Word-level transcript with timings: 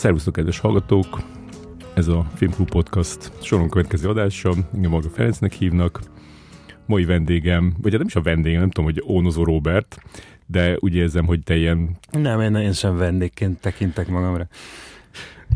Szervusztok, 0.00 0.32
kedves 0.32 0.58
hallgatók! 0.58 1.20
Ez 1.94 2.08
a 2.08 2.26
Filmklub 2.34 2.70
Podcast 2.70 3.32
soron 3.42 3.68
következő 3.68 4.08
adása. 4.08 4.52
Engem 4.74 4.90
maga 4.90 5.08
Ferencnek 5.08 5.52
hívnak. 5.52 6.00
Mai 6.86 7.04
vendégem, 7.04 7.74
vagy 7.82 7.90
hát 7.90 7.98
nem 7.98 8.06
is 8.06 8.16
a 8.16 8.22
vendégem, 8.22 8.60
nem 8.60 8.70
tudom, 8.70 8.92
hogy 8.92 9.04
Ónozó 9.06 9.44
Robert, 9.44 9.98
de 10.46 10.76
úgy 10.78 10.94
érzem, 10.94 11.26
hogy 11.26 11.42
te 11.42 11.56
ilyen... 11.56 11.96
Nem, 12.10 12.40
én, 12.40 12.54
én 12.54 12.72
sem 12.72 12.96
vendégként 12.96 13.60
tekintek 13.60 14.08
magamra. 14.08 14.46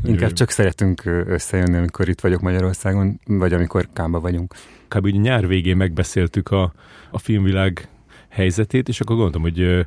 Inkább 0.04 0.32
csak 0.32 0.50
szeretünk 0.50 1.02
összejönni, 1.26 1.76
amikor 1.76 2.08
itt 2.08 2.20
vagyok 2.20 2.40
Magyarországon, 2.40 3.20
vagy 3.26 3.52
amikor 3.52 3.88
Kámba 3.92 4.20
vagyunk. 4.20 4.54
Kb. 4.88 5.04
ugye 5.04 5.18
nyár 5.18 5.46
végén 5.46 5.76
megbeszéltük 5.76 6.50
a, 6.50 6.72
a 7.10 7.18
filmvilág 7.18 7.88
helyzetét, 8.28 8.88
és 8.88 9.00
akkor 9.00 9.16
gondoltam, 9.16 9.42
hogy 9.42 9.86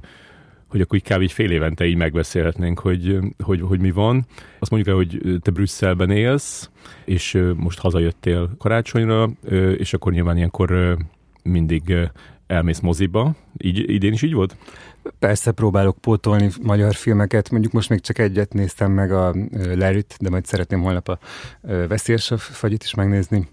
hogy 0.68 0.82
akkor 0.82 0.98
így 0.98 1.14
kb. 1.14 1.22
így 1.22 1.32
fél 1.32 1.52
évente 1.52 1.86
így 1.86 1.96
megbeszélhetnénk, 1.96 2.80
hogy, 2.80 3.20
hogy, 3.44 3.62
hogy 3.62 3.80
mi 3.80 3.92
van. 3.92 4.26
Azt 4.60 4.72
mondjuk 4.72 4.96
el, 4.96 5.04
hogy 5.04 5.40
te 5.42 5.52
Brüsszelben 5.52 6.10
élsz, 6.10 6.70
és 7.06 7.44
most 7.56 7.80
hazajöttél 7.80 8.56
karácsonyra, 8.58 9.30
és 9.78 9.94
akkor 9.94 10.12
nyilván 10.12 10.38
ilyenkor 10.38 10.98
mindig 11.44 11.96
elmész 12.48 12.80
moziba. 12.80 13.36
Így, 13.58 13.90
idén 13.90 14.14
is 14.14 14.22
így 14.22 14.34
volt? 14.34 14.58
Persze 15.20 15.52
próbálok 15.52 15.98
pótolni 15.98 16.50
magyar 16.62 16.94
filmeket, 16.94 17.50
mondjuk 17.50 17.74
most 17.74 17.90
még 17.90 18.02
csak 18.02 18.18
egyet 18.18 18.54
néztem 18.54 18.92
meg 18.92 19.12
a 19.12 19.36
Larry-t, 19.76 20.18
de 20.20 20.30
majd 20.30 20.46
szeretném 20.46 20.82
holnap 20.82 21.08
a 21.08 21.20
Veszélyes 21.62 22.34
fagyit 22.38 22.84
is 22.84 22.94
megnézni. 22.94 23.48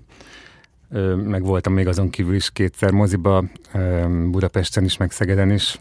Meg 1.24 1.42
voltam 1.42 1.72
még 1.72 1.86
azon 1.86 2.10
kívül 2.10 2.34
is 2.34 2.50
kétszer 2.52 2.90
moziba, 2.90 3.44
Budapesten 4.30 4.84
is, 4.84 4.96
meg 4.96 5.10
Szegeden 5.10 5.50
is 5.50 5.78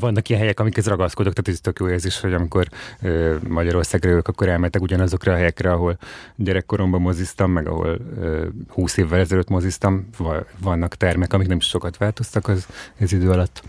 vannak 0.00 0.28
ilyen 0.28 0.40
helyek, 0.40 0.60
amikhez 0.60 0.86
ragaszkodok, 0.86 1.32
tehát 1.32 1.48
ez 1.48 1.60
tök 1.60 1.78
jó 1.78 1.88
érzés, 1.88 2.20
hogy 2.20 2.34
amikor 2.34 2.68
Magyarországra 3.48 4.08
jövök, 4.08 4.28
akkor 4.28 4.48
elmetek 4.48 4.82
ugyanazokra 4.82 5.32
a 5.32 5.36
helyekre, 5.36 5.72
ahol 5.72 5.98
gyerekkoromban 6.36 7.00
moziztam, 7.00 7.50
meg 7.50 7.68
ahol 7.68 7.98
20 8.68 8.96
évvel 8.96 9.20
ezelőtt 9.20 9.48
moziztam. 9.48 10.08
Vannak 10.58 10.94
termek, 10.94 11.32
amik 11.32 11.48
nem 11.48 11.56
is 11.56 11.66
sokat 11.66 11.96
változtak 11.96 12.48
az, 12.48 12.66
az 13.00 13.12
idő 13.12 13.30
alatt. 13.30 13.62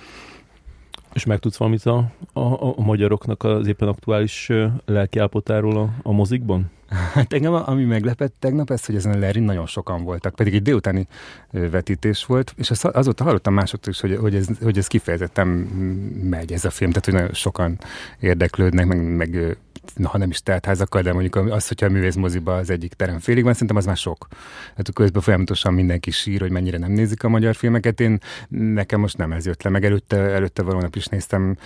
És 1.14 1.26
meg 1.26 1.40
tudsz 1.40 1.58
valamit 1.58 1.86
a, 1.86 2.12
a, 2.34 2.68
a 2.78 2.82
magyaroknak 2.82 3.44
az 3.44 3.68
éppen 3.68 3.88
aktuális 3.88 4.52
lelkiállapotáról 4.86 5.78
a, 5.78 5.90
a 6.02 6.12
mozikban? 6.12 6.72
Hát 7.14 7.34
engem 7.34 7.54
ami 7.54 7.84
meglepett 7.84 8.34
tegnap, 8.40 8.72
ez, 8.72 8.86
hogy 8.86 8.96
ezen 8.96 9.14
a 9.14 9.18
Lerin 9.18 9.44
nagyon 9.44 9.66
sokan 9.66 10.04
voltak, 10.04 10.36
pedig 10.36 10.54
egy 10.54 10.62
délutáni 10.62 11.08
vetítés 11.52 12.26
volt, 12.26 12.54
és 12.58 12.72
azóta 12.82 13.24
hallottam 13.24 13.54
másoktól 13.54 13.94
is, 13.94 14.00
hogy, 14.00 14.18
hogy, 14.18 14.36
ez, 14.36 14.48
hogy 14.62 14.78
ez 14.78 14.88
kifejezetten 14.88 15.48
megy 16.24 16.52
ez 16.52 16.66
a 16.66 16.70
film, 16.70 16.90
tehát 16.90 17.06
hogy 17.06 17.14
nagyon 17.14 17.34
sokan 17.34 17.78
érdeklődnek, 18.20 18.86
meg, 18.86 19.16
meg 19.16 19.58
ha 20.04 20.18
nem 20.18 20.30
is 20.30 20.42
teltházakkal, 20.42 21.02
de 21.02 21.14
mondjuk 21.14 21.36
az, 21.36 21.68
hogyha 21.68 21.86
a 21.86 21.90
művész 21.90 22.16
moziba 22.16 22.56
az 22.56 22.70
egyik 22.70 22.94
terem 22.94 23.20
félig 23.20 23.44
van, 23.44 23.54
szerintem 23.54 23.78
az 23.78 23.86
már 23.86 23.98
sok. 23.98 24.28
Hát 24.76 24.94
közben 24.94 25.22
folyamatosan 25.22 25.74
mindenki 25.74 26.12
sír, 26.12 26.40
hogy 26.40 26.52
mennyire 26.52 26.78
nem 26.78 26.92
nézik 26.92 27.24
a 27.24 27.30
magyar 27.30 27.56
filmeket. 27.56 28.00
Én 28.00 28.20
nekem 28.50 29.00
most 29.00 29.18
nem 29.18 29.32
ez 29.32 29.46
jött 29.46 29.64
le, 29.64 29.70
meg 29.70 29.86
előtte, 29.86 30.18
előtte 30.18 30.62
valónap 30.62 30.96
is 30.96 31.06
néztem 31.06 31.58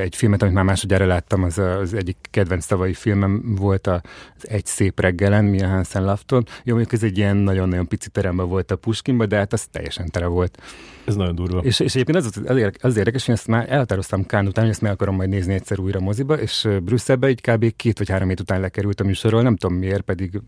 egy 0.00 0.16
filmet, 0.16 0.42
amit 0.42 0.54
már 0.54 0.64
másodjára 0.64 1.06
láttam, 1.06 1.42
az, 1.42 1.58
az 1.58 1.94
egyik 1.94 2.16
kedvenc 2.30 2.66
tavalyi 2.66 2.94
filmem 2.94 3.54
volt 3.58 3.86
az 3.86 4.00
Egy 4.40 4.66
szép 4.66 5.00
reggelen, 5.00 5.44
Mia 5.44 5.68
Hansen 5.68 6.04
Lafton. 6.04 6.46
Jó, 6.62 6.74
mondjuk 6.74 6.94
ez 6.94 7.02
egy 7.02 7.18
ilyen 7.18 7.36
nagyon-nagyon 7.36 7.86
pici 7.86 8.08
teremben 8.08 8.48
volt 8.48 8.70
a 8.70 8.76
Puskinba, 8.76 9.26
de 9.26 9.36
hát 9.36 9.52
az 9.52 9.64
teljesen 9.64 10.10
tere 10.10 10.26
volt. 10.26 10.58
Ez 11.04 11.14
nagyon 11.14 11.34
durva. 11.34 11.60
És, 11.60 11.80
és 11.80 11.94
egyébként 11.94 12.18
az, 12.18 12.42
az, 12.44 12.72
az 12.80 12.96
érdekes, 12.96 13.26
hogy 13.26 13.34
ezt 13.34 13.46
már 13.46 13.72
elhatároztam 13.72 14.26
Kán 14.26 14.46
után, 14.46 14.64
hogy 14.64 14.72
ezt 14.72 14.82
meg 14.82 14.92
akarom 14.92 15.14
majd 15.14 15.28
nézni 15.28 15.54
egyszer 15.54 15.78
újra 15.78 16.00
moziba, 16.00 16.40
és 16.40 16.68
Brüsszelbe 16.82 17.26
egy 17.26 17.40
kb. 17.40 17.63
Két 17.70 17.98
vagy 17.98 18.08
három 18.08 18.28
hét 18.28 18.40
után 18.40 18.60
lekerült 18.60 19.00
a 19.00 19.04
műsorról, 19.04 19.42
nem 19.42 19.56
tudom 19.56 19.76
miért, 19.76 20.02
pedig 20.02 20.40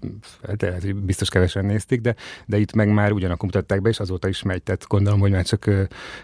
de, 0.57 0.73
hát 0.73 0.97
biztos 0.97 1.29
kevesen 1.29 1.65
nézték, 1.65 2.01
de, 2.01 2.15
de 2.47 2.59
itt 2.59 2.73
meg 2.73 2.89
már 2.89 3.13
ugyanakkor 3.13 3.45
mutatták 3.45 3.83
be, 3.83 3.89
és 3.89 4.01
azóta 4.01 4.29
is 4.29 4.43
megy, 4.43 4.63
tehát 4.63 4.87
gondolom, 4.89 5.21
hogy 5.21 5.31
már 5.31 5.45
csak 5.45 5.71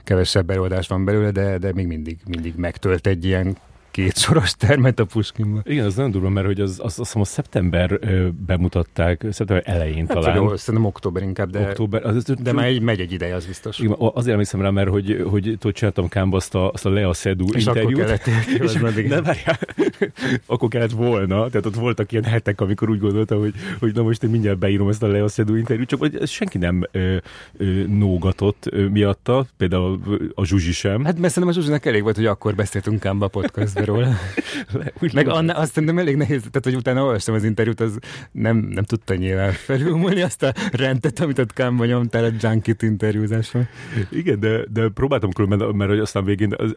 kevesebb 0.04 0.50
előadás 0.50 0.88
van 0.88 1.04
belőle, 1.04 1.30
de, 1.30 1.58
de 1.58 1.72
még 1.72 1.86
mindig, 1.86 2.18
mindig 2.26 2.54
megtölt 2.56 3.06
egy 3.06 3.24
ilyen 3.24 3.56
két 3.92 4.16
soros 4.16 4.52
termet 4.52 4.98
a 4.98 5.04
Puskinban. 5.04 5.62
Igen, 5.66 5.84
az 5.84 5.94
nagyon 5.94 6.10
durva, 6.10 6.28
mert 6.28 6.46
hogy 6.46 6.60
az, 6.60 6.70
az, 6.70 6.78
azt 6.84 6.96
hiszem 6.96 7.20
a 7.20 7.24
szeptember 7.24 7.98
bemutatták, 8.46 9.24
szeptember 9.30 9.62
elején 9.66 10.06
hát, 10.06 10.20
talán. 10.20 10.44
Vagy, 10.44 10.58
szerintem 10.58 10.88
október 10.88 11.22
inkább, 11.22 11.50
de, 11.50 11.60
október, 11.68 12.06
az, 12.06 12.16
az, 12.16 12.34
de 12.42 12.52
már 12.52 12.66
egy, 12.66 12.80
megy 12.80 13.00
egy 13.00 13.12
ideje, 13.12 13.34
az 13.34 13.46
biztos. 13.46 13.78
Igen, 13.78 13.96
azért 13.98 14.32
emlékszem 14.32 14.60
rá, 14.60 14.70
mert 14.70 14.88
hogy, 14.88 15.24
hogy 15.30 15.42
tudod, 15.42 15.74
csináltam 15.74 16.08
Kámba 16.08 16.36
azt 16.36 16.54
a, 16.54 16.70
azt 16.70 16.86
a 16.86 16.90
Lea 16.90 17.12
Seydoux 17.12 17.54
és 17.54 17.66
interjút. 17.66 17.92
Akkor 17.92 18.04
kellett, 18.04 18.26
és 18.62 18.74
és 18.74 19.08
nem, 19.08 19.22
várjál, 19.22 19.58
akkor 20.46 20.68
kellett 20.68 20.90
volna, 20.90 21.48
tehát 21.48 21.66
ott 21.66 21.74
voltak 21.74 22.12
ilyen 22.12 22.24
hetek, 22.24 22.60
amikor 22.60 22.90
úgy 22.90 23.00
gondoltam, 23.00 23.38
hogy, 23.38 23.54
hogy 23.78 23.94
na 23.94 24.02
most 24.02 24.22
én 24.22 24.30
mindjárt 24.30 24.58
beírom 24.58 24.88
ezt 24.88 25.02
a 25.02 25.06
Lea 25.06 25.28
Seydoux 25.28 25.58
interjút, 25.58 25.88
csak 25.88 25.98
hogy 25.98 26.26
senki 26.26 26.58
nem 26.58 26.86
ö, 26.90 27.16
ö, 27.56 27.64
nógatott 27.86 28.66
ö, 28.70 28.88
miatta, 28.88 29.46
például 29.56 30.00
a 30.34 30.44
Zsuzsi 30.44 30.72
sem. 30.72 31.04
Hát 31.04 31.18
mert 31.18 31.32
szerintem 31.32 31.48
a 31.48 31.52
Zsuzsinak 31.52 31.86
elég 31.86 32.02
volt, 32.02 32.16
hogy 32.16 32.26
akkor 32.26 32.54
beszéltünk 32.54 33.00
Kámba 33.00 33.28
podcast 33.28 33.81
róla. 33.84 34.08
Úgy 35.02 35.14
Meg 35.14 35.28
anna, 35.28 35.52
azt 35.52 35.72
szerintem 35.72 35.98
elég 35.98 36.16
nehéz, 36.16 36.40
tehát 36.40 36.64
hogy 36.64 36.74
utána 36.74 37.02
olvastam 37.02 37.34
az 37.34 37.44
interjút, 37.44 37.80
az 37.80 37.98
nem, 38.32 38.56
nem 38.56 38.84
tudta 38.84 39.14
nyilván 39.14 39.52
felülmúlni 39.52 40.22
azt 40.22 40.42
a 40.42 40.52
rendet, 40.72 41.20
amit 41.20 41.38
ott 41.38 41.52
Kámba 41.52 41.84
nyomtál 41.84 42.24
a 42.24 42.30
Junkit 42.40 42.82
interjúzáson. 42.82 43.68
Igen, 44.10 44.40
de, 44.40 44.64
de 44.72 44.88
próbáltam 44.88 45.30
különben, 45.30 45.74
mert 45.74 45.90
hogy 45.90 45.98
aztán 45.98 46.24
végén, 46.24 46.54
az, 46.56 46.74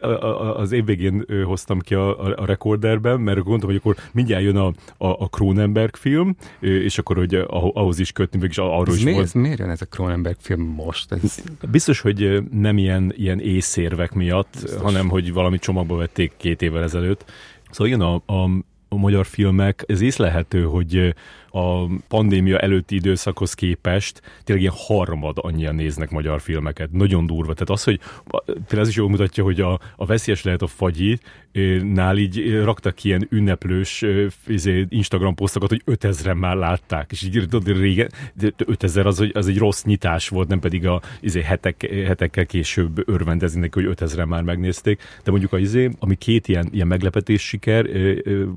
az 0.56 0.72
év 0.72 0.84
végén 0.84 1.24
hoztam 1.44 1.80
ki 1.80 1.94
a, 1.94 2.26
a, 2.26 2.34
a 2.36 2.46
rekorderben, 2.46 3.20
mert 3.20 3.38
gondoltam, 3.38 3.68
hogy 3.68 3.78
akkor 3.78 3.96
mindjárt 4.12 4.42
jön 4.42 4.56
a, 4.56 4.66
a, 4.96 5.06
a 5.06 5.28
Cronenberg 5.28 5.96
film, 5.96 6.36
és 6.60 6.98
akkor 6.98 7.16
hogy 7.16 7.34
ahhoz 7.48 7.98
is 7.98 8.12
kötni, 8.12 8.38
végig 8.38 8.58
arról 8.58 8.86
ez 8.86 8.96
is 8.96 9.04
mi, 9.04 9.12
volt. 9.12 9.34
Miért 9.34 9.58
jön 9.58 9.70
ez 9.70 9.80
a 9.80 9.84
Cronenberg 9.84 10.36
film 10.40 10.60
most? 10.60 11.12
Ez... 11.12 11.44
Biztos, 11.70 12.00
hogy 12.00 12.42
nem 12.50 12.78
ilyen, 12.78 13.12
ilyen 13.16 13.40
észérvek 13.40 14.12
miatt, 14.12 14.56
Biztos. 14.62 14.80
hanem 14.80 15.08
hogy 15.08 15.32
valami 15.32 15.58
csomagba 15.58 15.96
vették 15.96 16.32
két 16.36 16.62
évvel 16.62 16.82
ezelőtt. 16.82 16.95
Szóval 17.70 17.86
igen, 17.86 18.00
a, 18.00 18.22
a, 18.26 18.50
a 18.88 18.96
magyar 18.96 19.26
filmek, 19.26 19.84
ez 19.86 20.00
észlehető, 20.00 20.62
hogy 20.62 21.14
a 21.50 21.86
pandémia 22.08 22.58
előtti 22.58 22.94
időszakhoz 22.94 23.54
képest 23.54 24.22
tényleg 24.44 24.64
ilyen 24.64 24.76
harmad 24.86 25.36
annyian 25.40 25.74
néznek 25.74 26.10
magyar 26.10 26.40
filmeket. 26.40 26.92
Nagyon 26.92 27.26
durva. 27.26 27.52
Tehát 27.52 27.70
az, 27.70 27.84
hogy 27.84 28.00
például 28.44 28.80
ez 28.80 28.88
is 28.88 28.96
jól 28.96 29.08
mutatja, 29.08 29.44
hogy 29.44 29.60
a, 29.60 29.80
a 29.96 30.06
veszélyes 30.06 30.42
lehet 30.42 30.62
a 30.62 30.66
fagyi, 30.66 31.18
nál 31.82 32.16
így 32.16 32.62
raktak 32.62 33.04
ilyen 33.04 33.26
ünneplős 33.30 34.04
izé, 34.46 34.86
Instagram 34.88 35.34
posztokat, 35.34 35.68
hogy 35.68 35.82
5000-en 35.86 36.38
már 36.38 36.56
látták, 36.56 37.12
és 37.12 37.22
így 37.22 37.48
régen 37.64 38.10
5000 38.56 39.06
az, 39.06 39.26
az 39.32 39.48
egy 39.48 39.58
rossz 39.58 39.82
nyitás 39.82 40.28
volt, 40.28 40.48
nem 40.48 40.58
pedig 40.58 40.86
a 40.86 41.02
izé, 41.20 41.42
hetek, 41.42 41.90
hetekkel 42.06 42.46
később 42.46 43.08
örvendezni 43.08 43.60
neki, 43.60 43.82
hogy 43.82 43.94
5000-en 43.96 44.26
már 44.26 44.42
megnézték, 44.42 45.02
de 45.24 45.30
mondjuk 45.30 45.52
a 45.52 45.58
izé, 45.58 45.90
ami 45.98 46.14
két 46.14 46.48
ilyen, 46.48 46.68
ilyen 46.72 46.86
meglepetés 46.86 47.42
siker 47.42 47.86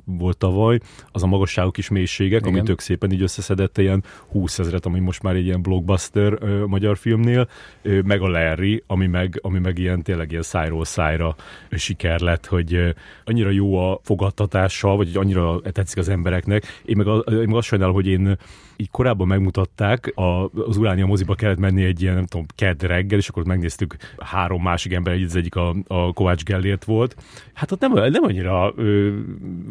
volt 0.05 0.37
tavaly, 0.37 0.79
az 1.11 1.23
a 1.23 1.27
magasságok 1.27 1.77
és 1.77 1.89
mélységek, 1.89 2.41
Igen. 2.41 2.53
ami 2.53 2.61
tök 2.61 2.79
szépen 2.89 3.11
így 3.11 3.21
összeszedett 3.21 3.77
ilyen 3.77 4.03
20 4.27 4.59
ezeret, 4.59 4.85
ami 4.85 4.99
most 4.99 5.23
már 5.23 5.35
egy 5.35 5.45
ilyen 5.45 5.61
blockbuster 5.61 6.37
ö, 6.39 6.65
magyar 6.65 6.97
filmnél, 6.97 7.47
ö, 7.81 7.99
meg 8.01 8.21
a 8.21 8.27
Larry, 8.27 8.83
ami 8.87 9.07
meg, 9.07 9.39
ami 9.41 9.59
meg 9.59 9.77
ilyen 9.77 10.01
tényleg 10.01 10.31
ilyen 10.31 10.41
szájról 10.41 10.85
szájra 10.85 11.35
siker 11.71 12.19
lett, 12.19 12.45
hogy 12.45 12.73
ö, 12.73 12.89
annyira 13.25 13.49
jó 13.49 13.77
a 13.77 13.99
fogadtatása, 14.03 14.95
vagy 14.95 15.15
annyira 15.15 15.61
tetszik 15.61 15.97
az 15.97 16.09
embereknek. 16.09 16.63
Én 16.85 16.97
meg, 16.97 17.07
a, 17.07 17.17
én 17.17 17.47
meg 17.47 17.55
azt 17.55 17.67
sajnálom, 17.67 17.93
hogy 17.93 18.07
én 18.07 18.37
így 18.81 18.89
korábban 18.91 19.27
megmutatták, 19.27 20.11
a, 20.15 20.43
az 20.45 20.77
Uránia 20.77 21.05
moziba 21.05 21.35
kellett 21.35 21.57
menni 21.57 21.83
egy 21.83 22.01
ilyen, 22.01 22.15
nem 22.15 22.25
tudom, 22.25 22.45
kedd 22.55 22.85
reggel, 22.85 23.17
és 23.17 23.27
akkor 23.27 23.45
megnéztük 23.45 23.95
három 24.17 24.61
másik 24.61 24.93
ember, 24.93 25.13
az 25.13 25.35
egyik 25.35 25.55
a, 25.55 25.75
a 25.87 26.13
Kovács 26.13 26.43
Gellért 26.43 26.85
volt. 26.85 27.15
Hát 27.53 27.71
ott 27.71 27.79
nem, 27.79 27.91
nem 27.91 28.23
annyira 28.23 28.73
ö, 28.75 29.17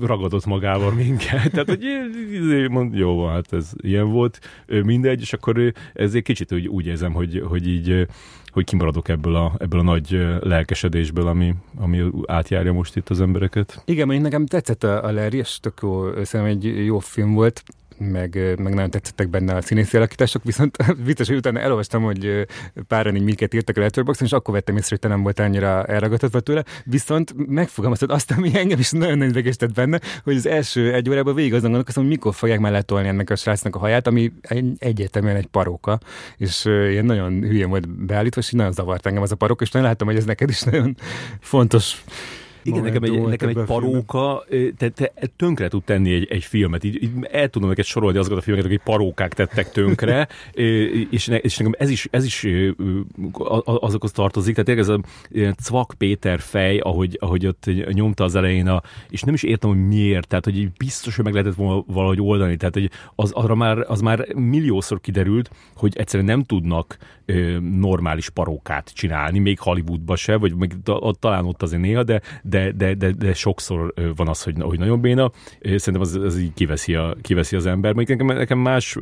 ragadott 0.01 0.47
magával 0.47 0.93
minket. 0.93 1.51
Tehát, 1.53 1.69
hogy 1.69 1.85
jó 2.99 3.17
van, 3.17 3.33
hát 3.33 3.53
ez 3.53 3.71
ilyen 3.77 4.11
volt, 4.11 4.41
mindegy, 4.67 5.21
és 5.21 5.33
akkor 5.33 5.73
ezért 5.95 6.25
kicsit 6.25 6.53
úgy, 6.53 6.67
úgy 6.67 6.87
érzem, 6.87 7.13
hogy, 7.13 7.43
hogy 7.49 7.69
így 7.69 8.07
hogy 8.53 8.65
kimaradok 8.65 9.09
ebből 9.09 9.35
a, 9.35 9.55
ebből 9.59 9.81
a 9.81 9.83
nagy 9.83 10.27
lelkesedésből, 10.41 11.27
ami, 11.27 11.55
ami 11.77 12.05
átjárja 12.27 12.73
most 12.73 12.97
itt 12.97 13.09
az 13.09 13.21
embereket. 13.21 13.83
Igen, 13.85 14.07
mondjuk 14.07 14.27
nekem 14.27 14.47
tetszett 14.47 14.85
a, 14.85 15.05
a 15.05 15.13
Larry, 15.13 15.39
és 15.39 15.59
tök 15.61 15.79
jó, 15.83 16.25
szerintem 16.25 16.45
egy 16.45 16.85
jó 16.85 16.99
film 16.99 17.35
volt 17.35 17.63
meg, 17.99 18.35
meg 18.59 18.75
nagyon 18.75 18.91
tetszettek 18.91 19.29
benne 19.29 19.55
a 19.55 19.61
színészi 19.61 19.97
alakítások, 19.97 20.45
viszont 20.45 20.77
biztos, 21.05 21.27
hogy 21.29 21.37
utána 21.37 21.61
elolvastam, 21.61 22.03
hogy 22.03 22.47
páran 22.87 23.17
így 23.17 23.23
mindket 23.23 23.55
írtak 23.55 23.77
a 23.77 23.81
Letterboxdon, 23.81 24.27
és 24.27 24.33
akkor 24.33 24.55
vettem 24.55 24.77
észre, 24.77 24.89
hogy 24.89 24.99
te 24.99 25.09
nem 25.09 25.23
volt 25.23 25.39
annyira 25.39 25.85
elragadtatva 25.85 26.41
tőle, 26.41 26.65
viszont 26.85 27.35
megfogalmaztad 27.47 28.11
azt, 28.11 28.31
ami 28.31 28.51
engem 28.55 28.79
is 28.79 28.91
nagyon 28.91 29.23
idegesített 29.23 29.73
benne, 29.73 30.01
hogy 30.25 30.37
az 30.37 30.47
első 30.47 30.95
egy 30.95 31.11
órában 31.11 31.35
végig 31.35 31.53
azon 31.53 31.63
gondolkozom, 31.63 32.03
hogy 32.03 32.13
mikor 32.13 32.35
fogják 32.35 32.59
már 32.59 32.73
letolni 32.73 33.09
ennek 33.09 33.31
a 33.31 33.37
srácnak 33.37 33.77
a 33.77 33.79
haját, 33.79 34.07
ami 34.07 34.33
egyértelműen 34.79 35.37
egy 35.37 35.47
paróka, 35.47 35.99
és 36.37 36.65
ilyen 36.65 37.05
nagyon 37.05 37.41
hülyén 37.41 37.69
volt 37.69 37.89
beállítva, 38.07 38.41
és 38.41 38.51
nagyon 38.51 38.73
zavart 38.73 39.07
engem 39.07 39.23
az 39.23 39.33
a 39.33 39.37
paróka, 39.37 39.65
és 39.65 39.71
nagyon 39.71 39.89
látom, 39.89 40.09
hogy 40.09 40.17
ez 40.17 40.25
neked 40.25 40.49
is 40.49 40.63
nagyon 40.63 40.97
fontos 41.41 42.05
igen, 42.63 42.83
nekem 42.83 43.03
egy, 43.03 43.23
nekem 43.23 43.49
egy 43.49 43.59
paróka 43.67 44.45
te, 44.77 44.89
te, 44.89 45.13
tönkre 45.37 45.69
tud 45.69 45.85
tenni 45.85 46.13
egy, 46.13 46.27
egy 46.31 46.45
filmet. 46.45 46.85
Így, 46.85 47.03
így 47.03 47.11
el 47.31 47.49
tudom 47.49 47.69
neked 47.69 47.85
sorolni 47.85 48.19
azokat 48.19 48.39
a 48.39 48.41
filmeket, 48.41 48.71
akik 48.71 48.83
parókák 48.85 49.35
tettek 49.35 49.71
tönkre, 49.71 50.29
és, 51.11 51.27
ne, 51.27 51.37
és 51.37 51.57
nekem 51.57 51.75
ez 51.79 51.91
is, 51.91 52.09
ez 52.11 52.25
is 52.25 52.47
azokhoz 53.65 54.13
tartozik. 54.13 54.57
Tehát 54.57 54.81
ez 54.81 54.89
a 54.89 55.01
Cvak 55.63 55.95
Péter 55.99 56.41
fej, 56.41 56.79
ahogy, 56.79 57.17
ahogy 57.21 57.47
ott 57.47 57.65
nyomta 57.93 58.25
az 58.25 58.35
elején, 58.35 58.69
a, 58.69 58.83
és 59.11 59.23
nem 59.23 59.35
is 59.35 59.43
értem, 59.43 59.71
hogy 59.71 59.87
miért, 59.87 60.29
tehát 60.29 60.45
hogy 60.45 60.71
biztos, 60.73 61.17
hogy 61.17 61.25
meg 61.25 61.35
lehetett 61.35 61.55
volna 61.55 61.85
valahogy 61.87 62.21
oldani. 62.21 62.57
Tehát 62.57 62.75
hogy 62.75 62.91
az, 63.15 63.33
arra 63.33 63.55
már, 63.55 63.79
az 63.79 64.01
már 64.01 64.35
milliószor 64.35 65.01
kiderült, 65.01 65.51
hogy 65.77 65.97
egyszerűen 65.97 66.29
nem 66.29 66.45
tudnak 66.45 66.97
normális 67.79 68.31
parókát 68.31 68.95
csinálni, 68.95 69.39
még 69.39 69.59
Hollywoodba 69.59 70.17
se, 70.17 70.37
vagy 70.37 70.55
még 70.55 70.73
talán 71.21 71.45
ott 71.45 71.63
azért 71.63 71.83
néha, 71.83 72.03
de, 72.03 72.21
de, 72.49 72.73
de, 72.73 72.95
de, 72.95 73.11
de 73.11 73.35
sokszor 73.35 73.95
van 74.17 74.29
az, 74.29 74.43
hogy, 74.43 74.55
hogy 74.61 74.79
nagyon 74.79 75.01
béna. 75.01 75.33
Szerintem 75.63 76.01
az, 76.01 76.15
az 76.15 76.39
így 76.39 76.55
kiveszi, 76.55 76.95
a, 76.95 77.17
kiveszi 77.23 77.57
az 77.57 77.67
ember. 77.67 77.93
Mondjuk 77.95 78.19
nekem, 78.19 78.37
nekem 78.37 78.59
más 78.59 78.97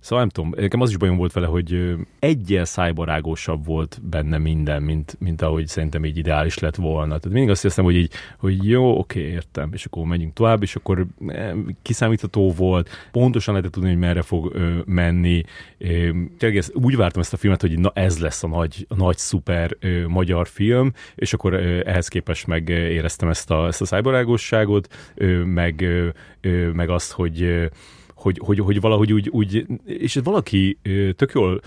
Szóval 0.00 0.18
nem 0.18 0.28
tudom, 0.28 0.52
nekem 0.56 0.80
az 0.80 0.90
is 0.90 0.96
bajom 0.96 1.16
volt 1.16 1.32
vele, 1.32 1.46
hogy 1.46 1.94
egyel 2.18 2.64
szájbarágosabb 2.64 3.64
volt 3.64 4.00
benne 4.02 4.38
minden, 4.38 4.82
mint, 4.82 5.16
mint 5.18 5.42
ahogy 5.42 5.66
szerintem 5.66 6.04
így 6.04 6.16
ideális 6.16 6.58
lett 6.58 6.76
volna. 6.76 7.06
Tehát 7.18 7.30
mindig 7.30 7.50
azt 7.50 7.62
hiszem, 7.62 7.84
hogy 7.84 7.96
így, 7.96 8.12
hogy 8.38 8.68
jó, 8.68 8.98
oké, 8.98 9.20
értem, 9.20 9.70
és 9.72 9.84
akkor 9.84 10.04
megyünk 10.04 10.32
tovább, 10.32 10.62
és 10.62 10.74
akkor 10.74 11.06
kiszámítható 11.82 12.52
volt, 12.52 12.88
pontosan 13.12 13.54
lehetett 13.54 13.74
tudni, 13.74 13.88
hogy 13.88 13.98
merre 13.98 14.22
fog 14.22 14.54
ö, 14.54 14.78
menni. 14.84 15.42
Tényleg 15.78 16.56
ezt, 16.56 16.74
úgy 16.74 16.96
vártam 16.96 17.20
ezt 17.20 17.32
a 17.32 17.36
filmet, 17.36 17.60
hogy 17.60 17.78
na 17.78 17.90
ez 17.94 18.18
lesz 18.18 18.42
a 18.42 18.48
nagy, 18.48 18.86
a 18.88 18.94
nagy 18.94 19.16
szuper 19.16 19.76
ö, 19.80 20.06
magyar 20.06 20.46
film, 20.46 20.92
és 21.14 21.32
akkor 21.32 21.52
ö, 21.52 21.80
ehhez 21.84 22.08
képest 22.08 22.46
meg 22.46 22.68
éreztem 22.68 23.28
ezt 23.28 23.50
a, 23.50 23.66
ezt 23.66 23.80
a 23.80 23.84
szájbarágosságot, 23.84 25.12
ö, 25.14 25.44
meg, 25.44 25.80
ö, 26.40 26.70
meg 26.72 26.88
azt, 26.88 27.12
hogy 27.12 27.42
ö, 27.42 27.66
hogy, 28.20 28.40
hogy, 28.44 28.58
hogy 28.58 28.80
valahogy 28.80 29.12
úgy, 29.12 29.28
úgy, 29.28 29.66
és 29.84 30.20
valaki 30.24 30.78
tök 31.16 31.32
jól 31.34 31.60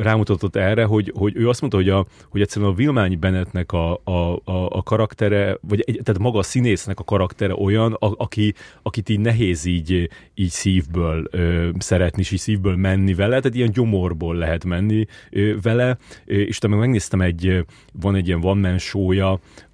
rámutatott 0.00 0.56
erre, 0.56 0.84
hogy, 0.84 1.12
hogy 1.16 1.36
ő 1.36 1.48
azt 1.48 1.60
mondta, 1.60 1.78
hogy, 1.78 1.88
a, 1.88 2.06
hogy 2.28 2.40
egyszerűen 2.40 2.70
a 2.70 2.74
Vilmányi 2.74 3.16
Bennettnek 3.16 3.72
a, 3.72 4.00
a, 4.04 4.32
a, 4.44 4.68
a 4.70 4.82
karaktere, 4.82 5.58
vagy 5.60 5.82
egy, 5.86 6.00
tehát 6.04 6.20
maga 6.20 6.38
a 6.38 6.42
színésznek 6.42 7.00
a 7.00 7.04
karaktere 7.04 7.54
olyan, 7.54 7.92
a, 7.92 8.12
aki, 8.16 8.54
akit 8.82 9.08
így 9.08 9.20
nehéz 9.20 9.64
így, 9.64 10.08
így 10.34 10.50
szívből 10.50 11.26
ö, 11.30 11.68
szeretni, 11.78 12.20
és 12.20 12.30
így 12.30 12.38
szívből 12.38 12.76
menni 12.76 13.14
vele, 13.14 13.40
tehát 13.40 13.56
ilyen 13.56 13.70
gyomorból 13.70 14.36
lehet 14.36 14.64
menni 14.64 15.06
ö, 15.30 15.52
vele, 15.62 15.96
és 16.24 16.56
utána 16.56 16.76
megnéztem 16.76 17.20
egy, 17.20 17.64
van 17.92 18.14
egy 18.14 18.26
ilyen 18.26 18.44
one 18.44 18.68
man 18.68 18.78
show 18.78 19.10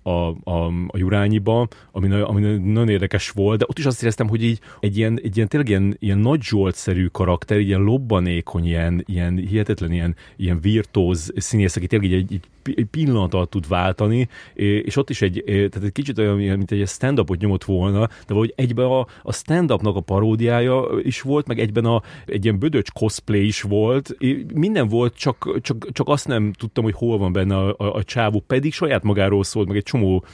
a, 0.09 0.37
a, 0.45 0.67
a 0.67 0.97
Jurányiba, 0.99 1.69
ami, 1.93 2.21
ami 2.21 2.41
nagyon 2.41 2.89
érdekes 2.89 3.31
volt, 3.31 3.59
de 3.59 3.65
ott 3.69 3.79
is 3.79 3.87
azt 3.87 4.03
éreztem, 4.03 4.29
hogy 4.29 4.43
így 4.43 4.61
egy 4.81 4.97
ilyen, 4.97 5.21
egy 5.23 5.37
ilyen 5.37 5.49
tényleg 5.49 5.69
ilyen, 5.69 5.97
ilyen 5.99 6.19
nagy 6.19 6.43
Zsolt-szerű 6.43 7.07
karakter, 7.07 7.59
ilyen 7.59 7.81
lobbanékony, 7.81 8.67
ilyen, 8.67 9.03
ilyen 9.07 9.39
hihetetlen, 9.79 9.93
ilyen, 9.93 10.17
ilyen 10.37 10.61
virtóz 10.61 11.33
színész, 11.37 11.77
aki 11.77 11.87
tényleg 11.87 12.13
egy, 12.13 12.33
egy, 12.33 12.75
egy 12.77 12.87
pillanat 12.87 13.35
alatt 13.35 13.51
tud 13.51 13.69
váltani, 13.69 14.29
és 14.55 14.97
ott 14.97 15.11
is 15.11 15.23
egy, 15.23 15.43
tehát 15.45 15.83
egy 15.83 15.93
kicsit 15.93 16.19
olyan, 16.19 16.37
mint 16.37 16.71
egy 16.71 16.89
stand-upot 16.89 17.39
nyomott 17.39 17.65
volna, 17.65 18.01
de 18.07 18.07
valahogy 18.27 18.53
egyben 18.57 18.87
a, 18.87 19.07
a 19.23 19.33
stand-upnak 19.33 19.97
a 19.97 20.01
paródiája 20.01 20.87
is 21.03 21.21
volt, 21.21 21.47
meg 21.47 21.59
egyben 21.59 21.85
a, 21.85 22.03
egy 22.27 22.45
ilyen 22.45 22.59
bödöcs 22.59 22.91
cosplay 22.91 23.47
is 23.47 23.63
volt, 23.63 24.17
minden 24.55 24.89
volt, 24.89 25.15
csak, 25.17 25.61
csak, 25.61 25.93
csak 25.93 26.09
azt 26.09 26.27
nem 26.27 26.53
tudtam, 26.53 26.85
hogy 26.85 26.95
hol 26.95 27.19
van 27.19 27.33
benne 27.33 27.57
a, 27.57 27.75
a, 27.79 27.95
a 27.95 28.03
csávó, 28.03 28.45
pedig 28.47 28.73
saját 28.73 29.03
magáról 29.03 29.45
szólt, 29.45 29.69
meg 29.69 29.77
egy 29.77 29.83
csomó 29.83 30.25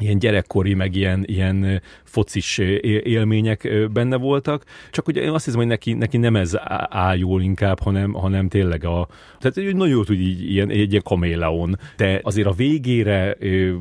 ilyen 0.00 0.18
gyerekkori, 0.18 0.74
meg 0.74 0.94
ilyen, 0.94 1.24
ilyen 1.26 1.82
focis 2.04 2.58
élmények 3.02 3.88
benne 3.92 4.16
voltak, 4.16 4.64
csak 4.90 5.08
ugye 5.08 5.20
én 5.20 5.30
azt 5.30 5.44
hiszem, 5.44 5.60
hogy 5.60 5.68
neki, 5.68 5.92
neki 5.92 6.16
nem 6.16 6.36
ez 6.36 6.52
áll 6.88 7.18
jól 7.18 7.42
inkább, 7.42 7.80
hanem, 7.80 8.12
hanem 8.12 8.48
tényleg 8.48 8.84
a, 8.84 9.08
tehát 9.38 9.72
nagyon 9.72 9.88
jó 9.88 10.04
tud 10.04 10.20
így 10.20 10.50
ilyen, 10.50 10.70
egy 10.70 10.90
ilyen 10.90 11.02
kaméleon, 11.02 11.78
de 11.96 12.20
azért 12.22 12.46
a 12.46 12.52
végére 12.52 13.36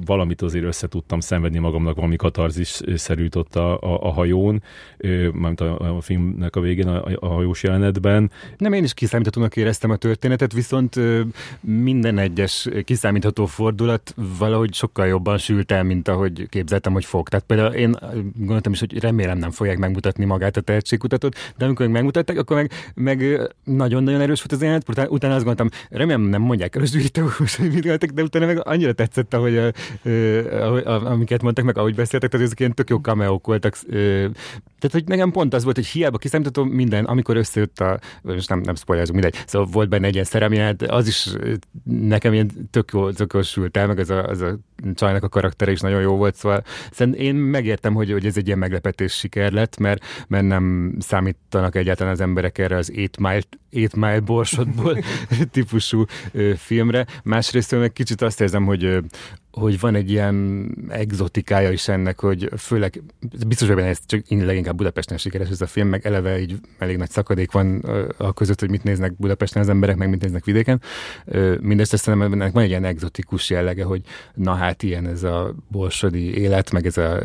valamit 0.06 0.42
azért 0.42 0.66
össze 0.66 0.88
tudtam 0.88 1.20
szenvedni 1.20 1.60
magamnak, 1.60 1.96
valami 1.96 2.16
katarzis 2.16 2.80
szerűt 2.96 3.36
ott 3.36 3.56
a, 3.56 3.82
a, 3.82 4.04
a 4.04 4.12
hajón, 4.12 4.64
mármint 5.34 5.62
a, 5.62 5.96
a 5.98 6.02
filmnek 6.02 6.56
a 6.56 6.60
végén, 6.60 6.88
a, 6.88 7.04
a 7.20 7.28
hajós 7.28 7.64
jelenetben. 7.64 8.32
Nem, 8.58 8.74
én 8.74 8.84
is 8.84 8.94
kiszámíthatónak 8.94 9.56
éreztem 9.56 9.90
a 9.90 9.96
történetet, 9.96 10.54
viszont 10.54 11.00
minden 11.62 12.18
egyes 12.18 12.68
kiszámítható 12.84 13.46
fordulat 13.46 14.16
valahogy 14.40 14.74
sokkal 14.74 15.08
jobban 15.08 15.38
sült 15.38 15.72
el, 15.72 15.84
mint 15.84 16.08
ahogy 16.10 16.50
képzeltem, 16.50 16.94
hogy 16.94 17.06
fog. 17.06 17.30
Tehát 17.30 17.46
például 17.46 17.74
én 17.74 17.96
gondoltam 18.36 18.72
is, 18.72 18.80
hogy 18.80 19.00
remélem 19.00 19.38
nem 19.38 19.52
fogják 19.52 19.78
megmutatni 19.78 20.26
magát 20.26 20.58
a 20.58 20.62
tehetségkutatót, 20.62 21.36
de 21.58 21.66
amikor 21.66 21.88
megmutatták, 21.88 22.38
akkor 22.38 22.56
meg, 22.56 22.72
meg 22.96 23.40
nagyon-nagyon 23.64 24.22
erős 24.22 24.38
volt 24.38 24.52
az 24.52 24.62
jelenet, 24.62 25.10
utána, 25.10 25.36
azt 25.36 25.46
gondoltam, 25.46 25.80
remélem 25.90 26.22
nem 26.22 26.42
mondják 26.42 26.76
el 26.76 26.82
a 26.82 26.86
zsűritagok, 26.86 27.32
hogy 27.32 27.50
mit 27.60 27.72
gondoltak, 27.72 28.10
de 28.10 28.24
utána 28.24 28.46
meg 28.46 28.68
annyira 28.68 28.94
tetszett, 28.94 29.34
ahogy 29.34 29.58
a, 29.58 29.74
amiket 31.06 31.42
mondtak, 31.42 31.66
meg 31.66 31.78
ahogy 31.78 31.96
beszéltek, 31.96 32.30
tehát 32.30 32.46
ezek 32.46 32.60
ilyen 32.60 32.74
tök 32.74 32.90
jó 32.90 33.02
kameók 33.02 33.48
voltak. 33.48 33.78
Tehát, 34.80 34.92
hogy 34.92 35.04
nekem 35.06 35.32
pont 35.32 35.54
az 35.54 35.64
volt, 35.64 35.76
hogy 35.76 35.88
hiába 35.88 36.18
kiszámítható 36.18 36.64
minden, 36.64 37.06
amikor 37.06 37.38
összejött 37.38 37.80
a, 37.80 38.00
most 38.22 38.50
nem, 38.50 38.60
nem 38.60 38.76
spoilerezünk, 38.76 39.22
mindegy, 39.22 39.44
szóval 39.48 39.68
volt 39.72 39.90
benne 39.90 40.08
egy 40.08 40.14
ilyen 40.14 40.26
szeremjelenet, 40.26 40.82
az 40.82 41.08
is 41.08 41.30
nekem 41.84 42.34
ilyen 42.34 42.70
tök 42.72 42.90
jó, 42.94 43.12
tök 43.12 43.34
jó 43.34 43.42
sült 43.42 43.78
el, 43.78 43.88
meg 43.88 44.00
az 44.00 44.10
a, 44.10 44.28
az 44.28 44.42
a 44.42 44.58
csajnak 44.94 45.24
a 45.24 45.30
karaktere 45.30 45.72
is 45.72 45.80
nagyon 45.80 46.02
jó 46.02 46.16
volt, 46.16 46.36
szóval 46.36 46.64
szerintem 46.92 47.22
én 47.22 47.36
megértem, 47.36 47.94
hogy, 47.94 48.12
hogy 48.12 48.26
ez 48.26 48.38
egy 48.38 48.46
ilyen 48.46 48.60
meglepetés 48.60 49.14
siker 49.14 49.52
lett, 49.52 49.78
mert, 49.78 50.06
mert 50.28 50.46
nem 50.46 50.96
számítanak 51.00 51.76
egyáltalán 51.76 52.14
az 52.14 52.22
emberek 52.22 52.58
erre 52.58 52.76
az 52.76 52.92
8 52.92 53.18
Mile, 53.18 53.42
8 53.72 53.94
Mile 53.94 54.20
borsodból 54.20 55.04
típusú 55.52 56.06
filmre. 56.56 57.06
Másrészt 57.24 57.72
meg 57.72 57.94
kicsit 57.94 58.22
azt 58.22 58.42
érzem, 58.42 58.66
hogy 58.66 59.02
hogy 59.52 59.80
van 59.80 59.96
egy 59.96 60.10
ilyen 60.10 60.68
exotikája 60.90 61.72
is 61.72 61.88
ennek, 61.88 62.20
hogy 62.20 62.50
főleg, 62.58 63.02
biztos, 63.48 63.68
hogy 63.68 63.80
ez 63.80 64.00
csak 64.06 64.24
leginkább 64.30 64.76
Budapesten 64.76 65.18
sikeres 65.18 65.50
ez 65.50 65.62
a 65.62 65.68
film, 65.68 65.88
meg 65.88 66.06
eleve 66.06 66.40
így 66.40 66.60
elég 66.78 66.98
nagy 66.98 67.10
szakadék 67.10 67.52
van 67.52 67.80
a 68.18 68.34
között, 68.34 68.60
hogy 68.60 68.70
mit 68.70 68.84
néznek 68.84 69.18
Budapesten 69.18 69.62
az 69.62 69.70
emberek, 69.70 69.96
meg 69.96 70.10
mit 70.10 70.22
néznek 70.22 70.46
vidéken. 70.46 70.82
Mindezt 71.60 71.98
szerintem 71.98 72.32
ennek 72.32 72.54
van 72.54 72.64
egy 72.64 72.70
ilyen 72.70 72.86
exotikus 72.86 73.50
jellege, 73.50 73.84
hogy 73.84 74.02
na 74.34 74.54
hát 74.54 74.84
ilyen 74.84 75.08
ez 75.08 75.24
a 75.24 75.56
borsodi 75.68 76.38
élet, 76.38 76.72
meg 76.72 76.86
ez 76.86 76.98
a 76.98 77.20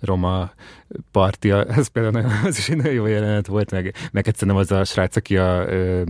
roma 0.00 0.50
partia, 1.10 1.64
ez 1.64 1.86
például 1.86 2.14
nagyon, 2.14 2.30
az 2.44 2.58
is 2.58 2.68
egy 2.68 2.76
nagyon 2.76 2.92
jó 2.92 3.06
jelenet 3.06 3.46
volt, 3.46 3.70
meg, 3.70 3.94
meg 4.12 4.28
egyszerűen 4.28 4.56
az 4.56 4.70
a 4.70 4.84
srác, 4.84 5.16
aki 5.16 5.36
a, 5.36 5.64
ö, 5.68 6.02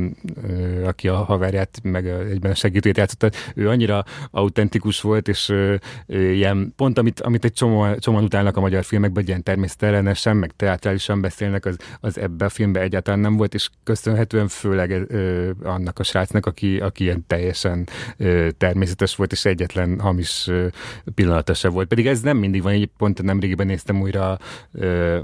ö, 0.49 0.85
aki 0.85 1.09
a 1.09 1.17
haverját, 1.17 1.81
meg 1.83 2.07
egyben 2.07 2.51
a 2.51 2.55
segítőjét 2.55 2.97
játszotta, 2.97 3.31
ő 3.55 3.69
annyira 3.69 4.05
autentikus 4.31 5.01
volt, 5.01 5.29
és 5.29 5.49
ö, 5.49 5.75
ilyen, 6.07 6.73
pont 6.77 6.99
amit, 6.99 7.21
amit 7.21 7.45
egy 7.45 7.53
csomó, 7.53 7.95
csomóan 7.95 8.25
utálnak 8.25 8.57
a 8.57 8.61
magyar 8.61 8.85
filmekben, 8.85 9.25
ilyen 9.27 9.43
természetellenesen, 9.43 10.37
meg 10.37 10.53
teátrálisan 10.57 11.21
beszélnek, 11.21 11.65
az, 11.65 11.77
az 12.01 12.19
ebbe 12.19 12.45
a 12.45 12.49
filmbe 12.49 12.81
egyáltalán 12.81 13.21
nem 13.21 13.37
volt, 13.37 13.55
és 13.55 13.71
köszönhetően 13.85 14.49
főleg 14.49 14.91
ö, 14.91 15.51
annak 15.63 15.99
a 15.99 16.03
srácnak, 16.03 16.47
aki, 16.47 16.79
aki 16.81 17.05
ilyen 17.05 17.25
teljesen 17.27 17.89
ö, 18.17 18.49
természetes 18.59 19.17
volt, 19.17 19.33
és 19.33 19.45
egyetlen 19.45 20.01
hamis 20.01 20.47
ö, 20.49 20.67
pillanata 21.15 21.55
se 21.55 21.69
volt. 21.69 21.89
Pedig 21.89 22.07
ez 22.07 22.21
nem 22.21 22.37
mindig 22.37 22.63
van, 22.63 22.73
így 22.73 22.91
pont 22.97 23.23
nemrégiben 23.23 23.67
néztem 23.67 24.01
újra 24.01 24.39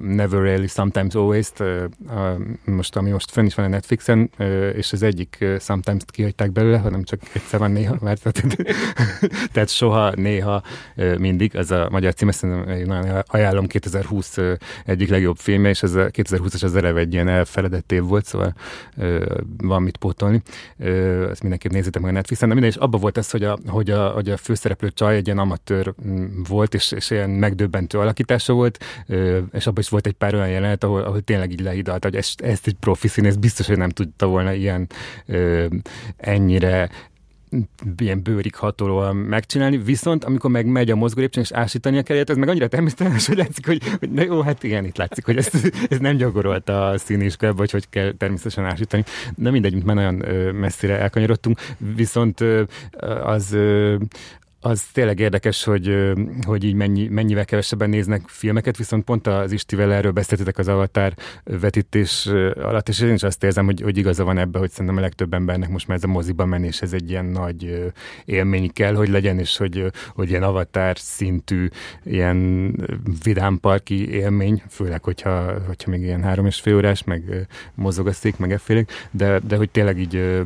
Never 0.00 0.40
Really, 0.40 0.66
Sometimes 0.66 1.14
Always, 1.14 1.48
uh, 1.58 1.84
most, 2.64 2.96
ami 2.96 3.10
most 3.10 3.30
fenn 3.30 3.44
is 3.44 3.54
van 3.54 3.64
a 3.64 3.68
Netflixen, 3.68 4.30
és 4.74 4.92
az 4.92 5.02
egyik 5.02 5.44
Sometimes-t 5.60 6.10
kihagyták 6.10 6.52
belőle, 6.52 6.78
hanem 6.78 7.02
csak 7.02 7.20
egyszer 7.32 7.58
van 7.58 7.70
néha, 7.70 7.96
mert 8.00 8.32
tehát 9.52 9.68
soha, 9.78 10.12
néha, 10.14 10.62
mindig, 11.18 11.56
az 11.56 11.70
a 11.70 11.88
magyar 11.90 12.14
cím, 12.14 12.28
ezt 12.28 12.42
nagyon 12.42 13.22
ajánlom, 13.26 13.66
2020 13.66 14.36
uh, 14.36 14.52
egyik 14.84 15.08
legjobb 15.08 15.36
filmje, 15.36 15.70
és 15.70 15.82
ez 15.82 15.94
a 15.94 16.06
2020-as 16.06 16.64
az 16.64 16.76
eleve 16.76 17.00
egy 17.00 17.12
ilyen 17.12 17.28
elfeledett 17.28 17.92
év 17.92 18.02
volt, 18.02 18.24
szóval 18.24 18.54
van 19.56 19.82
mit 19.82 19.96
pótolni. 19.96 20.42
Ezt 21.30 21.42
mindenképp 21.42 21.72
nézzétek 21.72 22.02
meg 22.02 22.10
a 22.10 22.14
Netflixen, 22.14 22.48
de 22.48 22.54
minden, 22.54 22.72
és 22.72 22.78
abban 22.78 23.00
volt 23.00 23.18
ez, 23.18 23.30
hogy 23.30 23.44
a, 23.44 23.58
hogy 23.66 23.90
a, 23.90 24.08
hogy 24.08 24.30
a 24.30 24.36
főszereplő 24.36 24.90
csaj 24.90 25.16
egy 25.16 25.26
ilyen 25.26 25.38
amatőr 25.38 25.94
volt, 26.48 26.74
és, 26.74 26.92
és 26.92 27.10
ilyen 27.10 27.30
megdöbbentő 27.30 27.98
alakítása 27.98 28.52
volt, 28.52 28.84
és 29.52 29.66
abban 29.66 29.80
is 29.80 29.88
volt 29.88 30.06
egy 30.06 30.12
pár 30.12 30.34
olyan 30.34 30.48
jelenet, 30.48 30.84
ahol, 30.84 31.02
ahol 31.02 31.20
tényleg 31.20 31.50
így 31.50 31.60
lehidalta, 31.60 32.08
hogy 32.08 32.16
ezt, 32.16 32.40
ezt 32.40 32.66
egy 32.66 32.76
profi 32.80 33.08
színész 33.08 33.34
biztos, 33.34 33.66
hogy 33.66 33.78
nem 33.78 33.88
tudta 33.88 34.26
volna 34.26 34.52
ilyen 34.52 34.86
ö, 35.26 35.66
ennyire 36.16 36.90
ilyen 37.96 38.22
bőrig 38.22 38.54
hatolóan 38.54 39.16
megcsinálni, 39.16 39.78
viszont 39.78 40.24
amikor 40.24 40.50
meg 40.50 40.66
megy 40.66 40.90
a 40.90 40.96
mozgó 40.96 41.20
lépcsőn 41.20 41.42
és 41.42 41.52
ásítani 41.52 41.98
a 41.98 42.02
kerét, 42.02 42.30
ez 42.30 42.36
meg 42.36 42.48
annyira 42.48 42.68
természetes, 42.68 43.26
hogy 43.26 43.36
látszik, 43.36 43.66
hogy, 43.66 43.82
hogy 43.98 44.10
na 44.10 44.22
jó, 44.22 44.40
hát 44.40 44.62
igen, 44.62 44.84
itt 44.84 44.96
látszik, 44.96 45.24
hogy 45.24 45.36
ez, 45.36 45.50
ez 45.88 45.98
nem 45.98 46.16
gyakorolta 46.16 46.88
a 46.88 46.98
színiskebb, 46.98 47.56
vagy 47.56 47.70
hogy 47.70 47.88
kell 47.88 48.12
természetesen 48.12 48.64
ásítani. 48.64 49.04
De 49.36 49.50
mindegy, 49.50 49.84
már 49.84 49.96
nagyon 49.96 50.14
messzire 50.54 50.98
elkanyarodtunk, 50.98 51.60
viszont 51.94 52.44
az 53.24 53.56
az 54.64 54.82
tényleg 54.92 55.18
érdekes, 55.18 55.64
hogy, 55.64 56.12
hogy 56.46 56.64
így 56.64 56.74
mennyi, 56.74 57.08
mennyivel 57.08 57.44
kevesebben 57.44 57.90
néznek 57.90 58.22
filmeket, 58.26 58.76
viszont 58.76 59.04
pont 59.04 59.26
az 59.26 59.52
Istivel 59.52 59.92
erről 59.92 60.12
beszéltetek 60.12 60.58
az 60.58 60.68
Avatar 60.68 61.14
vetítés 61.44 62.26
alatt, 62.54 62.88
és 62.88 63.00
én 63.00 63.12
is 63.12 63.22
azt 63.22 63.44
érzem, 63.44 63.64
hogy, 63.64 63.80
hogy 63.80 63.96
igaza 63.96 64.24
van 64.24 64.38
ebben, 64.38 64.60
hogy 64.60 64.70
szerintem 64.70 64.96
a 64.96 65.00
legtöbb 65.00 65.34
embernek 65.34 65.68
most 65.68 65.88
már 65.88 65.96
ez 65.96 66.04
a 66.04 66.06
moziba 66.06 66.44
menés, 66.44 66.82
ez 66.82 66.92
egy 66.92 67.10
ilyen 67.10 67.24
nagy 67.24 67.92
élmény 68.24 68.72
kell, 68.72 68.94
hogy 68.94 69.08
legyen, 69.08 69.38
és 69.38 69.56
hogy, 69.56 69.92
hogy 70.14 70.30
ilyen 70.30 70.42
Avatar 70.42 70.98
szintű, 70.98 71.68
ilyen 72.04 72.70
vidámparki 73.22 74.10
élmény, 74.10 74.62
főleg, 74.68 75.04
hogyha, 75.04 75.52
hogyha 75.66 75.90
még 75.90 76.00
ilyen 76.02 76.22
három 76.22 76.46
és 76.46 76.60
fél 76.60 76.76
órás, 76.76 77.04
meg 77.04 77.46
mozog 77.74 78.06
a 78.06 78.12
szék, 78.12 78.36
meg 78.36 78.52
effélék, 78.52 78.90
de, 79.10 79.38
de 79.38 79.56
hogy 79.56 79.70
tényleg 79.70 79.98
így 79.98 80.42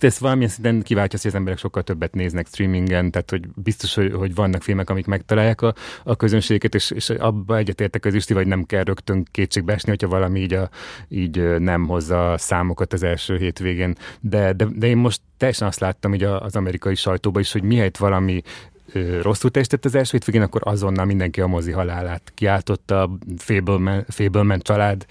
ez 0.00 0.18
valamilyen 0.18 0.50
szinten 0.50 0.82
kiváltja, 0.82 1.18
hogy 1.22 1.30
az 1.30 1.36
emberek 1.36 1.58
sokkal 1.58 1.82
többet 1.82 2.14
néznek 2.14 2.46
streamingen, 2.46 3.10
tehát 3.10 3.30
hogy 3.30 3.39
hogy 3.40 3.62
biztos, 3.62 3.94
hogy, 3.94 4.12
hogy 4.12 4.34
vannak 4.34 4.62
filmek, 4.62 4.90
amik 4.90 5.06
megtalálják 5.06 5.62
a, 5.62 5.74
a 6.04 6.16
közönséget, 6.16 6.74
és, 6.74 6.90
és 6.90 7.10
abba 7.10 7.56
egyetértek 7.56 8.04
az 8.04 8.14
Isti, 8.14 8.34
vagy 8.34 8.46
nem 8.46 8.64
kell 8.64 8.84
rögtön 8.84 9.26
kétségbe 9.30 9.72
esni, 9.72 9.88
hogyha 9.88 10.08
valami 10.08 10.40
így, 10.40 10.54
a, 10.54 10.70
így 11.08 11.58
nem 11.58 11.86
hozza 11.86 12.32
a 12.32 12.38
számokat 12.38 12.92
az 12.92 13.02
első 13.02 13.36
hétvégén. 13.36 13.94
De, 14.20 14.52
de, 14.52 14.66
de 14.74 14.86
én 14.86 14.96
most 14.96 15.20
teljesen 15.36 15.68
azt 15.68 15.80
láttam 15.80 16.14
így 16.14 16.22
az 16.22 16.56
amerikai 16.56 16.94
sajtóban 16.94 17.42
is, 17.42 17.52
hogy 17.52 17.62
mihelyt 17.62 17.96
valami 17.96 18.42
rosszul 19.22 19.50
teljesített 19.50 19.84
az 19.84 19.94
első 19.94 20.10
hétvégén, 20.12 20.42
akkor 20.42 20.60
azonnal 20.64 21.04
mindenki 21.04 21.40
a 21.40 21.46
mozi 21.46 21.70
halálát 21.70 22.32
kiáltotta, 22.34 23.02
a 23.02 23.10
Fableman, 23.36 24.04
Fableman 24.08 24.60
család 24.60 25.06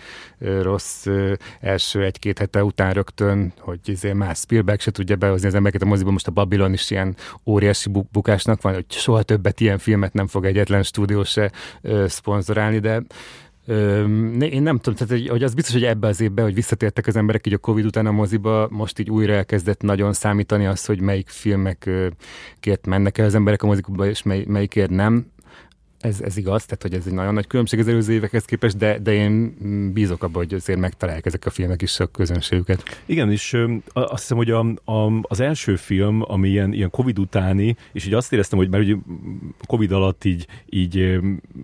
rossz 0.61 1.07
első 1.59 2.03
egy-két 2.03 2.39
hete 2.39 2.63
után 2.63 2.93
rögtön, 2.93 3.53
hogy 3.59 3.79
izé 3.85 4.13
más 4.13 4.37
Spielberg 4.37 4.79
se 4.79 4.91
tudja 4.91 5.15
behozni 5.15 5.47
az 5.47 5.55
embereket 5.55 5.81
a 5.81 5.85
moziba, 5.85 6.11
most 6.11 6.27
a 6.27 6.31
Babylon 6.31 6.73
is 6.73 6.91
ilyen 6.91 7.15
óriási 7.45 7.89
bukásnak 8.11 8.61
van, 8.61 8.73
hogy 8.73 8.85
soha 8.89 9.23
többet 9.23 9.59
ilyen 9.59 9.77
filmet 9.77 10.13
nem 10.13 10.27
fog 10.27 10.45
egyetlen 10.45 10.83
stúdió 10.83 11.23
se 11.23 11.51
szponzorálni, 12.07 12.79
de 12.79 13.01
én 14.39 14.61
nem 14.61 14.77
tudom, 14.77 15.07
tehát 15.07 15.27
hogy 15.29 15.43
az 15.43 15.53
biztos, 15.53 15.73
hogy 15.73 15.83
ebbe 15.83 16.07
az 16.07 16.21
évben, 16.21 16.45
hogy 16.45 16.53
visszatértek 16.53 17.07
az 17.07 17.15
emberek 17.15 17.47
így 17.47 17.53
a 17.53 17.57
Covid 17.57 17.85
után 17.85 18.05
a 18.05 18.11
moziba, 18.11 18.67
most 18.71 18.99
így 18.99 19.09
újra 19.09 19.33
elkezdett 19.33 19.81
nagyon 19.81 20.13
számítani 20.13 20.65
az, 20.65 20.85
hogy 20.85 21.01
melyik 21.01 21.27
filmekért 21.29 22.85
mennek 22.85 23.17
el 23.17 23.25
az 23.25 23.35
emberek 23.35 23.63
a 23.63 23.67
mozikba, 23.67 24.07
és 24.07 24.23
mely, 24.23 24.43
melyikért 24.47 24.89
nem 24.89 25.31
ez, 25.99 26.21
ez 26.21 26.37
igaz, 26.37 26.65
tehát 26.65 26.81
hogy 26.81 26.93
ez 26.93 27.03
egy 27.05 27.13
nagyon 27.13 27.33
nagy 27.33 27.47
különbség 27.47 27.79
az 27.79 27.87
előző 27.87 28.13
évekhez 28.13 28.45
képest, 28.45 28.77
de, 28.77 28.99
de 28.99 29.13
én 29.13 29.53
bízok 29.93 30.23
abban, 30.23 30.43
hogy 30.43 30.53
azért 30.53 30.79
megtalálják 30.79 31.25
ezek 31.25 31.45
a 31.45 31.49
filmek 31.49 31.81
is 31.81 31.99
a 31.99 32.07
közönségüket. 32.07 32.83
Igen, 33.05 33.31
és 33.31 33.53
ö, 33.53 33.75
azt 33.93 34.21
hiszem, 34.21 34.37
hogy 34.37 34.51
a, 34.51 34.59
a, 34.91 35.19
az 35.21 35.39
első 35.39 35.75
film, 35.75 36.21
ami 36.27 36.49
ilyen, 36.49 36.73
ilyen 36.73 36.89
Covid 36.89 37.19
utáni, 37.19 37.75
és 37.91 38.05
így 38.05 38.13
azt 38.13 38.33
éreztem, 38.33 38.57
hogy 38.57 38.69
mert 38.69 38.83
ugye 38.83 38.95
Covid 39.67 39.91
alatt 39.91 40.23
így, 40.23 40.47
így 40.69 41.19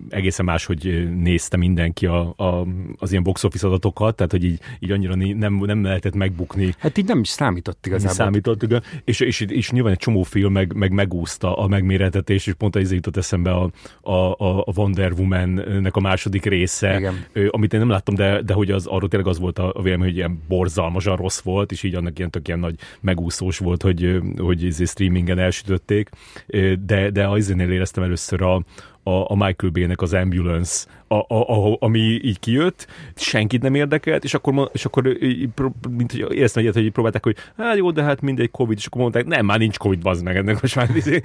egészen 0.08 0.44
máshogy 0.44 1.08
nézte 1.16 1.56
mindenki 1.56 2.06
a, 2.06 2.34
a, 2.36 2.66
az 2.98 3.10
ilyen 3.10 3.22
box 3.22 3.44
office 3.44 3.66
adatokat, 3.66 4.16
tehát 4.16 4.32
hogy 4.32 4.44
így, 4.44 4.60
így 4.78 4.90
annyira 4.90 5.14
nem, 5.14 5.54
nem 5.54 5.82
lehetett 5.82 6.14
megbukni. 6.14 6.74
Hát 6.78 6.98
így 6.98 7.06
nem 7.06 7.20
is 7.20 7.28
számított 7.28 7.86
igazából. 7.86 8.14
Számított, 8.14 8.62
igen. 8.62 8.82
És, 9.04 9.20
és, 9.20 9.40
és, 9.40 9.70
nyilván 9.70 9.92
egy 9.92 9.98
csomó 9.98 10.22
film 10.22 10.52
meg, 10.52 10.74
meg 10.74 10.92
megúszta 10.92 11.56
a 11.56 11.66
megméretetés, 11.66 12.46
és 12.46 12.54
pont 12.54 12.76
ez 12.76 12.92
jutott 12.92 13.16
eszembe 13.16 13.50
a, 13.50 13.70
a 14.00 14.25
a, 14.32 14.58
a 14.58 14.72
Wonder 14.76 15.12
Woman-nek 15.12 15.96
a 15.96 16.00
második 16.00 16.44
része, 16.44 16.98
Igen. 16.98 17.24
amit 17.50 17.72
én 17.72 17.80
nem 17.80 17.88
láttam, 17.88 18.14
de, 18.14 18.42
de 18.42 18.52
hogy 18.52 18.70
az 18.70 18.86
arról 18.86 19.08
tényleg 19.08 19.28
az 19.28 19.38
volt 19.38 19.58
a, 19.58 19.72
a 19.74 19.82
vélemény, 19.82 20.06
hogy 20.06 20.16
ilyen 20.16 20.42
borzalmasan 20.48 21.16
rossz 21.16 21.40
volt, 21.40 21.72
és 21.72 21.82
így 21.82 21.94
annak 21.94 22.18
ilyen 22.18 22.30
tök 22.30 22.48
ilyen 22.48 22.60
nagy 22.60 22.74
megúszós 23.00 23.58
volt, 23.58 23.82
hogy, 23.82 24.20
hogy 24.38 24.62
izé 24.62 24.84
streamingen 24.84 25.38
elsütötték, 25.38 26.10
de, 26.86 27.10
de 27.10 27.28
az 27.28 27.50
éreztem 27.50 28.02
először 28.02 28.42
a, 28.42 28.62
a, 29.06 29.30
a 29.30 29.34
Michael 29.34 29.72
Bay-nek 29.72 30.02
az 30.02 30.12
Ambulance 30.12 30.86
a, 31.08 31.14
a, 31.14 31.68
a, 31.68 31.76
ami 31.80 31.98
így 32.00 32.38
kijött, 32.38 32.86
senkit 33.14 33.62
nem 33.62 33.74
érdekelt, 33.74 34.24
és 34.24 34.34
akkor, 34.34 34.70
és 34.72 34.84
akkor 34.84 35.18
mint 35.90 36.12
hogy 36.12 36.26
éreztem 36.34 36.62
egyet, 36.62 36.74
hogy 36.74 36.92
próbálták, 36.92 37.24
hogy 37.24 37.36
hát 37.56 37.76
jó, 37.76 37.90
de 37.90 38.02
hát 38.02 38.20
mindegy 38.20 38.50
Covid, 38.50 38.78
és 38.78 38.86
akkor 38.86 39.00
mondták, 39.00 39.26
nem, 39.26 39.44
már 39.44 39.58
nincs 39.58 39.78
Covid, 39.78 40.02
bazd 40.02 40.24
meg, 40.24 40.36
ennek 40.36 40.60
most 40.60 40.76
már 40.76 40.96
izé, 40.96 41.20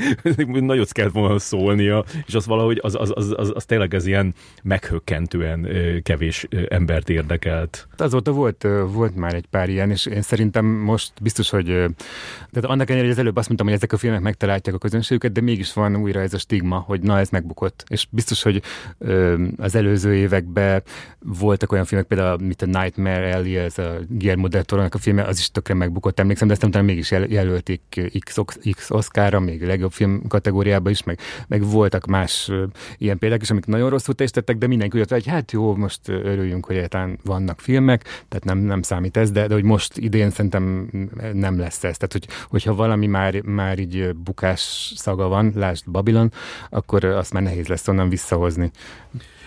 nagyot 0.46 0.92
kellett 0.92 1.12
volna 1.12 1.40
szólnia, 1.40 2.04
és 2.26 2.36
az 2.36 2.46
valahogy, 2.46 2.80
az, 2.82 2.96
az, 2.96 3.12
az, 3.16 3.34
az, 3.38 3.52
az 3.56 3.66
tényleg 3.66 3.94
ez 3.94 4.06
ilyen 4.06 4.34
meghökkentően 4.64 5.68
kevés 6.04 6.48
embert 6.68 7.10
érdekelt. 7.10 7.88
Azóta 7.98 8.32
volt, 8.32 8.68
volt 8.92 9.16
már 9.16 9.34
egy 9.34 9.46
pár 9.50 9.70
ilyen, 9.70 9.92
és 9.92 10.06
én 10.06 10.22
szerintem 10.22 10.66
most 10.66 11.12
biztos, 11.22 11.50
hogy 11.50 11.66
de 12.52 12.60
annak 12.60 12.90
ellenére, 12.90 13.02
hogy 13.02 13.10
az 13.10 13.18
előbb 13.18 13.36
azt 13.36 13.48
mondtam, 13.48 13.68
hogy 13.68 13.76
ezek 13.76 13.94
a 13.94 13.98
filmek 13.98 14.22
megtalálják 14.22 14.74
a 14.74 14.78
közönségüket, 14.78 15.32
de 15.32 15.42
mégis 15.42 15.74
van 15.74 15.96
újra 15.96 16.22
ez 16.22 16.34
a 16.34 16.38
stigma, 16.38 16.78
hogy 16.78 17.02
na, 17.02 17.20
ez 17.20 17.30
megbukott. 17.30 17.71
És 17.88 18.08
biztos, 18.10 18.42
hogy 18.42 18.62
az 19.58 19.72
az 19.72 19.78
előző 19.78 20.16
években 20.16 20.84
voltak 21.20 21.72
olyan 21.72 21.86
filmek, 21.86 22.08
például 22.08 22.38
mint 22.38 22.62
a 22.62 22.66
Nightmare 22.66 23.36
Alley, 23.36 23.58
ez 23.58 23.78
a 23.78 23.98
Guillermo 24.08 24.48
del 24.48 24.64
toro 24.64 24.86
a 24.90 24.98
filmje, 24.98 25.24
az 25.24 25.40
is 25.40 25.52
tökre 25.52 25.74
megbukott, 25.74 26.20
emlékszem, 26.20 26.48
de 26.48 26.54
ezt 26.54 26.64
utána 26.64 26.86
mégis 26.86 27.12
jel- 27.12 27.32
jelölték 27.32 27.82
X, 28.26 28.38
X 28.72 28.90
Oscarra, 28.90 29.40
még 29.40 29.64
a 29.64 29.68
legjobb 29.68 29.92
film 29.92 30.28
kategóriában 30.28 30.92
is, 30.92 31.04
meg, 31.04 31.20
meg 31.48 31.64
voltak 31.64 32.06
más 32.06 32.48
uh, 32.50 32.64
ilyen 32.98 33.18
példák 33.18 33.42
is, 33.42 33.50
amik 33.50 33.66
nagyon 33.66 33.90
rosszul 33.90 34.16
teljesítettek, 34.16 34.58
de 34.58 34.68
mindenki 34.68 35.00
úgy 35.00 35.10
hogy 35.10 35.28
hát 35.28 35.52
jó, 35.52 35.76
most 35.76 36.08
örüljünk, 36.08 36.66
hogy 36.66 36.76
egyáltalán 36.76 37.20
vannak 37.24 37.60
filmek, 37.60 38.04
tehát 38.04 38.44
nem, 38.44 38.58
nem 38.58 38.82
számít 38.82 39.18
ez, 39.18 39.32
de, 39.32 39.48
de 39.48 39.54
hogy 39.54 39.64
most 39.64 39.98
idén 39.98 40.30
szerintem 40.30 40.90
nem 41.34 41.60
lesz 41.60 41.84
ez. 41.84 41.98
Tehát, 41.98 42.12
hogy, 42.12 42.28
hogyha 42.50 42.76
valami 42.76 43.08
már, 43.08 43.42
már 43.42 43.80
így 43.80 44.16
bukás 44.16 44.94
szaga 44.96 45.28
van, 45.28 45.52
lásd 45.56 45.90
Babylon, 45.92 46.32
akkor 46.70 47.04
azt 47.04 47.34
már 47.34 47.44
nehéz 47.44 47.61
lesz 47.68 47.88
onnan 47.88 48.10
visszahozni. 48.10 48.72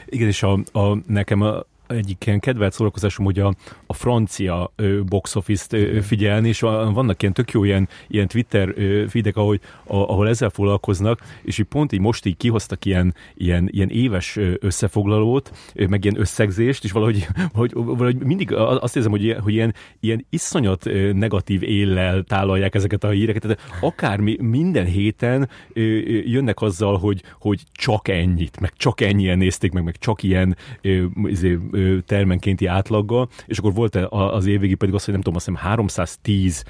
Igen, 0.06 0.28
és 0.28 0.42
a, 0.42 0.59
a, 0.73 0.99
nekem 1.06 1.40
a, 1.40 1.64
egyik 1.87 2.26
ilyen 2.26 2.41
kedvelt 2.41 2.73
szórakozásom, 2.73 3.25
hogy 3.25 3.38
a, 3.38 3.55
a 3.87 3.93
francia 3.93 4.73
ö, 4.76 5.03
box 5.03 5.37
office-t 5.37 5.73
ö, 5.73 6.00
figyelni, 6.00 6.49
és 6.49 6.61
vannak 6.61 7.23
ilyen 7.23 7.35
tök 7.35 7.50
jó 7.50 7.64
ilyen, 7.64 7.88
ilyen 8.09 8.29
Twitter 8.29 8.73
ö, 8.76 9.05
feedek, 9.09 9.37
ahogy, 9.37 9.61
a, 9.85 9.97
ahol 9.97 10.29
ezzel 10.29 10.50
foglalkoznak, 10.50 11.21
és 11.43 11.59
így 11.59 11.67
pont 11.67 11.93
így 11.93 12.00
most 12.00 12.26
így 12.26 12.37
kihoztak 12.37 12.85
ilyen, 12.85 13.14
ilyen, 13.35 13.69
ilyen 13.73 13.88
éves 13.88 14.38
összefoglalót, 14.61 15.53
ö, 15.75 15.87
meg 15.87 16.05
ilyen 16.05 16.21
összegzést, 16.21 16.85
és 16.85 16.93
valahogy, 16.93 17.26
valahogy, 17.55 17.73
valahogy 17.73 18.25
mindig 18.25 18.53
azt 18.55 18.97
érzem, 18.97 19.11
hogy, 19.11 19.37
hogy 19.41 19.53
ilyen, 19.53 19.75
ilyen 20.00 20.26
iszonyat 20.31 20.85
negatív 21.12 21.62
éllel 21.62 22.23
tálalják 22.23 22.75
ezeket 22.75 23.05
a 23.05 23.09
híreket, 23.09 23.43
tehát 23.43 23.61
akár 23.81 24.21
mi, 24.21 24.37
minden 24.41 24.87
héten 24.87 25.49
ö, 25.73 25.81
jönnek 26.25 26.61
azzal, 26.61 26.99
hogy, 26.99 27.23
hogy 27.38 27.62
csak 27.73 28.09
ennyit, 28.09 28.61
meg 28.61 28.73
csak 28.76 29.00
ennyien 29.00 29.38
nézték 29.38 29.73
meg, 29.73 29.85
meg 29.85 29.97
csak 29.99 30.23
ilyen 30.23 30.57
ö, 30.81 31.05
izé, 31.25 31.59
termenkénti 32.07 32.67
átlaggal, 32.67 33.29
és 33.47 33.59
akkor 33.59 33.73
volt 33.73 33.97
az 34.11 34.47
évvégi 34.47 34.75
pedig 34.75 34.95
az, 34.95 35.05
hogy 35.05 35.12
nem 35.12 35.23
tudom, 35.23 35.37
azt 35.37 35.47
hiszem 35.47 35.62
310 35.62 36.64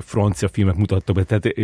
francia 0.00 0.48
filmet 0.48 0.76
mutattak 0.76 1.14
be, 1.14 1.24
tehát 1.24 1.54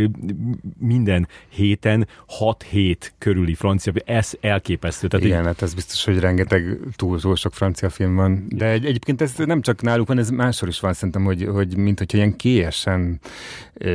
minden 0.79 1.29
héten 1.49 2.09
6 2.26 2.62
hét 2.62 3.15
körüli 3.19 3.55
francia 3.55 3.93
ez 4.05 4.33
elképesztő. 4.41 5.09
Tehát 5.09 5.26
Igen, 5.26 5.41
így... 5.41 5.47
hát 5.47 5.62
ez 5.62 5.75
biztos, 5.75 6.05
hogy 6.05 6.19
rengeteg 6.19 6.79
túl, 6.97 7.21
túl 7.21 7.37
sok 7.37 7.55
francia 7.55 7.91
film 7.91 8.15
van, 8.15 8.47
de 8.49 8.67
egy, 8.67 8.85
egyébként 8.85 9.21
ez 9.21 9.33
nem 9.37 9.61
csak 9.61 9.83
náluk 9.83 10.09
van, 10.09 10.19
ez 10.19 10.31
máshol 10.31 10.69
is 10.69 10.81
van 10.81 10.93
szerintem, 10.93 11.25
hogy, 11.25 11.49
hogy 11.53 11.76
mint 11.76 11.99
hogyha 11.99 12.19
ilyen 12.19 12.37
kélyesen 12.37 13.21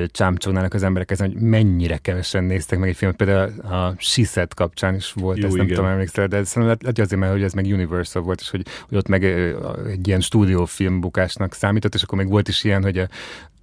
csámcsognának 0.08 0.74
az 0.74 0.84
emberek 0.84 1.12
ezen, 1.12 1.32
hogy 1.32 1.42
mennyire 1.42 1.98
kevesen 1.98 2.44
néztek 2.44 2.80
meg 2.80 2.90
egy 2.90 2.96
filmet, 2.96 3.18
például 3.18 3.60
a 3.60 3.96
Siset 3.98 4.54
kapcsán 4.54 4.96
is 4.96 5.12
volt, 5.14 5.38
Jó, 5.38 5.46
ezt 5.46 5.56
nem 5.56 5.66
igen. 5.66 5.78
tudom 5.78 5.92
emlékszel, 5.92 6.28
de 6.28 6.44
szerintem 6.44 6.78
lehet, 6.82 7.00
azért, 7.00 7.20
mert 7.20 7.32
hogy 7.32 7.44
ez 7.44 7.54
meg 7.54 7.66
Universal 7.66 8.22
volt, 8.22 8.40
és 8.40 8.50
hogy 8.50 8.66
hogy 8.90 8.98
ott 8.98 9.08
meg 9.08 9.24
egy 9.88 10.08
ilyen 10.08 10.22
stúdiófilm 10.22 11.00
bukásnak 11.00 11.54
számított, 11.54 11.94
és 11.94 12.04
akkor 12.04 12.18
még 12.18 12.30
volt 12.30 12.48
is 12.48 12.64
ilyen, 12.64 12.84
hogy 12.84 12.98
a, 12.98 13.08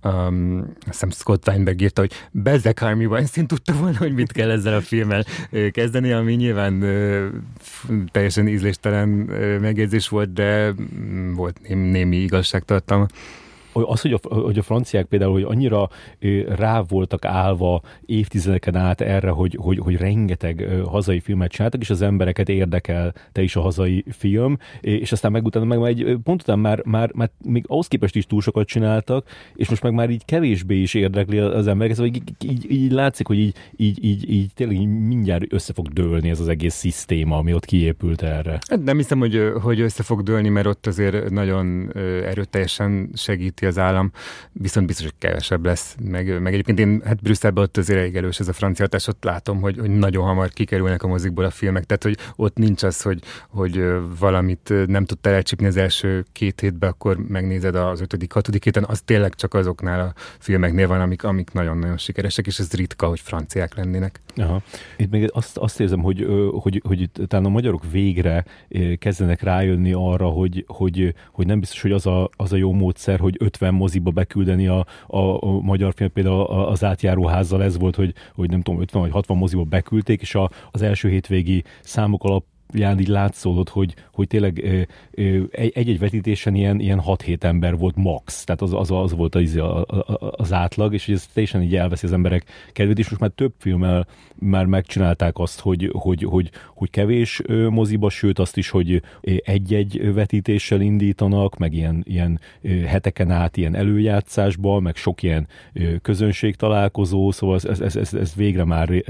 um, 0.08 0.72
azt 0.86 1.12
Scott 1.12 1.48
Weinberg 1.48 1.80
írta, 1.80 2.00
hogy 2.00 2.12
Bezzek 2.30 2.78
Harvey 2.78 3.06
Weinstein 3.06 3.46
tudta 3.46 3.72
volna, 3.72 3.96
hogy 3.98 4.14
mit 4.14 4.32
kell 4.32 4.50
ezzel 4.50 4.74
a 4.74 4.80
filmmel 4.80 5.24
kezdeni, 5.70 6.12
ami 6.12 6.34
nyilván 6.34 6.82
uh, 6.82 7.26
teljesen 8.10 8.48
ízléstelen 8.48 9.08
megjegyzés 9.60 10.08
volt, 10.08 10.32
de 10.32 10.68
um, 10.78 11.34
volt 11.34 11.58
némi 11.68 12.16
igazságtartalma 12.16 13.06
az, 13.86 14.00
hogy 14.00 14.12
a, 14.12 14.34
hogy 14.34 14.58
a 14.58 14.62
franciák 14.62 15.06
például, 15.06 15.32
hogy 15.32 15.42
annyira 15.42 15.88
rá 16.48 16.80
voltak 16.80 17.24
állva 17.24 17.82
évtizedeken 18.06 18.76
át 18.76 19.00
erre, 19.00 19.30
hogy, 19.30 19.56
hogy, 19.60 19.78
hogy 19.78 19.96
rengeteg 19.96 20.66
hazai 20.84 21.20
filmet 21.20 21.50
csináltak, 21.50 21.80
és 21.80 21.90
az 21.90 22.02
embereket 22.02 22.48
érdekel 22.48 23.14
te 23.32 23.42
is 23.42 23.56
a 23.56 23.60
hazai 23.60 24.04
film, 24.10 24.58
és 24.80 25.12
aztán 25.12 25.32
meg 25.32 25.44
utána 25.44 25.64
meg 25.64 25.82
egy 25.82 26.16
pont 26.22 26.42
után 26.42 26.58
már, 26.58 26.82
már, 26.84 27.10
már 27.14 27.30
még 27.44 27.64
ahhoz 27.66 27.88
képest 27.88 28.16
is 28.16 28.26
túl 28.26 28.40
sokat 28.40 28.66
csináltak, 28.66 29.26
és 29.54 29.68
most 29.68 29.82
meg 29.82 29.92
már 29.92 30.10
így 30.10 30.24
kevésbé 30.24 30.80
is 30.80 30.94
érdekli 30.94 31.38
az 31.38 31.66
embereket, 31.66 31.96
szóval 31.96 32.12
így, 32.14 32.22
így, 32.44 32.70
így 32.70 32.92
látszik, 32.92 33.26
hogy 33.26 33.38
így, 33.38 33.54
így, 33.76 34.04
így, 34.04 34.30
így 34.30 34.50
tényleg 34.54 34.88
mindjárt 34.88 35.52
össze 35.52 35.72
fog 35.72 35.88
dőlni 35.88 36.30
ez 36.30 36.40
az 36.40 36.48
egész 36.48 36.74
szisztéma, 36.74 37.36
ami 37.36 37.54
ott 37.54 37.64
kiépült 37.64 38.22
erre. 38.22 38.58
Hát 38.68 38.84
nem 38.84 38.96
hiszem, 38.96 39.18
hogy, 39.18 39.52
hogy 39.62 39.80
össze 39.80 40.02
fog 40.02 40.22
dőlni, 40.22 40.48
mert 40.48 40.66
ott 40.66 40.86
azért 40.86 41.30
nagyon 41.30 41.92
erőteljesen 42.24 43.10
segíti 43.14 43.66
az 43.68 43.78
állam, 43.78 44.12
viszont 44.52 44.86
biztos, 44.86 45.04
hogy 45.04 45.14
kevesebb 45.18 45.64
lesz. 45.64 45.96
Meg, 46.02 46.40
meg 46.40 46.52
egyébként 46.52 46.78
én, 46.78 47.02
hát 47.04 47.22
Brüsszelben 47.22 47.64
ott 47.64 47.76
azért 47.76 47.98
elég 47.98 48.16
erős 48.16 48.40
ez 48.40 48.48
a 48.48 48.52
francia 48.52 48.84
hatás, 48.84 49.06
ott 49.06 49.24
látom, 49.24 49.60
hogy, 49.60 49.78
hogy 49.78 49.90
nagyon 49.90 50.24
hamar 50.24 50.48
kikerülnek 50.48 51.02
a 51.02 51.06
mozikból 51.08 51.44
a 51.44 51.50
filmek, 51.50 51.84
tehát 51.84 52.02
hogy 52.02 52.16
ott 52.36 52.56
nincs 52.56 52.82
az, 52.82 53.02
hogy, 53.02 53.22
hogy 53.48 53.84
valamit 54.18 54.72
nem 54.86 55.04
tudtál 55.04 55.34
elcsípni 55.34 55.66
az 55.66 55.76
első 55.76 56.24
két 56.32 56.60
hétben, 56.60 56.90
akkor 56.90 57.16
megnézed 57.28 57.74
az 57.74 58.00
ötödik, 58.00 58.32
hatodik 58.32 58.64
héten, 58.64 58.84
az 58.88 59.00
tényleg 59.00 59.34
csak 59.34 59.54
azoknál 59.54 60.00
a 60.00 60.12
filmeknél 60.38 60.86
van, 60.86 61.00
amik, 61.00 61.24
amik 61.24 61.52
nagyon-nagyon 61.52 61.98
sikeresek, 61.98 62.46
és 62.46 62.58
ez 62.58 62.72
ritka, 62.72 63.06
hogy 63.06 63.20
franciák 63.20 63.74
lennének. 63.74 64.20
Aha. 64.36 64.62
Itt 64.96 65.10
még 65.10 65.30
azt, 65.32 65.56
azt 65.56 65.80
érzem, 65.80 66.00
hogy, 66.00 66.26
hogy, 66.50 66.82
hogy 66.86 67.10
talán 67.26 67.44
a 67.44 67.48
magyarok 67.48 67.90
végre 67.90 68.44
kezdenek 68.98 69.42
rájönni 69.42 69.92
arra, 69.92 70.26
hogy, 70.26 70.64
hogy, 70.66 71.14
hogy 71.32 71.46
nem 71.46 71.60
biztos, 71.60 71.82
hogy 71.82 71.92
az 71.92 72.06
a, 72.06 72.30
az 72.36 72.52
a 72.52 72.56
jó 72.56 72.72
módszer, 72.72 73.18
hogy 73.18 73.36
50 73.48 73.74
moziba 73.74 74.10
beküldeni 74.10 74.66
a, 74.66 74.86
a, 75.06 75.18
a 75.18 75.60
magyar 75.60 75.92
film, 75.96 76.12
például 76.12 76.42
az 76.42 76.84
átjáróházzal 76.84 77.62
ez 77.62 77.78
volt, 77.78 77.96
hogy, 77.96 78.14
hogy 78.34 78.50
nem 78.50 78.62
tudom, 78.62 78.80
50 78.80 79.02
vagy 79.02 79.10
60 79.10 79.36
moziba 79.36 79.62
beküldték, 79.62 80.20
és 80.20 80.34
a, 80.34 80.50
az 80.70 80.82
első 80.82 81.08
hétvégi 81.08 81.64
számok 81.82 82.24
alap 82.24 82.44
alapján 82.68 82.98
így 82.98 83.08
látszódott, 83.08 83.68
hogy, 83.68 83.94
hogy 84.12 84.26
tényleg 84.26 84.86
egy-egy 85.50 85.98
vetítésen 85.98 86.54
ilyen, 86.54 86.80
ilyen 86.80 87.02
6-7 87.06 87.42
ember 87.42 87.76
volt 87.76 87.96
max, 87.96 88.44
tehát 88.44 88.62
az, 88.62 88.72
az, 88.72 88.90
az 88.90 89.12
volt 89.14 89.34
az, 89.34 89.60
az 90.30 90.52
átlag, 90.52 90.94
és 90.94 91.08
ez 91.08 91.26
teljesen 91.26 91.62
így 91.62 91.76
elveszi 91.76 92.06
az 92.06 92.12
emberek 92.12 92.44
kedvét, 92.72 92.98
és 92.98 93.08
most 93.08 93.20
már 93.20 93.30
több 93.30 93.52
filmmel 93.58 94.06
már 94.34 94.66
megcsinálták 94.66 95.38
azt, 95.38 95.60
hogy, 95.60 95.90
hogy, 95.92 96.22
hogy, 96.22 96.50
hogy 96.74 96.90
kevés 96.90 97.42
moziba, 97.70 98.10
sőt 98.10 98.38
azt 98.38 98.56
is, 98.56 98.70
hogy 98.70 99.02
egy-egy 99.44 100.14
vetítéssel 100.14 100.80
indítanak, 100.80 101.56
meg 101.56 101.74
ilyen, 101.74 102.04
ilyen 102.06 102.40
heteken 102.86 103.30
át 103.30 103.56
ilyen 103.56 103.74
előjátszásba, 103.74 104.80
meg 104.80 104.96
sok 104.96 105.22
ilyen 105.22 105.48
közönség 106.02 106.56
találkozó, 106.56 107.30
szóval 107.30 107.56
ez, 107.56 107.80
ez, 107.80 107.96
ez, 107.96 108.14
ez 108.14 108.34
végre 108.34 108.64
már 108.64 109.04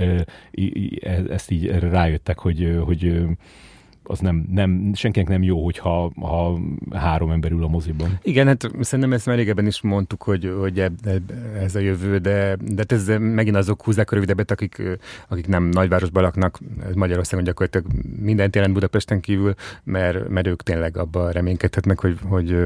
ezt 1.28 1.50
így 1.50 1.66
rájöttek, 1.66 2.38
hogy, 2.38 2.78
hogy 2.84 3.26
az 4.10 4.18
nem, 4.18 4.46
nem, 4.50 4.90
senkinek 4.94 5.28
nem 5.28 5.42
jó, 5.42 5.64
hogyha 5.64 6.10
ha 6.20 6.58
három 6.92 7.30
ember 7.30 7.50
ül 7.50 7.64
a 7.64 7.68
moziban. 7.68 8.18
Igen, 8.22 8.46
hát 8.46 8.70
szerintem 8.80 9.12
ezt 9.12 9.26
már 9.26 9.36
régebben 9.36 9.66
is 9.66 9.80
mondtuk, 9.80 10.22
hogy, 10.22 10.54
hogy 10.60 10.84
ez 11.60 11.74
a 11.74 11.78
jövő, 11.78 12.18
de, 12.18 12.56
de 12.60 12.84
ez 12.86 13.08
megint 13.18 13.56
azok 13.56 13.84
húzzák 13.84 14.10
a 14.10 14.14
rövidebbet, 14.14 14.50
akik, 14.50 14.82
akik 15.28 15.46
nem 15.46 15.64
nagyvárosban 15.64 16.22
laknak, 16.22 16.58
Magyarországon 16.94 17.44
gyakorlatilag 17.44 17.86
mindent 18.20 18.54
jelent 18.54 18.74
Budapesten 18.74 19.20
kívül, 19.20 19.54
mert, 19.84 20.28
mert 20.28 20.46
ők 20.46 20.62
tényleg 20.62 20.96
abban 20.96 21.30
reménykedhetnek, 21.30 22.00
hogy, 22.00 22.18
hogy 22.22 22.56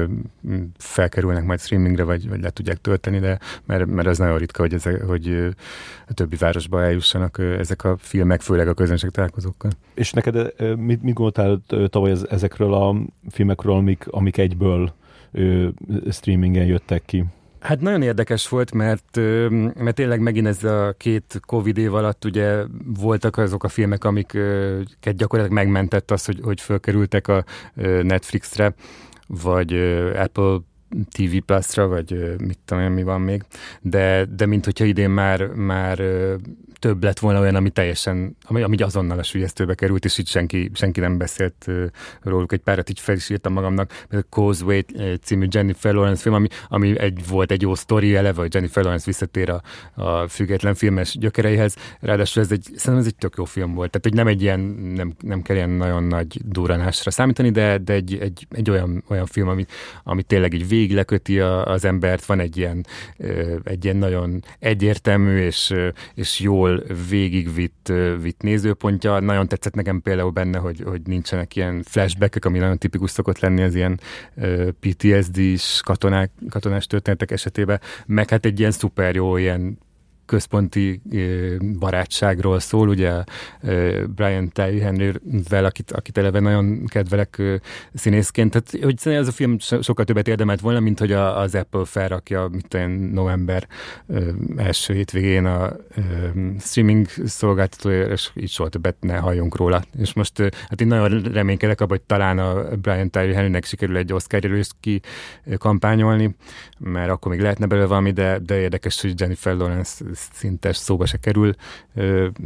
felkerülnek 0.77 1.43
majd 1.43 1.59
streamingre, 1.59 2.03
vagy, 2.03 2.29
vagy 2.29 2.41
le 2.41 2.49
tudják 2.49 2.77
tölteni, 2.77 3.19
de 3.19 3.39
mert, 3.65 3.85
mert 3.85 4.07
az 4.07 4.17
nagyon 4.17 4.37
ritka, 4.37 4.61
hogy, 4.61 4.73
ezek, 4.73 5.01
hogy 5.01 5.53
a 6.07 6.13
többi 6.13 6.35
városba 6.35 6.83
eljussanak 6.83 7.39
ezek 7.59 7.83
a 7.83 7.97
filmek, 7.99 8.41
főleg 8.41 8.67
a 8.67 8.73
közönség 8.73 9.09
találkozókkal. 9.09 9.71
És 9.93 10.11
neked 10.11 10.53
mit, 10.77 11.03
mit 11.03 11.13
gondoltál 11.33 11.87
tavaly 11.89 12.15
ezekről 12.29 12.73
a 12.73 12.95
filmekről, 13.29 13.73
amik, 13.73 14.07
amik 14.09 14.37
egyből 14.37 14.93
ö, 15.31 15.67
streamingen 16.11 16.65
jöttek 16.65 17.05
ki? 17.05 17.23
Hát 17.59 17.81
nagyon 17.81 18.01
érdekes 18.01 18.49
volt, 18.49 18.73
mert, 18.73 19.15
mert 19.75 19.95
tényleg 19.95 20.19
megint 20.19 20.47
ez 20.47 20.63
a 20.63 20.93
két 20.97 21.39
Covid 21.45 21.77
év 21.77 21.93
alatt 21.93 22.25
ugye 22.25 22.63
voltak 22.99 23.37
azok 23.37 23.63
a 23.63 23.67
filmek, 23.67 24.03
amiket 24.03 25.15
gyakorlatilag 25.15 25.63
megmentett 25.63 26.11
az, 26.11 26.25
hogy, 26.25 26.39
hogy 26.43 26.61
fölkerültek 26.61 27.27
a 27.27 27.43
Netflixre, 28.01 28.73
vagy 29.27 29.73
Apple 30.15 30.57
TV 31.11 31.37
Plus-ra, 31.45 31.87
vagy 31.87 32.35
mit 32.37 32.59
tudom 32.65 32.83
mi 32.83 33.03
van 33.03 33.21
még, 33.21 33.43
de, 33.81 34.25
de 34.25 34.45
mint 34.45 34.65
hogyha 34.65 34.85
idén 34.85 35.09
már, 35.09 35.47
már 35.47 36.01
több 36.83 37.03
lett 37.03 37.19
volna 37.19 37.39
olyan, 37.39 37.55
ami 37.55 37.69
teljesen, 37.69 38.37
ami, 38.43 38.61
ami 38.61 38.75
azonnal 38.75 39.19
a 39.19 39.23
sülyeztőbe 39.23 39.73
került, 39.75 40.05
és 40.05 40.17
itt 40.17 40.27
senki, 40.27 40.71
senki 40.73 40.99
nem 40.99 41.17
beszélt 41.17 41.67
róluk. 42.21 42.51
Egy 42.51 42.59
párat 42.59 42.89
így 42.89 42.99
fel 42.99 43.15
is 43.15 43.29
írtam 43.29 43.53
magamnak, 43.53 44.05
a 44.11 44.17
Causeway 44.29 44.81
című 45.21 45.47
Jennifer 45.49 45.93
Lawrence 45.93 46.21
film, 46.21 46.35
ami, 46.35 46.47
ami 46.67 46.99
egy, 46.99 47.27
volt 47.27 47.51
egy 47.51 47.61
jó 47.61 47.75
sztori 47.75 48.15
eleve, 48.15 48.41
hogy 48.41 48.53
Jennifer 48.53 48.83
Lawrence 48.83 49.05
visszatér 49.05 49.49
a, 49.49 49.61
a 50.01 50.27
független 50.27 50.73
filmes 50.73 51.17
gyökereihez. 51.17 51.75
Ráadásul 51.99 52.43
ez 52.43 52.51
egy, 52.51 52.63
szerintem 52.63 52.97
ez 52.97 53.05
egy 53.05 53.15
tök 53.15 53.33
jó 53.37 53.45
film 53.45 53.73
volt. 53.73 53.89
Tehát, 53.89 54.07
hogy 54.07 54.15
nem 54.15 54.27
egy 54.27 54.41
ilyen, 54.41 54.59
nem, 54.95 55.13
nem 55.19 55.41
kell 55.41 55.55
ilyen 55.55 55.69
nagyon 55.69 56.03
nagy 56.03 56.39
duranásra 56.45 57.11
számítani, 57.11 57.49
de, 57.49 57.77
de 57.77 57.93
egy, 57.93 58.17
egy, 58.21 58.47
egy 58.49 58.69
olyan, 58.69 59.03
olyan 59.07 59.25
film, 59.25 59.47
ami, 59.47 59.65
ami 60.03 60.23
tényleg 60.23 60.53
így 60.53 60.67
végig 60.83 60.97
leköti 60.97 61.39
a, 61.39 61.65
az 61.65 61.85
embert, 61.85 62.25
van 62.25 62.39
egy 62.39 62.57
ilyen, 62.57 62.85
egy 63.63 63.83
ilyen 63.83 63.97
nagyon 63.97 64.43
egyértelmű 64.59 65.37
és, 65.37 65.73
és 66.15 66.39
jól 66.39 66.83
végigvitt 67.09 67.91
vitt 68.21 68.41
nézőpontja. 68.41 69.19
Nagyon 69.19 69.47
tetszett 69.47 69.75
nekem 69.75 70.01
például 70.01 70.29
benne, 70.29 70.57
hogy, 70.57 70.83
hogy 70.85 71.01
nincsenek 71.05 71.55
ilyen 71.55 71.83
flashbackek, 71.83 72.45
ami 72.45 72.57
nagyon 72.59 72.77
tipikus 72.77 73.11
szokott 73.11 73.39
lenni 73.39 73.61
az 73.61 73.75
ilyen 73.75 73.99
PTSD-s 74.79 75.81
katonák, 75.81 76.31
katonás 76.49 76.87
történetek 76.87 77.31
esetében, 77.31 77.81
meg 78.05 78.29
hát 78.29 78.45
egy 78.45 78.59
ilyen 78.59 78.71
szuper 78.71 79.15
jó, 79.15 79.37
ilyen 79.37 79.77
központi 80.33 81.01
barátságról 81.79 82.59
szól, 82.59 82.87
ugye 82.87 83.23
Brian 84.15 84.49
Tyree 84.49 84.83
Henry-vel, 84.83 85.65
akit, 85.65 85.91
akit 85.91 86.17
eleve 86.17 86.39
nagyon 86.39 86.85
kedvelek 86.85 87.41
színészként, 87.93 88.51
tehát 88.51 88.85
hogy 88.85 89.13
ez 89.13 89.27
a 89.27 89.31
film 89.31 89.59
sokkal 89.59 90.05
többet 90.05 90.27
érdemelt 90.27 90.59
volna, 90.59 90.79
mint 90.79 90.99
hogy 90.99 91.11
az 91.11 91.55
Apple 91.55 91.85
felrakja, 91.85 92.47
mit 92.51 92.67
tudom, 92.67 92.91
november 92.91 93.67
első 94.57 94.93
hétvégén 94.93 95.45
a 95.45 95.71
streaming 96.59 97.07
szolgáltatója, 97.25 98.05
és 98.05 98.31
így 98.35 98.49
soha 98.49 98.69
többet 98.69 98.95
ne 98.99 99.17
halljunk 99.17 99.55
róla. 99.55 99.83
És 99.99 100.13
most 100.13 100.37
hát 100.69 100.81
én 100.81 100.87
nagyon 100.87 101.21
reménykedek 101.21 101.81
abban, 101.81 101.97
hogy 101.97 102.05
talán 102.05 102.39
a 102.39 102.75
Brian 102.75 103.09
Tyree 103.09 103.35
Henrynek 103.35 103.65
sikerül 103.65 103.97
egy 103.97 104.13
Oscar 104.13 104.43
jelölést 104.43 104.75
ki 104.79 105.01
kampányolni, 105.57 106.35
mert 106.79 107.09
akkor 107.09 107.31
még 107.31 107.41
lehetne 107.41 107.65
belőle 107.65 107.87
valami, 107.87 108.11
de, 108.11 108.39
de 108.39 108.59
érdekes, 108.59 109.01
hogy 109.01 109.19
Jennifer 109.19 109.55
Lawrence 109.55 110.05
szintes 110.31 110.77
szóba 110.77 111.05
se 111.05 111.17
kerül, 111.17 111.53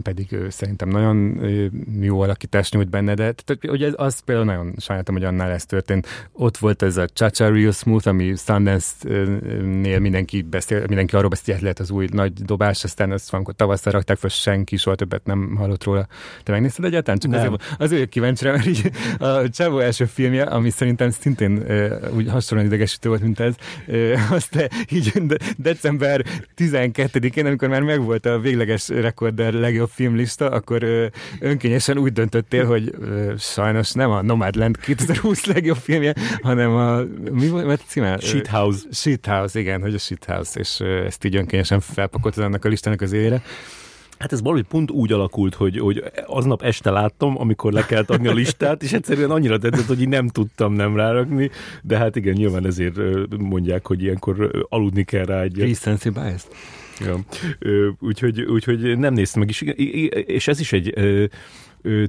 pedig 0.02 0.36
szerintem 0.50 0.90
nagyon 0.90 1.40
jó 2.02 2.22
alakítást 2.22 2.74
nyújt 2.74 2.90
benne, 2.90 3.14
de 3.14 3.32
tehát, 3.32 3.68
ugye 3.68 3.92
az 3.96 4.20
például 4.20 4.48
nagyon 4.48 4.74
sajnáltam, 4.78 5.16
hogy 5.16 5.24
annál 5.24 5.52
ez 5.52 5.66
történt. 5.66 6.08
Ott 6.32 6.58
volt 6.58 6.82
ez 6.82 6.98
a 6.98 7.06
Chacha 7.06 7.50
Real 7.50 7.72
Smooth, 7.72 8.08
ami 8.08 8.34
Sundance-nél 8.36 10.00
mindenki, 10.00 10.42
beszél, 10.42 10.84
mindenki 10.88 11.16
arról 11.16 11.30
beszél, 11.30 11.54
hogy 11.54 11.64
lehet 11.64 11.80
az 11.80 11.92
új 11.92 12.08
nagy 12.12 12.34
dobás, 12.34 12.84
aztán 12.84 13.12
ezt 13.12 13.30
valamikor 13.30 13.56
tavasszal 13.56 13.94
rakták 13.94 14.18
fel, 14.18 14.30
senki 14.30 14.78
soha 14.78 14.96
többet 14.96 15.26
nem 15.26 15.56
hallott 15.56 15.84
róla. 15.84 16.08
Te 16.44 16.52
megnézted 16.52 16.86
egyáltalán? 16.86 17.20
Csak 17.20 17.32
nem. 17.32 17.40
azért, 17.40 17.76
azért 17.78 18.10
kíváncsi 18.10 18.44
rá, 18.44 18.52
mert 18.52 18.66
így 18.66 18.92
a 19.18 19.50
Csávó 19.50 19.80
első 19.80 20.06
filmje, 20.06 20.44
ami 20.44 20.70
szerintem 20.70 21.10
szintén 21.10 21.64
úgy 22.16 22.30
hasonlóan 22.30 22.70
idegesítő 22.70 23.10
volt, 23.10 23.22
mint 23.22 23.40
ez, 23.40 23.56
azt 24.30 24.70
így 24.92 25.22
december 25.58 26.26
12-én, 26.58 27.46
amikor 27.60 27.80
már 27.80 27.96
megvolt 27.98 28.26
a 28.26 28.40
végleges 28.40 28.88
rekorder 28.88 29.54
legjobb 29.54 29.90
filmlista, 29.90 30.50
akkor 30.50 30.86
önkényesen 31.40 31.98
úgy 31.98 32.14
döntöttél, 32.14 32.66
hogy 32.66 32.96
sajnos 33.38 33.92
nem 33.92 34.10
a 34.10 34.22
Nomadland 34.22 34.78
2020 34.78 35.46
legjobb 35.46 35.78
filmje, 35.78 36.14
hanem 36.42 36.72
a 36.72 37.02
mi 37.32 37.48
volt 37.48 37.82
a 37.82 37.84
címe? 37.88 38.18
Shithouse. 38.20 38.88
Shithouse, 38.92 39.60
igen, 39.60 39.82
hogy 39.82 39.94
a 39.94 39.98
Shithouse, 39.98 40.60
és 40.60 40.80
ezt 40.80 41.26
így 41.26 41.36
önkényesen 41.36 41.80
felpakoltad 41.80 42.44
annak 42.44 42.66
a 42.66 42.70
listának 42.70 43.02
az 43.02 43.12
élére. 43.12 43.42
Hát 44.20 44.32
ez 44.32 44.42
valahogy 44.42 44.66
pont 44.66 44.92
úgy 44.92 45.12
alakult, 45.12 45.56
hogy, 45.56 45.80
hogy 45.80 46.04
aznap 46.26 46.62
este 46.62 46.92
láttam, 46.92 47.40
amikor 47.40 47.72
le 47.72 47.86
kellett 47.86 48.10
adni 48.10 48.28
a 48.28 48.34
listát, 48.34 48.84
és 48.84 48.94
egyszerűen 48.94 49.32
annyira 49.32 49.58
tetszett, 49.58 49.86
hogy 49.86 50.02
így 50.02 50.08
nem 50.08 50.28
tudtam 50.28 50.74
nem 50.74 50.96
rárakni, 50.96 51.50
de 51.82 51.98
hát 51.98 52.16
igen, 52.16 52.34
nyilván 52.34 52.66
ezért 52.66 52.98
mondják, 53.38 53.88
hogy 53.88 54.04
ilyenkor 54.04 54.66
aludni 54.70 55.04
kell 55.04 55.26
rá 55.26 55.42
egy... 55.42 55.60
Recency 55.60 56.10
bias. 56.10 56.42
Ja. 57.00 57.20
Úgyhogy, 58.00 58.42
úgyhogy 58.42 58.98
nem 58.98 59.14
néztem 59.14 59.40
meg, 59.42 59.50
és, 59.50 59.62
és 60.26 60.48
ez 60.48 60.60
is 60.60 60.74
egy 60.74 60.94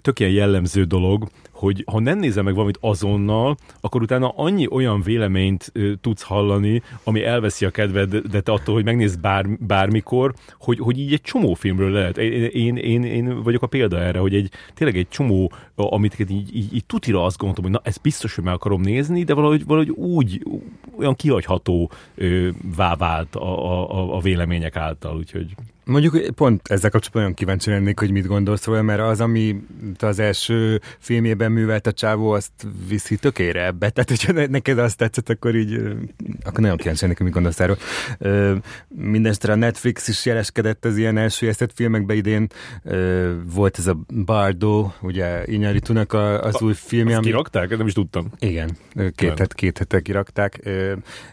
tök 0.02 0.20
ilyen 0.20 0.32
jellemző 0.32 0.84
dolog, 0.84 1.28
hogy 1.58 1.84
ha 1.86 2.00
nem 2.00 2.18
nézem 2.18 2.44
meg 2.44 2.54
valamit 2.54 2.78
azonnal, 2.80 3.56
akkor 3.80 4.02
utána 4.02 4.28
annyi 4.28 4.66
olyan 4.70 5.02
véleményt 5.02 5.70
ö, 5.72 5.92
tudsz 6.00 6.22
hallani, 6.22 6.82
ami 7.04 7.24
elveszi 7.24 7.64
a 7.64 7.70
kedvedet 7.70 8.48
attól, 8.48 8.74
hogy 8.74 8.84
megnézd 8.84 9.20
bár, 9.20 9.46
bármikor, 9.60 10.34
hogy, 10.58 10.78
hogy 10.78 10.98
így 10.98 11.12
egy 11.12 11.20
csomó 11.20 11.54
filmről 11.54 11.90
lehet. 11.90 12.18
Én, 12.18 12.42
én, 12.42 12.76
én, 12.76 13.04
én 13.04 13.42
vagyok 13.42 13.62
a 13.62 13.66
példa 13.66 13.98
erre, 13.98 14.18
hogy 14.18 14.34
egy 14.34 14.50
tényleg 14.74 14.96
egy 14.96 15.08
csomó, 15.08 15.52
amit 15.74 16.18
így, 16.18 16.56
így, 16.56 16.74
így 16.74 16.84
tutira 16.86 17.24
azt 17.24 17.38
gondoltam, 17.38 17.64
hogy 17.64 17.72
na, 17.72 17.80
ez 17.82 17.96
biztos, 17.96 18.34
hogy 18.34 18.44
meg 18.44 18.54
akarom 18.54 18.80
nézni, 18.80 19.24
de 19.24 19.34
valahogy, 19.34 19.64
valahogy 19.66 19.90
úgy, 19.90 20.42
olyan 20.98 21.14
kihagyható 21.14 21.90
ö, 22.14 22.48
vált 22.76 23.34
a, 23.34 23.72
a, 23.90 24.16
a 24.16 24.20
vélemények 24.20 24.76
által, 24.76 25.16
úgyhogy 25.16 25.54
Mondjuk 25.88 26.34
pont 26.34 26.68
ezzel 26.68 26.90
kapcsolatban 26.90 27.22
nagyon 27.22 27.36
kíváncsi 27.36 27.70
lennék, 27.70 27.98
hogy 27.98 28.10
mit 28.10 28.26
gondolsz 28.26 28.64
róla, 28.64 28.82
mert 28.82 29.00
az, 29.00 29.20
ami 29.20 29.60
az 29.98 30.18
első 30.18 30.80
filmjében 30.98 31.47
művelt 31.48 31.86
a 31.86 31.92
csávó, 31.92 32.30
azt 32.30 32.52
viszi 32.88 33.16
tökére 33.16 33.64
ebbe. 33.64 33.90
Tehát, 33.90 34.08
hogyha 34.08 34.46
neked 34.46 34.78
azt 34.78 34.96
tetszett, 34.96 35.28
akkor 35.28 35.54
így, 35.54 35.80
akkor 36.44 36.60
nagyon 36.60 36.76
kíváncsi 36.76 37.06
hogy 37.06 37.20
mit 37.20 37.32
gondolsz 37.32 37.60
erről. 37.60 37.78
Mindenesetre 38.88 39.52
a 39.52 39.56
Netflix 39.56 40.08
is 40.08 40.26
jeleskedett 40.26 40.84
az 40.84 40.96
ilyen 40.96 41.16
elsőjeztett 41.16 41.72
filmekbe 41.74 42.14
idén. 42.14 42.46
Volt 43.54 43.78
ez 43.78 43.86
a 43.86 43.98
Bardo, 44.24 44.90
ugye 45.02 45.42
Inyaritunak 45.46 46.12
az 46.12 46.62
új 46.62 46.74
filmje. 46.74 47.16
Azt 47.16 47.22
ami... 47.22 47.26
kirakták? 47.26 47.76
Nem 47.76 47.86
is 47.86 47.92
tudtam. 47.92 48.30
Igen, 48.38 48.76
két, 49.14 49.38
het, 49.38 49.54
két 49.54 49.78
hete 49.78 50.00
kirakták. 50.00 50.60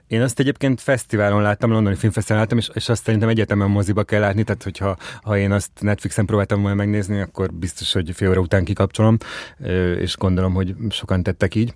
Én 0.08 0.22
azt 0.22 0.40
egyébként 0.40 0.82
fesztiválon 0.82 1.42
láttam, 1.42 1.72
Londoni 1.72 1.96
Filmfesztiválon 1.96 2.48
láttam, 2.48 2.62
és, 2.64 2.70
és 2.74 2.90
azt 2.90 3.04
szerintem 3.04 3.30
egyetemen 3.30 3.70
moziba 3.70 4.04
kell 4.04 4.20
látni, 4.20 4.44
tehát 4.44 4.64
hogyha 4.64 4.98
ha 5.22 5.38
én 5.38 5.52
azt 5.52 5.70
Netflixen 5.80 6.26
próbáltam 6.26 6.62
volna 6.62 6.76
megnézni, 6.76 7.22
akkor 7.22 7.54
biztos, 7.54 7.94
hogy 7.94 8.12
fél 8.14 8.30
óra 8.30 8.40
után 8.40 8.64
kikapcsolom, 8.64 9.18
és 10.06 10.18
gondolom, 10.18 10.54
hogy 10.54 10.76
sokan 10.90 11.24
tettek 11.24 11.56
így 11.56 11.74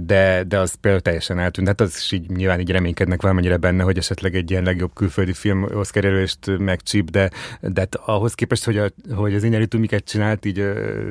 de, 0.00 0.44
de 0.48 0.58
az 0.58 0.74
például 0.74 1.02
teljesen 1.02 1.38
eltűnt. 1.38 1.66
Hát 1.66 1.80
az 1.80 1.96
is 1.96 2.12
így 2.12 2.30
nyilván 2.30 2.60
így 2.60 2.70
reménykednek 2.70 3.22
valamennyire 3.22 3.56
benne, 3.56 3.82
hogy 3.82 3.98
esetleg 3.98 4.34
egy 4.34 4.50
ilyen 4.50 4.62
legjobb 4.62 4.90
külföldi 4.94 5.32
film 5.32 5.62
Oscar 5.62 6.04
jelölést 6.04 6.58
megcsíp, 6.58 7.10
de, 7.10 7.30
de 7.60 7.80
hát 7.80 7.94
ahhoz 7.94 8.34
képest, 8.34 8.64
hogy, 8.64 8.78
a, 8.78 8.90
hogy 9.14 9.34
az 9.34 9.42
Inyaritu 9.42 9.78
miket 9.78 10.04
csinált 10.04 10.44
így 10.44 10.58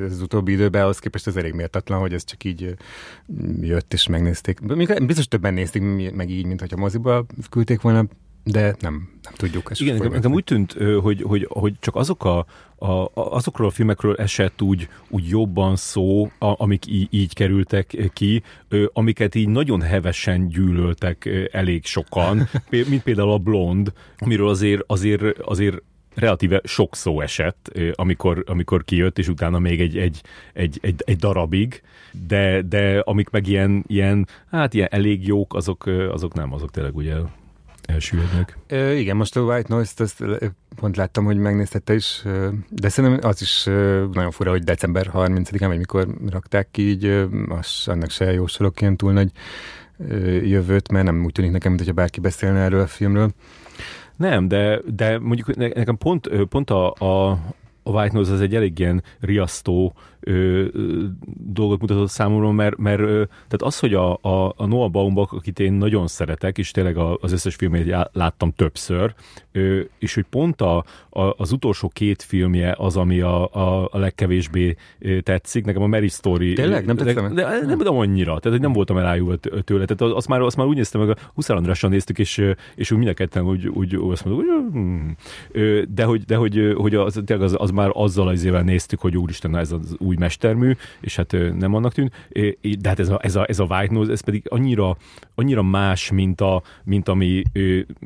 az 0.06 0.20
utóbbi 0.20 0.52
időben, 0.52 0.82
ahhoz 0.82 0.98
képest 0.98 1.26
az 1.26 1.36
elég 1.36 1.52
méltatlan, 1.52 2.00
hogy 2.00 2.12
ez 2.12 2.24
csak 2.24 2.44
így 2.44 2.74
jött 3.60 3.92
és 3.92 4.06
megnézték. 4.06 4.60
Biztos 5.06 5.28
többen 5.28 5.54
nézték 5.54 5.82
meg 6.14 6.30
így, 6.30 6.46
mint 6.46 6.60
hogyha 6.60 6.76
moziba 6.76 7.26
küldték 7.50 7.80
volna 7.80 8.06
de 8.50 8.74
nem, 8.80 9.08
nem 9.22 9.32
tudjuk. 9.36 9.70
Ezt 9.70 9.80
Igen, 9.80 9.96
nekem 9.96 10.32
úgy 10.32 10.44
tűnt, 10.44 10.72
hogy, 11.02 11.22
hogy, 11.22 11.46
hogy 11.50 11.74
csak 11.80 11.96
azok 11.96 12.24
a, 12.24 12.46
a, 12.78 13.10
azokról 13.14 13.66
a 13.66 13.70
filmekről 13.70 14.14
esett 14.16 14.62
úgy, 14.62 14.88
úgy 15.08 15.28
jobban 15.28 15.76
szó, 15.76 16.30
a, 16.38 16.62
amik 16.62 16.86
í, 16.86 17.06
így 17.10 17.34
kerültek 17.34 18.10
ki, 18.12 18.42
amiket 18.92 19.34
így 19.34 19.48
nagyon 19.48 19.82
hevesen 19.82 20.48
gyűlöltek 20.48 21.48
elég 21.52 21.84
sokan, 21.84 22.48
mint 22.90 23.02
például 23.02 23.30
a 23.30 23.38
Blond, 23.38 23.92
amiről 24.18 24.48
azért, 24.48 24.82
azért, 24.86 25.38
azért 25.38 25.82
relatíve 26.14 26.60
sok 26.64 26.96
szó 26.96 27.20
esett, 27.20 27.72
amikor, 27.92 28.44
amikor 28.46 28.84
kijött, 28.84 29.18
és 29.18 29.28
utána 29.28 29.58
még 29.58 29.80
egy, 29.80 29.98
egy, 29.98 30.20
egy, 30.52 30.78
egy, 30.82 31.02
egy 31.04 31.16
darabig, 31.16 31.82
de, 32.26 32.62
de 32.62 32.98
amik 32.98 33.30
meg 33.30 33.46
ilyen, 33.46 33.84
ilyen, 33.86 34.28
hát 34.50 34.74
ilyen 34.74 34.88
elég 34.90 35.26
jók, 35.26 35.54
azok, 35.54 35.86
azok 35.86 36.34
nem, 36.34 36.52
azok 36.52 36.70
tényleg 36.70 36.96
ugye 36.96 37.14
elsüllyednek. 37.86 38.58
E, 38.66 38.94
igen, 38.94 39.16
most 39.16 39.36
a 39.36 39.40
White 39.40 39.74
Noise-t 39.74 40.00
azt 40.00 40.24
pont 40.76 40.96
láttam, 40.96 41.24
hogy 41.24 41.36
megnéztette 41.36 41.94
is, 41.94 42.22
de 42.68 42.88
szerintem 42.88 43.30
az 43.30 43.42
is 43.42 43.64
nagyon 44.12 44.30
fura, 44.30 44.50
hogy 44.50 44.62
december 44.62 45.10
30-án, 45.14 45.64
vagy 45.66 45.78
mikor 45.78 46.06
rakták 46.30 46.68
ki, 46.70 46.88
így 46.88 47.04
az, 47.48 47.82
annak 47.86 48.10
se 48.10 48.32
jósolok 48.32 48.80
ilyen 48.80 48.96
túl 48.96 49.12
nagy 49.12 49.30
jövőt, 50.42 50.90
mert 50.90 51.04
nem 51.04 51.24
úgy 51.24 51.32
tűnik 51.32 51.50
nekem, 51.50 51.72
mintha 51.72 51.92
bárki 51.92 52.20
beszélne 52.20 52.58
erről 52.58 52.80
a 52.80 52.86
filmről. 52.86 53.30
Nem, 54.16 54.48
de, 54.48 54.80
de 54.94 55.18
mondjuk 55.18 55.56
nekem 55.56 55.96
pont, 55.96 56.28
pont 56.48 56.70
a, 56.70 56.92
a, 56.92 57.30
a 57.82 57.90
White 57.90 58.14
Noise 58.14 58.32
az 58.32 58.40
egy 58.40 58.54
elég 58.54 58.78
ilyen 58.78 59.02
riasztó 59.20 59.94
ö, 60.26 60.64
dolgot 61.52 61.80
mutatott 61.80 62.08
számomra, 62.08 62.50
mert, 62.50 62.76
mert 62.76 63.00
ö, 63.00 63.22
tehát 63.34 63.62
az, 63.62 63.78
hogy 63.78 63.94
a, 63.94 64.18
a, 64.20 64.54
a 64.56 64.66
Noah 64.66 64.90
Baumbach, 64.90 65.34
akit 65.34 65.60
én 65.60 65.72
nagyon 65.72 66.06
szeretek, 66.06 66.58
és 66.58 66.70
tényleg 66.70 66.96
az 66.96 67.32
összes 67.32 67.54
filmét 67.54 67.94
láttam 68.12 68.52
többször, 68.52 69.14
ö, 69.52 69.80
és 69.98 70.14
hogy 70.14 70.24
pont 70.30 70.60
a, 70.60 70.84
a, 71.10 71.34
az 71.36 71.52
utolsó 71.52 71.88
két 71.88 72.22
filmje 72.22 72.74
az, 72.78 72.96
ami 72.96 73.20
a, 73.20 73.52
a, 73.52 73.88
a 73.92 73.98
legkevésbé 73.98 74.76
tetszik. 75.20 75.64
Nekem 75.64 75.82
a 75.82 75.86
Mary 75.86 76.08
Story... 76.08 76.52
Tényleg? 76.52 76.84
Nem 76.86 76.96
tetszem? 76.96 77.34
De, 77.34 77.42
de, 77.42 77.66
nem 77.66 77.78
tudom 77.78 77.96
annyira, 77.96 78.38
tehát 78.38 78.60
nem 78.60 78.72
voltam 78.72 78.96
elájulva 78.96 79.36
tőle. 79.36 79.84
Tehát 79.84 80.14
azt 80.14 80.28
már, 80.28 80.40
azt 80.40 80.56
már 80.56 80.66
úgy 80.66 80.76
néztem 80.76 81.00
meg, 81.00 81.10
a 81.10 81.16
Huszár 81.34 81.56
Andrással 81.56 81.90
néztük, 81.90 82.18
és, 82.18 82.54
és 82.74 82.90
úgy 82.90 82.98
mind 82.98 83.10
a 83.10 83.14
ketten 83.14 83.44
úgy, 83.44 83.68
úgy, 83.68 83.94
azt 83.94 84.24
mondjuk, 84.24 84.46
hogy, 84.46 84.72
hmm. 84.72 85.16
de 85.94 86.04
hogy, 86.04 86.22
de 86.22 86.36
hogy, 86.36 86.72
hogy 86.76 86.94
az, 86.94 87.22
az, 87.26 87.54
az, 87.58 87.70
már 87.70 87.90
azzal 87.92 88.28
az 88.28 88.44
évvel 88.44 88.62
néztük, 88.62 89.00
hogy 89.00 89.16
úristen, 89.16 89.56
ez 89.56 89.72
az 89.72 89.94
új 89.98 90.15
új 90.16 90.22
mestermű, 90.24 90.72
és 91.00 91.16
hát 91.16 91.36
nem 91.58 91.74
annak 91.74 91.92
tűnt, 91.92 92.12
de 92.80 92.88
hát 92.88 92.98
ez 92.98 93.08
a, 93.08 93.18
ez 93.22 93.36
a, 93.36 93.46
ez 93.48 93.58
a 93.58 93.64
White 93.64 93.94
Nose, 93.94 94.12
ez 94.12 94.20
pedig 94.20 94.42
annyira, 94.48 94.96
annyira 95.34 95.62
más, 95.62 96.10
mint, 96.10 96.40
a, 96.40 96.62
mint 96.84 97.08
ami 97.08 97.42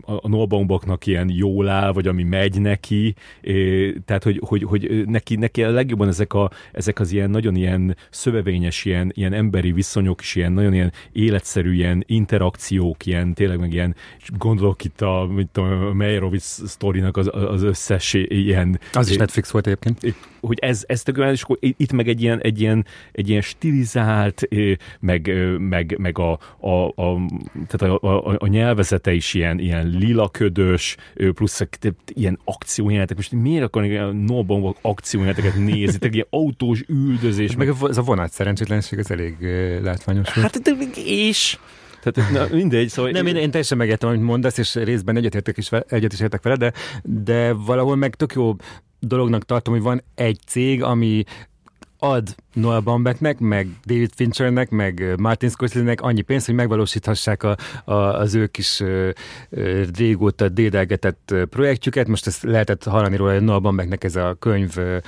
a 0.02 0.28
Noah 0.28 0.68
ilyen 1.04 1.30
jól 1.32 1.68
áll, 1.68 1.92
vagy 1.92 2.06
ami 2.06 2.22
megy 2.22 2.60
neki, 2.60 3.14
tehát 4.04 4.22
hogy, 4.22 4.40
hogy, 4.44 4.62
hogy 4.62 5.04
neki, 5.06 5.36
neki 5.36 5.62
a 5.62 5.70
legjobban 5.70 6.08
ezek, 6.08 6.34
a, 6.34 6.50
ezek 6.72 7.00
az 7.00 7.12
ilyen 7.12 7.30
nagyon 7.30 7.54
ilyen 7.54 7.96
szövevényes, 8.10 8.84
ilyen, 8.84 9.12
ilyen 9.14 9.32
emberi 9.32 9.72
viszonyok, 9.72 10.20
és 10.20 10.34
ilyen 10.34 10.52
nagyon 10.52 10.74
ilyen 10.74 10.92
életszerű 11.12 11.72
ilyen 11.72 12.04
interakciók, 12.06 13.06
ilyen 13.06 13.34
tényleg 13.34 13.58
meg 13.58 13.72
ilyen, 13.72 13.94
gondolok 14.38 14.84
itt 14.84 15.00
a, 15.00 15.28
mint 15.34 15.56
a 15.56 15.92
Meyerowitz 15.92 16.62
sztorinak 16.66 17.16
az, 17.16 17.30
az 17.32 17.62
összes 17.62 18.14
ilyen... 18.14 18.80
Az 18.92 19.10
is 19.10 19.16
Netflix 19.16 19.50
volt 19.50 19.66
egyébként. 19.66 20.14
Hogy 20.40 20.58
ez, 20.58 20.84
ez 20.86 21.02
tökéletes, 21.02 21.36
és 21.36 21.42
akkor 21.42 21.58
itt 21.60 21.92
meg 21.92 22.08
egy 22.08 22.22
ilyen, 22.22 22.40
egy 22.40 22.60
ilyen, 22.60 22.86
egy 23.12 23.28
ilyen 23.28 23.40
stilizált, 23.40 24.48
meg, 25.00 25.32
meg, 25.58 25.96
meg 25.98 26.18
a, 26.18 26.38
a, 26.60 27.02
a, 27.02 27.26
tehát 27.68 27.96
a, 27.96 27.98
a, 28.02 28.36
a, 28.38 28.46
nyelvezete 28.46 29.12
is 29.12 29.34
ilyen, 29.34 29.58
ilyen 29.58 29.86
lilaködös, 29.86 30.96
plusz 31.14 31.62
ilyen 32.06 32.38
akciójelenetek. 32.44 33.16
Most 33.16 33.32
miért 33.32 33.64
akarnak 33.64 33.90
ilyen 33.90 34.16
nobomok 34.16 34.76
akciójeleneteket 34.80 35.54
nézni? 35.54 35.98
Tehát 35.98 36.14
ilyen 36.14 36.26
autós 36.30 36.84
üldözés. 36.88 37.56
Meg 37.56 37.68
ez 37.88 37.96
a 37.96 38.02
vonat 38.02 38.32
szerencsétlenség 38.32 38.98
az 38.98 39.10
elég 39.10 39.36
látványos 39.82 40.34
volt. 40.34 40.46
Hát 40.46 40.62
de 40.62 41.00
és 41.04 41.58
tehát 42.02 42.30
na, 42.32 42.56
mindegy, 42.56 42.88
szóval... 42.88 43.10
Nem, 43.10 43.26
én, 43.26 43.36
én 43.36 43.50
teljesen 43.50 43.78
megértem, 43.78 44.08
amit 44.08 44.22
mondasz, 44.22 44.58
és 44.58 44.74
részben 44.74 45.16
egyetértek 45.16 45.56
is, 45.56 45.70
egyet 45.88 46.12
is 46.12 46.20
értek 46.20 46.42
vele, 46.42 46.56
de, 46.56 46.72
de 47.02 47.52
valahol 47.52 47.96
meg 47.96 48.14
tök 48.14 48.32
jó 48.32 48.56
dolognak 49.00 49.44
tartom, 49.44 49.74
hogy 49.74 49.82
van 49.82 50.02
egy 50.14 50.38
cég, 50.46 50.82
ami 50.82 51.24
ad 52.00 52.34
Noah 52.52 52.82
Baumbachnek, 52.82 53.38
meg 53.38 53.68
David 53.84 54.10
Finchernek, 54.14 54.70
meg 54.70 55.14
Martin 55.18 55.48
Scorsese-nek 55.48 56.00
annyi 56.00 56.20
pénzt, 56.20 56.46
hogy 56.46 56.54
megvalósíthassák 56.54 57.42
a, 57.42 57.56
a, 57.84 57.94
az 57.94 58.34
ő 58.34 58.46
kis 58.46 58.80
ö, 58.80 59.10
ö, 59.50 59.82
régóta 59.96 60.48
dédelgetett 60.48 61.34
projektjüket. 61.50 62.08
Most 62.08 62.26
ezt 62.26 62.42
lehetett 62.42 62.84
hallani 62.84 63.16
róla, 63.16 63.32
hogy 63.32 63.42
Noah 63.42 63.60
Baumbachnek 63.60 64.04
ez 64.04 64.16
a 64.16 64.36
könyv 64.38 64.78
ö, 64.78 64.98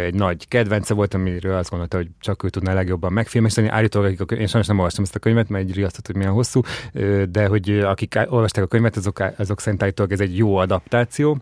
egy 0.00 0.14
nagy 0.14 0.48
kedvence 0.48 0.94
volt, 0.94 1.14
amiről 1.14 1.56
azt 1.56 1.70
gondolta, 1.70 1.96
hogy 1.96 2.08
csak 2.20 2.44
ő 2.44 2.48
tudná 2.48 2.72
legjobban 2.72 3.12
megfilmesíteni. 3.12 3.68
Állítólag, 3.68 4.20
akik 4.20 4.32
a, 4.32 4.34
én 4.34 4.46
sajnos 4.46 4.68
nem 4.68 4.78
olvastam 4.78 5.04
ezt 5.04 5.14
a 5.14 5.18
könyvet, 5.18 5.48
mert 5.48 5.64
egy 5.64 5.74
riasztott, 5.74 6.06
hogy 6.06 6.16
milyen 6.16 6.32
hosszú, 6.32 6.60
ö, 6.92 7.24
de 7.26 7.46
hogy 7.46 7.70
akik 7.70 8.18
olvasták 8.28 8.64
a 8.64 8.66
könyvet, 8.66 8.96
azok, 8.96 9.22
azok 9.36 9.60
szerint 9.60 9.82
állítólag 9.82 10.12
ez 10.12 10.20
egy 10.20 10.36
jó 10.36 10.56
adaptáció. 10.56 11.38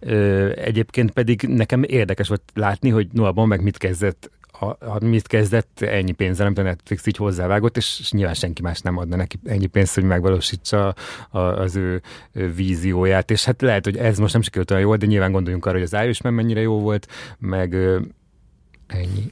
Ö, 0.00 0.50
egyébként 0.54 1.10
pedig 1.10 1.42
nekem 1.42 1.82
érdekes 1.82 2.28
volt 2.28 2.42
látni, 2.54 2.88
hogy 2.88 3.08
Noah 3.12 3.34
Baumbach 3.34 3.62
mit 3.62 3.78
kezdett 3.78 4.30
ha, 4.60 4.98
mit 5.00 5.26
kezdett, 5.26 5.80
ennyi 5.80 6.12
pénzzel, 6.12 6.48
nem 6.48 6.64
a 6.64 6.68
Netflix 6.68 7.06
így 7.06 7.16
hozzávágott, 7.16 7.76
és, 7.76 7.96
és 8.00 8.12
nyilván 8.12 8.34
senki 8.34 8.62
más 8.62 8.80
nem 8.80 8.96
adna 8.96 9.16
neki 9.16 9.38
ennyi 9.44 9.66
pénzt, 9.66 9.94
hogy 9.94 10.04
megvalósítsa 10.04 10.94
a, 11.30 11.38
az 11.38 11.76
ő 11.76 12.02
vízióját, 12.54 13.30
és 13.30 13.44
hát 13.44 13.62
lehet, 13.62 13.84
hogy 13.84 13.96
ez 13.96 14.18
most 14.18 14.32
nem 14.32 14.42
sikerült 14.42 14.70
olyan 14.70 14.82
jól, 14.82 14.96
de 14.96 15.06
nyilván 15.06 15.32
gondoljunk 15.32 15.66
arra, 15.66 15.78
hogy 15.78 15.88
az 15.92 16.02
Irishman 16.02 16.34
mennyire 16.34 16.60
jó 16.60 16.80
volt, 16.80 17.06
meg 17.38 17.76
Ennyi. 18.90 19.30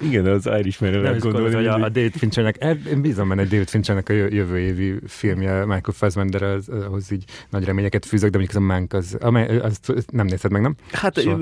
Igen, 0.08 0.26
az 0.26 0.46
Irishman-re 0.58 1.00
Nem 1.00 1.18
gondolni. 1.18 1.54
hogy 1.54 1.66
a, 1.66 1.74
a 1.74 1.88
David 1.88 2.16
Finchernek, 2.16 2.56
én 2.90 3.00
bízom 3.00 3.28
benne, 3.28 3.40
hogy 3.40 3.50
David 3.50 3.68
Finchernek 3.68 4.08
a 4.08 4.12
jövő 4.12 4.58
évi 4.58 4.94
filmje 5.06 5.58
Michael 5.60 5.92
Fassbender, 5.92 6.42
az, 6.42 6.68
ahhoz 6.68 7.10
így 7.10 7.24
nagy 7.50 7.64
reményeket 7.64 8.04
fűzök, 8.06 8.30
de 8.30 8.38
mondjuk 8.38 8.56
az 8.56 8.62
a 8.62 8.72
Mank, 8.72 8.92
az, 8.92 9.16
amely, 9.20 9.58
azt 9.58 9.92
nem 10.12 10.26
nézted 10.26 10.50
meg, 10.50 10.62
nem? 10.62 10.74
Hát 10.92 11.20
Soha. 11.20 11.38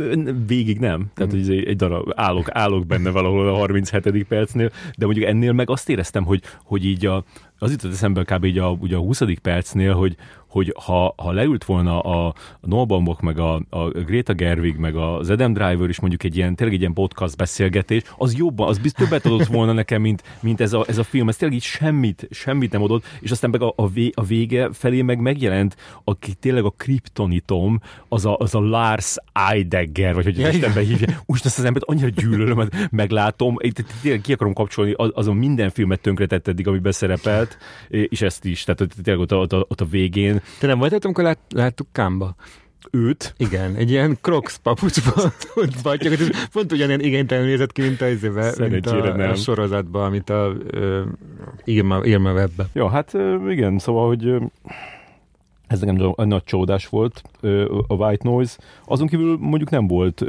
végig 0.47 0.79
nem. 0.79 1.07
Tehát, 1.15 1.35
mm. 1.35 1.39
hogy 1.39 1.65
egy 1.67 1.77
darab, 1.77 2.13
állok, 2.15 2.47
állok 2.51 2.87
benne 2.87 3.11
valahol 3.11 3.49
a 3.49 3.55
37. 3.55 4.25
percnél, 4.25 4.71
de 4.97 5.05
mondjuk 5.05 5.27
ennél 5.27 5.53
meg 5.53 5.71
azt 5.71 5.89
éreztem, 5.89 6.25
hogy, 6.25 6.43
hogy 6.65 6.85
így 6.85 7.07
a, 7.07 7.25
az 7.59 7.71
jutott 7.71 7.93
eszembe 7.93 8.25
kb. 8.25 8.45
így 8.45 8.59
a, 8.59 8.71
ugye 8.71 8.97
a 8.97 9.01
20. 9.01 9.23
percnél, 9.43 9.95
hogy, 9.95 10.17
hogy 10.47 10.75
ha, 10.85 11.15
ha 11.17 11.33
leült 11.33 11.65
volna 11.65 12.01
a 12.01 12.35
Noah 12.61 12.87
Baumbach, 12.87 13.23
meg 13.23 13.39
a, 13.39 13.63
a 13.71 13.89
Greta 13.89 14.33
Gerwig, 14.33 14.77
meg 14.77 14.97
az 14.97 15.31
Adam 15.31 15.53
Driver 15.53 15.89
is 15.89 16.01
mondjuk 16.01 16.25
egy 16.25 16.37
ilyen, 16.37 16.55
tényleg 16.55 16.75
egy 16.75 16.81
ilyen 16.81 16.93
podcast 16.93 17.37
beszélgetés, 17.37 18.03
az 18.17 18.37
jobban, 18.37 18.69
az 18.69 18.79
biztos 18.79 19.09
többet 19.09 19.27
adott 19.27 19.47
volna 19.47 19.73
nekem, 19.73 20.01
mint, 20.01 20.23
mint 20.41 20.61
ez, 20.61 20.73
a, 20.73 20.85
ez 20.89 20.99
a 20.99 21.03
film. 21.03 21.29
Ez 21.29 21.37
tényleg 21.37 21.57
így 21.57 21.65
semmit, 21.65 22.29
semmit 22.31 22.73
nem 22.73 22.83
adott, 22.83 23.05
és 23.21 23.31
aztán 23.31 23.51
meg 23.51 23.63
a, 23.63 23.73
a, 23.77 23.89
vé, 23.89 24.11
a 24.15 24.25
vége 24.25 24.73
felé 24.73 25.03
meg 25.03 25.21
megjelent, 25.21 25.77
aki 26.05 26.35
tényleg 26.35 26.65
a 26.65 26.75
kriptonitom, 26.77 27.81
az 28.09 28.25
a, 28.25 28.37
az 28.37 28.55
a 28.55 28.61
Lars 28.61 29.17
Eidegger, 29.33 30.15
vagy 30.15 30.25
hogy 30.25 30.39
ja, 30.39 30.49
Istenben 30.49 30.85
hívja. 30.85 31.23
Úgy 31.27 31.41
azt 31.45 31.59
az 31.59 31.65
embert 31.65 31.85
annyira 31.85 32.09
gyűlölöm, 32.09 32.69
meglátom, 32.91 33.57
tényleg 34.03 34.21
ki 34.21 34.33
akarom 34.33 34.53
kapcsolni, 34.53 34.95
azon 34.97 35.37
minden 35.37 35.71
filmet 35.71 36.01
tönkretett 36.01 36.49
eddig, 36.49 36.69
ami 36.69 36.79
beszerepelt, 37.47 38.11
és 38.13 38.23
ezt 38.23 38.45
is, 38.45 38.65
tehát 38.65 38.95
tényleg 39.03 39.23
ott, 39.23 39.53
ott, 39.53 39.71
ott 39.71 39.81
a 39.81 39.85
végén. 39.85 40.41
Te 40.61 40.67
nem 40.67 40.79
voltál, 40.79 40.99
amikor 41.03 41.25
lát, 41.25 41.39
láttuk 41.49 41.87
Kámba? 41.93 42.35
őt. 42.91 43.35
Igen, 43.37 43.75
egy 43.75 43.91
ilyen 43.91 44.19
crocs 44.21 44.57
papucsban 44.57 45.33
ott 45.55 45.75
vagy, 45.83 46.31
pont 46.53 46.73
ugyanilyen 46.73 47.01
igénytelen 47.01 47.45
nézett 47.45 47.73
ki, 47.73 47.83
mint 47.83 48.01
a, 48.01 48.07
mint 48.69 48.87
a, 48.87 49.17
nem. 49.17 49.31
a 49.31 49.35
sorozatban, 49.35 50.05
amit 50.05 50.31
a 50.31 50.53
uh, 50.75 51.01
Irma, 51.65 52.05
Irma 52.05 52.33
webbe. 52.33 52.67
Ja, 52.73 52.89
hát 52.89 53.13
igen, 53.49 53.79
szóval, 53.79 54.07
hogy 54.07 54.35
ez 55.67 55.81
nekem 55.81 56.15
nagy 56.17 56.45
csodás 56.45 56.87
volt, 56.89 57.23
a 57.87 57.95
White 57.95 58.29
Noise. 58.29 58.59
Azon 58.85 59.07
kívül 59.07 59.37
mondjuk 59.41 59.71
nem 59.71 59.87
volt 59.87 60.25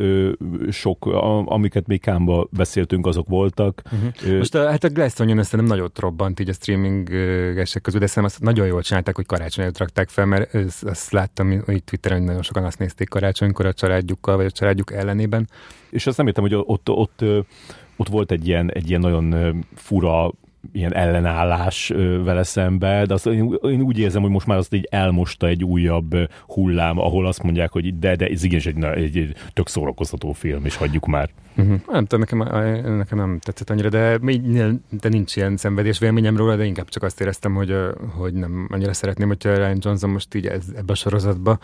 sok, 0.70 1.06
amiket 1.46 1.88
még 1.88 2.02
Kámba 2.02 2.48
beszéltünk, 2.52 3.06
azok 3.06 3.28
voltak. 3.28 3.82
Uh-huh. 3.86 4.38
Most 4.38 4.56
a, 4.56 4.70
hát 4.70 4.84
a 4.84 4.90
Glass 4.90 5.20
Onion 5.20 5.44
nem 5.52 5.66
nagyot 5.66 6.00
robbant 6.00 6.40
így 6.40 6.50
a 6.50 6.54
streamingesek 6.54 7.82
közül, 7.82 8.00
de 8.00 8.08
szerintem 8.08 8.36
azt 8.36 8.54
nagyon 8.54 8.68
jól 8.68 8.82
csinálták, 8.82 9.16
hogy 9.16 9.26
karácsony 9.26 9.64
előtt 9.64 9.78
rakták 9.78 10.10
fel, 10.10 10.26
mert 10.26 10.56
azt 10.82 11.12
láttam 11.12 11.62
hogy 11.66 11.84
Twitteren, 11.84 12.18
hogy 12.18 12.28
nagyon 12.28 12.42
sokan 12.42 12.64
azt 12.64 12.80
nézték 12.80 13.10
karácsonykor 13.10 13.66
a 13.66 13.74
családjukkal, 13.74 14.36
vagy 14.36 14.46
a 14.46 14.52
családjuk 14.52 14.94
ellenében. 14.94 15.50
És 15.90 16.08
azt 16.08 16.18
nem 16.18 16.28
értem, 16.28 16.44
hogy 16.44 16.56
ott, 16.56 16.90
ott, 16.90 17.24
ott 17.96 18.08
volt 18.08 18.32
egy 18.32 18.48
ilyen, 18.48 18.72
egy 18.72 18.90
ilyen 18.90 19.02
nagyon 19.02 19.66
fura 19.76 20.32
ilyen 20.72 20.94
ellenállás 20.94 21.94
vele 22.24 22.44
szembe, 22.44 23.06
de 23.06 23.14
azt 23.14 23.26
én, 23.26 23.82
úgy 23.82 24.00
érzem, 24.00 24.22
hogy 24.22 24.32
most 24.32 24.48
már 24.48 24.58
azt 24.58 24.74
így 24.74 24.88
elmosta 24.92 25.48
egy 25.48 25.64
újabb 25.64 26.16
hullám, 26.48 27.00
ahol 27.00 27.28
azt 27.28 27.44
mondják, 27.44 27.72
hogy 27.72 28.00
de, 28.00 28.16
de 28.16 28.28
ez 28.28 28.44
igenis 28.44 28.66
egy, 28.66 28.84
egy, 28.84 29.18
egy 29.18 29.36
tök 29.54 29.68
szórakoztató 29.68 30.32
film, 30.32 30.66
és 30.66 30.76
hagyjuk 30.76 31.06
már. 31.06 31.30
Uh-huh. 31.58 31.80
Nem 31.88 32.06
tudom, 32.06 32.20
nekem, 32.20 32.38
nekem 32.98 33.18
nem 33.18 33.40
tetszett 33.40 33.70
annyira, 33.70 33.90
de, 33.90 34.20
de 34.90 35.10
nincs 35.10 35.36
ilyen 35.36 35.58
szenvedés 35.58 36.00
véleményem 36.00 36.38
róla, 36.38 36.56
de 36.56 36.66
inkább 36.66 36.90
csak 36.90 37.04
azt 37.04 37.22
éreztem, 37.22 37.54
hogy, 37.54 37.76
hogy 38.18 38.34
nem 38.34 38.68
annyira 38.72 38.94
szeretném, 38.94 39.28
hogyha 39.28 39.56
Ryan 39.56 39.78
Johnson 39.82 40.10
most 40.10 40.36
így 40.36 40.46
ez, 40.46 40.66
ebbe 40.76 40.92
a 40.92 40.96
sorozatba 40.96 41.60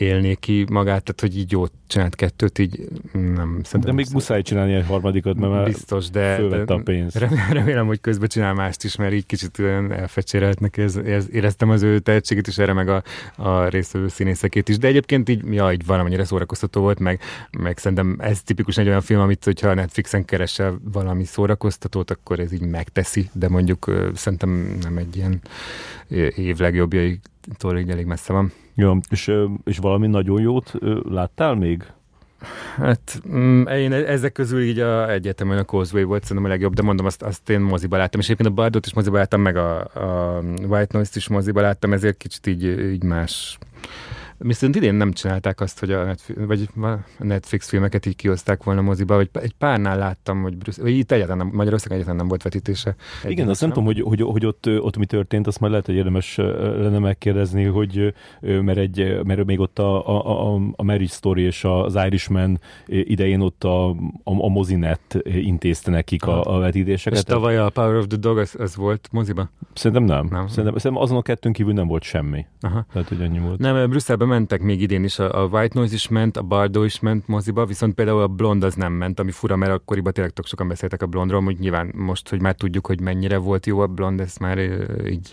élné 0.00 0.34
ki 0.34 0.66
magát, 0.70 1.02
tehát 1.02 1.20
hogy 1.20 1.38
így 1.38 1.52
jót 1.52 1.72
csinált 1.86 2.14
kettőt, 2.14 2.58
így 2.58 2.88
nem 3.12 3.60
szerintem. 3.62 3.80
De 3.80 3.92
még 3.92 4.06
muszáj 4.12 4.42
csinálni 4.42 4.74
egy 4.74 4.86
harmadikat, 4.86 5.36
mert 5.36 5.52
már 5.52 5.64
biztos, 5.64 6.10
de, 6.10 6.48
de 6.48 6.72
a 6.72 6.80
pénz. 6.84 7.14
Remélem, 7.50 7.86
hogy 7.86 8.00
közben 8.00 8.28
csinál 8.28 8.54
mást 8.54 8.84
is, 8.84 8.96
mert 8.96 9.12
így 9.12 9.26
kicsit 9.26 9.58
olyan 9.58 9.92
elfecsérelt 9.92 10.60
neki, 10.60 10.82
ez, 10.82 10.96
ez, 10.96 11.26
éreztem 11.32 11.70
az 11.70 11.82
ő 11.82 11.98
tehetségét 11.98 12.46
is 12.46 12.58
erre, 12.58 12.72
meg 12.72 12.88
a, 12.88 13.02
a 13.36 13.68
résztvevő 13.68 14.08
színészekét 14.08 14.68
is, 14.68 14.78
de 14.78 14.88
egyébként 14.88 15.28
így, 15.28 15.52
ja, 15.52 15.72
így 15.72 15.86
valamennyire 15.86 16.24
szórakoztató 16.24 16.80
volt, 16.80 16.98
meg, 16.98 17.20
meg 17.58 17.78
szerintem 17.78 18.16
ez 18.20 18.42
tipikus 18.42 18.78
egy 18.78 18.88
olyan 18.88 19.00
film, 19.00 19.20
amit 19.20 19.44
hogyha 19.44 19.74
Netflixen 19.74 20.24
keresel 20.24 20.78
valami 20.92 21.24
szórakoztatót, 21.24 22.10
akkor 22.10 22.40
ez 22.40 22.52
így 22.52 22.66
megteszi, 22.66 23.30
de 23.32 23.48
mondjuk 23.48 24.10
szerintem 24.14 24.78
nem 24.82 24.96
egy 24.96 25.16
ilyen 25.16 25.40
év 26.36 26.56
legjobbjaitól 27.48 27.78
így 27.78 27.90
elég 27.90 28.06
messze 28.06 28.32
van. 28.32 28.52
Ja, 28.74 28.98
és, 29.10 29.32
és 29.64 29.78
valami 29.78 30.06
nagyon 30.06 30.40
jót 30.40 30.72
láttál 31.08 31.54
még? 31.54 31.84
Hát 32.76 33.20
mm, 33.28 33.66
én 33.66 33.92
ezek 33.92 34.32
közül 34.32 34.62
így 34.62 34.78
a, 34.78 35.10
egyetemen 35.10 35.58
a 35.58 35.64
Causeway 35.64 36.04
volt 36.04 36.22
szerintem 36.22 36.44
a 36.44 36.48
legjobb, 36.48 36.74
de 36.74 36.82
mondom, 36.82 37.06
azt, 37.06 37.22
azt 37.22 37.50
én 37.50 37.60
moziba 37.60 37.96
láttam, 37.96 38.20
és 38.20 38.26
egyébként 38.26 38.48
a 38.48 38.54
Bardot 38.54 38.86
is 38.86 38.94
moziba 38.94 39.16
láttam, 39.16 39.40
meg 39.40 39.56
a, 39.56 39.78
a 39.78 40.40
White 40.68 40.88
Noise-t 40.92 41.16
is 41.16 41.28
moziba 41.28 41.60
láttam, 41.60 41.92
ezért 41.92 42.16
kicsit 42.16 42.46
így, 42.46 42.64
így 42.64 43.02
más 43.02 43.58
Viszont 44.38 44.76
idén 44.76 44.94
nem 44.94 45.12
csinálták 45.12 45.60
azt, 45.60 45.78
hogy 45.78 45.92
a 45.92 46.04
Netflix, 46.04 46.40
vagy 46.46 46.68
a 47.18 47.24
Netflix 47.24 47.68
filmeket 47.68 48.06
így 48.06 48.16
kihozták 48.16 48.62
volna 48.62 48.80
moziba, 48.80 49.14
vagy 49.14 49.28
egy 49.32 49.54
párnál 49.58 49.98
láttam, 49.98 50.42
hogy, 50.42 50.56
Brüsszel, 50.56 50.84
vagy 50.84 50.92
itt 50.92 51.12
egyáltalán 51.12 51.46
nem, 51.46 51.56
Magyarországon 51.56 51.96
egyáltalán 51.96 52.20
nem 52.20 52.28
volt 52.28 52.42
vetítése. 52.42 52.94
Igen, 53.24 53.48
azt 53.48 53.60
nem, 53.60 53.70
tudom, 53.70 53.84
hogy, 53.84 54.00
hogy, 54.00 54.20
hogy 54.20 54.46
ott, 54.46 54.66
ott, 54.66 54.96
mi 54.96 55.06
történt, 55.06 55.46
azt 55.46 55.60
majd 55.60 55.72
lehet, 55.72 55.86
hogy 55.86 55.94
érdemes 55.94 56.36
lenne 56.36 56.98
megkérdezni, 56.98 57.64
hogy 57.64 58.14
mert, 58.40 58.78
egy, 58.78 59.20
mert 59.24 59.44
még 59.44 59.60
ott 59.60 59.78
a, 59.78 60.08
a, 60.08 60.54
a, 60.54 60.60
a 60.76 60.82
Mary 60.82 61.06
Story 61.06 61.42
és 61.42 61.64
az 61.64 61.94
Irishman 62.06 62.60
idején 62.86 63.40
ott 63.40 63.64
a, 63.64 63.88
a, 63.88 63.94
a 64.24 64.48
mozinet 64.48 65.18
intézte 65.24 65.90
nekik 65.90 66.26
a, 66.26 66.56
a 66.56 66.58
vetítéseket. 66.58 67.18
És 67.18 67.24
tavaly 67.24 67.56
a 67.58 67.70
Power 67.70 67.96
of 67.96 68.06
the 68.06 68.16
Dog 68.16 68.38
az, 68.38 68.54
az 68.58 68.76
volt 68.76 69.08
moziba? 69.12 69.50
Szerintem 69.72 70.04
nem. 70.04 70.26
nem. 70.30 70.46
Szerintem, 70.48 70.78
szerintem 70.78 71.02
azon 71.02 71.16
a 71.16 71.22
kettőn 71.22 71.52
kívül 71.52 71.72
nem 71.72 71.86
volt 71.86 72.02
semmi. 72.02 72.46
Aha. 72.60 72.86
Tehát, 72.92 73.08
hogy 73.08 73.22
annyi 73.22 73.38
volt. 73.38 73.58
Nem, 73.58 73.90
Brüsszelben 73.90 74.27
mentek 74.28 74.62
még 74.62 74.80
idén 74.80 75.04
is, 75.04 75.18
a, 75.18 75.42
a 75.42 75.46
White 75.46 75.78
Noise 75.78 75.94
is 75.94 76.08
ment, 76.08 76.36
a 76.36 76.42
Bardo 76.42 76.82
is 76.82 77.00
ment 77.00 77.28
moziba, 77.28 77.66
viszont 77.66 77.94
például 77.94 78.20
a 78.20 78.26
Blond 78.26 78.62
az 78.62 78.74
nem 78.74 78.92
ment, 78.92 79.20
ami 79.20 79.30
fura, 79.30 79.56
mert 79.56 79.72
akkoriban 79.72 80.12
tényleg 80.12 80.32
tök 80.32 80.46
sokan 80.46 80.68
beszéltek 80.68 81.02
a 81.02 81.06
Blondról, 81.06 81.42
hogy 81.42 81.58
nyilván 81.58 81.92
most, 81.94 82.28
hogy 82.28 82.40
már 82.40 82.54
tudjuk, 82.54 82.86
hogy 82.86 83.00
mennyire 83.00 83.36
volt 83.36 83.66
jó 83.66 83.80
a 83.80 83.86
Blond, 83.86 84.20
ez 84.20 84.36
már 84.36 84.58
így 85.06 85.30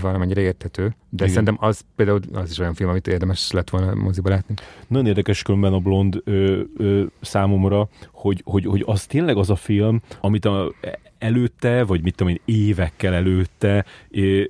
valamennyire 0.00 0.40
érthető, 0.40 0.82
de 1.08 1.24
Igen. 1.24 1.28
szerintem 1.28 1.56
az 1.60 1.84
például 1.96 2.20
az 2.32 2.50
is 2.50 2.58
olyan 2.58 2.74
film, 2.74 2.90
amit 2.90 3.06
érdemes 3.06 3.50
lett 3.50 3.70
volna 3.70 3.94
moziba 3.94 4.28
látni. 4.28 4.54
Nagyon 4.86 5.06
érdekes 5.06 5.42
különben 5.42 5.72
a 5.72 5.78
Blond 5.78 6.20
ö, 6.24 6.60
ö, 6.76 7.02
számomra, 7.20 7.88
hogy, 8.12 8.42
hogy, 8.44 8.64
hogy 8.64 8.82
az 8.86 9.06
tényleg 9.06 9.36
az 9.36 9.50
a 9.50 9.56
film, 9.56 10.00
amit 10.20 10.44
a, 10.44 10.72
előtte, 11.20 11.84
vagy 11.84 12.02
mit 12.02 12.14
tudom 12.14 12.32
én, 12.32 12.40
évekkel 12.44 13.14
előtte 13.14 13.84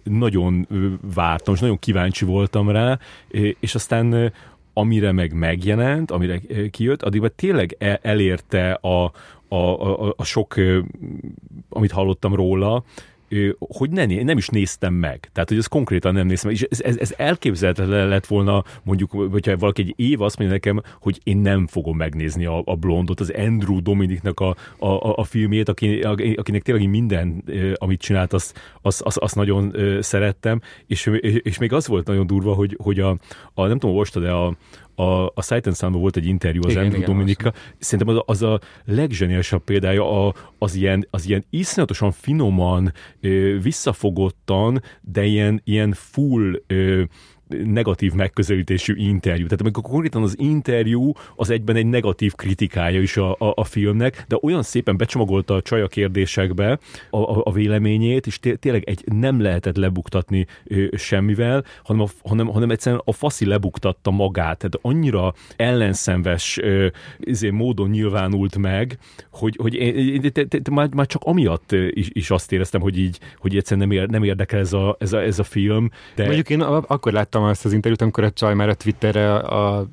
nagyon 0.02 0.66
vártam, 1.14 1.54
és 1.54 1.60
nagyon 1.60 1.78
kíváncsi 1.78 2.24
voltam 2.24 2.70
rá, 2.70 2.98
és 3.60 3.74
aztán 3.74 4.32
amire 4.72 5.12
meg 5.12 5.32
megjelent, 5.32 6.10
amire 6.10 6.40
kijött, 6.70 7.02
addig 7.02 7.32
tényleg 7.36 7.76
e, 7.78 7.98
elérte 8.02 8.72
a, 8.72 9.12
a, 9.48 9.56
a, 9.56 10.14
a 10.16 10.24
sok, 10.24 10.54
amit 11.68 11.90
hallottam 11.90 12.34
róla, 12.34 12.84
hogy 13.58 13.90
ne, 13.90 14.04
nem 14.22 14.36
is 14.36 14.48
néztem 14.48 14.94
meg. 14.94 15.30
Tehát, 15.32 15.48
hogy 15.48 15.58
ez 15.58 15.66
konkrétan 15.66 16.14
nem 16.14 16.26
néztem 16.26 16.50
meg. 16.50 16.60
És 16.60 16.66
ez, 16.70 16.80
ez, 16.80 16.96
ez 16.98 17.14
elképzelhetetlen 17.16 18.08
lett 18.08 18.26
volna, 18.26 18.64
mondjuk, 18.82 19.10
hogyha 19.10 19.56
valaki 19.56 19.82
egy 19.82 19.94
év 19.96 20.20
azt 20.20 20.38
mondja 20.38 20.56
nekem, 20.56 20.82
hogy 21.00 21.20
én 21.22 21.36
nem 21.36 21.66
fogom 21.66 21.96
megnézni 21.96 22.44
a, 22.44 22.62
a 22.64 22.76
blondot, 22.76 23.20
az 23.20 23.32
Andrew 23.36 23.82
Dominiknak 23.82 24.40
a, 24.40 24.56
a, 24.78 25.14
a 25.16 25.24
filmjét, 25.24 25.68
aki, 25.68 26.00
akinek 26.36 26.62
tényleg 26.62 26.88
minden, 26.88 27.44
amit 27.74 28.00
csinált, 28.00 28.32
azt, 28.32 28.58
azt, 28.82 29.02
azt, 29.02 29.16
azt 29.16 29.34
nagyon 29.34 29.74
szerettem, 30.00 30.60
és, 30.86 31.10
és 31.42 31.58
még 31.58 31.72
az 31.72 31.86
volt 31.86 32.06
nagyon 32.06 32.26
durva, 32.26 32.52
hogy, 32.52 32.76
hogy 32.82 33.00
a, 33.00 33.18
a 33.54 33.66
nem 33.66 33.78
tudom, 33.78 33.96
most 33.96 34.20
de 34.20 34.30
a, 34.30 34.56
a, 35.00 35.32
a 35.34 35.42
Sight 35.42 35.66
and 35.66 35.76
Sound 35.76 35.94
volt 35.94 36.16
egy 36.16 36.26
interjú 36.26 36.60
az 36.64 36.70
igen, 36.70 36.82
Andrew 36.82 37.00
igen, 37.00 37.14
Dominika. 37.14 37.52
Szerintem 37.78 38.16
az, 38.16 38.22
az 38.26 38.42
a 38.42 38.60
legzseniálisabb 38.84 39.64
példája 39.64 40.26
a, 40.26 40.34
az, 40.58 40.74
ilyen, 40.74 41.06
az 41.10 41.28
ilyen 41.28 41.44
iszonyatosan 41.50 42.12
finoman, 42.12 42.92
visszafogottan, 43.62 44.82
de 45.00 45.24
ilyen, 45.24 45.60
ilyen 45.64 45.92
full 45.92 46.62
negatív 47.64 48.12
megközelítésű 48.12 48.94
interjú. 48.96 49.44
Tehát 49.44 49.60
amikor 49.60 49.82
konkrétan 49.82 50.22
az 50.22 50.34
interjú 50.38 51.12
az 51.36 51.50
egyben 51.50 51.76
egy 51.76 51.86
negatív 51.86 52.34
kritikája 52.34 53.00
is 53.00 53.16
a, 53.16 53.30
a, 53.30 53.52
a 53.54 53.64
filmnek, 53.64 54.24
de 54.28 54.38
olyan 54.42 54.62
szépen 54.62 54.96
becsomagolta 54.96 55.54
a 55.54 55.62
csaja 55.62 55.86
kérdésekbe 55.86 56.78
a, 57.10 57.16
a, 57.16 57.40
a 57.44 57.52
véleményét, 57.52 58.26
és 58.26 58.38
té- 58.38 58.58
tényleg 58.58 58.84
egy 58.84 59.04
nem 59.12 59.40
lehetett 59.40 59.76
lebuktatni 59.76 60.46
ö, 60.64 60.84
semmivel, 60.96 61.64
hanem, 61.82 62.02
a, 62.02 62.28
hanem, 62.28 62.46
hanem 62.46 62.70
egyszerűen 62.70 63.02
a 63.04 63.12
faszi 63.12 63.46
lebuktatta 63.46 64.10
magát. 64.10 64.58
Tehát 64.58 64.78
annyira 64.82 65.34
ellenszenves 65.56 66.58
ö, 66.58 66.86
izé, 67.18 67.50
módon 67.50 67.90
nyilvánult 67.90 68.56
meg, 68.56 68.98
hogy, 69.30 69.56
hogy 69.62 69.74
én, 69.74 70.20
te, 70.20 70.44
te, 70.44 70.58
te, 70.58 70.70
már, 70.70 70.88
már 70.94 71.06
csak 71.06 71.22
amiatt 71.24 71.72
is, 71.72 72.08
is 72.12 72.30
azt 72.30 72.52
éreztem, 72.52 72.80
hogy 72.80 72.98
így, 72.98 73.18
hogy 73.38 73.56
egyszerűen 73.56 73.88
nem, 73.88 73.96
ér, 73.96 74.08
nem 74.08 74.22
érdekel 74.22 74.58
ez 74.58 74.72
a, 74.72 74.96
ez 74.98 75.12
a, 75.12 75.22
ez 75.22 75.38
a 75.38 75.44
film. 75.44 75.90
De... 76.14 76.24
Mondjuk 76.24 76.50
én 76.50 76.60
akkor 76.60 77.12
láttam 77.12 77.39
láttam 77.40 77.50
azt 77.50 77.64
az 77.64 77.72
interjút, 77.72 78.02
amikor 78.02 78.24
a 78.24 78.30
csaj 78.30 78.54
már 78.54 78.68
a 78.68 78.74
Twitterre 78.74 79.34
a, 79.34 79.78
a 79.78 79.88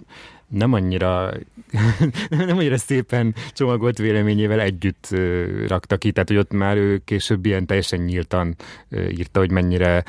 nem 0.48 0.74
annyira, 0.74 1.32
nem 2.30 2.58
annyira 2.58 2.78
szépen 2.78 3.36
csomagolt 3.54 3.98
véleményével 3.98 4.60
együtt 4.60 5.08
rakta 5.68 5.98
ki, 5.98 6.12
tehát 6.12 6.28
hogy 6.28 6.38
ott 6.38 6.52
már 6.52 6.78
ő 6.78 7.02
később 7.06 7.46
ilyen 7.46 7.66
teljesen 7.66 8.00
nyíltan 8.00 8.56
írta, 8.92 9.40
hogy 9.40 9.52
mennyire 9.52 10.04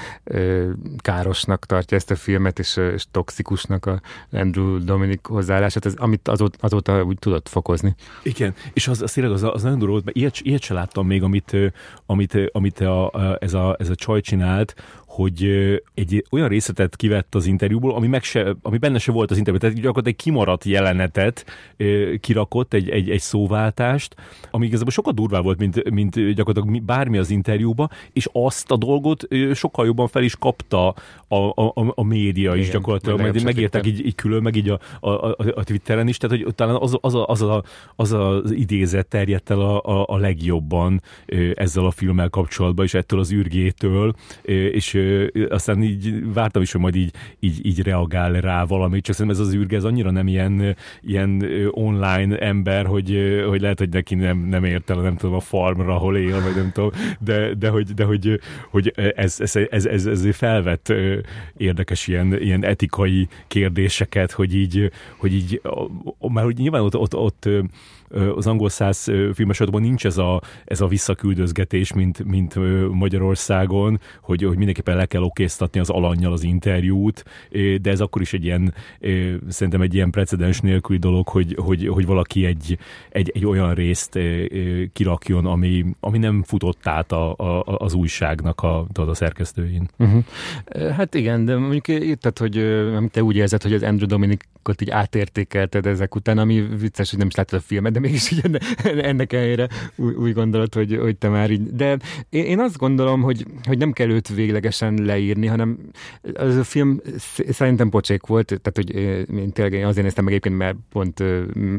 károsnak 0.97 1.67
tartja 1.67 1.97
ezt 1.97 2.11
a 2.11 2.17
filmet, 2.17 2.59
és, 2.59 2.77
és 2.77 3.05
toxikusnak 3.11 3.87
a 3.87 4.01
Andrew 4.33 4.85
Dominic 4.85 5.27
hozzáállását, 5.27 5.85
az, 5.85 5.95
amit 5.97 6.29
azóta, 6.29 6.57
azóta 6.61 7.03
úgy 7.03 7.19
tudott 7.19 7.49
fokozni. 7.49 7.95
Igen, 8.23 8.55
és 8.73 8.89
az, 8.89 9.03
az 9.03 9.13
tényleg 9.13 9.33
az, 9.33 9.43
az 9.43 9.63
nagyon 9.63 9.79
durva, 9.79 10.01
mert 10.05 10.17
ilyet, 10.17 10.39
ilyet 10.43 10.63
se 10.63 10.75
láttam 10.75 11.07
még, 11.07 11.23
amit, 11.23 11.57
amit, 12.07 12.51
amit 12.53 12.81
a, 12.81 13.37
ez, 13.41 13.55
a, 13.55 13.77
ez 13.79 13.89
a 13.89 13.95
csaj 13.95 14.21
csinált, 14.21 14.75
hogy 15.19 15.43
egy 15.95 16.25
olyan 16.31 16.49
részletet 16.49 16.97
kivett 16.97 17.35
az 17.35 17.47
interjúból, 17.47 17.95
ami, 17.95 18.07
meg 18.07 18.23
se, 18.23 18.57
ami 18.63 18.79
benne 18.79 18.99
se 18.99 19.13
volt 19.13 19.31
az 19.31 19.39
interjúban. 19.39 19.69
Tehát 19.69 19.85
gyakorlatilag 19.85 20.19
egy 20.19 20.25
kimaradt 20.25 20.65
jelenetet 20.65 21.45
kirakott, 22.21 22.75
egy, 22.75 22.89
egy, 22.89 23.11
egy 23.11 23.21
szóváltást, 23.21 24.15
ami 24.51 24.67
igazából 24.67 24.93
sokkal 24.93 25.13
durvább 25.13 25.43
volt, 25.43 25.59
mint, 25.59 25.91
mint 25.91 26.33
gyakorlatilag 26.35 26.83
bármi 26.83 27.19
az 27.19 27.31
interjúba, 27.31 27.89
és 28.13 28.29
azt 28.33 28.71
a 28.71 28.77
dolgot 28.77 29.29
sokkal 29.55 29.87
jobban 29.87 30.09
fel 30.09 30.23
is 30.23 30.37
kapta 30.37 30.95
a, 31.29 31.37
a, 31.37 31.73
a 31.95 32.05
média 32.05 32.55
is 32.55 32.61
Igen, 32.61 32.73
gyakorlatilag, 32.73 33.21
meg 33.21 33.43
megírták 33.43 33.87
így, 33.87 34.07
így 34.07 34.15
külön, 34.15 34.43
meg 34.43 34.57
így 34.57 34.69
a, 34.69 34.81
a, 35.01 35.11
a, 35.11 35.37
a 35.55 35.65
Twitteren 35.65 36.09
is, 36.09 36.17
tehát 36.17 36.37
hogy 36.37 36.55
talán 36.55 36.77
az, 36.77 36.99
az, 37.01 37.15
az, 37.27 37.43
a, 37.43 37.63
az 37.97 38.13
az 38.13 38.51
idézet 38.51 39.07
terjedt 39.07 39.51
el 39.51 39.61
a, 39.61 39.83
a, 39.83 40.05
a 40.09 40.17
legjobban 40.17 41.03
ezzel 41.55 41.85
a 41.85 41.91
filmmel 41.91 42.29
kapcsolatban, 42.29 42.85
és 42.85 42.95
ettől 42.95 43.21
az 43.21 43.33
űrgétől, 43.33 44.15
és 44.73 45.08
aztán 45.49 45.83
így 45.83 46.33
vártam 46.33 46.63
is, 46.63 46.73
hogy 46.73 46.81
majd 46.81 46.95
így, 46.95 47.11
így, 47.41 47.67
így 47.67 47.83
reagál 47.83 48.33
rá 48.33 48.65
valami, 48.65 49.01
csak 49.01 49.15
szerintem 49.15 49.41
ez 49.41 49.47
az 49.47 49.55
űrge, 49.55 49.77
ez 49.77 49.85
annyira 49.85 50.11
nem 50.11 50.27
ilyen, 50.27 50.77
ilyen 51.01 51.43
online 51.71 52.39
ember, 52.39 52.87
hogy, 52.87 53.43
hogy 53.49 53.61
lehet, 53.61 53.79
hogy 53.79 53.89
neki 53.89 54.15
nem, 54.15 54.39
nem 54.39 54.65
ért 54.65 54.91
el, 54.91 55.01
nem 55.01 55.17
tudom, 55.17 55.35
a 55.35 55.41
farmra, 55.41 55.95
ahol 55.95 56.17
él, 56.17 56.43
vagy 56.43 56.55
nem 56.55 56.71
tudom, 56.73 56.91
de, 57.21 57.55
de 57.55 57.69
hogy, 57.69 57.95
de 57.95 58.05
hogy, 58.05 58.41
hogy 58.71 58.93
ez, 59.15 59.41
ez, 59.41 59.57
ez, 59.71 59.87
ez, 59.87 60.07
ez 60.07 60.37
felvett 60.37 60.93
érdekes 61.57 62.07
ilyen, 62.07 62.41
ilyen 62.41 62.65
etikai 62.65 63.29
kérdéseket, 63.47 64.33
hogy 64.33 64.55
így, 64.55 64.91
hogy 65.17 65.35
így, 65.35 65.61
mert 66.19 66.47
hogy 66.47 66.57
nyilván 66.57 66.83
ott, 66.83 66.97
ott, 66.97 67.15
ott 67.15 67.49
az 68.37 68.47
angol 68.47 68.69
száz 68.69 69.11
filmesorban 69.35 69.81
nincs 69.81 70.07
ez 70.07 70.17
a, 70.17 70.41
ez 70.65 70.81
a 70.81 70.87
visszaküldözgetés, 70.87 71.93
mint, 71.93 72.25
mint 72.25 72.55
Magyarországon, 72.93 74.01
hogy, 74.23 74.43
hogy 74.43 74.57
mindenképpen 74.57 74.97
le 74.97 75.07
kell 75.07 75.23
okéztatni 75.23 75.81
az 75.81 75.91
alanyjal 75.91 76.33
az 76.33 76.43
interjút, 76.43 77.25
de 77.81 77.91
ez 77.91 78.01
akkor 78.01 78.23
is 78.23 78.33
egy 78.33 78.45
ilyen, 78.45 78.75
szerintem 79.49 79.81
egy 79.81 79.95
ilyen 79.95 80.11
precedens 80.11 80.61
nélküli 80.61 80.99
dolog, 80.99 81.29
hogy, 81.29 81.57
hogy, 81.61 81.89
hogy 81.89 82.07
valaki 82.07 82.45
egy, 82.45 82.79
egy, 83.11 83.31
egy 83.35 83.47
olyan 83.47 83.75
részt 83.75 84.19
kirakjon, 84.93 85.47
ami, 85.47 85.85
ami 86.01 86.19
nem 86.19 86.43
futott 86.43 86.87
át 86.87 87.13
a, 87.13 87.35
a, 87.37 87.63
az 87.65 87.95
újságnak 87.95 88.61
a, 88.63 88.87
a 88.95 89.15
szerkesztőjén. 89.15 89.89
Uh-huh. 89.99 90.25
Hát 90.93 91.15
igen, 91.15 91.45
de 91.45 91.57
mondjuk 91.57 91.89
írtad, 91.89 92.39
hogy 92.39 92.53
te 93.11 93.23
úgy 93.23 93.37
érzed, 93.37 93.63
hogy 93.63 93.73
az 93.73 93.83
Andrew 93.83 94.09
Dominicot 94.69 94.81
így 94.81 94.91
átértékelted 94.91 95.87
ezek 95.87 96.15
után, 96.15 96.39
ami 96.39 96.67
vicces, 96.79 97.11
hogy 97.11 97.19
nem 97.19 97.29
is 97.29 97.35
láttad 97.35 97.59
a 97.59 97.63
filmet, 97.63 97.93
de 97.93 98.01
mégis 98.01 98.31
így 98.31 98.43
ennek 98.85 99.33
ellenére 99.33 99.69
úgy, 99.97 100.15
úgy 100.15 100.33
gondolod, 100.33 100.75
hogy, 100.75 100.99
hogy 101.01 101.17
te 101.17 101.29
már 101.29 101.51
így. 101.51 101.63
De 101.63 101.99
én, 102.29 102.45
én 102.45 102.61
azt 102.61 102.77
gondolom, 102.77 103.23
hogy, 103.23 103.47
hogy 103.65 103.79
nem 103.79 103.93
kell 103.93 104.11
őt 104.11 104.29
véglegesen 104.29 104.95
leírni, 105.05 105.47
hanem 105.47 105.79
az 106.35 106.57
a 106.57 106.65
film 106.65 107.01
szerintem 107.49 107.89
pocsék 107.89 108.27
volt, 108.27 108.47
tehát 108.47 108.73
hogy 108.75 108.95
én 109.39 109.53
tényleg 109.53 109.85
azért 109.85 110.05
néztem 110.05 110.25
meg 110.25 110.33
egyébként, 110.33 110.59
mert 110.59 110.77
pont 110.91 111.23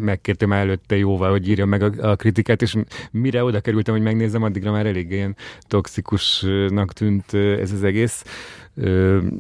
megkértem 0.01 0.53
előtte 0.53 0.97
jóval, 0.97 1.31
hogy 1.31 1.49
írja 1.49 1.65
meg 1.65 1.83
a, 1.83 2.09
a 2.09 2.15
kritikát, 2.15 2.61
és 2.61 2.75
mire 3.11 3.43
oda 3.43 3.59
kerültem, 3.59 3.93
hogy 3.93 4.03
megnézem, 4.03 4.43
addigra 4.43 4.71
már 4.71 4.85
elég 4.85 5.11
ilyen 5.11 5.35
toxikusnak 5.67 6.93
tűnt 6.93 7.33
ez 7.33 7.71
az 7.71 7.83
egész 7.83 8.23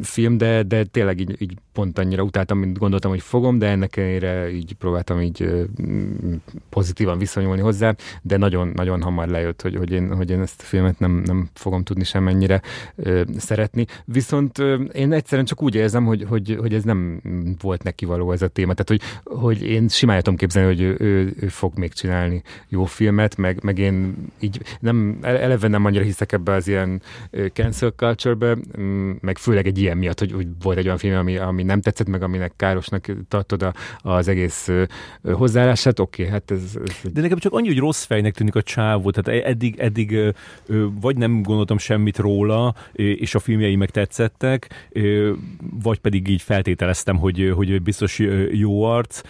film, 0.01 0.37
de, 0.37 0.63
de 0.63 0.83
tényleg 0.83 1.19
így, 1.19 1.41
így 1.41 1.57
pont 1.79 1.99
annyira 1.99 2.23
utáltam, 2.23 2.57
mint 2.57 2.77
gondoltam, 2.77 3.11
hogy 3.11 3.21
fogom, 3.21 3.57
de 3.57 3.67
ennek 3.67 3.97
ellenére 3.97 4.51
így 4.51 4.73
próbáltam 4.73 5.21
így 5.21 5.67
pozitívan 6.69 7.17
viszonyulni 7.17 7.61
hozzá, 7.61 7.95
de 8.21 8.37
nagyon-nagyon 8.37 9.01
hamar 9.01 9.27
lejött, 9.27 9.61
hogy, 9.61 9.75
hogy, 9.75 9.91
én, 9.91 10.15
hogy 10.15 10.29
én 10.29 10.41
ezt 10.41 10.61
a 10.61 10.63
filmet 10.63 10.99
nem, 10.99 11.11
nem 11.25 11.49
fogom 11.53 11.83
tudni 11.83 12.03
semennyire 12.03 12.61
ö, 12.95 13.21
szeretni. 13.37 13.85
Viszont 14.05 14.57
én 14.93 15.11
egyszerűen 15.11 15.47
csak 15.47 15.61
úgy 15.61 15.75
érzem, 15.75 16.05
hogy, 16.05 16.25
hogy, 16.29 16.57
hogy 16.59 16.73
ez 16.73 16.83
nem 16.83 17.21
volt 17.61 17.83
neki 17.83 18.05
való 18.05 18.31
ez 18.31 18.41
a 18.41 18.47
téma. 18.47 18.73
Tehát, 18.73 18.89
hogy, 18.89 19.01
hogy 19.41 19.63
én 19.63 19.87
simán 19.87 20.17
tudom 20.17 20.37
képzelni, 20.37 20.67
hogy 20.67 20.81
ő, 20.81 20.95
ő, 20.99 21.33
ő 21.39 21.47
fog 21.47 21.77
még 21.77 21.93
csinálni 21.93 22.41
jó 22.67 22.85
filmet, 22.85 23.37
meg, 23.37 23.63
meg 23.63 23.77
én 23.77 24.15
így 24.39 24.61
nem, 24.79 25.17
eleve 25.21 25.67
nem 25.67 25.85
annyira 25.85 26.03
hiszek 26.03 26.31
ebbe 26.31 26.53
az 26.53 26.67
ilyen 26.67 27.01
cancel 27.53 27.89
culture-be, 27.89 28.57
meg 29.21 29.37
főleg 29.37 29.67
egy 29.67 29.77
ilyen 29.77 29.97
miatt, 29.97 30.19
hogy, 30.19 30.31
hogy 30.31 30.47
volt 30.61 30.77
egy 30.77 30.85
olyan 30.85 30.97
film, 30.97 31.17
ami, 31.17 31.37
ami 31.37 31.63
nem 31.69 31.81
tetszett, 31.81 32.07
meg 32.07 32.23
aminek 32.23 32.53
károsnak 32.55 33.05
tartod 33.27 33.63
a, 33.63 33.73
az 34.01 34.27
egész 34.27 34.69
hozzáállását, 35.23 35.99
oké, 35.99 36.21
okay, 36.21 36.33
hát 36.33 36.51
ez, 36.51 36.61
ez... 36.85 37.11
De 37.11 37.21
nekem 37.21 37.37
csak 37.37 37.53
annyi, 37.53 37.67
hogy 37.67 37.77
rossz 37.77 38.03
fejnek 38.03 38.33
tűnik 38.33 38.55
a 38.55 38.61
csávó, 38.61 39.11
tehát 39.11 39.45
eddig, 39.45 39.79
eddig 39.79 40.33
vagy 41.01 41.17
nem 41.17 41.41
gondoltam 41.41 41.77
semmit 41.77 42.17
róla, 42.17 42.75
és 42.93 43.35
a 43.35 43.39
filmjei 43.39 43.75
meg 43.75 43.89
tetszettek, 43.89 44.89
vagy 45.83 45.99
pedig 45.99 46.27
így 46.27 46.41
feltételeztem, 46.41 47.17
hogy, 47.17 47.51
hogy 47.55 47.81
biztos 47.81 48.19
jó 48.51 48.83
arc, 48.83 49.21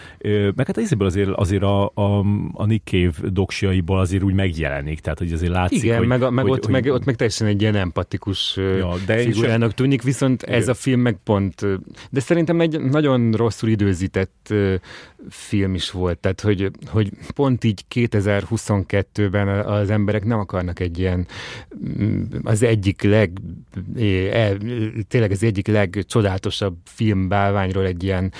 meg 0.55 0.65
hát 0.65 0.77
ezéből 0.77 1.07
azért, 1.07 1.29
azért 1.29 1.63
a, 1.63 1.91
a, 1.93 2.19
a 2.53 2.65
Nick 2.65 2.87
Cave 2.87 3.29
doksiaiból 3.29 3.99
azért 3.99 4.23
úgy 4.23 4.33
megjelenik, 4.33 4.99
tehát 4.99 5.19
hogy 5.19 5.31
azért 5.31 5.51
látszik, 5.51 5.83
Igen, 5.83 5.97
hogy, 5.97 6.07
meg, 6.07 6.31
meg, 6.31 6.43
hogy, 6.43 6.53
ott, 6.53 6.63
hogy, 6.63 6.73
meg 6.73 6.85
ott 6.85 7.05
meg 7.05 7.15
teljesen 7.15 7.47
egy 7.47 7.61
ilyen 7.61 7.75
empatikus 7.75 8.57
ja, 8.57 8.93
de 9.05 9.17
figurának 9.17 9.73
tűnik, 9.73 9.89
tűnik, 9.89 10.01
viszont 10.03 10.43
ez 10.43 10.67
a 10.67 10.73
film 10.73 10.99
meg 10.99 11.17
pont, 11.23 11.65
de 12.09 12.18
szerintem 12.19 12.61
egy 12.61 12.81
nagyon 12.81 13.31
rosszul 13.31 13.69
időzített 13.69 14.53
film 15.29 15.73
is 15.73 15.91
volt, 15.91 16.19
tehát 16.19 16.41
hogy, 16.41 16.71
hogy 16.87 17.11
pont 17.35 17.63
így 17.63 17.85
2022-ben 17.95 19.47
az 19.47 19.89
emberek 19.89 20.25
nem 20.25 20.39
akarnak 20.39 20.79
egy 20.79 20.99
ilyen 20.99 21.27
mm, 22.01 22.23
az 22.43 22.63
egyik 22.63 23.01
leg 23.01 23.31
e, 24.31 24.57
tényleg 25.07 25.31
az 25.31 25.43
egyik 25.43 25.67
legcsodálatosabb 25.67 26.77
filmbálványról 26.85 27.85
egy 27.85 28.03
ilyen 28.03 28.33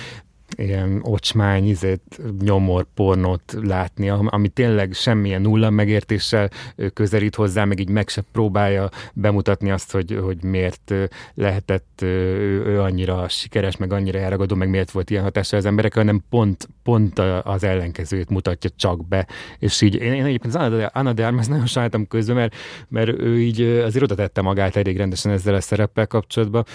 ilyen 0.59 0.99
ocsmány, 1.03 1.67
izét, 1.67 2.21
nyomor 2.41 2.85
pornót 2.93 3.57
látni, 3.61 4.09
ami 4.09 4.47
tényleg 4.47 4.93
semmilyen 4.93 5.41
nulla 5.41 5.69
megértéssel 5.69 6.49
közelít 6.93 7.35
hozzá, 7.35 7.65
meg 7.65 7.79
így 7.79 7.89
meg 7.89 8.07
se 8.07 8.21
próbálja 8.31 8.89
bemutatni 9.13 9.71
azt, 9.71 9.91
hogy, 9.91 10.19
hogy 10.23 10.43
miért 10.43 10.93
lehetett 11.33 12.01
ő, 12.01 12.65
ő 12.65 12.81
annyira 12.81 13.27
sikeres, 13.27 13.77
meg 13.77 13.93
annyira 13.93 14.19
elragadó, 14.19 14.55
meg 14.55 14.69
miért 14.69 14.91
volt 14.91 15.09
ilyen 15.09 15.23
hatása 15.23 15.57
az 15.57 15.65
emberek, 15.65 15.93
hanem 15.93 16.23
pont, 16.29 16.67
pont 16.83 17.19
az 17.43 17.63
ellenkezőjét 17.63 18.29
mutatja 18.29 18.69
csak 18.75 19.07
be. 19.07 19.27
És 19.59 19.81
így 19.81 19.95
én, 19.95 20.13
én 20.13 20.25
egyébként 20.25 20.55
az 20.55 20.89
Anna 20.93 21.13
de 21.13 21.25
Armas 21.25 21.47
nagyon 21.53 21.65
sajnáltam 21.65 22.07
közben, 22.07 22.35
mert, 22.35 22.55
mert 22.87 23.19
ő 23.19 23.39
így 23.39 23.61
azért 23.61 24.03
oda 24.03 24.15
tette 24.15 24.41
magát 24.41 24.75
elég 24.75 24.97
rendesen 24.97 25.31
ezzel 25.31 25.53
a 25.53 25.61
szereppel 25.61 26.07
kapcsolatban, 26.07 26.65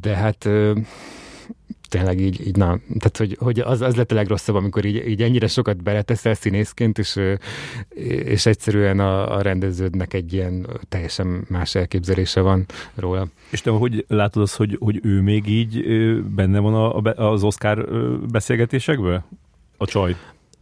de 0.00 0.14
hát 0.14 0.48
tényleg 1.88 2.20
így, 2.20 2.46
így 2.46 2.56
na, 2.56 2.78
tehát 2.86 3.16
hogy, 3.16 3.36
hogy 3.40 3.60
az, 3.60 3.80
az 3.80 3.96
lett 3.96 4.12
a 4.12 4.14
legrosszabb, 4.14 4.54
amikor 4.54 4.84
így, 4.84 5.08
így 5.08 5.22
ennyire 5.22 5.46
sokat 5.46 5.82
beleteszel 5.82 6.34
színészként, 6.34 6.98
és, 6.98 7.20
és 8.24 8.46
egyszerűen 8.46 9.00
a, 9.00 9.36
a 9.36 9.42
rendeződnek 9.42 10.14
egy 10.14 10.32
ilyen 10.32 10.66
teljesen 10.88 11.44
más 11.48 11.74
elképzelése 11.74 12.40
van 12.40 12.66
róla. 12.94 13.26
És 13.50 13.60
te 13.60 13.70
hogy 13.70 14.04
látod 14.08 14.42
azt, 14.42 14.56
hogy, 14.56 14.76
hogy 14.80 15.00
ő 15.02 15.20
még 15.20 15.48
így 15.48 15.84
benne 16.22 16.58
van 16.58 16.74
a, 16.74 17.12
az 17.30 17.42
Oscar 17.42 17.88
beszélgetésekben? 18.30 19.24
A 19.76 19.86
csaj? 19.86 20.16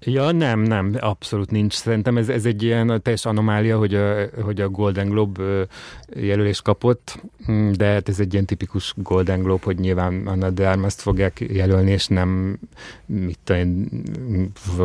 Ja, 0.06 0.32
nem, 0.32 0.60
nem, 0.60 0.96
abszolút 0.98 1.50
nincs. 1.50 1.72
Szerintem 1.72 2.16
ez, 2.16 2.28
ez 2.28 2.44
egy 2.44 2.62
ilyen 2.62 3.00
teljes 3.02 3.26
anomália, 3.26 3.78
hogy 3.78 3.94
a, 3.94 4.28
hogy 4.42 4.60
a 4.60 4.68
Golden 4.68 5.08
Globe 5.08 5.66
jelölést 6.14 6.62
kapott, 6.62 7.20
mm, 7.50 7.70
de 7.70 7.86
hát 7.86 8.08
ez 8.08 8.20
egy 8.20 8.32
ilyen 8.32 8.44
tipikus 8.44 8.94
Golden 8.96 9.42
Globe, 9.42 9.64
hogy 9.64 9.78
nyilván 9.78 10.26
Anna 10.26 10.50
de 10.50 10.68
Armas-t 10.68 11.00
fogják 11.00 11.44
jelölni, 11.48 11.90
és 11.90 12.06
nem 12.06 12.58
mit 13.06 13.38
tudom 13.44 13.86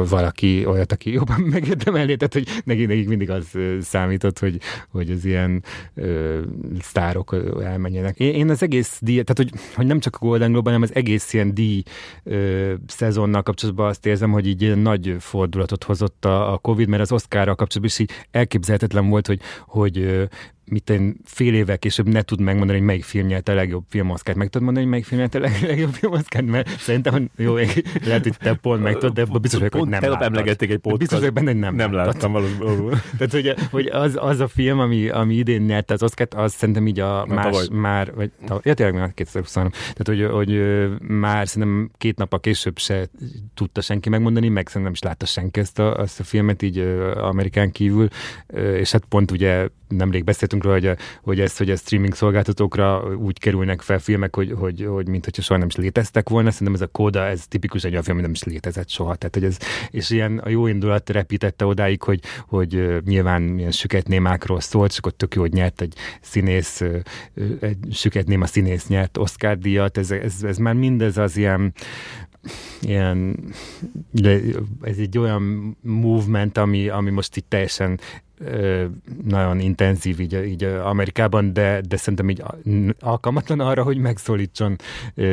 valaki 0.09 0.65
olyat, 0.65 0.91
aki 0.91 1.11
jobban 1.11 1.39
megérdemelné, 1.55 2.15
tehát 2.15 2.33
hogy 2.33 2.47
nekik, 2.63 2.87
nekik 2.87 3.07
mindig 3.07 3.29
az 3.29 3.47
számított, 3.81 4.39
hogy, 4.39 4.59
hogy 4.89 5.09
az 5.11 5.25
ilyen 5.25 5.63
ö, 5.95 6.39
sztárok 6.81 7.35
elmenjenek. 7.63 8.19
Én, 8.19 8.33
én 8.33 8.49
az 8.49 8.63
egész 8.63 8.97
díj, 9.01 9.21
tehát 9.21 9.37
hogy, 9.37 9.51
hogy 9.75 9.85
nem 9.85 9.99
csak 9.99 10.15
a 10.15 10.25
Golden 10.25 10.51
Globe, 10.51 10.71
hanem 10.71 10.81
az 10.89 10.95
egész 10.95 11.33
ilyen 11.33 11.53
díj 11.53 11.83
ö, 12.23 12.73
szezonnal 12.87 13.43
kapcsolatban 13.43 13.87
azt 13.87 14.05
érzem, 14.05 14.31
hogy 14.31 14.47
így 14.47 14.75
nagy 14.75 15.08
fordulatot 15.19 15.83
hozott 15.83 16.25
a, 16.25 16.53
a 16.53 16.57
Covid, 16.57 16.87
mert 16.87 17.01
az 17.01 17.11
Oscarral 17.11 17.55
kapcsolatban 17.55 17.85
is 17.85 17.99
így 17.99 18.25
elképzelhetetlen 18.31 19.09
volt, 19.09 19.27
hogy, 19.27 19.39
hogy 19.67 20.27
mit 20.69 20.89
én 20.89 21.15
fél 21.25 21.53
évvel 21.53 21.77
később 21.77 22.07
ne 22.07 22.21
tud 22.21 22.39
megmondani, 22.41 22.77
hogy 22.77 22.87
melyik 22.87 23.03
film 23.03 23.27
nyert 23.27 23.49
a 23.49 23.53
legjobb 23.53 23.83
filmoszkát. 23.89 24.35
Meg 24.35 24.47
tudod 24.47 24.61
mondani, 24.61 24.85
hogy 24.85 24.91
melyik 24.93 25.05
film 25.05 25.19
nyert 25.19 25.35
a 25.35 25.39
leg, 25.39 25.61
legjobb 25.61 25.93
filmoszkát? 25.93 26.45
Mert 26.45 26.69
szerintem, 26.79 27.29
jó, 27.35 27.55
lehet, 28.05 28.23
hogy 28.23 28.37
te 28.37 28.53
pont 28.53 28.81
meg 28.83 28.93
tudod, 28.93 29.13
de 29.13 29.25
biztos 29.25 29.59
vagyok, 29.59 29.73
hogy 29.73 29.89
nem 29.89 30.01
láttad. 30.01 30.21
emlegették 30.21 30.69
egy 30.69 30.77
podcast. 30.77 30.99
Biztos 30.99 31.19
vagyok 31.19 31.33
benne, 31.33 31.51
hogy 31.51 31.59
nem 31.59 31.75
Nem 31.75 31.93
láttam 31.93 32.31
valóban. 32.31 33.01
Tehát, 33.17 33.31
hogy, 33.31 33.53
hogy 33.71 33.85
az, 33.85 34.17
az, 34.21 34.39
a 34.39 34.47
film, 34.47 34.79
ami, 34.79 35.09
ami 35.09 35.35
idén 35.35 35.61
nyerte 35.61 35.93
az 35.93 36.03
oszkát, 36.03 36.33
az 36.33 36.53
szerintem 36.53 36.87
így 36.87 36.99
a 36.99 37.25
Na, 37.27 37.33
más, 37.33 37.45
tavaly. 37.45 37.67
már, 37.71 38.13
vagy, 38.13 38.31
ja, 38.63 38.73
tényleg 38.73 38.95
már 38.95 39.13
2023. 39.13 39.71
Tehát, 39.71 40.03
hogy, 40.03 40.35
hogy 40.35 40.61
már 41.07 41.47
szerintem 41.47 41.91
két 41.97 42.17
nap 42.17 42.33
a 42.33 42.37
később 42.39 42.77
se 42.79 43.07
tudta 43.53 43.81
senki 43.81 44.09
megmondani, 44.09 44.49
meg 44.49 44.67
szerintem 44.67 44.91
is 44.93 45.01
látta 45.01 45.25
senki 45.25 45.59
ezt 45.59 45.79
a, 45.79 45.99
ezt 45.99 46.19
a 46.19 46.23
filmet 46.23 46.61
így 46.61 46.79
Amerikán 47.15 47.71
kívül, 47.71 48.07
és 48.53 48.91
hát 48.91 49.05
pont 49.09 49.31
ugye 49.31 49.67
nemrég 49.87 50.23
beszéltünk 50.23 50.58
beszéltünk 50.59 50.63
róla, 50.63 50.75
hogy, 50.75 50.87
a, 50.87 50.95
hogy, 51.23 51.39
ez, 51.39 51.57
hogy 51.57 51.69
a 51.69 51.75
streaming 51.75 52.13
szolgáltatókra 52.13 53.15
úgy 53.15 53.39
kerülnek 53.39 53.81
fel 53.81 53.99
filmek, 53.99 54.35
hogy, 54.35 54.53
hogy, 54.57 54.85
hogy 54.87 55.07
mint 55.07 55.23
hogyha 55.25 55.41
soha 55.41 55.59
nem 55.59 55.67
is 55.67 55.75
léteztek 55.75 56.29
volna. 56.29 56.51
Szerintem 56.51 56.75
ez 56.75 56.81
a 56.81 56.87
kóda, 56.87 57.25
ez 57.25 57.47
tipikus 57.47 57.83
egy 57.83 57.91
olyan 57.91 58.03
film, 58.03 58.17
ami 58.17 58.25
nem 58.25 58.35
is 58.35 58.43
létezett 58.43 58.89
soha. 58.89 59.15
Tehát, 59.15 59.33
hogy 59.33 59.43
ez, 59.43 59.57
és 59.91 60.09
ilyen 60.09 60.37
a 60.37 60.49
jó 60.49 60.67
indulat 60.67 61.09
repítette 61.09 61.65
odáig, 61.65 62.03
hogy, 62.03 62.19
hogy 62.47 63.01
nyilván 63.05 63.57
ilyen 63.57 63.71
süketnémákról 63.71 64.59
szólt, 64.59 64.91
és 64.91 64.97
akkor 64.97 65.11
tök 65.11 65.35
jó, 65.35 65.41
hogy 65.41 65.53
nyert 65.53 65.81
egy 65.81 65.93
színész, 66.21 66.83
egy 67.59 67.77
süketném 67.91 68.41
a 68.41 68.45
színész 68.45 68.87
nyert 68.87 69.17
Oscar 69.17 69.57
díjat. 69.57 69.97
Ez, 69.97 70.11
ez, 70.11 70.43
ez 70.43 70.57
már 70.57 70.73
mindez 70.73 71.17
az 71.17 71.37
ilyen 71.37 71.73
ilyen, 72.81 73.35
de 74.11 74.39
ez 74.81 74.97
egy 74.97 75.17
olyan 75.17 75.77
movement, 75.81 76.57
ami, 76.57 76.87
ami 76.87 77.09
most 77.09 77.35
itt 77.35 77.45
teljesen 77.47 77.99
nagyon 79.23 79.59
intenzív 79.59 80.19
így, 80.19 80.45
így 80.45 80.63
Amerikában, 80.63 81.53
de, 81.53 81.81
de 81.87 81.97
szerintem 81.97 82.29
így 82.29 82.43
alkalmatlan 82.99 83.59
arra, 83.59 83.83
hogy 83.83 83.97
megszólítson 83.97 84.75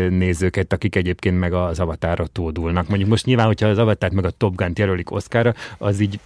nézőket, 0.09 0.73
akik 0.73 0.97
egyébként 0.97 1.39
meg 1.39 1.53
az 1.53 1.81
avatára 1.81 2.27
tódulnak. 2.27 2.89
Mondjuk 2.89 3.11
most 3.11 3.25
nyilván, 3.25 3.47
hogyha 3.47 3.69
az 3.69 3.79
avatárt 3.79 4.13
meg 4.13 4.25
a 4.25 4.31
Top 4.31 4.57
Gun-t 4.57 4.79
jelölik 4.79 5.11
Oszkára, 5.11 5.55
az 5.79 6.01
így 6.01 6.21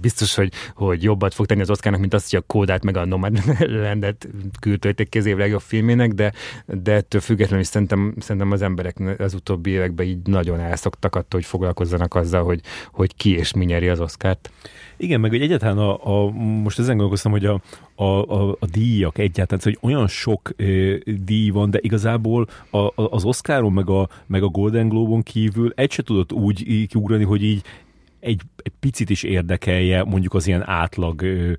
biztos, 0.00 0.34
hogy, 0.34 0.52
hogy 0.74 1.02
jobbat 1.02 1.34
fog 1.34 1.46
tenni 1.46 1.60
az 1.60 1.70
Oszkának, 1.70 2.00
mint 2.00 2.14
azt, 2.14 2.30
hogy 2.30 2.38
a 2.38 2.52
kódát 2.52 2.84
meg 2.84 2.96
a 2.96 3.04
Nomadlandet 3.04 4.28
küldtölték 4.60 5.08
kezébe 5.08 5.40
legjobb 5.40 5.60
filmének, 5.60 6.12
de, 6.12 6.32
de 6.66 6.92
ettől 6.92 7.20
függetlenül 7.20 7.64
szerintem, 7.64 8.14
szerintem 8.18 8.50
az 8.52 8.62
emberek 8.62 8.96
az 9.18 9.34
utóbbi 9.34 9.70
években 9.70 10.06
így 10.06 10.26
nagyon 10.26 10.60
elszoktak 10.60 11.14
attól, 11.14 11.40
hogy 11.40 11.44
foglalkozzanak 11.44 12.14
azzal, 12.14 12.44
hogy, 12.44 12.60
hogy 12.92 13.14
ki 13.16 13.36
és 13.36 13.52
mi 13.52 13.64
nyeri 13.64 13.88
az 13.88 14.00
Oszkárt. 14.00 14.50
Igen, 14.96 15.20
meg 15.20 15.30
hogy 15.30 15.42
egyáltalán 15.42 15.78
a, 15.78 16.24
a, 16.24 16.30
most 16.30 16.78
ezen 16.78 16.94
gondolkoztam, 16.94 17.32
hogy 17.32 17.44
a, 17.44 17.60
a, 17.94 18.04
a, 18.04 18.50
a 18.50 18.66
díjak 18.72 19.18
egyáltalán, 19.18 19.62
szóval, 19.62 19.78
hogy 19.80 19.90
olyan 19.90 20.08
sok 20.08 20.50
ö, 20.56 20.96
díj 21.04 21.50
van, 21.50 21.70
de 21.70 21.78
igazából 21.82 22.48
a, 22.70 22.78
a, 22.78 22.92
az 22.94 23.24
Oscaron 23.24 23.72
meg 23.72 23.90
a, 23.90 24.08
meg 24.26 24.42
a 24.42 24.48
Golden 24.48 24.88
Globe-on 24.88 25.22
kívül 25.22 25.72
egy 25.76 25.90
se 25.90 26.02
tudott 26.02 26.32
úgy 26.32 26.86
kiugrani, 26.86 27.24
hogy 27.24 27.42
így 27.42 27.62
egy, 28.22 28.40
egy 28.56 28.72
picit 28.80 29.10
is 29.10 29.22
érdekelje 29.22 30.04
mondjuk 30.04 30.34
az 30.34 30.46
ilyen 30.46 30.68
átlag 30.68 31.22
ö, 31.22 31.52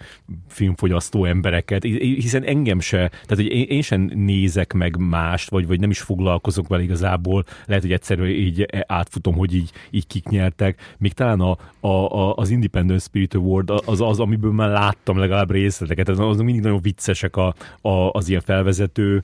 filmfogyasztó 0.48 1.26
embereket, 1.26 1.84
hiszen 1.84 2.44
engem 2.44 2.80
se, 2.80 2.98
tehát 2.98 3.36
hogy 3.36 3.52
én, 3.52 3.66
én 3.68 3.82
sem 3.82 4.12
nézek 4.16 4.74
meg 4.74 4.98
mást, 4.98 5.50
vagy, 5.50 5.68
vagy 5.68 5.80
nem 5.80 5.90
is 5.90 6.00
foglalkozok 6.00 6.68
vele 6.68 6.84
igazából, 6.84 7.46
lehet, 7.66 7.84
hogy 7.84 7.92
egyszerűen 7.92 8.30
így 8.30 8.66
átfutom, 8.88 9.36
hogy 9.36 9.56
így, 9.56 9.72
így 9.92 10.08
kik 10.08 10.28
nyertek, 10.30 10.96
még 10.98 11.14
talán 11.14 11.40
a, 11.40 11.58
a, 11.80 11.88
a, 11.88 12.36
az 12.36 12.50
Independent 12.50 13.02
Spirit 13.02 13.34
Award 13.34 13.70
az 13.86 14.02
az, 14.02 14.20
amiből 14.20 14.52
már 14.52 14.70
láttam 14.70 15.18
legalább 15.18 15.52
részleteket, 15.52 16.10
az, 16.10 16.20
az 16.20 16.38
mindig 16.38 16.62
nagyon 16.62 16.82
viccesek 16.82 17.36
a, 17.36 17.56
a, 17.82 18.10
az 18.12 18.30
ilyen 18.30 18.42
felvezető 18.42 19.24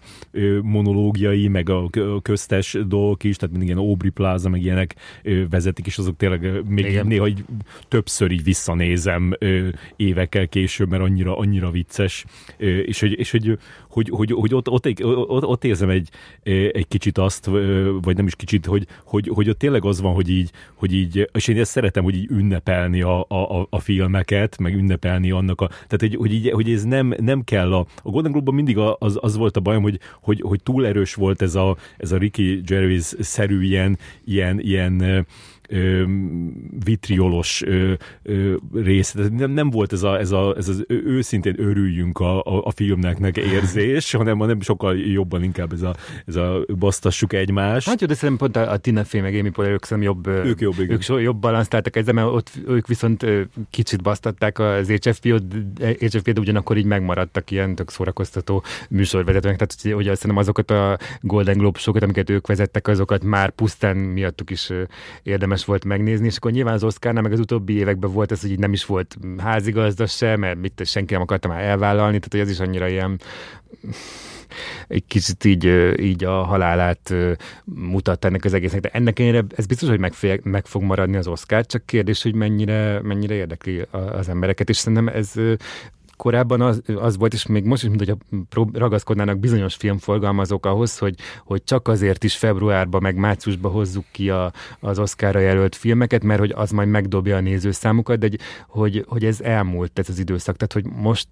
monológiai, 0.61 1.47
meg 1.47 1.69
a 1.69 1.89
köztes 2.21 2.77
dolgok 2.87 3.23
is, 3.23 3.35
tehát 3.35 3.55
mindig 3.55 3.75
ilyen 3.75 3.87
Aubrey 3.89 4.11
Plaza, 4.11 4.49
meg 4.49 4.61
ilyenek 4.61 4.95
vezetik, 5.49 5.85
és 5.85 5.97
azok 5.97 6.17
tényleg 6.17 6.67
még 6.67 6.85
Igen. 6.85 7.07
néha 7.07 7.27
így 7.29 7.43
többször 7.87 8.31
így 8.31 8.43
visszanézem 8.43 9.33
ö, 9.39 9.67
évekkel 9.95 10.47
később, 10.47 10.89
mert 10.89 11.03
annyira, 11.03 11.37
annyira 11.37 11.71
vicces, 11.71 12.25
ö, 12.57 12.77
és 12.77 12.99
hogy, 12.99 13.19
és 13.19 13.31
hogy, 13.31 13.57
hogy, 13.89 14.09
hogy, 14.09 14.31
hogy 14.31 14.53
ott, 14.53 14.69
ott, 14.69 15.03
ott, 15.03 15.43
ott 15.43 15.63
érzem 15.63 15.89
egy, 15.89 16.09
egy 16.43 16.87
kicsit 16.87 17.17
azt, 17.17 17.45
vagy 18.01 18.15
nem 18.15 18.25
is 18.25 18.35
kicsit, 18.35 18.65
hogy, 18.65 18.87
hogy, 19.03 19.31
hogy 19.33 19.49
ott 19.49 19.57
tényleg 19.57 19.85
az 19.85 20.01
van, 20.01 20.13
hogy 20.13 20.29
így, 20.29 20.51
hogy 20.75 20.93
így 20.93 21.29
és 21.33 21.47
én 21.47 21.59
ezt 21.59 21.71
szeretem, 21.71 22.03
hogy 22.03 22.15
így 22.15 22.27
ünnepelni 22.29 23.01
a, 23.01 23.25
a, 23.27 23.67
a 23.69 23.79
filmeket, 23.79 24.57
meg 24.57 24.73
ünnepelni 24.73 25.31
annak 25.31 25.61
a, 25.61 25.67
tehát 25.67 25.99
hogy, 25.99 26.15
hogy, 26.15 26.33
így, 26.33 26.51
hogy 26.51 26.71
ez 26.71 26.83
nem, 26.83 27.13
nem 27.19 27.43
kell 27.43 27.73
a, 27.73 27.85
a 28.03 28.09
Golden 28.09 28.31
Globe-ban 28.31 28.55
mindig 28.55 28.77
az, 28.77 29.17
az 29.21 29.37
volt 29.37 29.57
a 29.57 29.59
bajom, 29.59 29.81
hogy, 29.81 29.99
hogy, 30.21 30.41
hogy 30.41 30.63
túl 30.63 30.85
erős 30.85 31.13
volt 31.13 31.41
ez 31.41 31.55
a, 31.55 31.77
ez 31.97 32.11
a 32.11 32.17
Ricky 32.17 32.61
Gervais-szerű 32.65 33.61
ilyen, 33.61 33.97
ilyen, 34.25 34.59
ilyen 34.59 35.25
ö, 35.69 36.03
vitriolos 36.83 37.63
ö, 37.65 37.93
ö, 38.23 38.55
rész. 38.73 39.15
Nem, 39.31 39.51
nem 39.51 39.69
volt 39.69 39.93
ez, 39.93 40.03
a, 40.03 40.19
ez, 40.19 40.31
a, 40.31 40.55
ez 40.57 40.67
az 40.67 40.83
őszintén 40.87 41.55
örüljünk 41.57 42.19
a, 42.19 42.39
a, 42.39 42.65
a 42.65 42.71
filmnek 42.71 43.37
érzés, 43.37 44.11
hanem, 44.11 44.37
hanem 44.37 44.61
sokkal 44.61 44.97
jobban 44.97 45.43
inkább 45.43 45.73
ez 45.73 45.81
a, 45.81 45.95
ez 46.25 46.35
a 46.35 46.65
basztassuk 46.77 47.33
egymást. 47.33 47.87
Hát 47.87 48.01
jó, 48.01 48.07
de 48.07 48.13
szerintem 48.13 48.51
pont 48.51 48.67
a, 48.67 48.71
a 48.71 48.77
Tina 48.77 49.03
Fey 49.03 49.21
meg 49.21 49.35
Amy 49.35 49.49
Poehler, 49.49 49.73
ők 49.73 49.83
szerintem 49.83 50.13
jobb, 50.13 50.27
ők, 50.27 50.61
jobb, 50.61 50.79
igen. 50.79 50.91
ők 50.91 51.01
so, 51.01 51.17
jobb 51.17 51.37
balanszt 51.37 51.73
ezzel, 51.73 52.13
mert 52.13 52.27
ott 52.27 52.51
ők 52.67 52.87
viszont 52.87 53.25
kicsit 53.69 54.01
basztatták 54.01 54.59
az 54.59 54.89
HFP-t, 54.89 56.33
de 56.33 56.39
ugyanakkor 56.39 56.77
így 56.77 56.85
megmaradtak 56.85 57.51
ilyen 57.51 57.75
tök 57.75 57.89
szórakoztató 57.89 58.63
műsorvezetőnek. 58.89 59.57
Tehát 59.57 59.97
ugye 59.97 60.15
szerintem 60.15 60.37
azokat 60.37 60.71
a 60.71 60.97
Golden 61.21 61.57
Globe 61.57 61.79
sokat, 61.79 62.03
amiket 62.03 62.29
ők 62.29 62.47
vezettek, 62.47 62.87
azokat 62.87 63.23
már 63.23 63.49
pusztán 63.49 63.97
miattuk 63.97 64.49
is 64.49 64.71
érdemes 65.23 65.58
érdemes 65.59 65.65
volt 65.65 65.85
megnézni, 65.85 66.25
és 66.25 66.37
akkor 66.37 66.51
nyilván 66.51 66.73
az 66.73 66.83
Oscarnál 66.83 67.21
meg 67.21 67.31
az 67.31 67.39
utóbbi 67.39 67.73
években 67.73 68.11
volt 68.11 68.31
ez, 68.31 68.41
hogy 68.41 68.51
így 68.51 68.59
nem 68.59 68.73
is 68.73 68.85
volt 68.85 69.17
házigazda 69.37 70.05
se, 70.05 70.37
mert 70.37 70.59
mit 70.59 70.81
senki 70.85 71.13
nem 71.13 71.21
akarta 71.21 71.47
már 71.47 71.63
elvállalni, 71.63 72.17
tehát 72.17 72.31
hogy 72.31 72.39
ez 72.39 72.49
is 72.49 72.59
annyira 72.59 72.87
ilyen 72.87 73.19
egy 74.87 75.03
kicsit 75.07 75.43
így, 75.45 75.65
így 75.99 76.23
a 76.23 76.43
halálát 76.43 77.13
mutat 77.63 78.25
ennek 78.25 78.45
az 78.45 78.53
egésznek, 78.53 78.81
de 78.81 78.89
ennek 78.89 79.19
ennyire, 79.19 79.43
ez 79.55 79.65
biztos, 79.65 79.89
hogy 79.89 79.99
meg, 79.99 80.13
meg 80.43 80.65
fog 80.65 80.81
maradni 80.81 81.17
az 81.17 81.27
Oscar, 81.27 81.65
csak 81.65 81.85
kérdés, 81.85 82.23
hogy 82.23 82.35
mennyire, 82.35 83.01
mennyire 83.01 83.33
érdekli 83.33 83.85
az 83.91 84.29
embereket, 84.29 84.69
és 84.69 84.77
szerintem 84.77 85.07
ez 85.07 85.33
korábban 86.19 86.61
az, 86.61 86.81
az 86.95 87.17
volt, 87.17 87.33
és 87.33 87.45
még 87.45 87.63
most 87.63 87.83
is, 87.83 87.89
mint 87.89 88.05
hogy 88.05 88.67
ragaszkodnának 88.73 89.39
bizonyos 89.39 89.75
filmforgalmazók 89.75 90.65
ahhoz, 90.65 90.97
hogy, 90.97 91.15
hogy 91.45 91.63
csak 91.63 91.87
azért 91.87 92.23
is 92.23 92.37
februárban, 92.37 93.01
meg 93.01 93.15
márciusban 93.15 93.71
hozzuk 93.71 94.05
ki 94.11 94.29
a, 94.29 94.51
az 94.79 94.99
Oscarra 94.99 95.39
jelölt 95.39 95.75
filmeket, 95.75 96.23
mert 96.23 96.39
hogy 96.39 96.53
az 96.55 96.71
majd 96.71 96.87
megdobja 96.87 97.35
a 97.35 97.39
nézőszámukat, 97.39 98.19
de 98.19 98.29
hogy, 98.67 99.05
hogy 99.07 99.25
ez 99.25 99.41
elmúlt, 99.41 99.99
ez 99.99 100.09
az 100.09 100.19
időszak. 100.19 100.55
Tehát, 100.55 100.73
hogy 100.73 101.01
most 101.01 101.27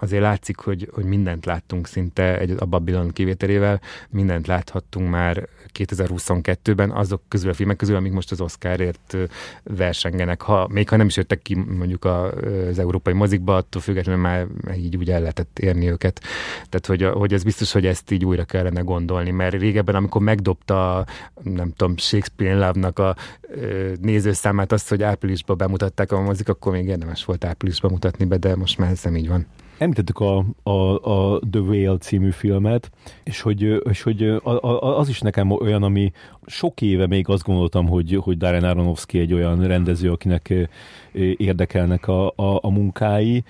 azért 0.00 0.22
látszik, 0.22 0.58
hogy, 0.58 0.88
hogy 0.92 1.04
mindent 1.04 1.46
láttunk 1.46 1.86
szinte 1.86 2.38
egy, 2.38 2.54
a 2.58 2.64
Babylon 2.64 3.10
kivételével, 3.10 3.80
mindent 4.10 4.46
láthattunk 4.46 5.10
már 5.10 5.48
2022-ben 5.78 6.90
azok 6.90 7.22
közül 7.28 7.50
a 7.50 7.54
filmek 7.54 7.76
közül, 7.76 7.96
amik 7.96 8.12
most 8.12 8.30
az 8.30 8.40
Oscarért 8.40 9.16
versengenek. 9.62 10.42
Ha, 10.42 10.68
még 10.70 10.88
ha 10.88 10.96
nem 10.96 11.06
is 11.06 11.16
jöttek 11.16 11.42
ki 11.42 11.54
mondjuk 11.54 12.04
az 12.04 12.78
európai 12.78 13.12
mozikba, 13.12 13.56
attól 13.56 13.82
függetlenül 13.82 14.09
már 14.16 14.46
így 14.76 14.96
úgy 14.96 15.10
el 15.10 15.20
lehetett 15.20 15.58
érni 15.58 15.90
őket. 15.90 16.20
Tehát, 16.68 16.86
hogy, 16.86 17.18
hogy 17.18 17.32
ez 17.32 17.42
biztos, 17.42 17.72
hogy 17.72 17.86
ezt 17.86 18.10
így 18.10 18.24
újra 18.24 18.44
kellene 18.44 18.80
gondolni, 18.80 19.30
mert 19.30 19.54
régebben, 19.54 19.94
amikor 19.94 20.20
megdobta, 20.20 21.06
nem 21.42 21.72
tudom, 21.76 21.96
Shakespeare 21.96 22.66
Love-nak 22.66 22.98
a 22.98 23.16
nézőszámát 24.00 24.72
azt, 24.72 24.88
hogy 24.88 25.02
áprilisban 25.02 25.56
bemutatták 25.56 26.12
a 26.12 26.20
mozik, 26.20 26.48
akkor 26.48 26.72
még 26.72 26.86
érdemes 26.86 27.24
volt 27.24 27.44
áprilisban 27.44 27.90
mutatni 27.90 28.24
be, 28.24 28.36
de 28.36 28.56
most 28.56 28.78
már 28.78 28.90
ez 28.90 29.02
nem 29.02 29.16
így 29.16 29.28
van. 29.28 29.46
Említettük 29.80 30.18
a, 30.18 30.44
a, 30.62 30.70
a 31.10 31.40
The 31.50 31.60
Whale 31.60 31.98
című 31.98 32.30
filmet, 32.30 32.90
és 33.24 33.40
hogy, 33.40 33.82
és 33.88 34.02
hogy 34.02 34.22
a, 34.22 34.50
a, 34.50 34.98
az 34.98 35.08
is 35.08 35.20
nekem 35.20 35.50
olyan, 35.50 35.82
ami 35.82 36.12
sok 36.46 36.80
éve 36.82 37.06
még 37.06 37.28
azt 37.28 37.42
gondoltam, 37.42 37.88
hogy, 37.88 38.18
hogy 38.22 38.36
Darren 38.36 38.64
Aronofsky 38.64 39.18
egy 39.18 39.32
olyan 39.32 39.66
rendező, 39.66 40.10
akinek 40.10 40.54
érdekelnek 41.36 42.08
a, 42.08 42.26
a, 42.26 42.58
a 42.62 42.70
munkái, 42.70 43.44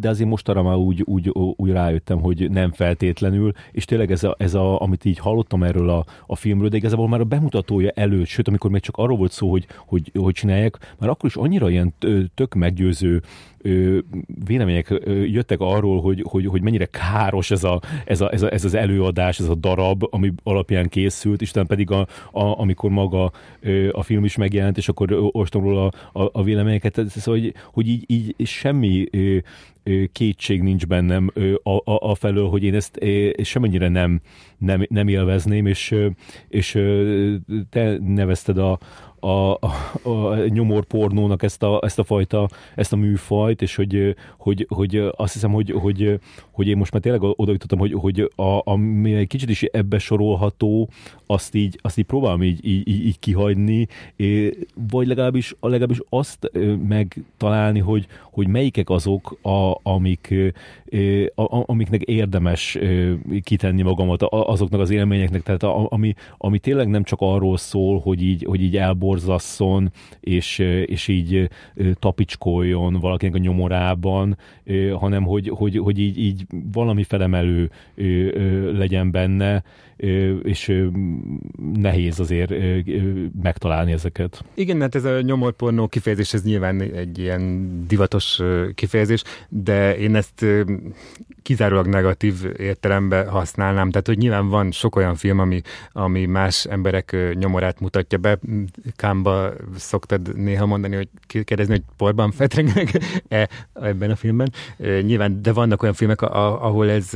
de 0.00 0.08
azért 0.08 0.28
most 0.28 0.48
arra 0.48 0.62
már 0.62 0.76
úgy, 0.76 1.02
úgy, 1.04 1.30
úgy 1.32 1.70
rájöttem, 1.70 2.20
hogy 2.20 2.50
nem 2.50 2.72
feltétlenül, 2.72 3.52
és 3.72 3.84
tényleg 3.84 4.10
ez, 4.10 4.24
a, 4.24 4.34
ez 4.38 4.54
a, 4.54 4.80
amit 4.80 5.04
így 5.04 5.18
hallottam 5.18 5.62
erről 5.62 5.88
a, 5.88 6.04
a 6.26 6.36
filmről, 6.36 6.68
de 6.68 6.76
igazából 6.76 7.08
már 7.08 7.20
a 7.20 7.24
bemutatója 7.24 7.90
előtt, 7.90 8.26
sőt, 8.26 8.48
amikor 8.48 8.70
még 8.70 8.80
csak 8.80 8.96
arról 8.96 9.16
volt 9.16 9.32
szó, 9.32 9.50
hogy, 9.50 9.66
hogy, 9.86 10.10
hogy 10.14 10.34
csinálják, 10.34 10.94
már 10.98 11.10
akkor 11.10 11.28
is 11.28 11.36
annyira 11.36 11.70
ilyen 11.70 11.94
tök 12.34 12.54
meggyőző 12.54 13.22
vélemények 14.44 15.00
jöttek 15.24 15.60
arról, 15.60 16.00
hogy, 16.00 16.24
hogy, 16.28 16.46
hogy 16.46 16.62
mennyire 16.62 16.86
káros 16.86 17.50
ez, 17.50 17.64
a, 17.64 17.80
ez, 18.04 18.20
a, 18.20 18.32
ez, 18.32 18.42
a, 18.42 18.52
ez 18.52 18.64
az 18.64 18.74
előadás, 18.74 19.38
ez 19.38 19.48
a 19.48 19.54
darab, 19.54 20.02
ami 20.10 20.32
alapján 20.42 20.88
készült, 20.88 21.40
és 21.40 21.50
pedig 21.66 21.90
a, 21.90 22.00
a, 22.32 22.60
amikor 22.60 22.90
maga 22.90 23.32
a 23.90 24.02
film 24.02 24.24
is 24.24 24.36
megjelent, 24.36 24.76
és 24.76 24.88
akkor 24.88 25.12
olvastam 25.12 25.62
róla 25.62 25.90
a, 26.12 26.22
a, 26.32 26.42
véleményeket, 26.42 26.94
szóval, 27.08 27.40
hogy, 27.40 27.54
hogy 27.72 27.88
így, 27.88 28.04
így 28.06 28.46
semmi 28.46 29.08
kétség 30.12 30.62
nincs 30.62 30.86
bennem 30.86 31.30
a, 31.62 31.70
a, 31.70 32.10
a 32.10 32.14
felől, 32.14 32.48
hogy 32.48 32.62
én 32.62 32.74
ezt 32.74 32.98
semennyire 33.42 33.88
nem, 33.88 34.20
nem, 34.58 34.86
nem 34.88 35.08
élvezném, 35.08 35.66
és, 35.66 35.94
és 36.48 36.78
te 37.70 37.98
nevezted 37.98 38.58
a, 38.58 38.78
a, 39.20 39.52
a, 39.52 39.58
a 40.02 40.46
nyomorpornónak 40.46 41.42
ezt 41.42 41.62
a, 41.62 41.80
ezt 41.82 41.98
a 41.98 42.04
fajta, 42.04 42.48
ezt 42.74 42.92
a 42.92 42.96
műfajt, 42.96 43.62
és 43.62 43.76
hogy, 43.76 44.16
hogy, 44.36 44.66
hogy 44.68 44.96
azt 45.16 45.32
hiszem, 45.32 45.52
hogy, 45.52 45.70
hogy, 45.70 46.20
hogy 46.50 46.68
én 46.68 46.76
most 46.76 46.92
már 46.92 47.02
tényleg 47.02 47.22
oda 47.22 47.52
jutottam, 47.52 47.78
hogy, 47.78 47.92
hogy 47.92 48.30
a, 48.36 48.60
ami 48.64 49.14
egy 49.14 49.26
kicsit 49.26 49.50
is 49.50 49.62
ebbe 49.62 49.98
sorolható, 49.98 50.88
azt 51.26 51.54
így, 51.54 51.78
azt 51.82 51.98
így 51.98 52.04
próbálom 52.04 52.42
így, 52.42 52.66
így, 52.66 52.88
így 52.88 53.18
kihagyni, 53.18 53.86
vagy 54.90 55.06
legalábbis, 55.06 55.54
legalábbis 55.60 56.00
azt 56.08 56.50
megtalálni, 56.88 57.78
hogy, 57.78 58.06
hogy 58.30 58.48
melyikek 58.48 58.90
azok 58.90 59.38
a, 59.42 59.78
amik, 59.82 60.34
amiknek 61.46 62.02
érdemes 62.02 62.78
kitenni 63.42 63.82
magamat 63.82 64.22
azoknak 64.22 64.80
az 64.80 64.90
élményeknek, 64.90 65.42
tehát 65.42 65.62
ami, 65.62 66.14
ami 66.36 66.58
tényleg 66.58 66.88
nem 66.88 67.02
csak 67.02 67.18
arról 67.20 67.56
szól, 67.56 67.98
hogy 67.98 68.22
így, 68.22 68.44
hogy 68.48 68.62
így 68.62 68.76
elborzasszon, 69.06 69.92
és, 70.20 70.58
és 70.86 71.08
így 71.08 71.50
tapicskoljon 71.94 72.94
valakinek 73.00 73.34
a 73.34 73.38
nyomorában, 73.38 74.38
hanem 74.98 75.24
hogy, 75.24 75.48
hogy, 75.48 75.78
hogy 75.78 75.98
így, 75.98 76.18
így 76.18 76.46
valami 76.72 77.02
felemelő 77.02 77.70
legyen 78.72 79.10
benne, 79.10 79.62
és 80.42 80.82
nehéz 81.72 82.20
azért 82.20 82.52
megtalálni 83.42 83.92
ezeket. 83.92 84.44
Igen, 84.54 84.76
mert 84.76 84.94
ez 84.94 85.04
a 85.04 85.20
nyomorpornó 85.20 85.88
kifejezés, 85.88 86.34
ez 86.34 86.42
nyilván 86.42 86.80
egy 86.80 87.18
ilyen 87.18 87.68
divatos 87.86 88.40
kifejezés, 88.74 89.22
de 89.48 89.96
én 89.96 90.14
ezt 90.14 90.44
kizárólag 91.42 91.86
negatív 91.86 92.34
értelemben 92.58 93.28
használnám. 93.28 93.90
Tehát, 93.90 94.06
hogy 94.06 94.18
nyilván 94.18 94.48
van 94.48 94.70
sok 94.70 94.96
olyan 94.96 95.14
film, 95.14 95.38
ami, 95.38 95.60
ami 95.92 96.26
más 96.26 96.64
emberek 96.64 97.16
nyomorát 97.34 97.80
mutatja 97.80 98.18
be. 98.18 98.38
Kámba 98.96 99.52
szoktad 99.76 100.36
néha 100.36 100.66
mondani, 100.66 100.96
hogy 100.96 101.08
kérdezni, 101.44 101.72
hogy 101.72 101.84
porban 101.96 102.30
fetrengenek 102.30 102.90
-e 103.28 103.48
ebben 103.72 104.10
a 104.10 104.16
filmben. 104.16 104.52
Nyilván, 104.78 105.42
de 105.42 105.52
vannak 105.52 105.82
olyan 105.82 105.94
filmek, 105.94 106.22
ahol 106.22 106.90
ez 106.90 107.10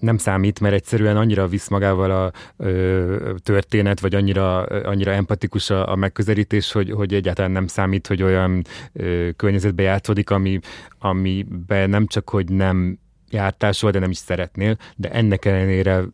nem 0.00 0.16
számít, 0.16 0.60
mert 0.60 0.74
egyszerűen 0.74 1.16
annyira 1.16 1.46
visz 1.46 1.68
magával 1.68 2.10
a 2.10 2.32
ö, 2.56 3.34
történet, 3.42 4.00
vagy 4.00 4.14
annyira, 4.14 4.62
annyira 4.62 5.12
empatikus 5.12 5.70
a, 5.70 5.92
a 5.92 5.94
megközelítés, 5.94 6.72
hogy, 6.72 6.90
hogy 6.90 7.14
egyáltalán 7.14 7.50
nem 7.50 7.66
számít, 7.66 8.06
hogy 8.06 8.22
olyan 8.22 8.64
ö, 8.92 9.28
környezetbe 9.36 9.82
játszódik, 9.82 10.30
ami, 10.30 10.58
amiben 10.98 11.90
nem 11.90 12.06
csak, 12.06 12.30
hogy 12.30 12.48
nem 12.52 12.98
jártál 13.30 13.72
soha, 13.72 13.92
de 13.92 13.98
nem 13.98 14.10
is 14.10 14.16
szeretnél, 14.16 14.76
de 14.96 15.10
ennek 15.10 15.44
ellenére 15.44 16.04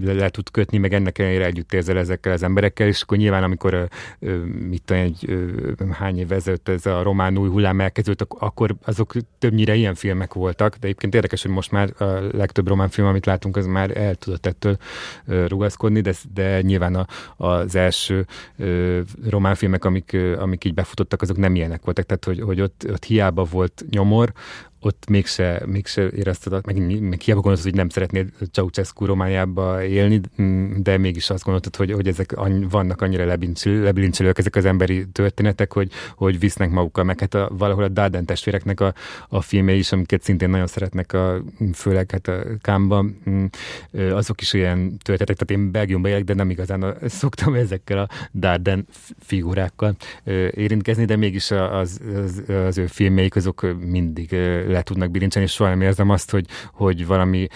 le, 0.00 0.12
le 0.12 0.28
tud 0.28 0.50
kötni, 0.50 0.78
meg 0.78 0.92
ennek 0.92 1.18
ellenére 1.18 1.44
együtt 1.44 1.72
érzel 1.72 1.98
ezekkel 1.98 2.32
az 2.32 2.42
emberekkel, 2.42 2.86
és 2.86 3.02
akkor 3.02 3.18
nyilván, 3.18 3.42
amikor 3.42 3.88
mit 4.68 4.82
tudom, 4.84 5.02
egy 5.02 5.36
hány 5.90 6.18
év 6.18 6.32
ezelőtt 6.32 6.68
ez 6.68 6.86
a 6.86 7.02
román 7.02 7.38
új 7.38 7.48
hullám 7.48 7.80
elkezdődött, 7.80 8.32
akkor 8.38 8.74
azok 8.84 9.12
többnyire 9.38 9.74
ilyen 9.74 9.94
filmek 9.94 10.34
voltak, 10.34 10.76
de 10.76 10.86
egyébként 10.86 11.14
érdekes, 11.14 11.42
hogy 11.42 11.50
most 11.50 11.70
már 11.70 12.02
a 12.02 12.04
legtöbb 12.32 12.68
román 12.68 12.88
film, 12.88 13.06
amit 13.06 13.26
látunk, 13.26 13.56
az 13.56 13.66
már 13.66 13.96
el 13.96 14.14
tudott 14.14 14.46
ettől 14.46 14.76
rugaszkodni, 15.26 16.00
de, 16.00 16.14
de 16.34 16.60
nyilván 16.60 16.94
a, 16.94 17.06
az 17.36 17.74
első 17.74 18.26
román 19.28 19.54
filmek, 19.54 19.84
amik, 19.84 20.16
amik 20.38 20.64
így 20.64 20.74
befutottak, 20.74 21.22
azok 21.22 21.36
nem 21.36 21.54
ilyenek 21.54 21.84
voltak, 21.84 22.06
tehát 22.06 22.24
hogy, 22.24 22.40
hogy 22.40 22.60
ott, 22.60 22.86
ott 22.90 23.04
hiába 23.04 23.44
volt 23.44 23.84
nyomor, 23.90 24.32
ott 24.84 25.04
mégse, 25.08 25.62
mégse 25.66 26.08
érezted, 26.16 26.66
meg, 26.66 27.00
meg 27.00 27.20
hiába 27.20 27.40
gondoltad, 27.40 27.70
hogy 27.70 27.74
nem 27.74 27.88
szeretnéd 27.88 28.28
Ceausescu 28.52 29.04
Romániába 29.04 29.84
élni, 29.84 30.20
de 30.76 30.98
mégis 30.98 31.30
azt 31.30 31.44
gondoltad, 31.44 31.76
hogy, 31.76 31.92
hogy 31.92 32.08
ezek 32.08 32.32
any, 32.36 32.66
vannak 32.68 33.00
annyira 33.00 33.24
lebilincselők 33.64 34.38
ezek 34.38 34.56
az 34.56 34.64
emberi 34.64 35.06
történetek, 35.12 35.72
hogy, 35.72 35.90
hogy 36.16 36.38
visznek 36.38 36.70
magukkal, 36.70 37.04
meg 37.04 37.20
hát 37.20 37.34
a, 37.34 37.50
valahol 37.58 37.82
a 37.84 37.88
Darden 37.88 38.24
testvéreknek 38.24 38.80
a, 38.80 38.94
a 39.28 39.40
filmje 39.40 39.74
is, 39.74 39.92
amiket 39.92 40.22
szintén 40.22 40.50
nagyon 40.50 40.66
szeretnek, 40.66 41.12
a, 41.12 41.42
főleg 41.72 42.10
hát 42.10 42.28
a 42.28 42.42
Kámban, 42.60 43.20
azok 43.92 44.40
is 44.40 44.52
olyan 44.52 44.98
történetek, 45.02 45.36
tehát 45.36 45.62
én 45.62 45.70
Belgiumban 45.70 46.10
élek, 46.10 46.24
de 46.24 46.34
nem 46.34 46.50
igazán 46.50 46.96
szoktam 47.06 47.54
ezekkel 47.54 47.98
a 47.98 48.08
Darden 48.34 48.86
figurákkal 49.18 49.96
érintkezni, 50.50 51.04
de 51.04 51.16
mégis 51.16 51.50
az, 51.50 52.00
az, 52.24 52.42
az 52.48 52.78
ő 52.78 52.86
filmjeik 52.86 53.36
azok 53.36 53.76
mindig 53.90 54.32
le 54.74 54.82
tudnak 54.82 55.10
bilincselni, 55.10 55.48
és 55.48 55.54
soha 55.54 55.70
nem 55.70 55.80
érzem 55.80 56.10
azt, 56.10 56.30
hogy, 56.30 56.46
hogy 56.72 57.06
valami 57.06 57.46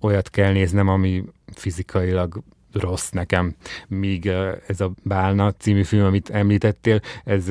olyat 0.00 0.30
kell 0.30 0.52
néznem, 0.52 0.88
ami 0.88 1.24
fizikailag 1.54 2.42
rossz 2.72 3.10
nekem, 3.10 3.54
míg 3.88 4.26
ez 4.66 4.80
a 4.80 4.92
Bálna 5.02 5.52
című 5.52 5.82
film, 5.82 6.04
amit 6.04 6.30
említettél, 6.30 7.00
ez 7.24 7.44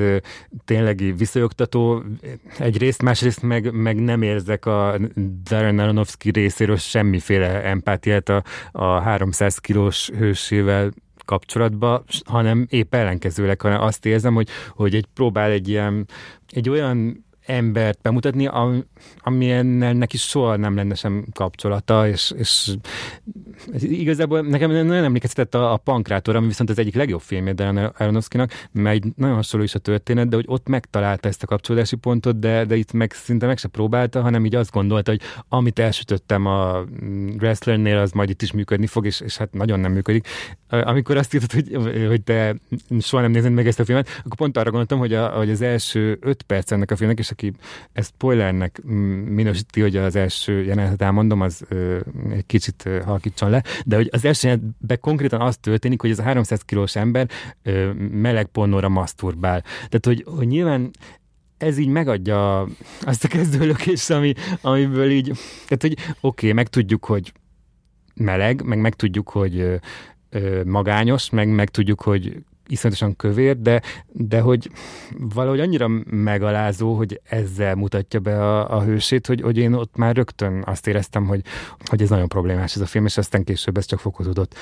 tényleg 0.66 1.13
visszajogtató 1.18 2.03
egyrészt, 2.59 3.01
másrészt 3.01 3.41
meg, 3.41 3.72
meg 3.74 4.03
nem 4.03 4.22
érzek 4.22 4.66
a 4.66 4.97
Darren 5.43 5.80
Aronofsky 5.80 6.30
részéről 6.30 6.78
semmiféle 6.78 7.63
empátiát 7.63 8.30
a, 8.30 8.43
a 8.72 8.99
300 8.99 9.57
kilós 9.57 10.09
hősével 10.09 10.91
kapcsolatba, 11.26 12.03
hanem 12.26 12.66
épp 12.70 12.93
ellenkezőleg, 12.95 13.61
hanem 13.61 13.82
azt 13.82 14.05
érzem, 14.05 14.34
hogy, 14.34 14.49
hogy 14.70 14.95
egy 14.95 15.05
próbál 15.13 15.51
egy 15.51 15.68
ilyen, 15.68 16.07
egy 16.49 16.70
olyan 16.70 17.24
embert 17.46 18.00
bemutatni, 18.02 18.50
amilyennel 19.18 19.93
neki 19.93 20.18
soha 20.18 20.56
nem 20.56 20.76
lenne 20.76 20.96
sem 20.96 21.26
kapcsolata, 21.34 22.08
és, 22.08 22.34
és 22.38 22.78
igazából 23.82 24.41
nekem 24.41 24.72
nagyon 24.72 25.04
emlékeztetett 25.04 25.56
a, 25.56 25.74
a 25.74 25.78
Pankrátor, 25.78 26.36
ami 26.36 26.48
viszont 26.48 26.70
az 26.70 26.80
egyik 26.80 26.96
legjobb 26.96 27.22
filmje 27.22 27.54
Darren 27.54 27.93
Aronofsky-nak, 27.98 28.52
mert 28.72 29.16
nagyon 29.16 29.36
hasonló 29.36 29.66
is 29.66 29.76
a 29.76 29.80
történet, 29.80 30.28
de 30.28 30.36
hogy 30.36 30.46
ott 30.48 30.68
megtalálta 30.68 31.28
ezt 31.28 31.43
a 31.43 31.48
kapcsolódási 31.48 31.96
pontot, 31.96 32.39
de, 32.39 32.66
de 32.66 32.76
itt 32.76 32.91
meg 32.91 33.12
szinte 33.12 33.46
meg 33.46 33.58
se 33.58 33.68
próbálta, 33.68 34.22
hanem 34.22 34.46
így 34.46 34.56
azt 34.56 34.72
gondolta, 34.72 35.12
hogy 35.12 35.22
amit 35.50 35.80
elsütöttem 35.80 36.46
a 36.46 36.84
wrestlernél, 37.38 37.98
az 37.98 38.12
majd 38.12 38.30
itt 38.30 38.41
is 38.41 38.52
működni 38.52 38.88
fog, 38.88 39.06
és, 39.06 39.22
és 39.22 39.38
hát 39.38 39.54
nagyon 39.54 39.80
nem 39.80 39.91
működik. 39.91 40.28
Amikor 40.70 41.18
azt 41.18 41.34
írtad, 41.34 41.52
hogy, 41.52 42.06
hogy 42.08 42.22
te 42.22 42.56
soha 43.00 43.22
nem 43.22 43.32
nézed 43.32 43.52
meg 43.52 43.68
ezt 43.68 43.80
a 43.80 43.86
filmet, 43.86 44.08
akkor 44.20 44.38
pont 44.38 44.58
arra 44.58 44.70
gondoltam, 44.70 45.00
hogy, 45.00 45.14
a, 45.14 45.28
hogy 45.28 45.50
az 45.50 45.62
első 45.62 46.18
öt 46.22 46.41
perc 46.41 46.72
ennek 46.72 46.91
a 46.91 46.96
filmnek, 46.96 47.20
és 47.20 47.32
aki 47.36 47.53
ezt 47.93 48.13
spoilernek 48.13 48.81
minősíti, 49.29 49.81
hogy 49.81 49.95
az 49.95 50.15
első 50.15 50.63
jelenetet 50.63 51.01
elmondom, 51.01 51.41
az 51.41 51.65
egy 52.31 52.45
kicsit 52.45 52.83
ö, 52.86 53.01
halkítson 53.01 53.49
le, 53.49 53.63
de 53.86 53.95
hogy 53.95 54.09
az 54.11 54.25
első 54.25 54.47
jelenetben 54.47 54.99
konkrétan 54.99 55.41
az 55.41 55.57
történik, 55.57 56.01
hogy 56.01 56.09
ez 56.09 56.19
a 56.19 56.23
300 56.23 56.61
kilós 56.61 56.95
ember 56.95 57.29
ö, 57.63 57.91
meleg 58.11 58.45
pornóra 58.45 58.89
maszturbál. 58.89 59.61
Tehát, 59.61 60.05
hogy, 60.05 60.25
hogy 60.38 60.47
nyilván 60.47 60.91
ez 61.57 61.77
így 61.77 61.88
megadja 61.88 62.67
azt 63.01 63.23
a 63.23 63.27
kezdőlökést, 63.27 64.11
ami, 64.11 64.33
amiből 64.61 65.09
így, 65.09 65.25
tehát, 65.67 65.81
hogy 65.81 65.93
oké, 65.93 66.09
okay, 66.19 66.51
meg 66.51 66.67
tudjuk, 66.67 67.05
hogy 67.05 67.33
meleg, 68.15 68.61
meg 68.61 68.79
meg 68.79 68.95
tudjuk, 68.95 69.29
hogy 69.29 69.79
magányos, 70.65 71.29
meg 71.29 71.47
meg 71.49 71.69
tudjuk, 71.69 72.01
hogy 72.01 72.43
iszonyatosan 72.68 73.16
kövér, 73.16 73.61
de, 73.61 73.82
de 74.11 74.39
hogy 74.39 74.72
valahogy 75.18 75.59
annyira 75.59 75.88
megalázó, 76.05 76.93
hogy 76.93 77.22
ezzel 77.24 77.76
mutatja 77.76 78.20
be 78.20 78.43
a, 78.43 78.78
a 78.78 78.84
hősét, 78.84 79.28
hogy, 79.28 79.41
hogy 79.41 79.57
én 79.57 79.74
ott 79.74 79.95
már 79.95 80.16
rögtön 80.16 80.63
azt 80.66 80.88
éreztem, 80.88 81.26
hogy, 81.26 81.41
hogy 81.86 82.01
ez 82.01 82.09
nagyon 82.09 82.28
problémás 82.28 82.76
ez 82.76 82.82
a 82.82 82.86
film, 82.86 83.05
és 83.05 83.18
aztán 83.18 83.43
később 83.43 83.78
ez 83.78 83.86
csak 83.86 83.99
fokozódott. 83.99 84.55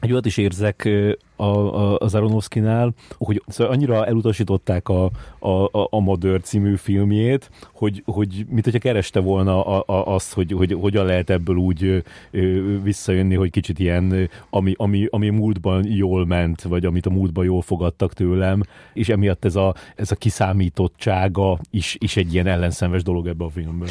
Egy 0.00 0.12
olyat 0.12 0.26
is 0.26 0.36
érzek 0.36 0.88
a, 1.36 1.44
a, 1.44 1.98
az 1.98 2.14
Aronofsky-nál, 2.14 2.94
hogy 3.18 3.42
szóval 3.46 3.72
annyira 3.72 4.06
elutasították 4.06 4.88
a, 4.88 5.10
a, 5.38 5.48
a, 5.48 5.88
a 5.90 6.00
Madör 6.00 6.40
című 6.40 6.76
filmjét, 6.76 7.50
hogy, 7.72 8.02
hogy 8.06 8.46
mit 8.48 8.64
hogyha 8.64 8.78
kereste 8.78 9.20
volna 9.20 9.64
a, 9.64 9.84
a, 9.86 10.14
azt, 10.14 10.32
hogy, 10.32 10.52
hogy 10.52 10.76
hogyan 10.80 11.06
lehet 11.06 11.30
ebből 11.30 11.56
úgy 11.56 12.02
ö, 12.30 12.80
visszajönni, 12.82 13.34
hogy 13.34 13.50
kicsit 13.50 13.78
ilyen, 13.78 14.30
ami, 14.50 14.74
ami, 14.76 15.06
ami 15.10 15.28
múltban 15.28 15.86
jól 15.86 16.26
ment, 16.26 16.62
vagy 16.62 16.84
amit 16.84 17.06
a 17.06 17.10
múltban 17.10 17.44
jól 17.44 17.62
fogadtak 17.62 18.12
tőlem, 18.12 18.62
és 18.92 19.08
emiatt 19.08 19.44
ez 19.44 19.56
a, 19.56 19.74
ez 19.96 20.10
a 20.10 20.16
kiszámítottsága 20.16 21.58
is, 21.70 21.96
is 21.98 22.16
egy 22.16 22.34
ilyen 22.34 22.46
ellenszenves 22.46 23.02
dolog 23.02 23.26
ebbe 23.26 23.44
a 23.44 23.50
filmben. 23.50 23.88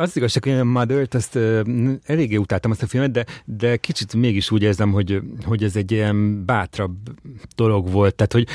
Az 0.00 0.16
igazság, 0.16 0.42
hogy 0.42 0.52
a 0.52 0.64
Mother-t, 0.64 1.14
ezt 1.14 1.38
eléggé 2.04 2.36
utáltam 2.36 2.70
azt 2.70 2.82
a 2.82 2.86
filmet, 2.86 3.10
de, 3.10 3.24
de 3.44 3.76
kicsit 3.76 4.14
mégis 4.14 4.50
úgy 4.50 4.62
érzem, 4.62 4.92
hogy, 4.92 5.22
hogy 5.44 5.64
ez 5.64 5.76
egy 5.76 5.92
ilyen 5.92 6.44
bátran 6.44 6.67
bátrabb 6.68 6.96
dolog 7.56 7.90
volt, 7.90 8.14
tehát 8.14 8.32
hogy, 8.32 8.46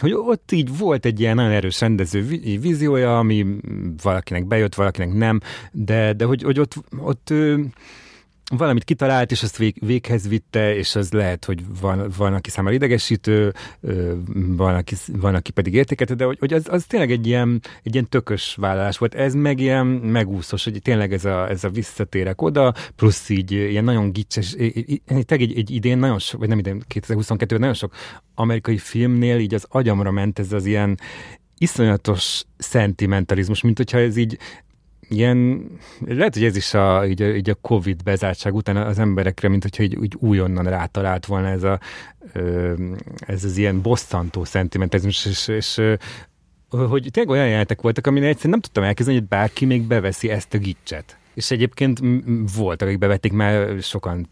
hogy 0.00 0.12
ott 0.12 0.52
így 0.52 0.78
volt 0.78 1.04
egy 1.04 1.20
ilyen 1.20 1.34
nagyon 1.34 1.50
erős 1.50 1.80
rendező 1.80 2.22
víziója, 2.60 3.18
ami 3.18 3.46
valakinek 4.02 4.46
bejött, 4.46 4.74
valakinek 4.74 5.12
nem, 5.12 5.40
de, 5.72 6.12
de 6.12 6.24
hogy, 6.24 6.42
hogy 6.42 6.60
ott, 6.60 6.74
ott 6.98 7.32
valamit 8.56 8.84
kitalált, 8.84 9.30
és 9.30 9.42
azt 9.42 9.56
vég, 9.56 9.76
véghez 9.80 10.28
vitte, 10.28 10.76
és 10.76 10.94
az 10.94 11.12
lehet, 11.12 11.44
hogy 11.44 11.62
van, 11.80 12.12
van 12.16 12.34
aki 12.34 12.50
számára 12.50 12.74
idegesítő, 12.74 13.54
van 14.32 14.74
aki, 14.74 14.94
van, 15.12 15.34
aki 15.34 15.50
pedig 15.50 15.74
értékelte, 15.74 16.14
de 16.14 16.24
hogy, 16.24 16.38
hogy 16.38 16.52
az, 16.52 16.66
az 16.70 16.84
tényleg 16.84 17.10
egy 17.10 17.26
ilyen, 17.26 17.60
egy 17.82 17.92
ilyen 17.92 18.08
tökös 18.08 18.54
vállalás 18.60 18.98
volt. 18.98 19.14
Ez 19.14 19.34
meg 19.34 19.60
ilyen 19.60 19.86
megúszos, 19.86 20.64
hogy 20.64 20.82
tényleg 20.82 21.12
ez 21.12 21.24
a, 21.24 21.48
ez 21.48 21.64
a 21.64 21.68
visszatérek 21.68 22.42
oda, 22.42 22.74
plusz 22.96 23.28
így 23.28 23.50
ilyen 23.50 23.84
nagyon 23.84 24.12
gicses, 24.12 24.50
tényleg 25.06 25.40
egy, 25.40 25.58
egy 25.58 25.70
idén 25.70 25.98
nagyon 25.98 26.18
sok, 26.18 26.40
vagy 26.40 26.48
nem 26.48 26.58
idén, 26.58 26.82
2022 26.86 27.58
nagyon 27.58 27.74
sok 27.74 27.94
amerikai 28.34 28.78
filmnél 28.78 29.38
így 29.38 29.54
az 29.54 29.66
agyamra 29.68 30.10
ment 30.10 30.38
ez 30.38 30.52
az 30.52 30.66
ilyen 30.66 30.98
iszonyatos 31.58 32.42
szentimentalizmus, 32.58 33.62
mint 33.62 33.76
hogyha 33.76 33.98
ez 33.98 34.16
így 34.16 34.38
ilyen, 35.08 35.66
lehet, 36.06 36.34
hogy 36.34 36.44
ez 36.44 36.56
is 36.56 36.74
a, 36.74 37.06
így, 37.06 37.22
a, 37.22 37.34
így 37.34 37.50
a 37.50 37.54
Covid 37.54 38.02
bezártság 38.02 38.54
után 38.54 38.76
az 38.76 38.98
emberekre, 38.98 39.48
mint 39.48 39.62
hogyha 39.62 39.82
így, 39.82 39.96
úgy 39.96 40.14
újonnan 40.18 40.64
rátalált 40.64 41.26
volna 41.26 41.48
ez, 41.48 41.62
a, 41.62 41.80
ez 43.18 43.44
az 43.44 43.56
ilyen 43.56 43.82
bosszantó 43.82 44.44
szentimentalizmus, 44.44 45.26
és, 45.26 45.48
és 45.48 45.80
hogy 46.68 47.08
tényleg 47.10 47.32
olyan 47.32 47.48
jelentek 47.48 47.80
voltak, 47.80 48.06
amin 48.06 48.22
egyszerűen 48.22 48.50
nem 48.50 48.60
tudtam 48.60 48.84
elképzelni, 48.84 49.18
hogy 49.18 49.28
bárki 49.28 49.64
még 49.64 49.82
beveszi 49.82 50.30
ezt 50.30 50.54
a 50.54 50.58
gicset. 50.58 51.18
És 51.38 51.50
egyébként 51.50 52.00
voltak, 52.56 52.88
akik 52.88 52.98
bevették, 52.98 53.32
mert 53.32 53.82
sokan 53.82 54.28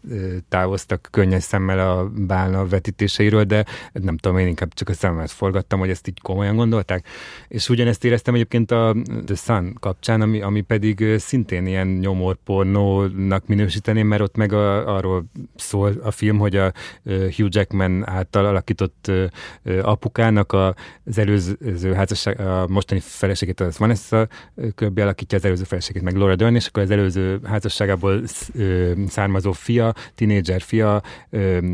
távoztak 0.49 1.07
könnyes 1.11 1.43
szemmel 1.43 1.79
a 1.79 2.09
bálna 2.27 2.67
vetítéseiről, 2.67 3.43
de 3.43 3.65
nem 3.91 4.17
tudom, 4.17 4.37
én 4.37 4.47
inkább 4.47 4.73
csak 4.73 4.89
a 4.89 4.93
szememet 4.93 5.31
forgattam, 5.31 5.79
hogy 5.79 5.89
ezt 5.89 6.07
így 6.07 6.21
komolyan 6.21 6.55
gondolták. 6.55 7.07
És 7.47 7.69
ugyanezt 7.69 8.05
éreztem 8.05 8.33
egyébként 8.33 8.71
a 8.71 8.95
The 9.25 9.35
Sun 9.35 9.73
kapcsán, 9.79 10.21
ami, 10.21 10.41
ami 10.41 10.61
pedig 10.61 11.05
szintén 11.17 11.65
ilyen 11.65 11.87
nyomorpornónak 11.87 13.47
minősíteném, 13.47 14.07
mert 14.07 14.21
ott 14.21 14.35
meg 14.35 14.53
a, 14.53 14.95
arról 14.95 15.25
szól 15.55 15.93
a 16.03 16.11
film, 16.11 16.37
hogy 16.37 16.55
a 16.55 16.71
Hugh 17.05 17.49
Jackman 17.49 18.09
által 18.09 18.45
alakított 18.45 19.11
apukának 19.81 20.53
az 20.53 21.17
előző 21.17 21.93
házasság, 21.93 22.39
a 22.39 22.67
mostani 22.67 22.99
feleségét 23.03 23.59
az 23.59 23.77
Vanessa 23.77 24.27
Kirby 24.75 25.01
alakítja, 25.01 25.37
az 25.37 25.45
előző 25.45 25.63
feleségét 25.63 26.01
meg 26.01 26.15
Laura 26.15 26.35
Dern, 26.35 26.55
és 26.55 26.67
akkor 26.67 26.83
az 26.83 26.91
előző 26.97 27.39
házasságából 27.43 28.21
származó 29.07 29.51
fia, 29.51 29.93
tinédzser 30.15 30.61
fia, 30.61 31.01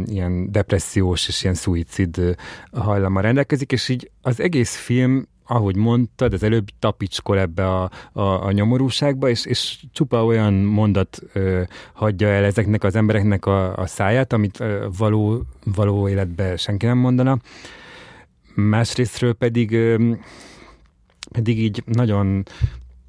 ilyen 0.06 0.52
depressziós 0.52 1.28
és 1.28 1.44
ilyen 1.44 1.56
szuicid 1.56 2.36
hajlama 2.72 3.22
rendelkezik, 3.22 3.72
és 3.72 3.90
így 3.90 4.12
az 4.22 4.40
egész 4.40 4.76
film 4.76 5.28
ahogy 5.46 5.76
mondtad, 5.76 6.34
az 6.34 6.44
előbb 6.44 6.68
tapicskol 6.80 7.40
ebbe 7.40 7.68
a, 7.68 7.90
a, 8.12 8.22
a 8.22 8.52
nyomorúságba, 8.52 9.30
és, 9.30 9.46
és 9.46 9.84
csupa 9.92 10.26
olyan 10.26 10.54
mondat 10.54 11.20
ö, 11.34 11.62
hagyja 11.94 12.28
el 12.28 12.44
ezeknek 12.44 12.84
az 12.84 12.96
embereknek 12.96 13.46
a, 13.46 13.78
a 13.78 13.86
száját, 13.88 14.34
amit 14.34 14.60
ö, 14.60 14.88
való, 14.98 15.44
való 15.64 16.10
életben 16.10 16.58
senki 16.58 16.86
nem 16.86 16.98
mondana. 16.98 17.38
Másrésztről 18.56 19.34
pedig 19.34 19.72
ö, 19.72 20.14
pedig 21.32 21.60
így 21.60 21.84
nagyon 21.86 22.44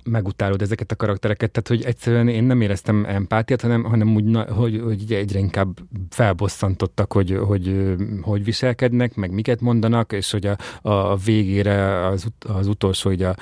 megutálod 0.05 0.63
ezeket 0.63 0.93
a 0.93 0.97
karaktereket, 0.97 1.51
tehát 1.51 1.69
hogy 1.69 1.91
egyszerűen 1.91 2.29
én 2.29 2.45
nem 2.45 2.61
éreztem 2.61 3.05
empátiát, 3.05 3.61
hanem, 3.61 3.85
hanem 3.85 4.15
úgy, 4.15 4.37
hogy, 4.49 4.81
hogy 4.85 5.13
egyre 5.13 5.39
inkább 5.39 5.79
felbosszantottak, 6.11 7.13
hogy, 7.13 7.39
hogy, 7.47 7.95
hogy 8.21 8.45
viselkednek, 8.45 9.15
meg 9.15 9.33
miket 9.33 9.61
mondanak, 9.61 10.13
és 10.13 10.31
hogy 10.31 10.47
a, 10.47 10.57
a 10.83 11.17
végére 11.17 12.07
az, 12.07 12.27
az 12.47 12.67
utolsó, 12.67 13.09
hogy 13.11 13.23
a 13.23 13.37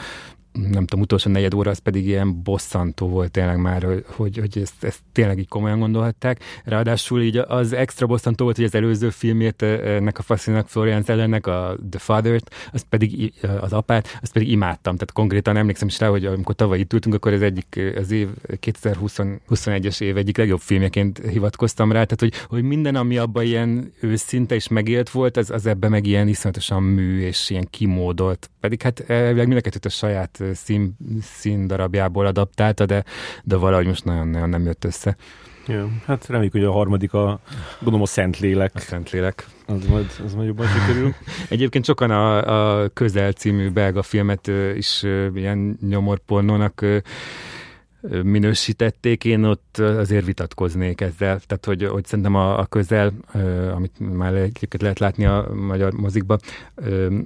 nem 0.53 0.87
tudom, 0.87 1.01
utolsó 1.01 1.31
negyed 1.31 1.55
óra, 1.55 1.71
az 1.71 1.79
pedig 1.79 2.07
ilyen 2.07 2.43
bosszantó 2.43 3.09
volt 3.09 3.31
tényleg 3.31 3.61
már, 3.61 4.03
hogy, 4.07 4.39
hogy 4.39 4.59
ezt, 4.59 4.85
ezt 4.85 5.01
tényleg 5.13 5.39
így 5.39 5.49
komolyan 5.49 5.79
gondolhatták. 5.79 6.41
Ráadásul 6.65 7.23
így 7.23 7.37
az 7.37 7.73
extra 7.73 8.07
bosszantó 8.07 8.45
volt, 8.45 8.57
hogy 8.57 8.65
az 8.65 8.75
előző 8.75 9.11
filmét 9.11 9.63
ennek 9.63 10.19
a 10.19 10.23
faszinak 10.23 10.69
Florian 10.69 11.03
ellennek, 11.07 11.47
a 11.47 11.77
The 11.91 11.99
Father-t, 11.99 12.55
azt 12.73 12.87
pedig 12.89 13.33
az 13.61 13.73
apát, 13.73 14.19
azt 14.23 14.33
pedig 14.33 14.51
imádtam. 14.51 14.95
Tehát 14.95 15.13
konkrétan 15.13 15.57
emlékszem 15.57 15.89
is 15.89 15.99
rá, 15.99 16.09
hogy 16.09 16.27
amikor 16.27 16.55
tavaly 16.55 16.79
itt 16.79 16.93
ültünk, 16.93 17.15
akkor 17.15 17.33
ez 17.33 17.43
egyik 17.43 17.81
az 17.97 18.11
év 18.11 18.29
2021-es 18.49 20.01
év 20.01 20.17
egyik 20.17 20.37
legjobb 20.37 20.61
filmjeként 20.61 21.19
hivatkoztam 21.19 21.93
rá, 21.93 22.05
tehát 22.05 22.21
hogy, 22.21 22.35
hogy 22.49 22.63
minden, 22.63 22.95
ami 22.95 23.19
abban 23.19 23.45
ilyen 23.45 23.93
őszinte 24.01 24.55
és 24.55 24.69
megélt 24.69 25.11
volt, 25.11 25.37
az, 25.37 25.51
az 25.51 25.67
ebben 25.67 25.91
meg 25.91 26.07
ilyen 26.07 26.29
iszonyatosan 26.29 26.83
mű 26.83 27.21
és 27.21 27.51
ilyen 27.51 27.67
kimódolt. 27.71 28.51
Pedig 28.61 28.83
hát 28.83 29.01
elvileg 29.01 29.47
mindenket 29.47 29.85
a 29.85 29.89
saját 29.89 30.42
szín, 30.53 30.97
szín 31.23 31.67
darabjából 31.67 32.27
adaptálta, 32.27 32.87
de, 32.87 33.05
de 33.45 33.57
valahogy 33.57 33.87
most 33.87 34.05
nagyon-nagyon 34.05 34.49
nem 34.49 34.65
jött 34.65 34.85
össze. 34.85 35.17
Ja, 35.67 35.89
hát 36.07 36.27
reméljük, 36.27 36.53
hogy 36.53 36.65
a 36.65 36.73
harmadik 36.73 37.13
a, 37.13 37.41
gondolom 37.79 38.03
a 38.03 38.07
Szentlélek. 38.07 38.71
A 38.75 38.79
Szentlélek. 38.79 39.47
Az 39.67 39.87
majd, 39.87 40.07
az 40.25 40.35
majd 40.35 40.47
jobban 40.47 40.67
sikerül. 40.67 41.15
Egyébként 41.49 41.85
sokan 41.85 42.11
a, 42.11 42.83
a 42.83 42.89
Közel 42.89 43.33
című 43.33 43.71
belga 43.71 44.03
filmet 44.03 44.51
is 44.77 45.03
ilyen 45.35 45.79
nyomorpornónak 45.89 46.85
minősítették, 48.23 49.25
én 49.25 49.45
ott 49.45 49.79
azért 49.79 50.25
vitatkoznék 50.25 51.01
ezzel. 51.01 51.41
Tehát, 51.47 51.65
hogy, 51.65 51.85
hogy 51.85 52.05
szerintem 52.05 52.35
a, 52.35 52.59
a 52.59 52.67
közel, 52.67 53.13
amit 53.75 53.93
már 53.99 54.35
egyébként 54.35 54.83
lehet 54.83 54.99
látni 54.99 55.25
a 55.25 55.49
magyar 55.55 55.93
mozikban, 55.93 56.39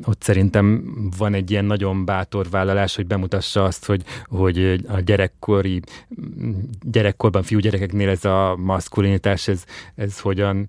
ott 0.04 0.22
szerintem 0.22 0.94
van 1.18 1.34
egy 1.34 1.50
ilyen 1.50 1.64
nagyon 1.64 2.04
bátor 2.04 2.46
vállalás, 2.50 2.96
hogy 2.96 3.06
bemutassa 3.06 3.64
azt, 3.64 3.86
hogy, 3.86 4.02
hogy 4.24 4.84
a 4.88 5.00
gyerekkori, 5.00 5.80
gyerekkorban 6.82 7.42
fiúgyerekeknél 7.42 8.08
ez 8.08 8.24
a 8.24 8.56
maszkulinitás, 8.56 9.48
ez, 9.48 9.64
ez 9.94 10.20
hogyan 10.20 10.66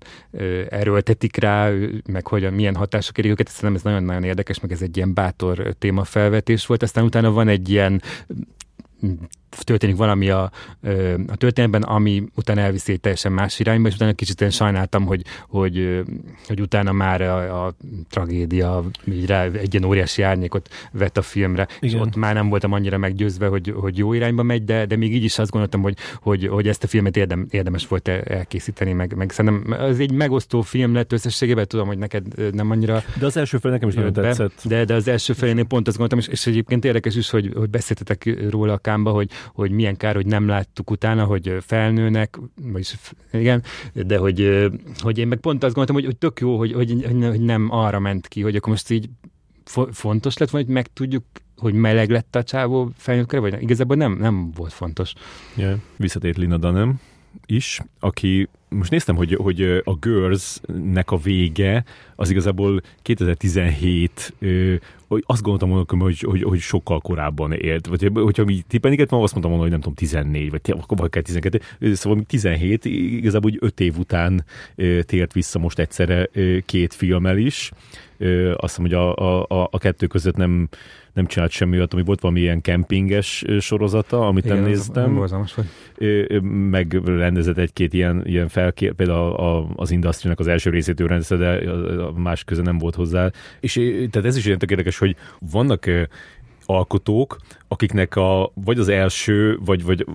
erőltetik 0.68 1.36
rá, 1.36 1.70
meg 2.06 2.26
hogyan, 2.26 2.52
milyen 2.52 2.74
hatások 2.74 3.18
érik 3.18 3.30
őket. 3.30 3.48
Szerintem 3.48 3.74
ez 3.74 3.82
nagyon-nagyon 3.82 4.24
érdekes, 4.24 4.60
meg 4.60 4.72
ez 4.72 4.82
egy 4.82 4.96
ilyen 4.96 5.14
bátor 5.14 5.74
témafelvetés 5.78 6.66
volt. 6.66 6.82
Aztán 6.82 7.04
utána 7.04 7.30
van 7.30 7.48
egy 7.48 7.68
ilyen 7.68 8.02
történik 9.50 9.96
valami 9.96 10.30
a, 10.30 10.50
a 11.26 11.36
történetben, 11.36 11.82
ami 11.82 12.24
utána 12.34 12.60
elviszi 12.60 12.92
egy 12.92 13.00
teljesen 13.00 13.32
más 13.32 13.58
irányba, 13.58 13.88
és 13.88 13.94
utána 13.94 14.12
kicsit 14.12 14.40
én 14.40 14.50
sajnáltam, 14.50 15.04
hogy, 15.04 15.22
hogy, 15.48 16.02
hogy 16.46 16.60
utána 16.60 16.92
már 16.92 17.20
a, 17.20 17.66
a 17.66 17.74
tragédia 18.10 18.84
így 19.04 19.26
rá 19.26 19.44
egy 19.44 19.74
ilyen 19.74 19.84
óriási 19.84 20.22
árnyékot 20.22 20.68
vett 20.92 21.16
a 21.18 21.22
filmre, 21.22 21.66
Igen. 21.80 21.94
és 21.94 22.06
ott 22.06 22.16
már 22.16 22.34
nem 22.34 22.48
voltam 22.48 22.72
annyira 22.72 22.98
meggyőzve, 22.98 23.46
hogy, 23.46 23.74
hogy 23.76 23.98
jó 23.98 24.12
irányba 24.12 24.42
megy, 24.42 24.64
de, 24.64 24.86
de 24.86 24.96
még 24.96 25.14
így 25.14 25.24
is 25.24 25.38
azt 25.38 25.50
gondoltam, 25.50 25.82
hogy, 25.82 25.96
hogy, 26.22 26.46
hogy 26.46 26.68
ezt 26.68 26.84
a 26.84 26.86
filmet 26.86 27.16
érdem, 27.16 27.46
érdemes 27.50 27.86
volt 27.86 28.08
elkészíteni, 28.08 28.92
meg, 28.92 29.14
meg 29.16 29.30
szerintem 29.30 29.72
az 29.78 30.00
egy 30.00 30.12
megosztó 30.12 30.60
film 30.60 30.94
lett 30.94 31.12
összességében, 31.12 31.66
tudom, 31.66 31.86
hogy 31.86 31.98
neked 31.98 32.52
nem 32.52 32.70
annyira... 32.70 33.02
De 33.18 33.26
az 33.26 33.36
első 33.36 33.58
fel 33.58 33.70
nekem 33.70 33.88
is 33.88 33.94
nagyon 33.94 34.12
tetszett. 34.12 34.60
De, 34.64 34.84
de 34.84 34.94
az 34.94 35.08
első 35.08 35.32
felénél 35.32 35.64
pont 35.64 35.88
azt 35.88 35.96
gondoltam, 35.96 36.32
és, 36.32 36.40
és 36.40 36.46
egyébként 36.46 36.84
érdekes 36.84 37.16
is, 37.16 37.30
hogy, 37.30 37.52
hogy 37.56 37.70
beszéltetek 37.70 38.30
róla 38.50 38.72
a 38.72 38.78
kámba, 38.78 39.10
hogy, 39.10 39.30
hogy 39.52 39.70
milyen 39.70 39.96
kár, 39.96 40.14
hogy 40.14 40.26
nem 40.26 40.48
láttuk 40.48 40.90
utána, 40.90 41.24
hogy 41.24 41.56
felnőnek, 41.60 42.38
vagyis 42.62 42.96
igen, 43.32 43.62
de 43.92 44.18
hogy, 44.18 44.68
hogy 44.98 45.18
én 45.18 45.28
meg 45.28 45.38
pont 45.38 45.64
azt 45.64 45.74
gondoltam, 45.74 45.94
hogy, 45.94 46.04
hogy 46.04 46.16
tök 46.16 46.40
jó, 46.40 46.58
hogy, 46.58 46.72
hogy, 46.72 47.06
hogy 47.20 47.40
nem 47.40 47.68
arra 47.70 47.98
ment 47.98 48.28
ki, 48.28 48.42
hogy 48.42 48.56
akkor 48.56 48.70
most 48.70 48.90
így 48.90 49.08
fontos 49.90 50.36
lett 50.36 50.50
volna, 50.50 50.66
hogy 50.66 50.74
megtudjuk, 50.74 51.24
hogy 51.56 51.74
meleg 51.74 52.10
lett 52.10 52.36
a 52.36 52.42
csávó 52.42 52.90
felnőtt 52.96 53.30
vagy 53.30 53.62
igazából 53.62 53.96
nem, 53.96 54.12
nem 54.12 54.50
volt 54.50 54.72
fontos. 54.72 55.12
Yeah. 55.56 55.78
Visszatért 55.96 56.36
Lina 56.36 56.56
Dunham 56.56 57.00
is, 57.46 57.80
aki 58.00 58.48
most 58.68 58.90
néztem, 58.90 59.16
hogy, 59.16 59.34
hogy 59.34 59.62
a 59.84 59.94
Girls-nek 60.00 61.10
a 61.10 61.16
vége 61.16 61.84
az 62.16 62.30
igazából 62.30 62.80
2017 63.02 64.34
hogy 65.08 65.22
azt 65.26 65.42
gondoltam 65.42 65.68
volna, 65.68 66.04
hogy, 66.04 66.20
hogy, 66.20 66.42
hogy 66.42 66.58
sokkal 66.58 67.00
korábban 67.00 67.52
élt. 67.52 67.86
Vagy 67.86 68.10
hogyha 68.14 68.44
mi 68.44 68.62
tippelni 68.68 68.96
kellett, 68.96 69.12
azt 69.12 69.32
mondtam 69.32 69.42
volna, 69.42 69.60
hogy 69.60 69.70
nem 69.70 69.80
tudom, 69.80 69.94
14, 69.94 70.50
vagy, 70.50 70.74
vagy 70.86 71.22
12. 71.22 71.60
Szóval 71.92 72.22
17, 72.26 72.84
igazából 72.84 73.50
úgy 73.50 73.58
5 73.60 73.80
év 73.80 73.98
után 73.98 74.44
tért 75.00 75.32
vissza 75.32 75.58
most 75.58 75.78
egyszerre 75.78 76.28
két 76.66 76.94
filmmel 76.94 77.38
is. 77.38 77.72
Azt 78.56 78.76
hiszem, 78.76 78.82
hogy 78.82 78.92
a, 78.92 79.16
a, 79.42 79.68
a 79.70 79.78
kettő 79.78 80.06
között 80.06 80.36
nem, 80.36 80.68
nem 81.12 81.26
csinált 81.26 81.50
semmi 81.50 81.76
olyat, 81.76 81.92
ami 81.92 82.02
volt 82.02 82.20
valami 82.20 82.40
ilyen 82.40 82.60
kempinges 82.60 83.44
sorozata, 83.60 84.26
amit 84.26 84.44
Igen, 84.44 84.56
nem 84.56 84.66
néztem. 84.66 85.20
Az, 85.20 85.34
vagy. 85.54 86.42
Meg 86.70 87.00
rendezett 87.04 87.56
egy-két 87.56 87.92
ilyen, 87.92 88.22
ilyen 88.26 88.48
felkér, 88.48 88.92
például 88.92 89.32
a, 89.32 89.68
az 89.76 89.90
industry 89.90 90.30
az 90.34 90.46
első 90.46 90.70
részét 90.70 91.00
ő 91.00 91.06
rendezte, 91.06 91.36
de 91.36 91.70
a 92.02 92.12
más 92.12 92.44
köze 92.44 92.62
nem 92.62 92.78
volt 92.78 92.94
hozzá. 92.94 93.30
És 93.60 93.72
tehát 94.10 94.28
ez 94.28 94.36
is 94.36 94.46
ilyen 94.46 94.58
tök 94.58 94.70
érdekes, 94.70 94.98
hogy 94.98 95.16
vannak 95.50 95.86
alkotók, 96.64 97.36
akiknek 97.68 98.16
a, 98.16 98.52
vagy 98.54 98.78
az 98.78 98.88
első, 98.88 99.58
vagy, 99.64 99.84
vagy 99.84 100.06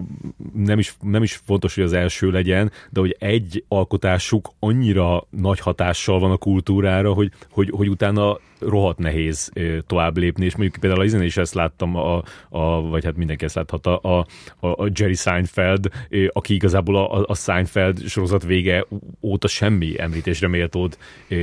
nem, 0.54 0.80
is, 0.80 0.96
nem 1.02 1.24
is 1.24 1.42
fontos, 1.46 1.76
hogy 1.76 1.84
az 1.84 1.94
első 1.94 2.32
legyen, 2.32 2.72
de 2.90 3.00
hogy 3.00 3.16
egy 3.20 3.64
alkotásuk 3.68 4.50
annyira 4.60 5.28
nagy 5.30 5.60
hatással 5.60 6.20
van 6.20 6.32
a 6.32 6.38
kultúrára, 6.38 7.14
hogy, 7.14 7.32
hogy, 7.52 7.70
hogy 7.70 7.90
utána 7.90 8.40
rohadt 8.60 8.98
nehéz 8.98 9.52
tovább 9.88 10.18
lépni, 10.18 10.46
és 10.46 10.56
mondjuk 10.56 10.82
például 10.82 11.02
az 11.02 11.08
izen 11.08 11.24
is 11.24 11.38
ezt 11.38 11.54
láttam, 11.54 11.96
a, 11.96 12.24
a, 12.50 12.82
vagy 12.82 13.06
hát 13.06 13.18
mindenki 13.18 13.46
ezt 13.46 13.56
láthatta, 13.56 13.98
a, 13.98 14.26
a, 14.60 14.68
a 14.68 14.90
Jerry 14.94 15.14
Seinfeld, 15.14 15.90
aki 16.30 16.54
igazából 16.54 16.96
a, 16.96 17.26
a 17.28 17.36
Seinfeld 17.36 18.08
sorozat 18.08 18.44
vége 18.44 18.86
óta 19.22 19.48
semmi 19.48 20.00
említésre 20.00 20.48
méltót 20.48 20.98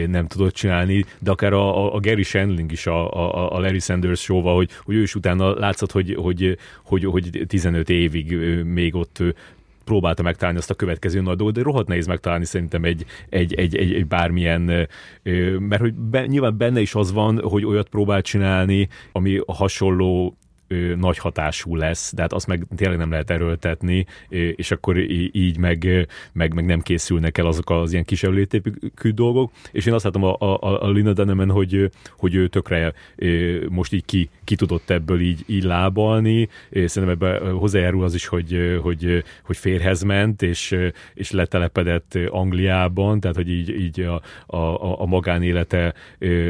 nem 0.07 0.27
tudott 0.27 0.55
csinálni, 0.55 1.05
de 1.19 1.31
akár 1.31 1.53
a, 1.53 1.95
a 1.95 2.01
Gary 2.01 2.23
Shandling 2.23 2.73
is 2.73 2.87
a, 2.87 3.13
a, 3.13 3.57
a 3.57 3.59
Larry 3.59 3.79
Sanders 3.79 4.21
show 4.21 4.41
hogy, 4.41 4.71
hogy 4.83 4.95
ő 4.95 5.03
is 5.03 5.15
utána 5.15 5.59
látszott, 5.59 5.93
hogy, 5.93 6.00
hogy, 6.15 6.59
hogy, 6.85 7.05
hogy 7.05 7.45
15 7.47 7.91
évig 7.91 8.37
még 8.65 8.95
ott 8.95 9.23
próbálta 9.85 10.23
megtalálni 10.23 10.59
azt 10.59 10.71
a 10.71 10.75
következő 10.75 11.21
nagy 11.21 11.37
dolgot, 11.37 11.55
de 11.55 11.63
rohadt 11.63 11.89
nehéz 11.89 12.07
megtalálni 12.07 12.45
szerintem 12.45 12.85
egy, 12.85 13.05
egy, 13.29 13.55
egy, 13.55 13.77
egy, 13.77 13.95
egy 13.95 14.07
bármilyen, 14.07 14.89
mert 15.59 15.81
hogy 15.81 15.95
be, 15.95 16.27
nyilván 16.27 16.57
benne 16.57 16.81
is 16.81 16.95
az 16.95 17.13
van, 17.13 17.41
hogy 17.43 17.65
olyat 17.65 17.89
próbál 17.89 18.23
csinálni, 18.23 18.89
ami 19.13 19.41
a 19.47 19.55
nagy 20.97 21.19
hatású 21.19 21.77
lesz, 21.77 22.15
de 22.15 22.23
hát 22.23 22.33
azt 22.33 22.47
meg 22.47 22.67
tényleg 22.77 22.99
nem 22.99 23.11
lehet 23.11 23.31
erőltetni, 23.31 24.07
és 24.29 24.71
akkor 24.71 24.99
így 25.33 25.59
meg, 25.59 26.09
meg, 26.33 26.55
meg 26.55 26.65
nem 26.65 26.81
készülnek 26.81 27.39
el 27.39 27.47
azok 27.47 27.71
az 27.71 27.93
ilyen 27.93 28.05
kis 28.05 28.23
előlépő 28.23 29.11
dolgok, 29.11 29.53
és 29.73 29.87
én 29.87 29.95
azt 29.95 30.05
látom 30.05 30.25
a, 30.25 30.37
a, 30.39 30.83
a 30.83 30.91
Lina 30.91 31.13
Dunham-en, 31.13 31.51
hogy, 31.51 31.91
hogy 32.17 32.35
ő 32.35 32.49
tökre 32.49 32.93
most 33.69 33.93
így 33.93 34.05
ki, 34.05 34.29
ki 34.45 34.57
tudott 34.57 34.91
ebből 34.91 35.21
így, 35.21 35.45
így 35.47 35.63
lábalni, 35.63 36.49
szerintem 36.71 37.09
ebben 37.09 37.53
hozzájárul 37.53 38.05
az 38.05 38.15
is, 38.15 38.27
hogy, 38.27 38.79
hogy, 38.83 39.25
hogy 39.43 39.57
férhez 39.57 40.03
ment, 40.03 40.43
és, 40.43 40.77
és 41.15 41.31
letelepedett 41.31 42.19
Angliában, 42.29 43.21
tehát 43.21 43.37
hogy 43.37 43.51
így, 43.51 43.69
így 43.69 44.01
a, 44.01 44.23
a, 44.57 45.01
a 45.01 45.07
magánélete 45.07 45.95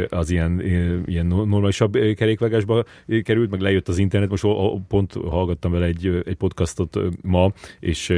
az 0.09 0.31
ilyen, 0.31 0.61
ilyen 1.07 1.27
normálisabb 1.27 1.99
kerékvágásba 2.14 2.85
került, 3.23 3.51
meg 3.51 3.61
lejött 3.61 3.89
az 3.89 3.99
internet, 4.13 4.31
most 4.31 4.47
pont 4.89 5.13
hallgattam 5.13 5.73
vele 5.73 5.85
egy, 5.87 6.23
egy 6.27 6.37
podcastot 6.37 6.99
ma, 7.23 7.53
és 7.81 8.11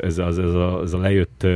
ez, 0.00 0.18
az, 0.18 0.38
ez, 0.38 0.54
a, 0.54 0.80
ez 0.82 0.92
a 0.92 0.98
lejött 0.98 1.46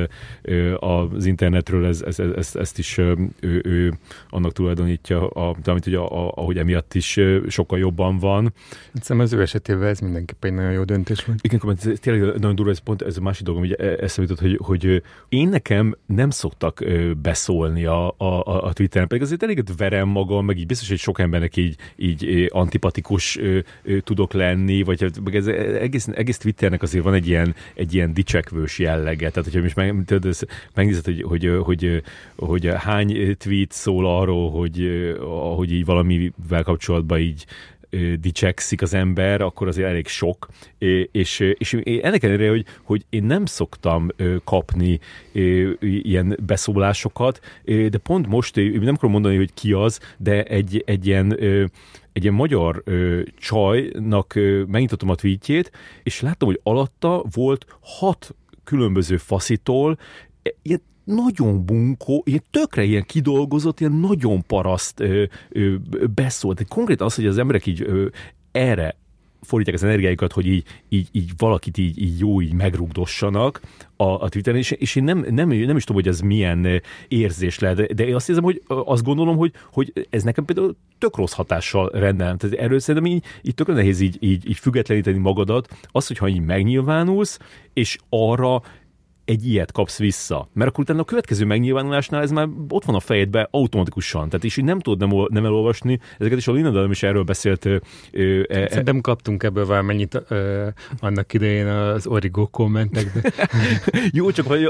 az 0.76 1.24
internetről, 1.24 1.86
ez, 1.86 2.02
ez, 2.02 2.18
ez, 2.18 2.56
ezt 2.56 2.78
is 2.78 2.98
ő, 2.98 3.30
ő 3.62 3.92
annak 4.30 4.52
tulajdonítja, 4.52 5.28
a, 5.28 5.56
amit 5.64 5.86
ugye, 5.86 5.98
a, 5.98 6.32
ahogy 6.34 6.58
emiatt 6.58 6.94
is 6.94 7.20
sokkal 7.48 7.78
jobban 7.78 8.18
van. 8.18 8.52
Hiszem 8.92 9.20
az 9.20 9.32
ő 9.32 9.40
esetében 9.40 9.88
ez 9.88 9.98
mindenképpen 9.98 10.50
egy 10.50 10.56
nagyon 10.56 10.72
jó 10.72 10.84
döntés 10.84 11.24
volt. 11.24 11.38
Igen, 11.42 11.60
ez 11.82 11.98
tényleg 12.00 12.38
nagyon 12.40 12.54
durva, 12.54 12.70
ez 12.70 12.78
pont 12.78 13.02
ez 13.02 13.16
a 13.16 13.20
másik 13.20 13.44
dolgom, 13.44 13.62
hogy 13.62 13.72
eszembe 13.72 14.30
jutott, 14.30 14.40
hogy, 14.40 14.58
hogy 14.62 15.02
én 15.28 15.48
nekem 15.48 15.96
nem 16.06 16.30
szoktak 16.30 16.84
beszólni 17.22 17.84
a, 17.84 18.14
a, 18.16 18.64
a 18.64 18.72
Twitteren, 18.72 19.08
pedig 19.08 19.22
azért 19.22 19.42
elég 19.42 19.64
verem 19.76 20.08
magam, 20.08 20.44
meg 20.44 20.58
így 20.58 20.66
biztos, 20.66 20.88
hogy 20.88 20.98
sok 20.98 21.18
embernek 21.18 21.56
így, 21.56 21.76
így 21.96 22.48
antipatikus 22.52 23.38
tudok 24.04 24.32
lenni, 24.32 24.82
vagy 24.82 25.10
meg 25.24 25.36
ez 25.36 25.46
egész, 25.46 26.08
egész 26.12 26.38
Twitternek 26.38 26.82
azért 26.82 27.04
van 27.04 27.14
egy 27.14 27.28
ilyen, 27.28 27.54
egy 27.74 27.94
ilyen 27.94 28.14
dicsekvős 28.14 28.78
jellege. 28.78 29.30
Tehát, 29.30 29.44
hogyha 29.44 29.60
most 29.60 29.76
meg, 29.76 30.04
tudod, 30.06 30.36
megnézed, 30.74 31.04
hogy, 31.04 31.22
hogy, 31.22 31.50
hogy, 31.62 32.02
hogy, 32.36 32.70
hány 32.76 33.36
tweet 33.38 33.72
szól 33.72 34.06
arról, 34.06 34.50
hogy, 34.50 34.88
hogy 35.56 35.72
így 35.72 35.84
valamivel 35.84 36.62
kapcsolatban 36.62 37.18
így 37.18 37.46
dicsekszik 38.20 38.82
az 38.82 38.94
ember, 38.94 39.40
akkor 39.40 39.68
azért 39.68 39.88
elég 39.88 40.06
sok, 40.06 40.48
és, 41.12 41.40
és 41.58 41.72
ennek 42.02 42.22
ellenére, 42.22 42.50
hogy, 42.50 42.64
hogy 42.82 43.04
én 43.10 43.24
nem 43.24 43.44
szoktam 43.44 44.08
kapni 44.44 45.00
ilyen 45.80 46.38
beszólásokat, 46.46 47.40
de 47.64 47.98
pont 48.02 48.26
most, 48.26 48.56
nem 48.56 48.94
akarom 48.94 49.10
mondani, 49.10 49.36
hogy 49.36 49.54
ki 49.54 49.72
az, 49.72 50.00
de 50.18 50.42
egy, 50.42 50.82
egy 50.86 51.06
ilyen 51.06 51.38
egy 52.12 52.22
ilyen 52.22 52.34
magyar 52.34 52.82
ö, 52.84 53.22
csajnak 53.38 54.34
ö, 54.34 54.62
megnyitottam 54.66 55.08
a 55.08 55.14
tweetjét, 55.14 55.70
és 56.02 56.20
láttam, 56.20 56.48
hogy 56.48 56.60
alatta 56.62 57.24
volt 57.34 57.66
hat 57.80 58.34
különböző 58.64 59.16
faszitól, 59.16 59.98
e, 60.42 60.54
ilyen 60.62 60.82
nagyon 61.04 61.66
bunkó, 61.66 62.22
ilyen 62.26 62.44
tökre 62.50 62.82
ilyen 62.82 63.04
kidolgozott, 63.04 63.80
ilyen 63.80 63.92
nagyon 63.92 64.46
paraszt 64.46 65.00
ö, 65.00 65.24
ö, 65.48 65.74
beszólt. 66.14 66.68
Konkrétan 66.68 67.06
az, 67.06 67.14
hogy 67.14 67.26
az 67.26 67.38
emberek 67.38 67.66
így 67.66 67.82
ö, 67.82 68.06
erre 68.52 68.96
fordítják 69.42 69.76
az 69.76 69.84
energiáikat, 69.84 70.32
hogy 70.32 70.46
így, 70.46 70.64
így, 70.88 71.08
így 71.12 71.30
valakit 71.36 71.78
így, 71.78 72.02
így 72.02 72.18
jó 72.18 72.40
így 72.40 72.52
megrugdossanak 72.52 73.60
a, 73.96 74.04
a 74.04 74.28
Twitteren, 74.28 74.58
és, 74.58 74.70
és 74.70 74.96
én 74.96 75.04
nem, 75.04 75.26
nem, 75.30 75.48
nem 75.48 75.76
is 75.76 75.84
tudom, 75.84 76.02
hogy 76.02 76.12
ez 76.12 76.20
milyen 76.20 76.82
érzés 77.08 77.58
lehet, 77.58 77.94
de 77.94 78.06
én 78.06 78.14
azt 78.14 78.26
hiszem, 78.26 78.42
hogy 78.42 78.62
azt 78.66 79.04
gondolom, 79.04 79.36
hogy, 79.36 79.52
hogy 79.72 80.06
ez 80.10 80.22
nekem 80.22 80.44
például 80.44 80.76
tök 80.98 81.16
rossz 81.16 81.32
hatással 81.32 81.90
rendelem. 81.92 82.36
Tehát 82.36 82.56
erről 82.56 82.78
szerintem 82.78 83.12
így, 83.12 83.24
így 83.42 83.54
tökre 83.54 83.74
nehéz 83.74 84.00
így, 84.00 84.16
így, 84.20 84.48
így 84.48 84.58
függetleníteni 84.58 85.18
magadat. 85.18 85.68
Az, 85.86 86.06
hogyha 86.06 86.28
így 86.28 86.40
megnyilvánulsz, 86.40 87.38
és 87.72 87.98
arra 88.08 88.62
egy 89.24 89.46
ilyet 89.46 89.72
kapsz 89.72 89.98
vissza. 89.98 90.48
Mert 90.52 90.70
akkor 90.70 90.84
utána 90.84 91.00
a 91.00 91.04
következő 91.04 91.44
megnyilvánulásnál 91.44 92.22
ez 92.22 92.30
már 92.30 92.48
ott 92.68 92.84
van 92.84 92.94
a 92.94 93.00
fejedbe 93.00 93.48
automatikusan. 93.50 94.28
Tehát 94.28 94.44
és 94.44 94.56
így 94.56 94.64
nem 94.64 94.80
tudod 94.80 95.08
nem, 95.08 95.26
nem 95.28 95.44
elolvasni. 95.44 96.00
Ezeket 96.18 96.38
is 96.38 96.48
a 96.48 96.52
Lina 96.52 96.84
is 96.90 97.02
erről 97.02 97.22
beszélt. 97.22 97.64
Ö, 97.64 97.76
ö, 98.10 98.42
e, 98.48 98.68
Szerintem 98.68 99.00
kaptunk 99.00 99.42
ebből 99.42 99.66
valamennyit 99.66 100.22
ö, 100.28 100.68
annak 101.00 101.32
idején 101.32 101.66
az 101.66 102.06
Origo 102.06 102.46
kommentekbe. 102.46 103.32
Jó, 104.12 104.30
csak 104.30 104.46
vagy, 104.46 104.64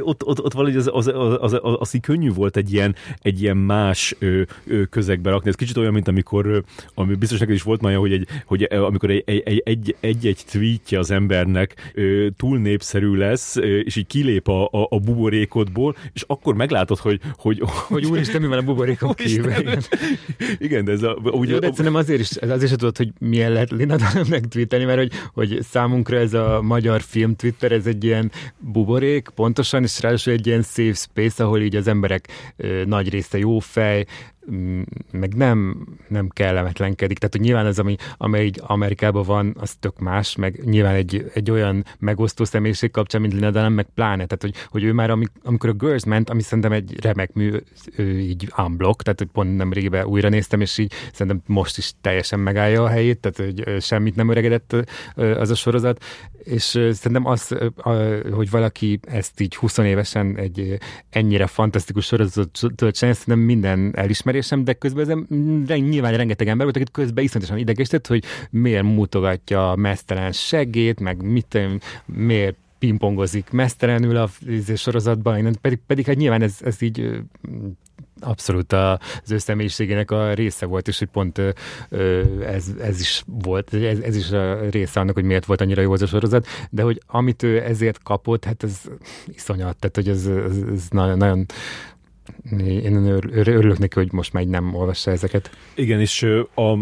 ott, 0.00 0.24
ott, 0.24 0.42
ott 0.42 0.52
valahogy 0.52 0.76
az, 0.76 0.90
az, 0.92 1.06
az, 1.06 1.36
az, 1.40 1.52
az, 1.62 1.76
az, 1.78 1.94
így 1.94 2.00
könnyű 2.00 2.32
volt 2.32 2.56
egy 2.56 2.72
ilyen, 2.72 2.94
egy 3.22 3.42
ilyen 3.42 3.56
más 3.56 4.16
ö, 4.18 4.42
ö, 4.66 4.84
közegbe 4.84 5.30
rakni. 5.30 5.48
Ez 5.48 5.54
kicsit 5.54 5.76
olyan, 5.76 5.92
mint 5.92 6.08
amikor, 6.08 6.64
ami 6.94 7.14
biztos 7.14 7.38
neked 7.38 7.54
is 7.54 7.62
volt 7.62 7.80
már, 7.80 7.94
hogy, 7.94 8.12
egy, 8.12 8.28
hogy 8.46 8.62
amikor 8.62 9.10
egy, 9.10 9.22
egy, 9.26 9.62
egy, 9.64 9.96
egy, 10.00 10.26
egy 10.26 10.44
tweetje 10.50 10.98
az 10.98 11.10
embernek 11.10 11.92
ö, 11.94 12.26
túl 12.36 12.58
népszerű 12.58 13.14
lesz, 13.14 13.56
és 13.86 13.96
így 13.96 14.06
kilép 14.06 14.48
a, 14.48 14.64
a, 14.64 14.86
a 14.90 14.98
buborékodból, 14.98 15.96
és 16.12 16.24
akkor 16.26 16.54
meglátod, 16.54 16.98
hogy... 16.98 17.20
Hogy, 17.36 17.62
hogy 17.64 18.04
úristen, 18.04 18.40
mi 18.40 18.46
van 18.46 18.58
a 18.58 18.62
buborékon 18.62 19.14
kívül. 19.14 19.50
Igen. 19.50 19.82
igen, 20.58 20.84
de 20.84 20.92
ez 20.92 21.02
a... 21.02 21.18
Úgy, 21.22 21.48
Jó, 21.48 21.58
de 21.58 21.66
szerintem 21.66 21.94
azért 21.94 22.20
is, 22.20 22.30
azért 22.36 22.68
sem 22.68 22.78
tudod, 22.78 22.96
hogy 22.96 23.12
milyen 23.18 23.52
lehet 23.52 23.70
Lina 23.70 23.96
megtwittelni, 24.28 24.84
mert 24.84 24.98
hogy, 24.98 25.12
hogy 25.34 25.62
számunkra 25.62 26.16
ez 26.16 26.34
a 26.34 26.60
magyar 26.62 27.00
film 27.00 27.36
Twitter, 27.36 27.72
ez 27.72 27.86
egy 27.86 28.04
ilyen 28.04 28.30
buborék, 28.58 29.28
pontosan, 29.34 29.82
és 29.82 30.00
ráadásul 30.00 30.32
egy 30.32 30.46
ilyen 30.46 30.62
safe 30.62 30.94
space, 30.94 31.44
ahol 31.44 31.60
így 31.60 31.76
az 31.76 31.86
emberek 31.86 32.28
ö, 32.56 32.84
nagy 32.84 33.08
része 33.08 33.38
jó 33.38 33.58
fej, 33.58 34.06
meg 35.12 35.34
nem, 35.34 35.86
nem 36.08 36.28
kellemetlenkedik. 36.28 37.18
Tehát, 37.18 37.34
hogy 37.34 37.44
nyilván 37.44 37.66
az, 37.66 37.78
ami, 37.78 37.96
ami 38.16 38.38
egy 38.38 38.60
Amerikában 38.62 39.22
van, 39.22 39.56
az 39.58 39.74
tök 39.74 39.98
más, 39.98 40.36
meg 40.36 40.60
nyilván 40.64 40.94
egy, 40.94 41.30
egy 41.34 41.50
olyan 41.50 41.84
megosztó 41.98 42.44
személyiség 42.44 42.90
kapcsán, 42.90 43.20
mint 43.20 43.32
Lina 43.32 43.50
Dunham, 43.50 43.72
meg 43.72 43.86
pláne. 43.94 44.26
Tehát, 44.26 44.42
hogy, 44.42 44.54
hogy 44.70 44.84
ő 44.84 44.92
már, 44.92 45.10
amikor 45.42 45.70
a 45.70 45.72
Girls 45.72 46.04
ment, 46.04 46.30
ami 46.30 46.42
szerintem 46.42 46.72
egy 46.72 47.00
remek 47.00 47.32
mű, 47.32 47.52
így 47.98 48.52
unblock, 48.56 49.02
tehát 49.02 49.18
hogy 49.18 49.28
pont 49.32 49.56
nem 49.56 49.72
régiben 49.72 50.04
újra 50.04 50.28
néztem, 50.28 50.60
és 50.60 50.78
így 50.78 50.92
szerintem 51.12 51.42
most 51.46 51.78
is 51.78 51.92
teljesen 52.00 52.40
megállja 52.40 52.82
a 52.82 52.88
helyét, 52.88 53.20
tehát 53.20 53.54
hogy 53.54 53.82
semmit 53.82 54.16
nem 54.16 54.28
öregedett 54.28 54.76
az 55.14 55.50
a 55.50 55.54
sorozat, 55.54 56.04
és 56.46 56.62
szerintem 56.64 57.26
az, 57.26 57.56
hogy 58.32 58.50
valaki 58.50 59.00
ezt 59.02 59.40
így 59.40 59.56
20 59.56 59.78
évesen 59.78 60.36
egy 60.36 60.78
ennyire 61.10 61.46
fantasztikus 61.46 62.06
sorozatot 62.06 62.74
töltsen, 62.74 63.12
szerintem 63.12 63.38
minden 63.38 63.92
elismerésem, 64.36 64.64
de 64.64 64.72
közben 64.72 65.26
ez 65.68 65.78
nyilván 65.78 66.16
rengeteg 66.16 66.48
ember 66.48 66.64
volt, 66.64 66.76
akit 66.76 66.90
közben 66.90 67.24
iszonyatosan 67.24 67.58
idegesített, 67.58 68.06
hogy 68.06 68.24
miért 68.50 68.82
mutogatja 68.82 69.70
a 69.70 69.76
mesztelen 69.76 70.32
segét, 70.32 71.00
meg 71.00 71.22
mit, 71.22 71.58
miért 72.04 72.56
pingpongozik 72.78 73.50
mesztelenül 73.50 74.16
a 74.16 74.28
sorozatban, 74.74 75.56
pedig, 75.60 75.78
pedig 75.86 76.06
hát 76.06 76.16
nyilván 76.16 76.42
ez, 76.42 76.56
ez 76.60 76.82
így 76.82 77.20
abszolút 78.20 78.72
az 78.72 79.30
ő 79.30 79.38
személyiségének 79.38 80.10
a 80.10 80.32
része 80.32 80.66
volt, 80.66 80.88
és 80.88 80.98
hogy 80.98 81.08
pont 81.08 81.40
ez, 82.46 82.66
ez 82.80 83.00
is 83.00 83.22
volt, 83.26 83.74
ez, 83.74 83.98
ez 83.98 84.16
is 84.16 84.30
a 84.30 84.68
része 84.70 85.00
annak, 85.00 85.14
hogy 85.14 85.24
miért 85.24 85.44
volt 85.44 85.60
annyira 85.60 85.82
jó 85.82 85.92
az 85.92 86.02
a 86.02 86.06
sorozat, 86.06 86.46
de 86.70 86.82
hogy 86.82 87.00
amit 87.06 87.42
ő 87.42 87.62
ezért 87.62 88.02
kapott, 88.02 88.44
hát 88.44 88.62
ez 88.62 88.80
iszonyat, 89.26 89.76
tehát 89.76 89.96
hogy 89.96 90.08
ez, 90.08 90.26
ez, 90.26 90.56
ez 90.72 90.86
nagyon, 90.90 91.16
nagyon 91.16 91.46
én 92.60 93.06
örülök 93.32 93.78
neki, 93.78 93.98
hogy 93.98 94.12
most 94.12 94.32
már 94.32 94.44
nem 94.44 94.74
olvassa 94.74 95.10
ezeket. 95.10 95.50
Igen, 95.74 96.00
és 96.00 96.22
a, 96.54 96.78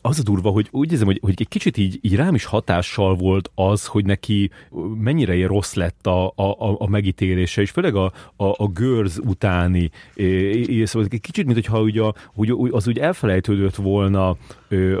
az 0.00 0.18
a 0.18 0.22
durva, 0.22 0.50
hogy 0.50 0.68
úgy 0.70 0.92
érzem, 0.92 1.06
hogy, 1.06 1.18
hogy 1.22 1.34
egy 1.36 1.48
kicsit 1.48 1.76
így, 1.76 1.98
így 2.02 2.14
rám 2.14 2.34
is 2.34 2.44
hatással 2.44 3.14
volt 3.14 3.50
az, 3.54 3.86
hogy 3.86 4.04
neki 4.04 4.50
mennyire 4.98 5.46
rossz 5.46 5.74
lett 5.74 6.06
a, 6.06 6.26
a, 6.26 6.76
a 6.78 6.88
megítélése, 6.88 7.60
és 7.60 7.70
főleg 7.70 7.94
a, 7.94 8.12
a, 8.36 8.44
a 8.44 8.68
Girls 8.74 9.16
utáni, 9.18 9.90
szóval 10.84 11.08
egy 11.10 11.20
kicsit, 11.20 11.44
mint 11.44 11.56
hogyha 11.56 11.80
ugye, 11.80 12.02
hogy 12.34 12.54
az 12.70 12.88
úgy 12.88 12.98
elfelejtődött 12.98 13.74
volna, 13.74 14.36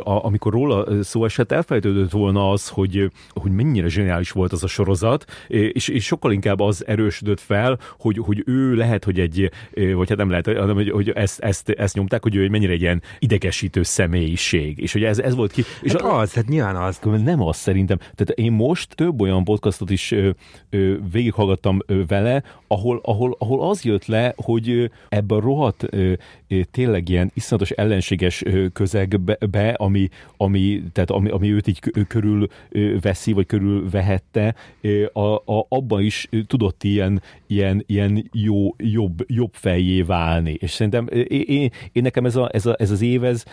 amikor 0.04 0.52
róla 0.52 1.02
szó 1.02 1.24
esett, 1.24 1.52
elfelejtődött 1.52 2.10
volna 2.10 2.50
az, 2.50 2.68
hogy, 2.68 3.10
hogy 3.28 3.50
mennyire 3.50 3.88
zseniális 3.88 4.30
volt 4.30 4.52
az 4.52 4.64
a 4.64 4.66
sorozat, 4.66 5.24
és, 5.48 5.88
és 5.88 6.04
sokkal 6.04 6.32
inkább 6.32 6.60
az 6.60 6.86
erősödött 6.86 7.40
fel, 7.40 7.78
hogy, 7.98 8.18
hogy 8.18 8.42
ő 8.46 8.74
lehet, 8.74 9.04
hogy 9.04 9.20
egy 9.20 9.50
vagy 9.94 10.08
hát 10.08 10.18
nem 10.18 10.30
lehet, 10.30 10.46
hanem 10.46 10.74
hogy, 10.74 10.90
hogy 10.90 11.10
ezt, 11.10 11.40
ezt, 11.40 11.68
ezt 11.68 11.94
nyomták, 11.94 12.22
hogy 12.22 12.34
ő 12.34 12.42
egy 12.42 12.50
mennyire 12.50 12.72
egy 12.72 12.80
ilyen 12.80 13.02
idegesítő 13.18 13.82
személyiség, 13.82 14.78
és 14.78 14.92
hogy 14.92 15.04
ez, 15.04 15.18
ez 15.18 15.34
volt 15.34 15.52
ki. 15.52 15.62
És 15.82 15.92
hát 15.92 16.02
az, 16.02 16.34
hát 16.34 16.48
nyilván 16.48 16.76
az. 16.76 17.00
Nem 17.24 17.42
az 17.42 17.56
szerintem. 17.56 17.98
Tehát 17.98 18.30
én 18.34 18.52
most 18.52 18.94
több 18.94 19.20
olyan 19.20 19.44
podcastot 19.44 19.90
is 19.90 20.10
ö, 20.10 20.30
ö, 20.70 20.94
végighallgattam 21.12 21.78
ö, 21.86 22.04
vele, 22.06 22.42
ahol, 22.66 23.00
ahol, 23.02 23.36
ahol 23.38 23.68
az 23.70 23.84
jött 23.84 24.06
le, 24.06 24.32
hogy 24.36 24.90
ebben 25.08 25.38
a 25.38 25.40
rohadt 25.40 25.84
ö, 25.90 26.12
ö, 26.48 26.60
tényleg 26.70 27.08
ilyen 27.08 27.30
iszonyatos 27.34 27.70
ellenséges 27.70 28.44
ö, 28.44 28.66
közegbe, 28.72 29.38
be, 29.50 29.68
ami, 29.68 30.08
ami, 30.36 30.82
tehát 30.92 31.10
ami, 31.10 31.28
ami 31.30 31.52
őt 31.52 31.66
így 31.66 31.80
körül 32.08 32.48
ö, 32.68 32.96
veszi, 33.00 33.32
vagy 33.32 33.46
körül 33.46 33.90
vehette, 33.90 34.54
ö, 34.80 35.04
a, 35.12 35.34
a, 35.34 35.66
abban 35.68 36.02
is 36.02 36.28
tudott 36.46 36.84
ilyen, 36.84 37.22
ilyen, 37.46 37.82
ilyen 37.86 38.28
jó, 38.32 38.74
jobb, 38.78 39.24
jobb 39.26 39.54
fejé 39.66 40.02
válni. 40.02 40.56
És 40.58 40.70
szerintem 40.70 41.08
én, 41.12 41.44
én, 41.46 41.70
én 41.92 42.02
nekem 42.02 42.24
ez, 42.24 42.36
a, 42.36 42.48
ez, 42.52 42.66
a, 42.66 42.74
ez 42.78 42.90
az 42.90 43.02
év, 43.02 43.24
ez, 43.24 43.44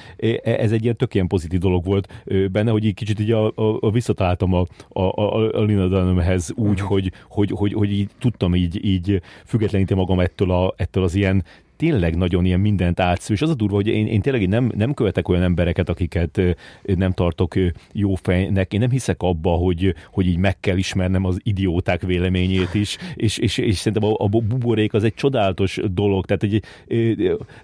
ez 0.43 0.71
egy 0.71 0.83
ilyen 0.83 0.95
tök 0.95 1.13
ilyen 1.13 1.27
pozitív 1.27 1.59
dolog 1.59 1.85
volt 1.85 2.23
benne, 2.51 2.71
hogy 2.71 2.85
így 2.85 2.93
kicsit 2.93 3.19
így 3.19 3.31
a, 3.31 3.45
a, 3.45 3.77
a 3.79 3.91
visszataláltam 3.91 4.53
a, 4.53 4.65
a, 4.89 5.01
a, 5.01 5.51
a 5.51 5.61
Lina 5.61 5.87
Dunhamhez 5.87 6.51
úgy, 6.55 6.67
uh-huh. 6.67 6.89
hogy, 6.89 7.11
hogy, 7.29 7.51
hogy, 7.53 7.73
hogy 7.73 7.91
így 7.91 8.09
tudtam 8.19 8.55
így, 8.55 8.85
így 8.85 9.21
függetleníteni 9.45 9.99
magam 9.99 10.19
ettől, 10.19 10.51
a, 10.51 10.73
ettől 10.77 11.03
az 11.03 11.15
ilyen 11.15 11.43
tényleg 11.77 12.15
nagyon 12.15 12.45
ilyen 12.45 12.59
mindent 12.59 12.99
átsző, 12.99 13.33
és 13.33 13.41
az 13.41 13.49
a 13.49 13.53
durva, 13.53 13.75
hogy 13.75 13.87
én, 13.87 14.07
én 14.07 14.21
tényleg 14.21 14.47
nem, 14.47 14.71
nem 14.75 14.93
követek 14.93 15.27
olyan 15.29 15.43
embereket, 15.43 15.89
akiket 15.89 16.41
nem 16.83 17.11
tartok 17.11 17.53
jó 17.91 18.15
fejnek. 18.15 18.73
Én 18.73 18.79
nem 18.79 18.89
hiszek 18.89 19.21
abba, 19.21 19.51
hogy, 19.51 19.95
hogy 20.11 20.27
így 20.27 20.37
meg 20.37 20.59
kell 20.59 20.77
ismernem 20.77 21.25
az 21.25 21.39
idióták 21.43 22.01
véleményét 22.01 22.73
is, 22.73 22.97
és, 23.15 23.37
és, 23.37 23.57
és 23.57 23.77
szerintem 23.77 24.09
a, 24.09 24.15
a 24.17 24.27
buborék 24.27 24.93
az 24.93 25.03
egy 25.03 25.13
csodálatos 25.13 25.79
dolog, 25.91 26.25
tehát 26.25 26.41
hogy 26.41 26.61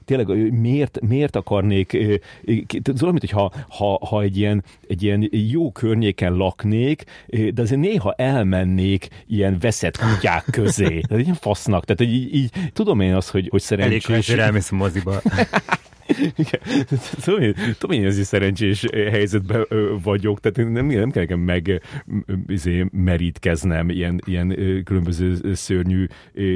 tényleg 0.06 0.52
miért, 0.60 1.00
miért 1.02 1.36
akarnék, 1.36 1.98
tudom, 2.82 3.10
mint 3.10 3.20
hogyha 3.20 3.52
ha, 3.70 4.00
ha 4.06 4.22
egy, 4.22 4.38
ilyen, 4.38 4.64
egy 4.88 5.04
ilyen 5.04 5.30
jó 5.32 5.72
környéken 5.72 6.34
laknék, 6.34 7.04
de 7.54 7.62
azért 7.62 7.82
néha 7.82 8.14
elmennék 8.14 9.08
ilyen 9.28 9.58
veszett 9.60 9.98
kutyák 9.98 10.46
közé, 10.52 11.00
tehát 11.00 11.24
ilyen 11.24 11.38
fasznak, 11.40 11.86
tehát 11.86 12.14
így, 12.14 12.36
így 12.36 12.50
tudom 12.74 13.00
én 13.00 13.14
azt, 13.14 13.30
hogy, 13.30 13.48
hogy 13.50 13.62
szerencsés. 13.62 14.09
Elég, 14.10 14.26
hogy 14.26 14.40
elmész 14.40 14.72
a 14.72 14.76
moziba. 14.76 15.22
Igen. 16.18 16.62
Tudom, 17.24 17.42
én, 17.42 17.56
tudom, 17.78 17.98
én 17.98 18.06
azért 18.06 18.28
szerencsés 18.28 18.86
helyzetben 18.92 19.66
vagyok, 20.04 20.40
tehát 20.40 20.72
nem, 20.72 20.86
nem 20.86 21.12
kell 21.12 21.22
nekem 21.22 21.40
meg 21.40 21.82
izé, 22.48 22.86
merítkeznem 22.92 23.90
ilyen, 23.90 24.22
ilyen 24.26 24.56
különböző 24.84 25.54
szörnyű 25.54 26.08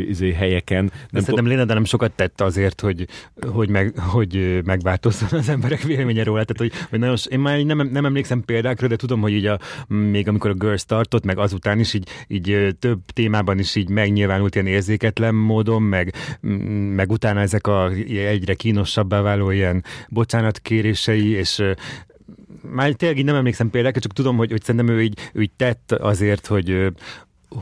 izé, 0.08 0.32
helyeken. 0.32 0.84
Nem 0.84 0.92
De 1.12 1.20
szerintem 1.20 1.48
Léna, 1.48 1.66
de 1.66 1.74
nem 1.74 1.86
sokat 1.86 2.12
tett 2.12 2.42
azért, 2.42 2.82
hogy, 2.82 3.08
hogy, 3.52 3.70
meg, 3.70 3.98
hogy 3.98 4.62
megváltozzon 4.66 5.40
az 5.40 5.50
emberek 5.50 5.82
véleménye 5.82 6.24
róla. 6.24 6.44
Tehát, 6.44 6.72
hogy, 6.72 6.88
hogy 6.90 7.00
nagyon, 7.00 7.16
én 7.30 7.40
már 7.40 7.60
nem, 7.60 7.90
nem 7.92 8.06
emlékszem 8.06 8.42
példákra, 8.42 8.88
de 8.88 8.96
tudom, 8.96 9.22
hogy 9.22 9.32
így 9.32 9.46
a, 9.46 9.60
még 9.88 10.28
amikor 10.28 10.50
a 10.50 10.54
Girls 10.54 10.86
tartott, 10.86 11.26
meg 11.26 11.38
azután 11.38 11.80
is 11.80 11.94
így, 11.94 12.08
így 12.28 12.76
több 12.80 13.00
témában 13.14 13.60
is 13.60 13.76
így 13.76 13.90
megnyilvánult 13.90 14.56
ilyen 14.56 14.68
érzéketlen 14.68 15.36
módon, 15.36 15.82
meg, 15.82 16.14
meg 16.96 17.12
utána 17.12 17.40
ezek 17.40 17.68
a 17.68 17.90
egyre 18.08 18.54
kínosabbá 18.54 19.22
váló 19.22 19.43
kiváló 19.44 19.52
ilyen 19.52 19.84
bocsánatkérései, 20.10 21.30
és 21.30 21.64
már 22.62 22.92
tényleg 22.92 23.18
így 23.18 23.26
nem 23.26 23.36
emlékszem 23.36 23.70
például, 23.70 23.94
csak 23.94 24.14
tudom, 24.14 24.38
hogy, 24.38 24.52
hogy 24.52 24.64
szerintem 24.64 24.96
ő 24.96 25.02
így, 25.02 25.20
ő 25.34 25.42
így 25.42 25.52
tett 25.56 25.92
azért, 25.92 26.48
hogy 26.48 26.94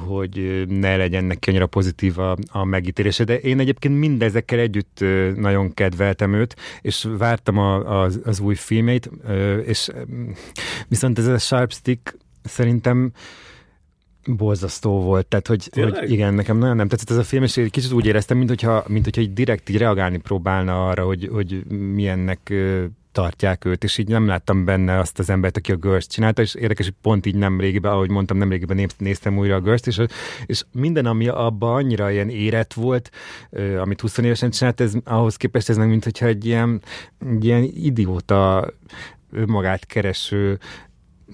hogy 0.08 0.66
ne 0.68 0.98
legyen 0.98 1.24
neki 1.24 1.50
annyira 1.50 1.68
pozitív 1.68 2.20
a, 2.20 2.38
a 2.48 2.64
megítélése, 2.64 3.24
de 3.24 3.40
én 3.40 3.60
egyébként 3.60 4.00
mindezekkel 4.00 4.60
együtt 4.60 5.04
nagyon 5.36 5.74
kedveltem 5.74 6.34
őt, 6.34 6.56
és 6.82 7.08
vártam 7.18 7.58
a, 7.58 8.02
az, 8.02 8.20
az 8.24 8.40
új 8.40 8.56
filmét, 8.56 9.10
és 9.66 9.90
viszont 10.88 11.20
ez 11.20 11.28
a 11.28 11.38
Sharp 11.38 11.72
Stick 11.72 12.18
szerintem 12.44 13.12
borzasztó 14.26 15.02
volt, 15.02 15.28
tehát 15.28 15.48
hogy, 15.48 15.70
hogy 15.74 16.12
igen, 16.12 16.34
nekem 16.34 16.58
nagyon 16.58 16.76
nem 16.76 16.88
tetszett 16.88 17.10
ez 17.10 17.18
a 17.18 17.24
film, 17.24 17.44
és 17.44 17.58
egy 17.58 17.72
kicsit 17.72 17.92
úgy 17.92 18.06
éreztem, 18.06 18.38
mint 18.38 18.50
hogyha, 18.50 18.84
mint 18.88 19.04
hogyha 19.04 19.22
egy 19.22 19.34
direkt 19.34 19.70
így 19.70 19.78
reagálni 19.78 20.18
próbálna 20.18 20.88
arra, 20.88 21.06
hogy, 21.06 21.30
hogy 21.32 21.66
milyennek 21.68 22.54
tartják 23.12 23.66
őt, 23.66 23.84
és 23.84 23.98
így 23.98 24.08
nem 24.08 24.28
láttam 24.28 24.66
benne 24.66 25.00
azt 25.00 25.20
az 25.20 25.30
embert, 25.30 25.58
aki 25.58 25.72
a 25.72 25.76
Girls 25.76 26.08
csinálta, 26.08 26.42
és 26.42 26.56
érdekes, 26.56 26.86
hogy 26.86 26.96
pont 27.02 27.26
így 27.26 27.36
nem 27.36 27.60
régiben, 27.60 27.92
ahogy 27.92 28.10
mondtam, 28.10 28.38
nem 28.38 28.50
régiben 28.50 28.90
néztem 28.98 29.38
újra 29.38 29.56
a 29.56 29.62
Girls, 29.62 29.82
és, 29.86 30.02
és 30.46 30.64
minden, 30.72 31.06
ami 31.06 31.28
abban 31.28 31.76
annyira 31.76 32.12
ilyen 32.12 32.30
érett 32.30 32.74
volt, 32.74 33.10
amit 33.82 34.02
20 34.02 34.18
évesen 34.18 34.50
csinált, 34.50 34.82
ez 34.82 34.94
ahhoz 35.04 35.36
képest 35.36 35.70
ez 35.70 35.78
meg, 35.78 35.90
mint 35.90 36.04
hogyha 36.04 36.26
egy 36.26 36.46
ilyen, 36.46 36.82
egy 37.30 37.46
ilyen 37.46 37.64
idióta 37.64 38.72
önmagát 39.32 39.86
kereső 39.86 40.60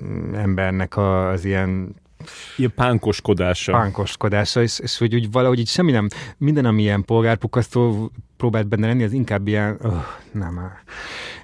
mm, 0.04 0.34
embernek 0.34 0.98
az 0.98 1.46
ilyen 1.46 1.96
Ilyen 2.58 2.74
pánkoskodása. 2.76 3.72
Pánkoskodása, 3.72 4.62
és, 4.62 4.80
és 4.80 4.98
hogy 4.98 5.16
úgy 5.16 5.32
valahogy 5.32 5.60
így 5.60 5.68
semmi 5.68 5.92
nem, 5.92 6.08
minden, 6.38 6.66
ami 6.66 6.82
ilyen 6.82 7.06
polgárpukasztó 7.06 8.12
próbált 8.38 8.68
benne 8.68 8.88
lenni, 8.88 9.04
az 9.04 9.12
inkább 9.12 9.48
ilyen, 9.48 9.78
oh, 9.84 10.04
nem, 10.32 10.72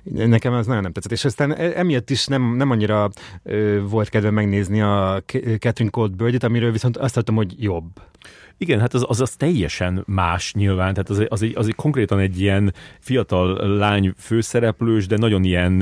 nekem 0.04 0.54
az 0.54 0.68
nagyon 0.68 0.82
nem 0.82 0.92
tetszett. 0.92 1.12
És 1.12 1.26
aztán 1.26 1.56
e, 1.56 1.72
emiatt 1.76 2.10
is 2.10 2.26
nem, 2.26 2.56
nem 2.56 2.70
annyira 2.70 3.10
ö, 3.44 3.82
volt 3.88 4.10
kedve 4.10 4.30
megnézni 4.30 4.82
a 4.82 5.24
Catherine 5.60 5.90
Cold 5.90 6.16
Birdit, 6.16 6.44
amiről 6.44 6.72
viszont 6.72 6.98
azt 6.98 7.14
hallottam, 7.14 7.36
hogy 7.36 7.64
jobb. 7.64 8.02
Igen, 8.58 8.80
hát 8.80 8.94
az, 8.94 9.06
az, 9.08 9.22
az 9.22 9.36
teljesen 9.36 10.04
más 10.06 10.54
nyilván, 10.54 10.94
tehát 10.94 11.10
az, 11.10 11.26
az, 11.30 11.42
egy, 11.42 11.54
az 11.56 11.68
egy 11.68 11.76
konkrétan 11.76 12.20
egy 12.20 12.42
ilyen 12.42 12.74
fiatal 13.00 13.78
lány 13.78 14.14
főszereplős, 14.18 15.08
de 15.08 15.18
nagyon 15.18 15.44
ilyen, 15.44 15.80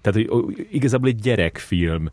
tehát 0.00 0.12
hogy 0.12 0.28
igazából 0.70 1.08
egy 1.08 1.20
gyerekfilm 1.20 2.10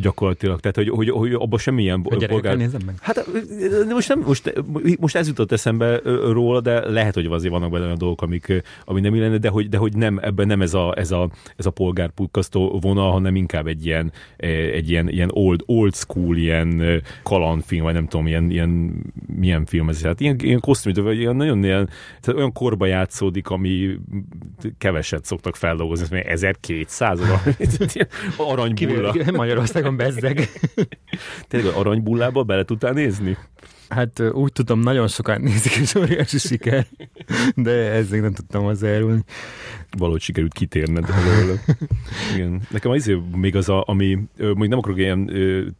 gyakorlatilag, 0.00 0.60
tehát 0.60 0.76
hogy, 0.76 0.88
hogy, 0.88 1.10
hogy 1.10 1.32
abban 1.32 1.58
semmilyen 1.58 2.00
a 2.04 2.26
polgár... 2.26 2.56
nézem 2.56 2.80
meg? 2.86 2.94
Hát 3.00 3.26
most, 3.88 4.08
nem, 4.08 4.22
most, 4.26 4.62
most 4.98 5.16
ez 5.16 5.26
jutott 5.26 5.52
eszembe 5.52 6.00
róla, 6.32 6.60
de 6.60 6.90
lehet, 6.90 7.14
hogy 7.14 7.26
azért 7.26 7.52
vannak 7.52 7.70
benne 7.70 7.84
olyan 7.84 7.98
dolgok, 7.98 8.22
amik, 8.22 8.62
ami 8.84 9.00
nem 9.00 9.14
illene, 9.14 9.38
de 9.38 9.48
hogy, 9.48 9.68
de 9.68 9.76
hogy 9.76 9.96
nem, 9.96 10.18
ebben 10.22 10.46
nem 10.46 10.62
ez 10.62 10.74
a, 10.74 10.94
ez 10.96 11.10
a, 11.10 11.30
ez 11.56 11.66
a 11.66 11.70
polgárpukkasztó 11.70 12.78
vonal, 12.80 13.10
hanem 13.10 13.36
inkább 13.36 13.66
egy 13.66 13.86
ilyen, 13.86 14.12
egy 14.72 14.90
ilyen, 14.90 15.08
ilyen 15.08 15.30
old, 15.32 15.62
old 15.66 15.94
school, 15.94 16.36
ilyen 16.36 17.02
kalandfilm, 17.22 17.82
vagy 17.82 17.94
nem 17.94 18.06
tudom, 18.06 18.26
ilyen, 18.26 18.50
ilyen 18.50 18.61
milyen 19.26 19.64
film 19.64 19.88
ez? 19.88 20.02
Hát 20.02 20.20
ilyen, 20.20 20.36
ilyen 20.38 20.60
kosztümű, 20.60 21.02
vagy 21.02 21.18
ilyen 21.18 21.36
nagyon 21.36 21.64
ilyen, 21.64 21.86
tehát 22.20 22.38
olyan 22.40 22.52
korba 22.52 22.86
játszódik, 22.86 23.48
ami 23.48 23.98
keveset 24.78 25.24
szoktak 25.24 25.56
feldolgozni, 25.56 26.24
ez 26.24 26.42
1200 26.42 27.20
aranybulla. 28.36 29.14
Magyarországon 29.32 29.96
bezzeg. 29.96 30.48
Tényleg 31.48 31.74
aranybullába 31.74 32.42
bele 32.42 32.64
tudtál 32.64 32.92
nézni? 32.92 33.36
Hát 33.92 34.20
úgy 34.32 34.52
tudom, 34.52 34.80
nagyon 34.80 35.08
sokan 35.08 35.40
nézik, 35.40 35.72
és 35.72 35.94
óriási 35.94 36.38
siker, 36.38 36.86
de 37.54 37.70
ezzel 37.70 38.20
nem 38.20 38.32
tudtam 38.32 38.62
hozzájárulni. 38.62 39.24
Valahogy 39.98 40.20
sikerült 40.20 40.52
kitérned 40.52 41.06
belőle. 41.06 41.60
Igen. 42.34 42.60
Nekem 42.70 42.90
az 42.90 43.12
még 43.36 43.56
az, 43.56 43.68
a, 43.68 43.84
ami, 43.86 44.18
még 44.36 44.68
nem 44.68 44.78
akarok 44.78 44.98
ilyen, 44.98 45.18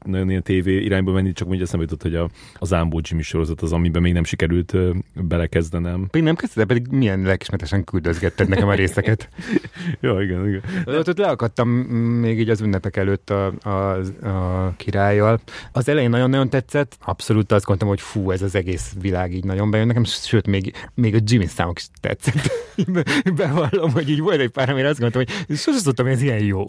nagyon 0.05 0.31
ilyen 0.31 0.43
tévé 0.43 0.77
irányba 0.77 1.13
menni, 1.13 1.33
csak 1.33 1.47
mondja 1.47 1.65
eszembe 1.65 1.85
jutott, 1.85 2.03
hogy 2.03 2.15
a, 2.15 2.31
a 2.59 2.65
Zámbó 2.65 3.01
Jimmy 3.03 3.23
sorozat 3.23 3.61
az, 3.61 3.73
amiben 3.73 4.03
még 4.03 4.13
nem 4.13 4.25
sikerült 4.25 4.77
belekezdenem. 5.15 6.07
Pedig 6.11 6.27
nem 6.27 6.37
kezdted, 6.37 6.67
pedig 6.67 6.87
milyen 6.91 7.23
lelkismertesen 7.23 7.85
küldözgetted 7.85 8.49
nekem 8.49 8.69
a 8.69 8.75
részeket. 8.75 9.29
ja, 10.01 10.23
igen, 10.23 10.49
igen. 10.49 10.63
Ott, 10.85 11.09
ott 11.09 11.19
leakadtam 11.19 11.69
még 11.69 12.39
így 12.39 12.51
az 12.51 12.61
ünnepek 12.61 12.97
előtt 12.97 13.31
a, 13.31 13.53
a, 13.63 13.99
a 14.29 14.73
királlyal. 14.77 15.41
Az 15.73 15.89
elején 15.89 16.11
nagyon-nagyon 16.11 16.51
tetszett, 16.51 16.97
abszolút 17.01 17.53
azt 17.53 17.65
gondoltam, 17.65 17.89
hogy 17.89 18.01
fú, 18.03 18.31
ez 18.31 18.43
az 18.43 18.55
egész 18.55 18.93
világ 19.01 19.35
így 19.35 19.45
nagyon 19.45 19.71
bejön 19.71 19.87
nekem, 19.87 20.05
sőt, 20.05 20.47
még, 20.47 20.73
még 20.95 21.15
a 21.15 21.19
Jimmy 21.25 21.47
számok 21.47 21.79
is 21.79 21.87
tetszett. 22.01 22.51
Bevallom, 23.37 23.91
hogy 23.93 24.11
így 24.11 24.21
volt 24.21 24.41
egy 24.41 24.51
pár, 24.51 24.71
amire 24.71 24.89
azt 24.89 25.01
gondoltam, 25.01 25.35
hogy 25.47 25.57
sosem 25.57 25.83
tudtam, 25.83 26.07
hogy 26.07 26.15
ez 26.15 26.23
ilyen 26.23 26.45
jó. 26.45 26.65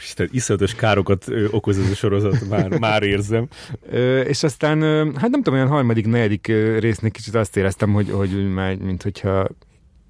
Isten, 0.00 0.28
iszonyatos 0.32 0.74
károkat 0.74 1.26
okoz 1.50 1.78
ez 1.78 1.90
a 1.90 1.94
sorozat, 1.94 2.48
már, 2.48 2.78
már 2.78 3.02
érzem. 3.02 3.48
Ö, 3.90 4.20
és 4.20 4.42
aztán, 4.42 4.80
hát 5.16 5.30
nem 5.30 5.42
tudom, 5.42 5.54
olyan 5.54 5.68
harmadik, 5.68 6.06
negyedik 6.06 6.46
résznél 6.78 7.10
kicsit 7.10 7.34
azt 7.34 7.56
éreztem, 7.56 7.92
hogy, 7.92 8.10
hogy 8.10 8.52
már, 8.52 8.76
mint 8.76 9.02
hogyha 9.02 9.48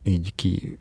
így 0.04 0.34
ki 0.34 0.78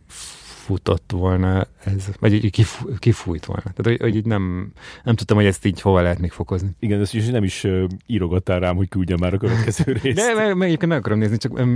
futott 0.67 1.11
volna 1.11 1.67
ez, 1.83 2.07
vagy 2.19 2.33
így 2.33 2.51
kifú, 2.51 2.89
kifújt 2.99 3.45
volna. 3.45 3.61
Tehát, 3.61 3.85
hogy, 3.85 3.97
hogy 3.99 4.15
így 4.15 4.25
nem, 4.25 4.71
nem 5.03 5.15
tudtam, 5.15 5.37
hogy 5.37 5.45
ezt 5.45 5.65
így 5.65 5.81
hova 5.81 6.01
lehet 6.01 6.19
még 6.19 6.31
fokozni. 6.31 6.69
Igen, 6.79 7.01
ezt 7.01 7.13
is 7.13 7.27
nem 7.27 7.43
is 7.43 7.63
uh, 7.63 7.83
írogattál 8.05 8.59
rám, 8.59 8.75
hogy 8.75 8.89
küldjem 8.89 9.17
már 9.19 9.33
a 9.33 9.37
következő 9.37 9.91
részt. 10.03 10.17
De 10.17 10.33
meg, 10.33 10.55
meg 10.55 10.67
egyébként 10.67 10.91
meg 10.91 10.99
akarom 10.99 11.19
nézni, 11.19 11.37
csak 11.37 11.59
um, 11.59 11.69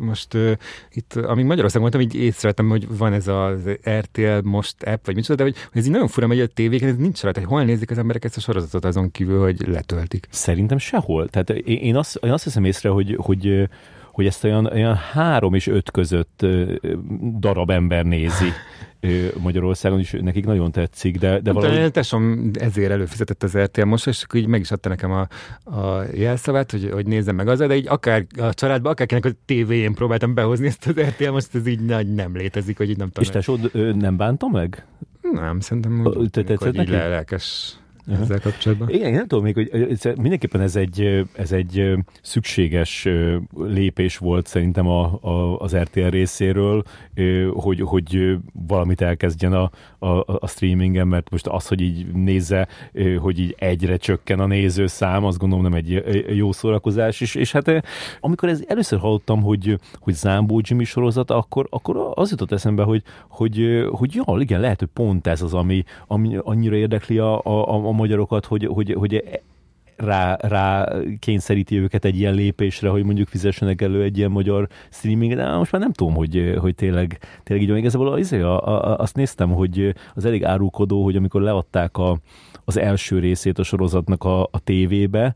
most 0.00 0.34
uh, 0.34 0.52
itt, 0.92 1.14
amíg 1.14 1.44
Magyarországon 1.44 1.90
voltam, 1.90 2.00
így 2.00 2.14
észrevettem, 2.14 2.68
hogy 2.68 2.96
van 2.96 3.12
ez 3.12 3.28
az 3.28 3.60
RTL 3.90 4.38
most 4.42 4.82
app, 4.82 5.06
vagy 5.06 5.14
micsoda, 5.14 5.34
de 5.34 5.42
hogy, 5.42 5.56
hogy 5.72 5.80
ez 5.80 5.86
így 5.86 5.92
nagyon 5.92 6.08
fura 6.08 6.26
hogy 6.26 6.40
a 6.40 6.46
tévéken, 6.46 6.88
ez 6.88 6.96
nincs 6.96 7.22
rajta, 7.22 7.40
hogy 7.40 7.48
hol 7.48 7.64
nézik 7.64 7.90
az 7.90 7.98
emberek 7.98 8.24
ezt 8.24 8.36
a 8.36 8.40
sorozatot 8.40 8.84
azon 8.84 9.10
kívül, 9.10 9.40
hogy 9.40 9.66
letöltik. 9.66 10.26
Szerintem 10.30 10.78
sehol. 10.78 11.28
Tehát 11.28 11.50
én, 11.50 11.78
én, 11.78 11.96
azt, 11.96 12.18
én 12.22 12.30
azt 12.30 12.44
hiszem 12.44 12.64
észre, 12.64 12.88
hogy, 12.88 13.16
hogy 13.20 13.68
hogy 14.18 14.26
ezt 14.26 14.44
olyan, 14.44 14.66
olyan 14.66 14.94
három 14.94 15.54
és 15.54 15.66
öt 15.66 15.90
között 15.90 16.46
darab 17.38 17.70
ember 17.70 18.04
nézi. 18.04 18.52
Magyarországon 19.42 19.98
is 19.98 20.14
nekik 20.20 20.44
nagyon 20.44 20.72
tetszik, 20.72 21.18
de, 21.18 21.40
de 21.40 21.52
valahogy... 21.52 21.78
Én 21.78 21.92
tesóm 21.92 22.50
ezért 22.54 22.90
előfizetett 22.90 23.42
az 23.42 23.58
RTL 23.58 23.84
most, 23.84 24.06
és 24.06 24.22
akkor 24.22 24.40
így 24.40 24.46
meg 24.46 24.60
is 24.60 24.70
adta 24.70 24.88
nekem 24.88 25.10
a, 25.10 25.28
a 25.78 26.02
jelszavát, 26.14 26.70
hogy, 26.70 26.90
hogy 26.92 27.06
nézzem 27.06 27.34
meg 27.34 27.48
az, 27.48 27.58
de 27.58 27.76
így 27.76 27.88
akár 27.88 28.26
a 28.38 28.54
családban, 28.54 28.92
akár 28.92 29.06
kinek 29.06 29.24
a 29.24 29.30
tévéjén 29.44 29.94
próbáltam 29.94 30.34
behozni 30.34 30.66
ezt 30.66 30.86
az 30.86 31.00
RTL, 31.00 31.30
most 31.30 31.54
ez 31.54 31.66
így 31.66 31.80
nagy 31.80 32.14
nem 32.14 32.36
létezik, 32.36 32.76
hogy 32.76 32.90
így 32.90 32.98
nem 32.98 33.08
tudom. 33.08 33.24
És 33.24 33.30
tesód 33.30 33.70
nem 33.96 34.16
bánta 34.16 34.48
meg? 34.48 34.86
Nem, 35.32 35.60
szerintem 35.60 36.06
úgy, 36.06 36.30
te, 36.30 36.42
te, 36.42 36.68
így 36.72 36.88
lelkes 36.88 37.76
ezzel 38.10 38.40
kapcsolatban. 38.40 38.88
Igen, 38.90 39.12
nem 39.12 39.26
tudom 39.26 39.44
még, 39.44 39.54
hogy 39.54 39.98
mindenképpen 40.20 40.60
ez 40.60 40.76
egy, 40.76 41.26
ez 41.32 41.52
egy 41.52 41.92
szükséges 42.22 43.08
lépés 43.56 44.16
volt 44.16 44.46
szerintem 44.46 44.86
a, 44.86 45.18
a, 45.20 45.58
az 45.58 45.76
RTL 45.76 46.08
részéről, 46.08 46.82
hogy, 47.52 47.80
hogy 47.80 48.36
valamit 48.66 49.00
elkezdjen 49.00 49.52
a, 49.52 49.70
a, 49.98 50.08
a 50.26 50.46
streamingen, 50.46 51.06
mert 51.06 51.30
most 51.30 51.46
az, 51.46 51.66
hogy 51.66 51.80
így 51.80 52.06
nézze, 52.12 52.68
hogy 53.18 53.38
így 53.38 53.54
egyre 53.58 53.96
csökken 53.96 54.40
a 54.40 54.46
nézőszám, 54.46 55.24
azt 55.24 55.38
gondolom 55.38 55.64
nem 55.64 55.74
egy 55.74 56.04
jó 56.36 56.52
szórakozás, 56.52 57.20
és, 57.20 57.34
és 57.34 57.52
hát 57.52 57.82
amikor 58.20 58.48
ez 58.48 58.62
először 58.66 58.98
hallottam, 58.98 59.42
hogy, 59.42 59.78
hogy 59.98 60.14
Zámbó 60.14 60.60
Jimmy 60.64 60.84
sorozat, 60.84 61.30
akkor, 61.30 61.66
akkor 61.70 62.12
az 62.14 62.30
jutott 62.30 62.52
eszembe, 62.52 62.82
hogy, 62.82 63.02
hogy, 63.28 63.86
hogy 63.90 64.14
jó, 64.14 64.38
igen, 64.38 64.60
lehet, 64.60 64.78
hogy 64.78 64.88
pont 64.92 65.26
ez 65.26 65.42
az, 65.42 65.54
ami, 65.54 65.84
ami 66.06 66.36
annyira 66.42 66.76
érdekli 66.76 67.18
a, 67.18 67.44
a, 67.44 67.86
a 67.86 67.92
magyarokat, 67.98 68.46
hogy, 68.46 68.66
hogy, 68.66 68.92
hogy 68.92 69.40
rá, 69.98 70.36
rá 70.40 70.92
kényszeríti 71.18 71.78
őket 71.78 72.04
egy 72.04 72.18
ilyen 72.18 72.34
lépésre, 72.34 72.88
hogy 72.88 73.04
mondjuk 73.04 73.28
fizessenek 73.28 73.82
elő 73.82 74.02
egy 74.02 74.18
ilyen 74.18 74.30
magyar 74.30 74.68
streaming, 74.90 75.34
de 75.34 75.56
most 75.56 75.72
már 75.72 75.80
nem 75.80 75.92
tudom, 75.92 76.14
hogy, 76.14 76.54
hogy 76.58 76.74
tényleg, 76.74 77.18
tényleg 77.42 77.64
így 77.64 77.70
van. 77.70 77.78
Igazából 77.78 78.12
az, 78.12 78.32
a, 78.32 78.66
a, 78.66 78.98
azt 78.98 79.16
néztem, 79.16 79.50
hogy 79.50 79.94
az 80.14 80.24
elég 80.24 80.44
árulkodó, 80.44 81.04
hogy 81.04 81.16
amikor 81.16 81.40
leadták 81.40 81.96
a, 81.96 82.18
az 82.64 82.76
első 82.76 83.18
részét 83.18 83.58
a 83.58 83.62
sorozatnak 83.62 84.24
a, 84.24 84.42
a 84.42 84.58
tévébe, 84.64 85.34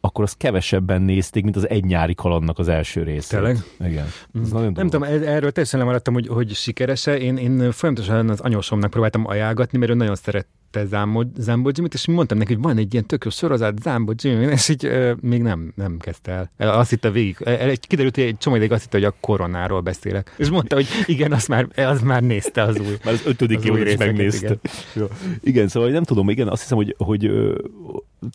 akkor 0.00 0.24
azt 0.24 0.36
kevesebben 0.36 1.02
nézték, 1.02 1.44
mint 1.44 1.56
az 1.56 1.68
egy 1.68 1.84
nyári 1.84 2.14
kalandnak 2.14 2.58
az 2.58 2.68
első 2.68 3.02
részét. 3.02 3.30
Tényleg? 3.30 3.56
Igen. 3.80 4.06
Ez 4.42 4.52
mm. 4.54 4.60
nem 4.60 4.88
tudom, 4.88 5.02
erről 5.02 5.52
teljesen 5.52 5.78
lemaradtam, 5.78 6.14
hogy, 6.14 6.26
hogy 6.26 6.54
sikerese. 6.54 7.18
Én, 7.18 7.36
én 7.36 7.72
folyamatosan 7.72 8.28
az 8.28 8.40
anyósomnak 8.40 8.90
próbáltam 8.90 9.26
ajánlgatni, 9.26 9.78
mert 9.78 9.90
ő 9.90 9.94
nagyon 9.94 10.14
szeret 10.14 10.46
megnézte 10.70 11.42
Zambo 11.42 11.70
Jimmy-t, 11.72 11.94
és 11.94 12.06
mondtam 12.06 12.38
neki, 12.38 12.54
hogy 12.54 12.62
van 12.62 12.78
egy 12.78 12.92
ilyen 12.92 13.06
tök 13.06 13.24
jó 13.24 13.30
sorozat, 13.30 13.82
Zambo 13.82 14.12
Jimmy, 14.16 14.44
és 14.44 14.68
így 14.68 14.84
ö, 14.84 15.12
még 15.20 15.42
nem, 15.42 15.72
nem 15.74 15.98
kezdte 15.98 16.50
el. 16.56 16.78
Azt 16.78 16.90
hitte 16.90 17.10
végig, 17.10 17.36
egy, 17.44 17.86
kiderült, 17.86 18.14
hogy 18.14 18.24
egy 18.24 18.38
csomó 18.38 18.56
ideig 18.56 18.72
azt 18.72 18.82
hitte, 18.82 18.96
hogy 18.96 19.06
a 19.06 19.14
koronáról 19.20 19.80
beszélek. 19.80 20.34
És 20.36 20.50
mondta, 20.50 20.74
hogy 20.74 20.86
igen, 21.06 21.32
azt 21.32 21.48
már, 21.48 21.66
az 21.76 22.02
már 22.02 22.22
nézte 22.22 22.62
az 22.62 22.80
új. 22.80 22.96
Már 23.04 23.14
az 23.14 23.22
ötödik 23.26 23.64
év 23.64 23.86
is 23.86 23.96
megnézte. 23.96 24.46
Igen. 24.46 24.60
Jó. 24.94 25.06
igen, 25.42 25.68
szóval 25.68 25.90
nem 25.90 26.02
tudom, 26.02 26.28
igen, 26.28 26.48
azt 26.48 26.62
hiszem, 26.62 26.76
hogy, 26.76 26.94
hogy 26.98 27.24
ö, 27.24 27.58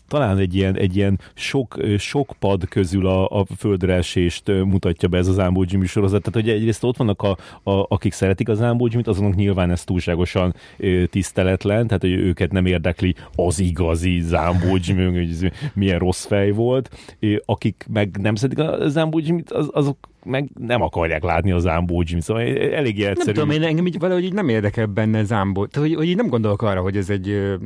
talán 0.08 0.38
egy 0.38 0.54
ilyen, 0.54 0.76
egy 0.76 0.96
ilyen 0.96 1.20
sok, 1.34 1.80
sok 1.98 2.34
pad 2.38 2.68
közül 2.68 3.06
a, 3.06 3.40
a 3.40 3.46
földreesést 3.56 4.48
mutatja 4.48 5.08
be 5.08 5.18
ez 5.18 5.28
az 5.28 5.38
Ámbó 5.38 5.64
Jimmy 5.68 5.86
sorozat. 5.86 6.22
Tehát, 6.22 6.46
hogy 6.46 6.56
egyrészt 6.56 6.84
ott 6.84 6.96
vannak, 6.96 7.22
a, 7.22 7.36
a, 7.62 7.86
akik 7.88 8.12
szeretik 8.12 8.48
az 8.48 8.60
Ámbó 8.60 8.86
Jimmy-t, 8.86 9.08
azonok 9.08 9.34
nyilván 9.34 9.70
ez 9.70 9.84
túlságosan 9.84 10.54
tiszteletlen, 11.10 11.86
tehát, 11.86 12.02
hogy 12.02 12.21
őket 12.22 12.52
nem 12.52 12.66
érdekli 12.66 13.14
az 13.34 13.58
igazi 13.58 14.20
Zámbó 14.20 14.78
Jimmy, 14.80 15.04
hogy 15.18 15.52
milyen 15.74 15.98
rossz 15.98 16.24
fej 16.24 16.50
volt. 16.50 17.16
Akik 17.44 17.86
meg 17.92 18.16
nem 18.20 18.34
szeretik 18.34 18.64
a 18.64 18.88
Zámbó 18.88 19.18
Jimmy-t, 19.18 19.50
az, 19.50 19.68
azok 19.72 20.10
meg 20.24 20.50
nem 20.58 20.82
akarják 20.82 21.22
látni 21.22 21.52
a 21.52 21.58
Zámbó 21.58 22.02
Jimmy, 22.06 22.20
szóval 22.20 22.42
elég 22.72 23.02
egyszerű. 23.02 23.24
Nem 23.24 23.34
tudom, 23.34 23.50
én 23.50 23.62
engem 23.62 23.86
így 23.86 23.98
valahogy 23.98 24.24
így 24.24 24.32
nem 24.32 24.48
érdekel 24.48 24.86
benne 24.86 25.24
Zámbó. 25.24 25.66
Tehát, 25.66 25.88
hogy, 25.88 25.96
hogy 25.96 26.08
így 26.08 26.16
nem 26.16 26.28
gondolok 26.28 26.62
arra, 26.62 26.80
hogy 26.80 26.96
ez 26.96 27.10
egy 27.10 27.56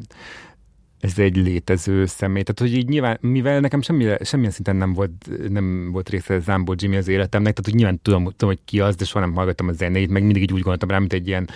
ez 1.01 1.19
egy 1.19 1.37
létező 1.37 2.07
személy. 2.07 2.43
Tehát, 2.43 2.73
hogy 2.73 2.79
így 2.79 2.89
nyilván, 2.89 3.19
mivel 3.21 3.61
nekem 3.61 3.81
semmilyen, 3.81 4.19
semmilyen 4.23 4.53
szinten 4.53 4.77
nem 4.77 4.93
volt, 4.93 5.31
nem 5.49 5.91
volt 5.93 6.09
része 6.09 6.39
Zambo 6.39 6.75
Jimmy 6.77 6.97
az 6.97 7.09
életemnek, 7.09 7.53
tehát, 7.53 7.71
hogy 7.71 7.75
nyilván 7.75 8.01
tudom, 8.03 8.25
tudom, 8.25 8.49
hogy 8.49 8.61
ki 8.65 8.81
az, 8.81 8.97
de 8.97 9.05
soha 9.05 9.25
nem 9.25 9.35
hallgattam 9.35 9.69
a 9.69 9.73
zenét, 9.73 10.11
meg 10.11 10.23
mindig 10.23 10.43
így 10.43 10.53
úgy 10.53 10.61
gondoltam 10.61 10.89
rá, 10.89 10.99
mint 10.99 11.13
egy 11.13 11.27
ilyen, 11.27 11.49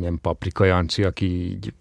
ilyen 0.00 0.18
paprika 0.20 0.64
Jancsi, 0.64 1.02
aki 1.02 1.26
így 1.26 1.72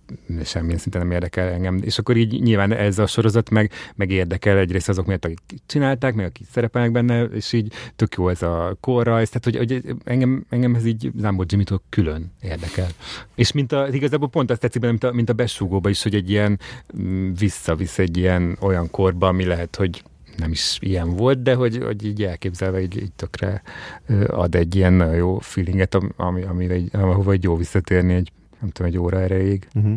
semmilyen 0.44 0.78
szinten 0.78 1.02
nem 1.02 1.12
érdekel 1.12 1.48
engem. 1.48 1.80
És 1.84 1.98
akkor 2.00 2.18
így 2.18 2.42
nyilván 2.42 2.72
ez 2.72 3.00
a 3.00 3.06
sorozat 3.06 3.50
meg, 3.50 3.72
meg 3.96 4.12
érdekel 4.12 4.58
egyrészt 4.58 4.90
azok 4.90 5.06
miatt, 5.06 5.26
akik 5.26 5.40
csinálták, 5.66 6.14
meg 6.14 6.26
akik 6.26 6.48
szerepelnek 6.52 6.92
benne, 6.92 7.24
és 7.24 7.54
így 7.54 7.74
tök 7.96 8.16
jó 8.16 8.30
ez 8.30 8.42
a 8.42 8.78
korrajz, 8.80 9.30
tehát 9.30 9.44
hogy, 9.44 9.58
hogy 9.58 9.96
engem, 10.04 10.46
engem 10.50 10.76
ez 10.76 10.86
így 10.86 11.12
Zambo 11.18 11.44
jimmy 11.48 11.64
külön 11.90 12.32
érdekel. 12.42 12.88
És 13.36 13.52
mint 13.52 13.72
a, 13.72 13.88
igazából 13.92 14.30
pont 14.30 14.52
azt 14.52 14.60
tetszik 14.60 14.82
benne, 14.82 14.92
mint 14.92 15.04
a, 15.04 15.12
mint 15.12 15.30
a 15.30 15.34
besúgóba 15.34 15.90
is, 15.90 16.04
hogy 16.04 16.16
egy 16.16 16.30
ilyen 16.30 16.60
visszavisz 17.40 18.00
egy 18.00 18.18
ilyen 18.18 18.58
olyan 18.60 18.90
korba, 18.90 19.28
ami 19.28 19.46
lehet, 19.46 19.76
hogy 19.76 20.04
nem 20.38 20.52
is 20.52 20.78
ilyen 20.82 21.16
volt, 21.16 21.42
de 21.42 21.54
hogy, 21.54 21.84
hogy 21.84 22.06
így 22.06 22.24
elképzelve 22.24 22.82
így, 22.82 23.02
így 23.02 23.12
tökre 23.12 23.62
ad 24.28 24.56
egy 24.56 24.76
ilyen 24.76 24.94
nagyon 24.94 25.16
jó 25.16 25.40
feelinget, 25.40 25.98
ami, 26.16 26.42
amire 26.42 26.74
egy, 26.74 26.90
ahova 26.92 27.34
jó 27.42 27.56
visszatérni 27.56 28.14
egy, 28.14 28.32
nem 28.60 28.70
tudom, 28.70 28.92
egy 28.92 28.98
óra 28.98 29.20
erejéig. 29.20 29.68
Uh-huh 29.74 29.94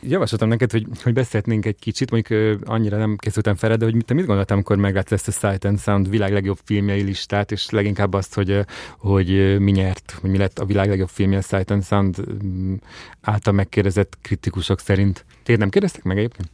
javasoltam 0.00 0.48
neked, 0.48 0.70
hogy, 0.70 0.86
hogy 1.02 1.12
beszélhetnénk 1.12 1.66
egy 1.66 1.78
kicsit, 1.78 2.10
mondjuk 2.10 2.60
annyira 2.68 2.96
nem 2.96 3.16
készültem 3.16 3.54
fel, 3.54 3.76
de 3.76 3.84
hogy 3.84 4.04
te 4.04 4.14
mit 4.14 4.26
gondoltam, 4.26 4.56
amikor 4.56 4.76
meglátsz 4.76 5.12
ezt 5.12 5.28
a 5.28 5.30
Sight 5.30 5.64
and 5.64 5.80
Sound 5.80 6.10
világ 6.10 6.32
legjobb 6.32 6.58
filmjei 6.64 7.02
listát, 7.02 7.52
és 7.52 7.70
leginkább 7.70 8.14
azt, 8.14 8.34
hogy, 8.34 8.64
hogy 8.98 9.58
mi 9.58 9.70
nyert, 9.70 10.18
hogy 10.20 10.30
mi 10.30 10.38
lett 10.38 10.58
a 10.58 10.64
világ 10.64 10.88
legjobb 10.88 11.08
filmje 11.08 11.38
a 11.38 11.42
Sight 11.42 11.70
and 11.70 11.84
Sound 11.84 12.16
mm, 12.44 12.74
által 13.20 13.52
megkérdezett 13.52 14.18
kritikusok 14.22 14.80
szerint. 14.80 15.24
Tényleg 15.42 15.58
nem 15.58 15.70
kérdeztek 15.70 16.02
meg 16.02 16.18
egyébként? 16.18 16.48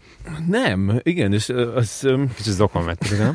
Nem, 0.48 1.00
igen, 1.02 1.32
és 1.32 1.48
az... 1.48 2.08
Kicsit 2.36 2.52
zokon 2.52 2.84
vettek, 2.84 3.18
nem? 3.18 3.32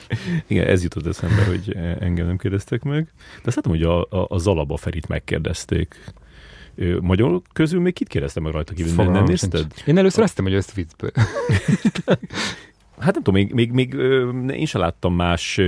igen, 0.46 0.66
ez 0.66 0.82
jutott 0.82 1.06
eszembe, 1.06 1.44
hogy 1.44 1.76
engem 2.00 2.26
nem 2.26 2.36
kérdeztek 2.36 2.82
meg. 2.82 3.02
De 3.34 3.42
azt 3.44 3.56
látom, 3.56 3.72
hogy 3.72 3.82
a, 3.82 4.00
a, 4.00 4.26
a 4.28 4.38
Zalaba 4.38 4.76
Ferit 4.76 5.08
megkérdezték. 5.08 5.96
Magyar 7.00 7.40
közül 7.52 7.80
még 7.80 7.92
kit 7.92 8.08
kérdeztem 8.08 8.42
meg 8.42 8.52
rajta 8.52 8.74
kívül? 8.74 8.94
Nem, 8.94 9.12
nem 9.12 9.24
nézted? 9.24 9.66
Én 9.86 9.98
először 9.98 10.22
azt 10.22 10.38
hogy 10.38 10.54
ezt 10.54 10.74
viccből. 10.74 11.10
hát 12.98 13.14
nem 13.14 13.22
tudom, 13.22 13.34
még, 13.34 13.52
még, 13.52 13.70
még 13.70 13.92
én 14.52 14.66
sem 14.66 14.80
láttam 14.80 15.14
más 15.14 15.60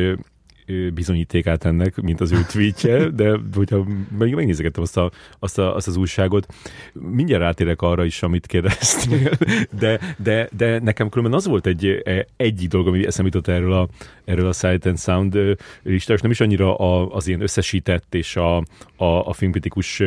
bizonyítékát 0.95 1.65
ennek, 1.65 2.01
mint 2.01 2.21
az 2.21 2.33
ő 2.33 2.39
tweetje, 2.49 3.09
de 3.09 3.39
hogyha 3.55 3.87
meg, 4.19 4.35
megnézegettem 4.35 4.83
azt, 4.83 4.97
a, 4.97 5.11
azt, 5.39 5.59
a, 5.59 5.75
azt 5.75 5.87
az 5.87 5.97
újságot, 5.97 6.55
mindjárt 6.93 7.43
rátérek 7.43 7.83
arra 7.83 8.05
is, 8.05 8.23
amit 8.23 8.47
kérdeztél, 8.47 9.31
de, 9.79 10.01
de, 10.17 10.49
de 10.57 10.79
nekem 10.79 11.09
különben 11.09 11.39
az 11.39 11.47
volt 11.47 11.67
egy, 11.67 12.03
egy 12.37 12.69
dolog, 12.69 12.87
ami 12.87 13.07
eszembe 13.07 13.31
jutott 13.35 13.55
erről 13.55 13.73
a, 13.73 13.89
erről 14.25 14.47
a 14.47 14.53
Sight 14.53 14.87
and 14.87 14.99
Sound 14.99 15.35
listára, 15.83 16.15
és 16.15 16.21
nem 16.21 16.31
is 16.31 16.41
annyira 16.41 16.77
az 17.09 17.27
ilyen 17.27 17.41
összesített 17.41 18.15
és 18.15 18.37
a, 18.37 18.57
a, 18.97 19.05
a 19.05 19.33
filmkritikus 19.33 20.03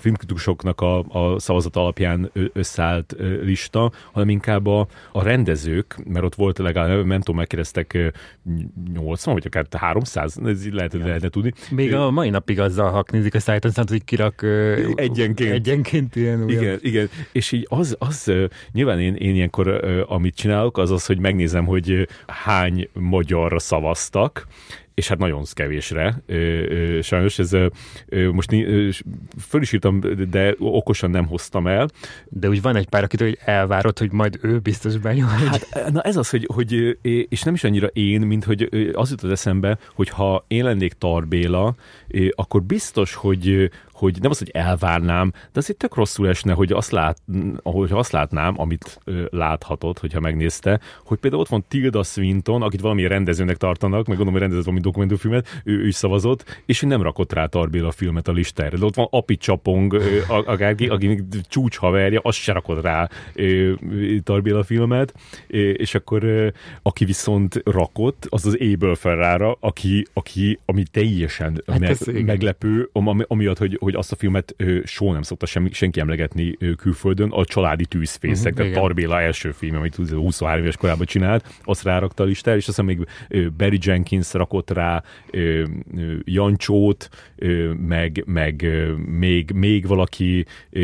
filmkritikusoknak 0.00 0.80
a, 0.80 0.98
a 0.98 1.38
szavazat 1.38 1.76
alapján 1.76 2.30
összeállt 2.52 3.16
lista, 3.42 3.92
hanem 4.12 4.28
inkább 4.28 4.66
a, 4.66 4.86
a 5.12 5.22
rendezők, 5.22 5.96
mert 6.04 6.24
ott 6.24 6.34
volt 6.34 6.58
legalább, 6.58 7.04
nem 7.04 7.18
tudom, 7.18 7.36
megkérdeztek 7.36 8.12
80, 8.96 9.34
vagy 9.34 9.46
akár 9.46 9.66
300, 9.70 10.38
ez 10.44 10.72
lehet, 10.72 10.92
ja. 10.92 11.06
lehetne 11.06 11.28
tudni. 11.28 11.52
Még 11.70 11.94
a 11.94 12.10
mai 12.10 12.30
napig 12.30 12.60
azzal 12.60 12.90
haknézik 12.90 13.34
a 13.34 13.40
szájton, 13.40 13.70
szóval, 13.70 13.90
hogy 13.90 14.04
kirak 14.04 14.42
egyenként. 14.94 15.52
egyenként 15.52 16.16
ilyen 16.16 16.48
Igen, 16.48 16.78
igen, 16.82 17.08
és 17.32 17.52
így 17.52 17.66
az, 17.68 17.96
az 17.98 18.32
nyilván 18.72 19.00
én, 19.00 19.14
én 19.14 19.34
ilyenkor, 19.34 19.84
amit 20.08 20.34
csinálok, 20.34 20.78
az 20.78 20.90
az, 20.90 21.06
hogy 21.06 21.18
megnézem, 21.18 21.64
hogy 21.64 22.08
hány 22.26 22.88
magyarra 22.92 23.58
szavaztak, 23.58 24.46
és 24.96 25.08
hát 25.08 25.18
nagyon 25.18 25.44
kevésre. 25.52 26.22
Sajnos 27.02 27.38
ez 27.38 27.56
most 28.32 28.50
föl 29.48 29.62
is 29.62 29.72
írtam, 29.72 30.00
de 30.30 30.54
okosan 30.58 31.10
nem 31.10 31.26
hoztam 31.26 31.66
el. 31.66 31.88
De 32.28 32.48
úgy 32.48 32.62
van 32.62 32.76
egy 32.76 32.88
pár, 32.88 33.02
akit 33.02 33.20
hogy 33.20 33.38
elvárod, 33.44 33.98
hogy 33.98 34.12
majd 34.12 34.38
ő 34.42 34.58
biztos 34.58 34.96
bejön. 34.96 35.26
Hát, 35.26 35.90
na 35.92 36.00
ez 36.00 36.16
az, 36.16 36.30
hogy, 36.30 36.48
hogy, 36.54 36.98
és 37.28 37.42
nem 37.42 37.54
is 37.54 37.64
annyira 37.64 37.86
én, 37.86 38.20
mint 38.20 38.44
hogy 38.44 38.68
az 38.92 39.10
jutott 39.10 39.30
eszembe, 39.30 39.78
hogy 39.94 40.08
ha 40.08 40.44
én 40.48 40.64
lennék 40.64 40.92
Tarbéla, 40.92 41.74
akkor 42.30 42.62
biztos, 42.62 43.14
hogy, 43.14 43.70
hogy 43.96 44.16
nem 44.20 44.30
az, 44.30 44.38
hogy 44.38 44.50
elvárnám, 44.52 45.30
de 45.32 45.58
azért 45.58 45.78
tök 45.78 45.94
rosszul 45.94 46.28
esne, 46.28 46.52
hogy 46.52 46.72
azt, 46.72 46.90
lát, 46.90 47.18
hogy 47.62 47.92
azt 47.92 48.12
látnám, 48.12 48.54
amit 48.60 49.00
ö, 49.04 49.24
láthatod, 49.30 49.98
hogyha 49.98 50.20
megnézte, 50.20 50.80
hogy 51.04 51.18
például 51.18 51.42
ott 51.42 51.48
van 51.48 51.64
Tilda 51.68 52.02
Swinton, 52.02 52.62
akit 52.62 52.80
valami 52.80 53.06
rendezőnek 53.06 53.56
tartanak, 53.56 54.06
meg 54.06 54.06
gondolom, 54.06 54.32
hogy 54.32 54.40
rendezett 54.40 54.64
valami 54.64 54.82
dokumentumfilmet, 54.82 55.62
ő, 55.64 55.80
ő 55.80 55.86
is 55.86 55.94
szavazott, 55.94 56.62
és 56.66 56.82
ő 56.82 56.86
nem 56.86 57.02
rakott 57.02 57.32
rá 57.32 57.46
Tarbéla 57.46 57.88
a 57.88 57.90
filmet 57.90 58.28
a 58.28 58.32
listára. 58.32 58.78
De 58.78 58.84
ott 58.84 58.94
van 58.94 59.08
Api 59.10 59.36
Csapong, 59.36 60.02
akárki, 60.28 60.86
aki 60.86 61.24
csúcs 61.48 61.76
haverja, 61.76 62.20
azt 62.22 62.38
se 62.38 62.52
rakott 62.52 62.82
rá 62.82 63.08
Tarbéla 64.22 64.62
filmet, 64.62 65.14
és 65.72 65.94
akkor 65.94 66.52
aki 66.82 67.04
viszont 67.04 67.60
rakott, 67.64 68.26
az 68.28 68.46
az 68.46 68.58
Abel 68.60 68.94
Ferrara, 68.94 69.56
aki, 69.60 70.06
aki 70.12 70.58
ami 70.64 70.82
teljesen 70.90 71.62
hát 71.66 71.78
meg, 71.78 72.24
meglepő, 72.24 72.88
ami, 72.92 73.24
amiatt, 73.28 73.58
hogy, 73.58 73.76
hogy 73.86 73.94
azt 73.94 74.12
a 74.12 74.16
filmet 74.16 74.54
ö, 74.56 74.78
soha 74.84 75.12
nem 75.12 75.22
szokta 75.22 75.46
semmi, 75.46 75.72
senki 75.72 76.00
emlegetni 76.00 76.56
ö, 76.58 76.72
külföldön, 76.72 77.30
a 77.30 77.44
családi 77.44 77.86
tűzfészek, 77.86 78.52
uh-huh, 78.52 78.66
tehát 78.66 78.82
Tarbéla 78.82 79.20
első 79.20 79.50
film, 79.50 79.76
amit 79.76 79.94
23 79.94 80.62
éves 80.62 80.76
korában 80.76 81.06
csinált, 81.06 81.44
azt 81.62 81.82
rárakta 81.82 82.22
a 82.22 82.26
listára, 82.26 82.56
és 82.56 82.68
aztán 82.68 82.84
még 82.84 83.06
ö, 83.28 83.46
Barry 83.56 83.78
Jenkins 83.80 84.32
rakott 84.32 84.70
rá 84.70 85.02
ö, 85.30 85.64
ö, 85.96 86.14
Jancsót, 86.24 87.08
ö, 87.36 87.72
meg, 87.72 88.22
meg 88.26 88.62
ö, 88.62 88.92
még, 88.96 89.50
még 89.50 89.86
valaki, 89.86 90.46
ö, 90.70 90.80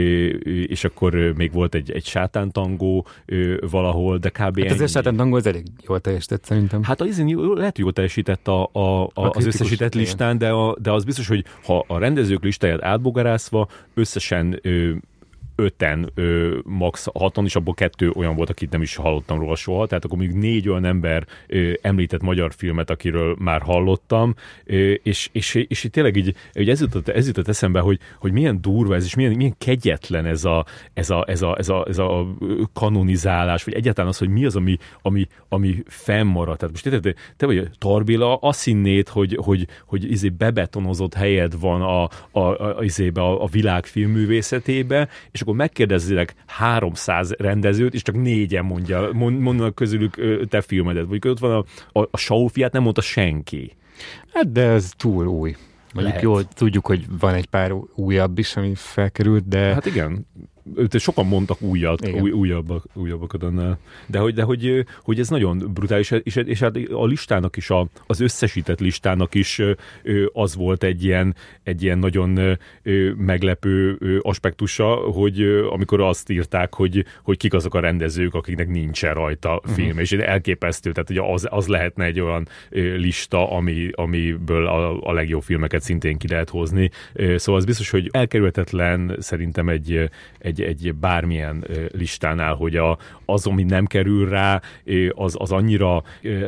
és 0.67 0.85
akkor 0.85 1.15
ö, 1.15 1.31
még 1.37 1.53
volt 1.53 1.75
egy, 1.75 1.91
egy 1.91 2.05
sátántangó 2.05 3.07
ö, 3.27 3.57
valahol, 3.71 4.19
de 4.19 4.29
kb. 4.29 4.39
Hát 4.39 4.71
ez 4.71 4.81
a 4.81 4.87
sátántangó 4.87 5.37
az 5.37 5.47
elég 5.47 5.67
jól 5.87 6.01
teljesített 6.01 6.45
szerintem. 6.45 6.83
Hát 6.83 7.01
az 7.01 7.23
lehet, 7.55 7.75
hogy 7.75 7.85
jól 7.85 7.93
teljesített 7.93 8.49
a, 8.49 8.69
a, 8.73 9.03
a, 9.03 9.11
a 9.15 9.31
az 9.35 9.47
összesített 9.47 9.95
listán, 9.95 10.39
de, 10.39 10.51
a, 10.51 10.77
de 10.79 10.91
az 10.93 11.05
biztos, 11.05 11.29
hogy 11.29 11.45
ha 11.65 11.85
a 11.87 11.99
rendezők 11.99 12.43
listáját 12.43 12.81
átbogarászva 12.93 13.69
összesen 13.95 14.61
öten, 15.55 16.11
ö, 16.15 16.59
max 16.65 17.07
haton, 17.15 17.45
és 17.45 17.57
abból 17.57 17.75
kettő 17.75 18.11
olyan 18.11 18.37
volt, 18.37 18.51
akit 18.51 18.71
nem 18.71 18.83
is 18.83 18.97
hallottam 18.97 19.39
róla 19.39 19.55
soha, 19.55 19.87
tehát 19.87 20.05
akkor 20.05 20.19
még 20.19 20.33
négy 20.33 20.69
olyan 20.69 20.85
ember 20.85 21.27
ö, 21.47 21.73
említett 21.83 22.23
magyar 22.23 22.53
filmet, 22.55 22.91
akiről 22.91 23.37
már 23.39 23.63
hallottam, 23.63 24.35
ö, 24.65 24.75
és, 24.91 25.29
és, 25.33 25.55
és, 25.55 25.67
és 25.69 25.89
tényleg 25.91 26.17
így, 26.17 26.35
így 26.55 26.71
ez, 26.71 26.81
jutott, 26.81 27.09
ez 27.09 27.27
jutott 27.27 27.49
eszembe, 27.49 27.81
hogy, 27.81 27.99
hogy 28.19 28.33
milyen 28.33 28.61
durva 28.61 28.95
ez, 28.95 29.05
és 29.05 29.15
milyen, 29.15 29.33
milyen 29.33 29.55
kegyetlen 29.59 30.27
ez 30.27 30.45
a, 30.45 30.65
ez, 30.95 31.11
a, 31.11 31.25
ez, 31.29 31.43
a, 31.43 31.57
ez, 31.59 31.69
a, 31.69 31.85
ez 31.89 31.99
a 31.99 32.27
kanonizálás, 32.73 33.65
vagy 33.65 33.75
egyáltalán 33.75 34.11
az, 34.11 34.19
hogy 34.19 34.29
mi 34.29 34.45
az, 34.45 34.57
ami, 34.57 34.77
ami, 35.03 35.27
ami 35.49 35.83
fennmarad. 35.87 36.57
Tehát 36.59 36.75
most 36.75 37.03
te, 37.03 37.15
te 37.37 37.47
vagy 37.47 37.71
Tarbéla, 37.79 38.37
azt 38.37 38.65
hinnéd, 38.65 39.09
hogy, 39.09 39.39
hogy, 39.43 39.67
hogy 39.87 40.11
izé 40.11 40.29
bebetonozott 40.29 41.15
helyed 41.15 41.61
van 41.61 41.83
a, 41.83 42.09
a, 42.31 42.77
a, 42.79 42.83
izébe, 42.83 43.21
a, 43.21 43.43
a 43.43 43.47
világ 43.47 43.87
filmművészetébe, 43.87 45.09
és 45.31 45.42
akkor 45.43 45.55
megkérdezzétek 45.55 46.35
300 46.47 47.33
rendezőt, 47.39 47.95
és 47.95 48.03
csak 48.03 48.23
négyen 48.23 48.65
mondja, 48.65 49.11
mondanak 49.13 49.75
közülük 49.75 50.47
te 50.49 50.61
filmedet. 50.61 51.07
Vagy 51.07 51.29
ott 51.29 51.39
van 51.39 51.51
a, 51.93 51.99
a, 52.01 52.09
a 52.11 52.17
Saufiát, 52.17 52.73
nem 52.73 52.83
mondta 52.83 53.01
senki. 53.01 53.77
Hát 54.33 54.53
de 54.53 54.63
ez 54.63 54.91
túl 54.97 55.27
új. 55.27 55.57
Mondjuk 55.95 56.21
jó, 56.21 56.43
tudjuk, 56.43 56.87
hogy 56.87 57.05
van 57.21 57.35
egy 57.35 57.47
pár 57.47 57.73
újabb 57.95 58.39
is, 58.39 58.57
ami 58.57 58.73
felkerült, 58.75 59.49
de... 59.49 59.59
Hát 59.59 59.87
igen, 59.87 60.27
őt 60.77 60.99
sokan 60.99 61.27
mondtak 61.27 61.61
újat, 61.61 62.09
új, 62.09 62.31
újabbak, 62.31 62.85
újabbakat 62.95 63.43
annál. 63.43 63.79
De 64.07 64.19
hogy, 64.19 64.35
de 64.35 64.43
hogy, 64.43 64.85
hogy 65.03 65.19
ez 65.19 65.29
nagyon 65.29 65.71
brutális, 65.75 66.11
és, 66.11 66.37
és 66.37 66.59
hát 66.59 66.77
a 66.77 67.07
listának 67.07 67.57
is, 67.57 67.71
a, 67.71 67.89
az 68.07 68.21
összesített 68.21 68.81
listának 68.81 69.35
is 69.35 69.61
az 70.33 70.55
volt 70.55 70.85
egy 70.85 71.05
ilyen, 71.05 71.35
egy 71.63 71.83
ilyen 71.83 71.99
nagyon 71.99 72.59
meglepő 73.17 73.99
aspektusa, 74.23 74.95
hogy 74.95 75.43
amikor 75.71 76.01
azt 76.01 76.31
írták, 76.31 76.75
hogy, 76.75 77.05
hogy 77.23 77.37
kik 77.37 77.55
azok 77.55 77.75
a 77.75 77.81
rendezők, 77.81 78.35
akiknek 78.35 78.69
nincsen 78.69 79.15
rajta 79.15 79.61
mhm. 79.65 79.73
film, 79.73 79.87
uh-huh. 79.87 80.03
és 80.03 80.13
elképesztő, 80.13 80.93
tehát 80.93 81.09
hogy 81.09 81.33
az, 81.35 81.47
az 81.51 81.67
lehetne 81.67 82.05
egy 82.05 82.21
olyan 82.21 82.49
lista, 82.97 83.51
ami, 83.51 83.91
amiből 83.93 84.67
a, 84.67 85.01
a 85.01 85.13
legjobb 85.13 85.43
filmeket 85.43 85.83
szintén 85.83 86.19
ki 86.19 86.29
lehet 86.29 86.49
hozni. 86.49 86.91
Szóval 87.15 87.61
az 87.61 87.65
biztos, 87.65 87.91
hogy 87.91 88.09
elkerülhetetlen 88.13 89.17
szerintem 89.19 89.69
egy, 89.69 90.11
egy 90.39 90.52
egy, 90.61 90.63
egy 90.63 90.95
bármilyen 90.95 91.65
listánál, 91.93 92.55
hogy 92.55 92.77
a, 92.77 92.99
az, 93.25 93.47
ami 93.47 93.63
nem 93.63 93.87
kerül 93.87 94.29
rá, 94.29 94.61
az, 95.11 95.35
az 95.39 95.53
annyira 95.53 96.03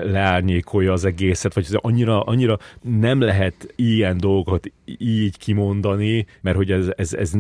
leárnyékolja 0.05 0.93
az 0.93 1.05
egészet, 1.05 1.55
vagy 1.55 1.65
az 1.69 1.75
annyira, 1.75 2.21
annyira 2.21 2.59
nem 2.83 3.21
lehet 3.21 3.73
ilyen 3.77 4.17
dolgokat 4.17 4.73
így 4.99 5.39
kimondani, 5.39 6.27
mert 6.41 6.57
hogy 6.57 6.71
ez, 6.71 6.93
ez, 6.97 7.15
ez 7.15 7.33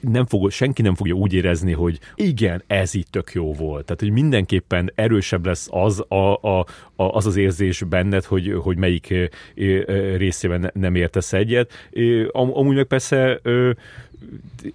nem 0.00 0.26
fog, 0.26 0.50
senki 0.50 0.82
nem 0.82 0.94
fogja 0.94 1.14
úgy 1.14 1.32
érezni, 1.32 1.72
hogy 1.72 1.98
igen, 2.14 2.62
ez 2.66 2.94
itt 2.94 3.10
tök 3.10 3.30
jó 3.32 3.52
volt. 3.52 3.84
Tehát, 3.84 4.00
hogy 4.00 4.10
mindenképpen 4.10 4.92
erősebb 4.94 5.46
lesz 5.46 5.68
az 5.70 6.04
a, 6.08 6.34
a, 6.34 6.66
a, 6.96 7.02
az, 7.02 7.26
az 7.26 7.36
érzés 7.36 7.82
benned, 7.82 8.24
hogy, 8.24 8.52
hogy 8.62 8.76
melyik 8.76 9.14
részében 10.16 10.70
nem 10.74 10.94
értesz 10.94 11.32
egyet. 11.32 11.72
Amúgy 12.32 12.76
meg 12.76 12.84
persze 12.84 13.40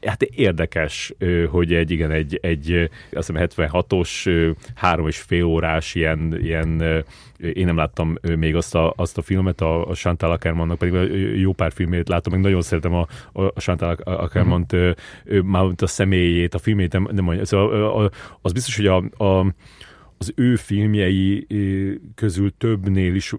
hát 0.02 0.22
érdekes, 0.22 1.14
hogy 1.50 1.74
egy, 1.74 1.92
igen, 1.92 2.12
egy, 2.12 2.40
egy 2.42 2.90
azt 3.12 3.32
hiszem 3.32 3.48
76-os, 3.50 4.56
három 4.76 5.08
és 5.08 5.18
fél 5.18 5.44
órás 5.44 5.96
ilyen, 5.96 6.40
ilyen 6.42 7.04
én 7.38 7.66
nem 7.66 7.78
láttam 7.78 8.18
még 8.38 8.56
azt 8.56 8.76
a, 8.76 8.94
azt 8.96 9.18
a 9.18 9.22
filmet, 9.22 9.62
a, 9.62 9.88
a 9.88 9.94
Chantal 9.94 10.32
Ackermannak, 10.32 10.78
pedig 10.78 10.94
jó 11.40 11.54
pár 11.54 11.72
filmét 11.72 12.08
látom, 12.08 12.34
meg 12.34 12.42
nagyon 12.42 12.62
szeretem 12.62 12.94
a, 12.94 13.08
a 13.34 13.60
Chantal 13.60 13.96
Ackermant, 14.04 14.76
mm-hmm. 14.76 15.46
már 15.46 15.64
a 15.78 15.88
személyét, 15.88 16.54
a 16.54 16.60
filmét 16.60 16.92
nem, 16.92 17.10
nem 17.12 17.44
szóval 17.44 18.12
az 18.42 18.52
biztos, 18.52 18.76
hogy 18.76 18.88
a, 18.88 19.24
a 19.24 19.54
az 20.18 20.34
ő 20.36 20.56
filmjei 20.56 21.48
közül 22.16 22.54
többnél 22.58 23.16
is 23.16 23.34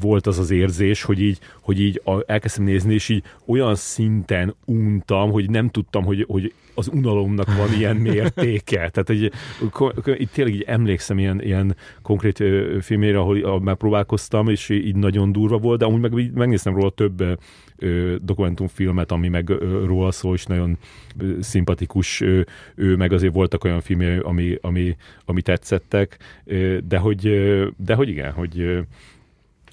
volt 0.00 0.26
az 0.26 0.38
az 0.38 0.50
érzés, 0.50 1.02
hogy 1.02 1.20
így, 1.20 1.38
hogy 1.60 1.80
így 1.80 2.02
elkezdtem 2.26 2.64
nézni, 2.64 2.94
és 2.94 3.08
így 3.08 3.22
olyan 3.46 3.74
szinten 3.74 4.54
untam, 4.64 5.30
hogy 5.30 5.50
nem 5.50 5.68
tudtam, 5.70 6.04
hogy, 6.04 6.24
hogy 6.28 6.52
az 6.74 6.88
unalomnak 6.88 7.56
van 7.56 7.72
ilyen 7.78 7.96
mértéke. 7.96 8.88
Tehát 8.92 9.10
egy, 9.10 9.32
itt 10.04 10.32
tényleg 10.32 10.54
így 10.54 10.62
emlékszem 10.62 11.18
ilyen, 11.18 11.42
ilyen 11.42 11.76
konkrét 12.02 12.42
filmére, 12.80 13.18
ahol 13.18 13.60
megpróbálkoztam, 13.60 14.48
és 14.48 14.68
így 14.68 14.96
nagyon 14.96 15.32
durva 15.32 15.58
volt, 15.58 15.78
de 15.78 15.84
amúgy 15.84 16.00
meg, 16.00 16.34
megnéztem 16.34 16.74
róla 16.74 16.90
több 16.90 17.38
dokumentumfilmet, 18.22 19.12
ami 19.12 19.28
meg 19.28 19.48
róla 19.84 20.10
szól, 20.10 20.34
és 20.34 20.44
nagyon 20.44 20.78
szimpatikus 21.40 22.20
ő, 22.74 22.96
meg 22.96 23.12
azért 23.12 23.34
voltak 23.34 23.64
olyan 23.64 23.80
filmje, 23.80 24.20
ami, 24.20 24.58
ami, 24.60 24.96
ami 25.24 25.42
tetszettek, 25.42 26.18
de 26.84 26.98
hogy, 26.98 27.20
de 27.76 27.94
hogy 27.94 28.08
igen, 28.08 28.32
hogy 28.32 28.84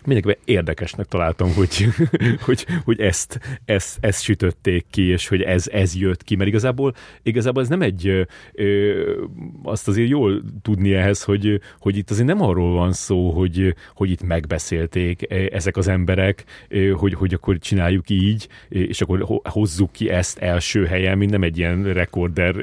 mindenképpen 0.05 0.41
érdekesnek 0.45 1.05
találtam, 1.05 1.53
hogy, 1.53 1.87
hogy, 2.45 2.65
hogy 2.83 2.99
ezt, 2.99 3.39
ezt, 3.65 3.97
ezt 4.01 4.23
sütötték 4.23 4.85
ki, 4.89 5.01
és 5.01 5.27
hogy 5.27 5.41
ez, 5.41 5.67
ez 5.67 5.95
jött 5.95 6.23
ki, 6.23 6.35
mert 6.35 6.49
igazából, 6.49 6.93
igazából 7.23 7.61
ez 7.61 7.67
nem 7.67 7.81
egy, 7.81 8.27
ö, 8.53 9.25
azt 9.63 9.87
azért 9.87 10.09
jól 10.09 10.41
tudni 10.61 10.93
ehhez, 10.93 11.23
hogy, 11.23 11.61
hogy 11.79 11.97
itt 11.97 12.09
azért 12.09 12.27
nem 12.27 12.41
arról 12.41 12.73
van 12.73 12.91
szó, 12.91 13.29
hogy, 13.29 13.75
hogy 13.95 14.09
itt 14.09 14.23
megbeszélték 14.23 15.33
ezek 15.51 15.77
az 15.77 15.87
emberek, 15.87 16.43
hogy, 16.93 17.13
hogy 17.13 17.33
akkor 17.33 17.57
csináljuk 17.57 18.09
így, 18.09 18.47
és 18.69 19.01
akkor 19.01 19.41
hozzuk 19.43 19.91
ki 19.91 20.09
ezt 20.09 20.37
első 20.37 20.85
helyen, 20.85 21.17
mint 21.17 21.31
nem 21.31 21.43
egy 21.43 21.57
ilyen 21.57 21.93
rekorder 21.93 22.55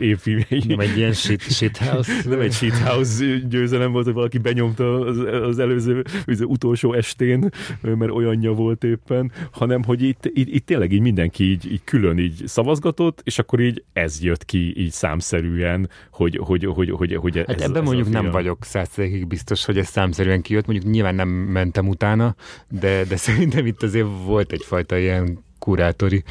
évfilmjei. 0.00 0.62
Nem 0.66 0.80
egy 0.80 0.96
ilyen 0.96 1.12
shit, 1.12 1.42
shithouse. 1.42 2.12
Nem 2.28 2.40
egy 2.40 2.52
shithouse 2.52 3.24
győzelem 3.48 3.92
volt, 3.92 4.04
hogy 4.04 4.14
valaki 4.14 4.38
benyomta 4.38 5.00
az, 5.00 5.18
az 5.42 5.58
előző, 5.58 6.04
az 6.26 6.40
utolsó 6.40 6.69
utolsó 6.70 6.92
estén, 6.92 7.50
mert 7.80 8.10
olyanja 8.10 8.52
volt 8.52 8.84
éppen, 8.84 9.32
hanem 9.50 9.82
hogy 9.82 10.02
itt, 10.02 10.30
itt, 10.32 10.48
itt 10.48 10.66
tényleg 10.66 10.92
így 10.92 11.00
mindenki 11.00 11.44
így, 11.44 11.72
így 11.72 11.84
külön 11.84 12.18
így 12.18 12.42
szavazgatott, 12.46 13.20
és 13.24 13.38
akkor 13.38 13.60
így 13.60 13.84
ez 13.92 14.22
jött 14.22 14.44
ki 14.44 14.80
így 14.80 14.90
számszerűen, 14.90 15.88
hogy, 16.10 16.40
hogy, 16.42 16.64
hogy, 16.64 16.90
hogy, 16.90 17.14
hogy 17.14 17.36
hát 17.36 17.50
ez, 17.50 17.60
ebben 17.60 17.82
ez 17.82 17.88
mondjuk 17.88 18.10
nem 18.10 18.30
vagyok 18.30 18.64
százszerékig 18.64 19.26
biztos, 19.26 19.64
hogy 19.64 19.78
ez 19.78 19.88
számszerűen 19.88 20.42
kijött, 20.42 20.66
mondjuk 20.66 20.92
nyilván 20.92 21.14
nem 21.14 21.28
mentem 21.28 21.88
utána, 21.88 22.34
de, 22.68 23.04
de 23.04 23.16
szerintem 23.26 23.66
itt 23.66 23.82
azért 23.82 24.06
volt 24.24 24.52
egyfajta 24.52 24.98
ilyen 24.98 25.38
kurátori 25.58 26.22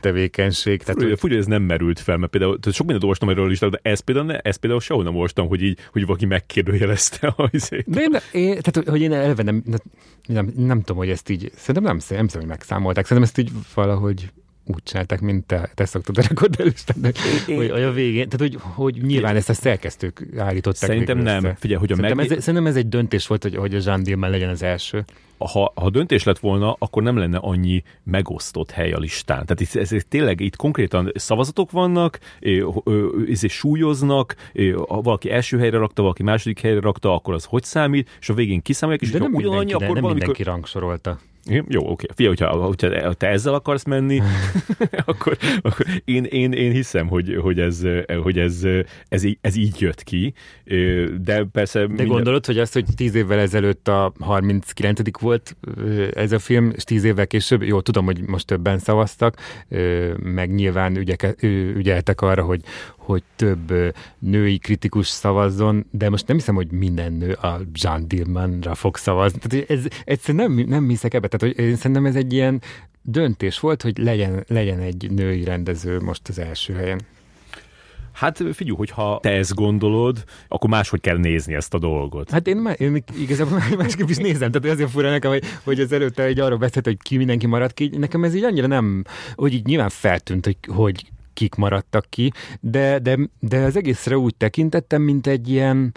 tevékenység. 0.00 0.82
Tehát, 0.82 1.02
hogy... 1.02 1.18
Fúj, 1.18 1.36
ez 1.36 1.46
nem 1.46 1.62
merült 1.62 2.00
fel, 2.00 2.16
mert 2.16 2.30
például 2.30 2.58
tehát 2.58 2.76
sok 2.76 2.86
mindent 2.86 3.02
olvastam 3.02 3.28
erről 3.28 3.50
is, 3.50 3.58
de 3.58 3.80
ez 3.82 4.00
például, 4.00 4.26
ne, 4.26 4.38
ez 4.38 4.56
például 4.56 4.80
sehol 4.80 5.02
nem 5.02 5.14
olvastam, 5.14 5.48
hogy 5.48 5.62
így, 5.62 5.78
hogy 5.92 6.06
valaki 6.06 6.26
megkérdőjelezte 6.26 7.26
a 7.26 7.48
izét. 7.50 7.90
De 7.90 8.00
én, 8.00 8.16
én, 8.32 8.58
tehát, 8.60 8.88
hogy 8.88 9.00
én 9.00 9.12
eleve 9.12 9.42
nem, 9.42 9.62
nem, 9.64 9.80
nem, 10.26 10.52
nem 10.56 10.78
tudom, 10.78 10.96
hogy 10.96 11.10
ezt 11.10 11.28
így, 11.28 11.50
szerintem 11.56 11.82
nem, 11.82 11.98
nem 12.08 12.26
tudom, 12.26 12.40
hogy 12.40 12.50
megszámolták, 12.50 13.06
szerintem 13.06 13.32
ezt 13.32 13.38
így 13.38 13.50
valahogy 13.74 14.30
úgy 14.68 14.82
csinálták, 14.82 15.20
mint 15.20 15.46
te, 15.46 15.70
te 15.74 15.84
szoktad 15.84 16.18
a 16.18 16.22
rekordelistán, 16.28 16.96
hogy, 17.46 17.70
hogy 17.70 17.82
a 17.82 17.92
végén, 17.92 18.28
tehát 18.28 18.52
hogy, 18.52 18.58
hogy 18.74 19.02
nyilván 19.02 19.36
ezt 19.36 19.48
a 19.48 19.54
szerkesztők 19.54 20.26
állították. 20.36 20.90
Szerintem 20.90 21.18
nem. 21.18 21.44
Össze. 21.44 21.56
Figyelj, 21.58 21.80
hogy 21.80 21.92
a 21.92 21.94
szerintem, 21.94 22.16
meg... 22.16 22.32
ez, 22.32 22.42
szerintem 22.42 22.70
ez 22.70 22.76
egy 22.76 22.88
döntés 22.88 23.26
volt, 23.26 23.42
hogy, 23.42 23.56
hogy 23.56 23.74
a 23.74 23.80
Jean 23.84 24.02
Dillman 24.02 24.30
legyen 24.30 24.48
az 24.48 24.62
első 24.62 25.04
ha, 25.38 25.72
ha 25.74 25.90
döntés 25.90 26.24
lett 26.24 26.38
volna, 26.38 26.76
akkor 26.78 27.02
nem 27.02 27.16
lenne 27.16 27.38
annyi 27.38 27.82
megosztott 28.02 28.70
hely 28.70 28.92
a 28.92 28.98
listán. 28.98 29.46
Tehát 29.46 29.60
itt, 29.60 29.74
ez, 29.74 29.92
ez 29.92 30.02
tényleg 30.08 30.40
itt 30.40 30.56
konkrétan 30.56 31.12
szavazatok 31.14 31.70
vannak, 31.70 32.18
ez 33.30 33.50
súlyoznak, 33.50 34.34
ha 34.88 35.00
valaki 35.00 35.30
első 35.30 35.58
helyre 35.58 35.78
rakta, 35.78 36.02
valaki 36.02 36.22
második 36.22 36.60
helyre 36.60 36.80
rakta, 36.80 37.14
akkor 37.14 37.34
az 37.34 37.44
hogy 37.44 37.64
számít, 37.64 38.16
és 38.20 38.28
a 38.28 38.34
végén 38.34 38.62
kiszámolják, 38.62 39.04
és 39.04 39.10
De 39.10 39.18
nem 39.18 39.34
ugyanannyi, 39.34 39.72
akkor 39.72 39.86
nem 39.86 40.02
valamikor... 40.02 40.12
mindenki 40.12 40.42
rangsorolta. 40.42 41.18
Jó, 41.48 41.90
oké. 41.90 42.06
Fia, 42.14 42.28
hogyha, 42.28 42.48
hogyha 42.48 43.12
te 43.12 43.26
ezzel 43.26 43.54
akarsz 43.54 43.84
menni, 43.84 44.20
akkor, 45.04 45.36
akkor 45.60 45.86
én, 46.04 46.24
én, 46.24 46.52
én 46.52 46.72
hiszem, 46.72 47.06
hogy, 47.06 47.38
hogy, 47.40 47.60
ez, 47.60 47.82
hogy 48.22 48.38
ez, 48.38 48.62
ez, 49.08 49.22
így, 49.22 49.38
ez 49.40 49.56
így 49.56 49.80
jött 49.80 50.02
ki, 50.02 50.34
de 51.20 51.44
persze... 51.52 51.80
De 51.80 51.86
minden... 51.86 52.06
gondolod, 52.06 52.46
hogy 52.46 52.58
azt, 52.58 52.72
hogy 52.72 52.84
tíz 52.96 53.14
évvel 53.14 53.38
ezelőtt 53.38 53.88
a 53.88 54.12
39 54.20 55.20
volt 55.20 55.56
ez 56.12 56.32
a 56.32 56.38
film, 56.38 56.72
és 56.74 56.84
tíz 56.84 57.04
évvel 57.04 57.26
később, 57.26 57.62
jó, 57.62 57.80
tudom, 57.80 58.04
hogy 58.04 58.20
most 58.20 58.46
többen 58.46 58.78
szavaztak, 58.78 59.36
meg 60.22 60.54
nyilván 60.54 60.96
ügyeke, 60.96 61.34
ügyeltek 61.76 62.20
arra, 62.20 62.42
hogy, 62.42 62.60
hogy 63.08 63.22
több 63.36 63.72
női 64.18 64.58
kritikus 64.58 65.06
szavazzon, 65.06 65.86
de 65.90 66.10
most 66.10 66.26
nem 66.26 66.36
hiszem, 66.36 66.54
hogy 66.54 66.70
minden 66.70 67.12
nő 67.12 67.32
a 67.32 67.60
Jean 67.72 68.08
Dillmanra 68.08 68.74
fog 68.74 68.96
szavazni. 68.96 69.38
Tehát 69.38 69.70
ez 69.70 69.86
egyszerűen 70.04 70.50
nem, 70.50 70.66
nem 70.68 70.88
hiszek 70.88 71.14
ebbe. 71.14 71.28
Tehát 71.28 71.56
hogy 71.56 71.64
én 71.64 71.76
szerintem 71.76 72.06
ez 72.06 72.14
egy 72.14 72.32
ilyen 72.32 72.62
döntés 73.02 73.60
volt, 73.60 73.82
hogy 73.82 73.98
legyen, 73.98 74.44
legyen 74.48 74.80
egy 74.80 75.10
női 75.10 75.44
rendező 75.44 76.00
most 76.00 76.28
az 76.28 76.38
első 76.38 76.74
helyen. 76.74 77.00
Hát 78.12 78.36
figyelj, 78.36 78.76
hogyha 78.76 79.18
te 79.22 79.30
ezt 79.30 79.54
gondolod, 79.54 80.24
akkor 80.48 80.70
máshogy 80.70 81.00
kell 81.00 81.16
nézni 81.16 81.54
ezt 81.54 81.74
a 81.74 81.78
dolgot. 81.78 82.30
Hát 82.30 82.46
én, 82.46 82.74
én 82.78 83.04
igazából 83.18 83.62
másképp 83.76 84.08
is 84.08 84.16
nézem, 84.16 84.50
tehát 84.50 84.74
azért 84.74 84.90
fura 84.90 85.10
nekem, 85.10 85.30
hogy, 85.30 85.44
hogy 85.64 85.80
az 85.80 85.92
előtte 85.92 86.22
egy 86.22 86.40
arról 86.40 86.58
beszélt, 86.58 86.84
hogy 86.84 86.98
ki 87.02 87.16
mindenki 87.16 87.46
maradt 87.46 87.74
ki. 87.74 87.90
Nekem 87.96 88.24
ez 88.24 88.34
így 88.34 88.44
annyira 88.44 88.66
nem, 88.66 89.04
hogy 89.34 89.52
így 89.52 89.66
nyilván 89.66 89.88
feltűnt, 89.88 90.44
hogy, 90.44 90.56
hogy 90.66 91.06
kik 91.38 91.54
maradtak 91.54 92.06
ki, 92.08 92.32
de, 92.60 92.98
de, 92.98 93.18
de 93.40 93.58
az 93.58 93.76
egészre 93.76 94.18
úgy 94.18 94.34
tekintettem, 94.36 95.02
mint 95.02 95.26
egy 95.26 95.48
ilyen 95.48 95.92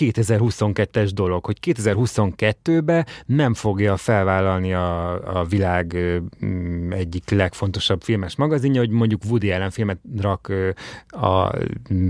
2022-es 0.00 1.10
dolog, 1.14 1.44
hogy 1.44 1.58
2022-ben 1.66 3.06
nem 3.26 3.54
fogja 3.54 3.96
felvállalni 3.96 4.74
a, 4.74 5.12
a 5.40 5.44
világ 5.44 5.96
mm, 6.44 6.92
egyik 6.92 7.30
legfontosabb 7.30 8.02
filmes 8.02 8.36
magazinja, 8.36 8.80
hogy 8.80 8.90
mondjuk 8.90 9.24
Woody 9.24 9.50
Allen 9.52 9.70
filmet 9.70 9.98
rak 10.20 10.52
a 11.06 11.50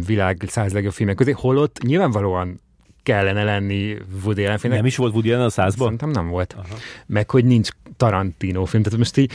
világ 0.06 0.44
száz 0.46 0.72
legjobb 0.72 0.92
filmek 0.92 1.16
közé, 1.16 1.30
holott 1.30 1.82
nyilvánvalóan 1.82 2.60
kellene 3.04 3.44
lenni 3.44 3.96
Woody 4.24 4.44
Allen 4.44 4.58
filmnek. 4.58 4.80
Nem 4.80 4.90
is 4.90 4.96
volt 4.96 5.12
Woody 5.12 5.32
Allen 5.32 5.44
a 5.44 5.50
százban? 5.50 5.84
Szerintem 5.84 6.10
nem 6.10 6.28
volt. 6.28 6.52
Aha. 6.52 6.76
Meg 7.06 7.30
hogy 7.30 7.44
nincs 7.44 7.68
Tarantino 7.96 8.64
film. 8.64 8.82
Tehát 8.82 8.98
most 8.98 9.16
így, 9.16 9.32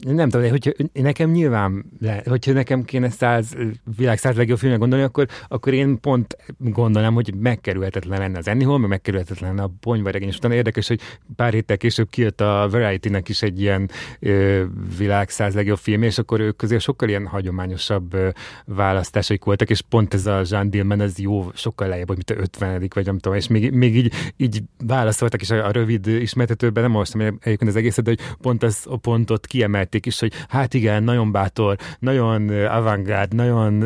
nem 0.00 0.28
tudom, 0.28 0.50
hogy 0.50 0.90
nekem 0.92 1.30
nyilván, 1.30 1.84
hogyha 2.24 2.52
nekem 2.52 2.84
kéne 2.84 3.10
száz, 3.10 3.56
világ 3.96 4.18
száz 4.18 4.36
legjobb 4.36 4.58
filmnek 4.58 4.80
gondolni, 4.80 5.04
akkor, 5.04 5.26
akkor 5.48 5.72
én 5.72 6.00
pont 6.00 6.36
gondolom, 6.58 7.14
hogy 7.14 7.34
megkerülhetetlen 7.34 8.18
lenne 8.18 8.38
az 8.38 8.48
Annie 8.48 8.78
meg 8.78 8.88
megkerülhetetlen 8.88 9.50
lenne 9.50 9.62
a 9.62 9.70
Ponyvaregény. 9.80 10.28
És 10.28 10.36
utána 10.36 10.54
érdekes, 10.54 10.88
hogy 10.88 11.00
pár 11.36 11.52
héttel 11.52 11.76
később 11.76 12.10
kijött 12.10 12.40
a 12.40 12.68
Variety-nek 12.70 13.28
is 13.28 13.42
egy 13.42 13.60
ilyen 13.60 13.90
ö, 14.20 14.64
világ 14.98 15.28
száz 15.30 15.54
legjobb 15.54 15.78
film, 15.78 16.02
és 16.02 16.18
akkor 16.18 16.40
ők 16.40 16.56
közé 16.56 16.78
sokkal 16.78 17.08
ilyen 17.08 17.26
hagyományosabb 17.26 18.14
ö, 18.14 18.28
választásaik 18.64 19.44
voltak, 19.44 19.70
és 19.70 19.80
pont 19.80 20.14
ez 20.14 20.26
a 20.26 20.42
Jean 20.48 20.70
Dillman, 20.70 21.00
ez 21.00 21.18
jó, 21.18 21.50
sokkal 21.54 21.88
lejjebb, 21.88 22.08
hogy 22.08 22.16
mint 22.16 22.40
a 22.40 22.42
50 22.42 22.78
vagy 22.98 23.06
nem 23.06 23.18
tudom, 23.18 23.38
és 23.38 23.46
még, 23.46 23.70
még 23.70 23.96
így, 23.96 24.12
így 24.36 24.62
válaszoltak, 24.86 25.40
és 25.40 25.50
a, 25.50 25.66
a 25.66 25.70
rövid 25.70 26.06
ismertetőben 26.06 26.82
nem 26.82 26.92
most, 26.92 27.14
egyébként 27.14 27.70
az 27.70 27.76
egészet, 27.76 28.04
de 28.04 28.10
hogy 28.10 28.20
pont 28.40 28.62
ezt 28.62 28.86
a 28.86 28.96
pontot 28.96 29.46
kiemelték 29.46 30.06
is, 30.06 30.20
hogy 30.20 30.32
hát 30.48 30.74
igen, 30.74 31.02
nagyon 31.02 31.32
bátor, 31.32 31.76
nagyon 31.98 32.48
avantgárd, 32.64 33.34
nagyon 33.34 33.84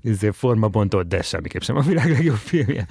izé, 0.00 0.30
formabontott, 0.30 1.08
de 1.08 1.22
semmiképp 1.22 1.60
sem 1.60 1.76
a 1.76 1.80
világ 1.80 2.10
legjobb 2.10 2.36
filmje. 2.36 2.86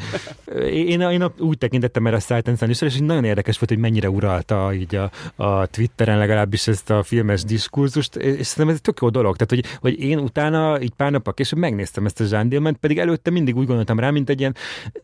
Én, 0.72 1.02
én 1.02 1.32
úgy 1.38 1.58
tekintettem 1.58 2.08
erre 2.08 2.16
a 2.16 2.20
Sight 2.20 2.62
is, 2.68 2.82
és 2.82 2.98
nagyon 2.98 3.24
érdekes 3.24 3.60
volt, 3.60 3.70
hogy 3.70 3.80
mennyire 3.80 4.10
uralta 4.10 4.74
így 4.74 4.96
a, 4.96 5.12
a 5.36 5.66
Twitteren 5.66 6.18
legalábbis 6.18 6.68
ezt 6.68 6.90
a 6.90 7.04
filmes 7.04 7.44
diskurzust, 7.44 8.16
és 8.16 8.48
szerintem 8.48 8.68
ez 8.68 8.76
egy 8.76 8.82
tök 8.82 9.00
jó 9.02 9.10
dolog. 9.10 9.36
Tehát, 9.36 9.50
hogy, 9.50 9.78
hogy 9.80 10.04
én 10.04 10.20
utána, 10.20 10.82
így 10.82 10.94
pár 10.94 11.12
nappal 11.12 11.34
később 11.34 11.60
megnéztem 11.60 12.06
ezt 12.06 12.20
a 12.20 12.26
Jean 12.30 12.78
pedig 12.80 13.00
előtte 13.00 13.30
mindig 13.30 13.58
úgy 13.58 13.66
gondoltam 13.66 14.00
rá, 14.00 14.10
mint 14.10 14.30
egy 14.30 14.40
ilyen 14.40 14.56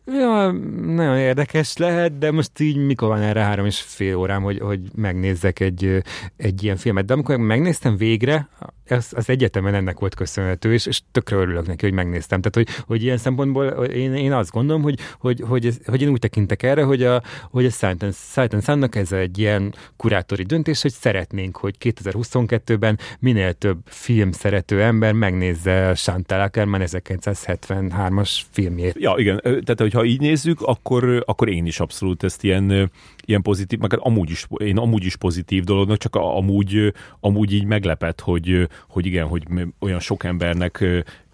ja, 0.06 0.54
nagyon 0.86 1.18
érdekes 1.18 1.76
lehet, 1.76 2.18
de 2.18 2.30
most 2.30 2.60
így 2.60 2.76
mikor 2.76 3.08
van 3.08 3.22
erre 3.22 3.40
három 3.40 3.66
és 3.66 3.80
fél 3.80 4.16
órám, 4.16 4.42
hogy, 4.42 4.58
hogy 4.58 4.80
megnézzek 4.94 5.60
egy, 5.60 6.02
egy 6.36 6.62
ilyen 6.62 6.76
filmet. 6.76 7.04
De 7.04 7.12
amikor 7.12 7.36
megnéztem 7.36 7.96
végre, 7.96 8.48
az, 8.88 9.12
az 9.16 9.28
egyetemen 9.28 9.74
ennek 9.74 9.98
volt 9.98 10.14
köszönhető, 10.14 10.72
és, 10.72 10.86
és 10.86 11.00
tökre 11.12 11.36
örülök 11.36 11.66
neki, 11.66 11.84
hogy 11.84 11.94
megnéztem. 11.94 12.40
Tehát, 12.40 12.68
hogy, 12.68 12.84
hogy 12.86 13.02
ilyen 13.02 13.16
szempontból 13.16 13.66
én, 13.84 14.14
én 14.14 14.32
azt 14.32 14.50
gondolom, 14.50 14.82
hogy, 14.82 14.98
hogy, 15.18 15.40
hogy, 15.46 15.66
ez, 15.66 15.78
hogy 15.84 16.02
én 16.02 16.08
úgy 16.08 16.18
tekintek 16.18 16.62
erre, 16.62 16.82
hogy 16.82 17.02
a, 17.02 17.22
hogy 17.50 17.64
a 17.64 17.70
Sight 17.70 18.02
and 18.52 18.62
Sun-nak 18.62 18.94
ez 18.94 19.12
egy 19.12 19.38
ilyen 19.38 19.74
kurátori 19.96 20.42
döntés, 20.42 20.82
hogy 20.82 20.92
szeretnénk, 20.92 21.56
hogy 21.56 21.74
2022-ben 21.80 22.98
minél 23.18 23.52
több 23.52 23.78
film 23.84 24.32
szerető 24.32 24.82
ember 24.82 25.12
megnézze 25.12 25.92
Chantal 25.94 26.40
Ackerman 26.40 26.82
1973-as 26.84 28.40
filmjét. 28.50 28.94
Ja, 28.98 29.14
igen. 29.16 29.40
Tehát, 29.42 29.80
hogyha 29.80 30.04
így 30.04 30.20
nézzük, 30.46 30.60
akkor, 30.60 31.22
akkor 31.26 31.48
én 31.48 31.66
is 31.66 31.80
abszolút 31.80 32.22
ezt 32.22 32.44
ilyen, 32.44 32.90
ilyen 33.26 33.42
pozitív, 33.42 33.78
meg 33.78 33.98
amúgy 33.98 34.30
is, 34.30 34.46
én 34.56 34.78
amúgy 34.78 35.04
is 35.04 35.16
pozitív 35.16 35.64
dolognak, 35.64 35.98
csak 35.98 36.14
amúgy, 36.14 36.92
amúgy 37.20 37.52
így 37.52 37.64
meglepett, 37.64 38.20
hogy, 38.20 38.68
hogy 38.88 39.06
igen, 39.06 39.26
hogy 39.26 39.42
olyan 39.78 40.00
sok 40.00 40.24
embernek 40.24 40.84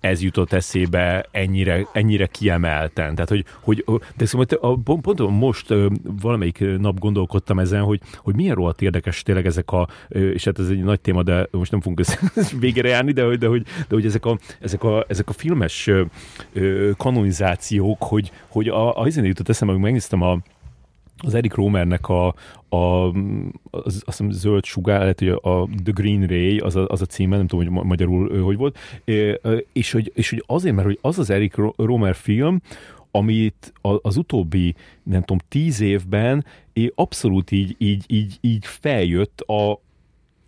ez 0.02 0.22
jutott 0.22 0.52
eszébe 0.52 1.26
ennyire, 1.30 1.86
ennyire 1.92 2.26
kiemelten. 2.26 3.14
Tehát, 3.14 3.28
hogy, 3.28 3.44
hogy 3.60 3.84
de 4.16 4.26
szóval 4.26 4.80
pont, 4.84 5.00
pont 5.00 5.30
most 5.30 5.74
valamelyik 6.20 6.64
nap 6.78 6.98
gondolkodtam 6.98 7.58
ezen, 7.58 7.82
hogy, 7.82 8.00
hogy 8.16 8.34
milyen 8.34 8.54
rohadt 8.54 8.82
érdekes 8.82 9.22
tényleg 9.22 9.46
ezek 9.46 9.70
a, 9.70 9.88
és 10.08 10.44
hát 10.44 10.58
ez 10.58 10.68
egy 10.68 10.82
nagy 10.82 11.00
téma, 11.00 11.22
de 11.22 11.48
most 11.50 11.70
nem 11.70 11.80
fogunk 11.80 12.06
végére 12.60 12.88
járni, 12.88 13.12
de, 13.12 13.36
de, 13.36 13.46
hogy, 13.46 13.62
de 13.62 13.94
hogy 13.94 14.06
ezek 14.06 14.24
a, 14.24 14.38
ezek 14.60 14.84
a, 14.84 15.04
ezek 15.08 15.28
a 15.28 15.32
filmes 15.32 15.90
kanonizációk, 16.96 18.02
hogy, 18.02 18.32
hogy 18.48 18.68
a, 18.68 18.98
a, 18.98 19.02
a 19.02 19.08
jutott 19.14 19.48
eszembe, 19.48 19.72
hogy 19.72 19.82
megnéztem 19.82 20.22
a, 20.22 20.38
az 21.22 21.34
Eric 21.34 21.54
Romernek 21.54 22.08
a, 22.08 22.34
a 22.68 23.06
az, 23.70 23.84
azt 23.84 24.04
hiszem 24.04 24.30
zöld 24.30 24.64
sugár, 24.64 25.00
lehet, 25.00 25.18
hogy 25.18 25.28
a 25.28 25.68
The 25.84 25.92
Green 25.94 26.26
Ray, 26.26 26.58
az 26.58 26.76
a, 26.76 26.86
az 26.88 27.00
a 27.00 27.06
címe, 27.06 27.36
nem 27.36 27.46
tudom, 27.46 27.74
hogy 27.74 27.84
magyarul 27.84 28.42
hogy 28.42 28.56
volt, 28.56 28.78
és 29.72 29.92
hogy, 29.92 30.12
és 30.14 30.30
hogy 30.30 30.44
azért, 30.46 30.74
mert 30.74 30.86
hogy 30.86 30.98
az 31.00 31.18
az 31.18 31.30
Eric 31.30 31.54
Romer 31.76 32.14
film, 32.14 32.60
amit 33.10 33.72
az 33.80 34.16
utóbbi, 34.16 34.74
nem 35.02 35.20
tudom, 35.20 35.38
tíz 35.48 35.80
évben 35.80 36.44
abszolút 36.94 37.50
így, 37.50 37.74
így, 37.78 38.04
így, 38.06 38.38
így 38.40 38.66
feljött 38.66 39.40
a, 39.40 39.80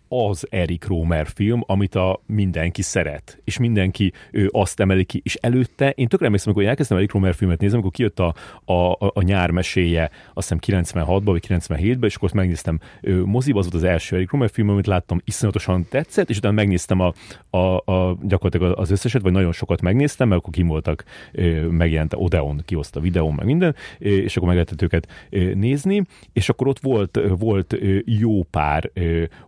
az 0.07 0.47
Eric 0.49 0.87
Romer 0.87 1.27
film, 1.27 1.63
amit 1.65 1.95
a 1.95 2.21
mindenki 2.25 2.81
szeret, 2.81 3.41
és 3.43 3.57
mindenki 3.57 4.13
ő 4.31 4.49
azt 4.51 4.79
emeli 4.79 5.03
ki, 5.03 5.21
és 5.23 5.35
előtte, 5.35 5.89
én 5.89 6.07
tökre 6.07 6.25
emlékszem, 6.25 6.51
amikor 6.51 6.69
elkezdtem 6.69 6.97
Eric 6.97 7.11
Romer 7.11 7.35
filmet 7.35 7.59
nézni, 7.59 7.75
amikor 7.75 7.91
kijött 7.91 8.19
a, 8.19 8.35
a, 8.65 8.73
a, 8.73 9.11
a 9.13 9.21
nyár 9.21 9.51
meséje, 9.51 10.09
azt 10.33 10.53
hiszem 10.53 10.83
96-ban 10.83 11.21
vagy 11.23 11.45
97-ben, 11.47 12.09
és 12.09 12.15
akkor 12.15 12.27
azt 12.27 12.33
megnéztem 12.33 12.79
moziba, 13.25 13.59
az 13.59 13.69
volt 13.71 13.83
az 13.83 13.89
első 13.89 14.15
Eric 14.15 14.31
Romer 14.31 14.49
film, 14.49 14.69
amit 14.69 14.87
láttam, 14.87 15.21
iszonyatosan 15.25 15.85
tetszett, 15.89 16.29
és 16.29 16.37
utána 16.37 16.53
megnéztem 16.53 16.99
a, 16.99 17.13
a, 17.49 17.91
a 17.91 18.17
gyakorlatilag 18.21 18.79
az 18.79 18.91
összeset, 18.91 19.21
vagy 19.21 19.31
nagyon 19.31 19.51
sokat 19.51 19.81
megnéztem, 19.81 20.27
mert 20.27 20.41
akkor 20.41 20.53
kim 20.53 20.67
voltak, 20.67 21.03
megjelent 21.69 22.13
a 22.13 22.17
Odeon, 22.17 22.61
kihozta 22.65 22.99
videón, 22.99 23.33
meg 23.33 23.45
minden, 23.45 23.75
és 23.97 24.35
akkor 24.35 24.47
meg 24.47 24.57
lehetett 24.57 24.81
őket 24.81 25.27
nézni, 25.53 26.03
és 26.33 26.49
akkor 26.49 26.67
ott 26.67 26.79
volt, 26.79 27.19
volt 27.37 27.77
jó 28.05 28.43
pár 28.43 28.91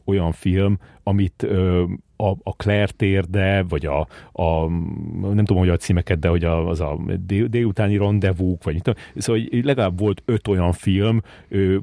olyan 0.05 0.31
film, 0.31 0.46
film, 0.47 0.77
amit 1.03 1.43
ö, 1.43 1.83
a, 2.17 2.29
a 2.43 2.55
Claire 2.55 2.91
térde, 2.97 3.63
vagy 3.69 3.85
a, 3.85 4.07
a, 4.31 4.67
nem 5.21 5.45
tudom, 5.45 5.57
hogy 5.57 5.69
a 5.69 5.77
címeket, 5.77 6.19
de 6.19 6.27
hogy 6.27 6.43
a, 6.43 6.67
az 6.67 6.79
a 6.81 6.99
délutáni 7.47 7.97
rendezvúk, 7.97 8.63
vagy 8.63 8.81
tudom, 8.81 9.03
szóval 9.15 9.41
legalább 9.51 9.99
volt 9.99 10.21
öt 10.25 10.47
olyan 10.47 10.71
film, 10.71 11.21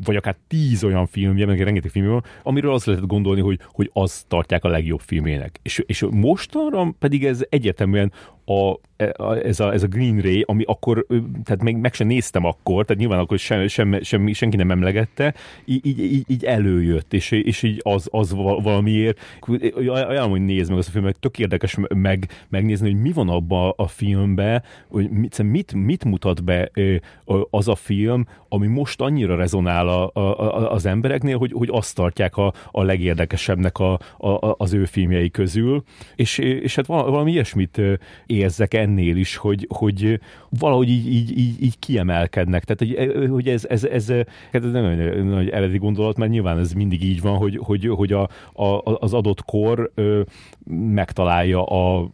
vagy 0.04 0.16
akár 0.16 0.36
tíz 0.48 0.84
olyan 0.84 1.06
filmje, 1.06 1.46
meg 1.46 1.60
rengeteg 1.60 1.90
film 1.90 2.06
van, 2.06 2.24
amiről 2.42 2.72
azt 2.72 2.86
lehetett 2.86 3.08
gondolni, 3.08 3.40
hogy, 3.40 3.58
hogy 3.72 3.90
az 3.92 4.24
tartják 4.28 4.64
a 4.64 4.68
legjobb 4.68 5.00
filmének. 5.00 5.58
És, 5.62 5.82
és 5.86 6.06
mostanra 6.10 6.94
pedig 6.98 7.24
ez 7.24 7.44
egyetemben 7.48 8.12
a, 8.44 8.78
a, 9.12 9.34
ez, 9.34 9.60
a, 9.60 9.72
ez 9.72 9.82
a 9.82 9.86
Green 9.86 10.20
Ray, 10.20 10.44
ami 10.46 10.64
akkor, 10.66 11.06
tehát 11.44 11.62
még 11.62 11.76
meg 11.76 11.94
sem 11.94 12.06
néztem 12.06 12.44
akkor, 12.44 12.84
tehát 12.84 13.00
nyilván 13.00 13.18
akkor 13.18 13.38
sem, 13.38 13.66
sem, 13.66 14.02
sem, 14.02 14.32
senki 14.32 14.56
nem 14.56 14.70
emlegette, 14.70 15.34
így, 15.64 15.86
így, 15.86 16.24
így 16.26 16.44
előjött, 16.44 17.12
és, 17.12 17.30
és 17.30 17.62
így 17.62 17.80
az, 17.82 18.08
az 18.10 18.34
valamiért, 18.62 19.18
ajánlom, 19.86 20.30
hogy 20.30 20.44
nézd 20.44 20.70
meg 20.70 20.78
azt 20.78 20.88
a 20.88 20.90
filmet, 20.90 21.18
tök 21.18 21.38
érdekes 21.38 21.76
meg, 21.94 22.28
megnézni, 22.48 22.90
hogy 22.90 23.00
mi 23.00 23.12
van 23.12 23.28
abba 23.28 23.70
a 23.70 23.86
filmbe, 23.86 24.62
hogy 24.88 25.10
mit, 25.10 25.42
mit, 25.42 25.74
mit 25.74 26.04
mutat 26.04 26.44
be 26.44 26.70
az 27.50 27.68
a 27.68 27.74
film, 27.74 28.26
ami 28.48 28.66
most 28.66 29.00
annyira 29.00 29.36
rezonál 29.36 29.88
a, 29.88 30.10
a, 30.14 30.70
az 30.70 30.86
embereknél, 30.86 31.38
hogy, 31.38 31.52
hogy 31.52 31.68
azt 31.72 31.94
tartják 31.94 32.36
a, 32.36 32.52
a 32.70 32.82
legérdekesebbnek 32.82 33.78
a, 33.78 33.92
a, 34.18 34.54
az 34.58 34.72
ő 34.72 34.84
filmjei 34.84 35.30
közül, 35.30 35.82
és, 36.16 36.38
és 36.38 36.74
hát 36.74 36.86
valami 36.86 37.30
ilyesmit 37.30 37.80
érzek 38.34 38.74
ennél 38.74 39.16
is, 39.16 39.36
hogy, 39.36 39.66
hogy 39.74 40.20
valahogy 40.48 40.88
így, 40.88 41.12
így, 41.12 41.38
így, 41.38 41.62
így 41.62 41.78
kiemelkednek. 41.78 42.64
Tehát, 42.64 42.96
hogy, 42.96 43.28
hogy 43.28 43.48
ez, 43.48 43.64
ez, 43.64 43.84
ez, 43.84 44.10
ez 44.50 44.62
nem 44.72 44.84
egy 44.84 45.24
nagy 45.24 45.48
eredeti 45.48 45.78
gondolat, 45.78 46.16
mert 46.16 46.30
nyilván 46.30 46.58
ez 46.58 46.72
mindig 46.72 47.04
így 47.04 47.20
van, 47.20 47.36
hogy, 47.36 47.58
hogy, 47.62 47.86
hogy 47.86 48.12
a, 48.12 48.28
a, 48.52 48.98
az 49.00 49.14
adott 49.14 49.44
kor 49.44 49.90
ö, 49.94 50.22
megtalálja 50.66 51.64
a 51.64 52.08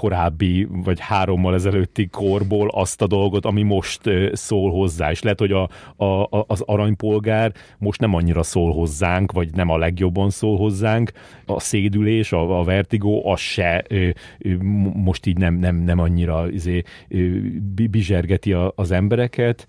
korábbi, 0.00 0.66
vagy 0.70 1.00
hárommal 1.00 1.54
ezelőtti 1.54 2.06
korból 2.06 2.68
azt 2.68 3.02
a 3.02 3.06
dolgot, 3.06 3.44
ami 3.44 3.62
most 3.62 4.00
szól 4.32 4.70
hozzá. 4.70 5.10
És 5.10 5.22
lehet, 5.22 5.38
hogy 5.38 5.52
a, 5.52 5.68
a, 6.04 6.44
az 6.46 6.60
aranypolgár 6.60 7.52
most 7.78 8.00
nem 8.00 8.14
annyira 8.14 8.42
szól 8.42 8.72
hozzánk, 8.72 9.32
vagy 9.32 9.54
nem 9.54 9.68
a 9.70 9.78
legjobban 9.78 10.30
szól 10.30 10.56
hozzánk. 10.56 11.12
A 11.46 11.60
szédülés, 11.60 12.32
a, 12.32 12.58
a 12.58 12.64
vertigó, 12.64 13.30
az 13.30 13.40
se 13.40 13.84
most 14.94 15.26
így 15.26 15.36
nem, 15.36 15.54
nem, 15.54 15.76
nem 15.76 15.98
annyira 15.98 16.50
izé, 16.50 16.82
bizsergeti 17.90 18.52
az 18.74 18.90
embereket, 18.90 19.66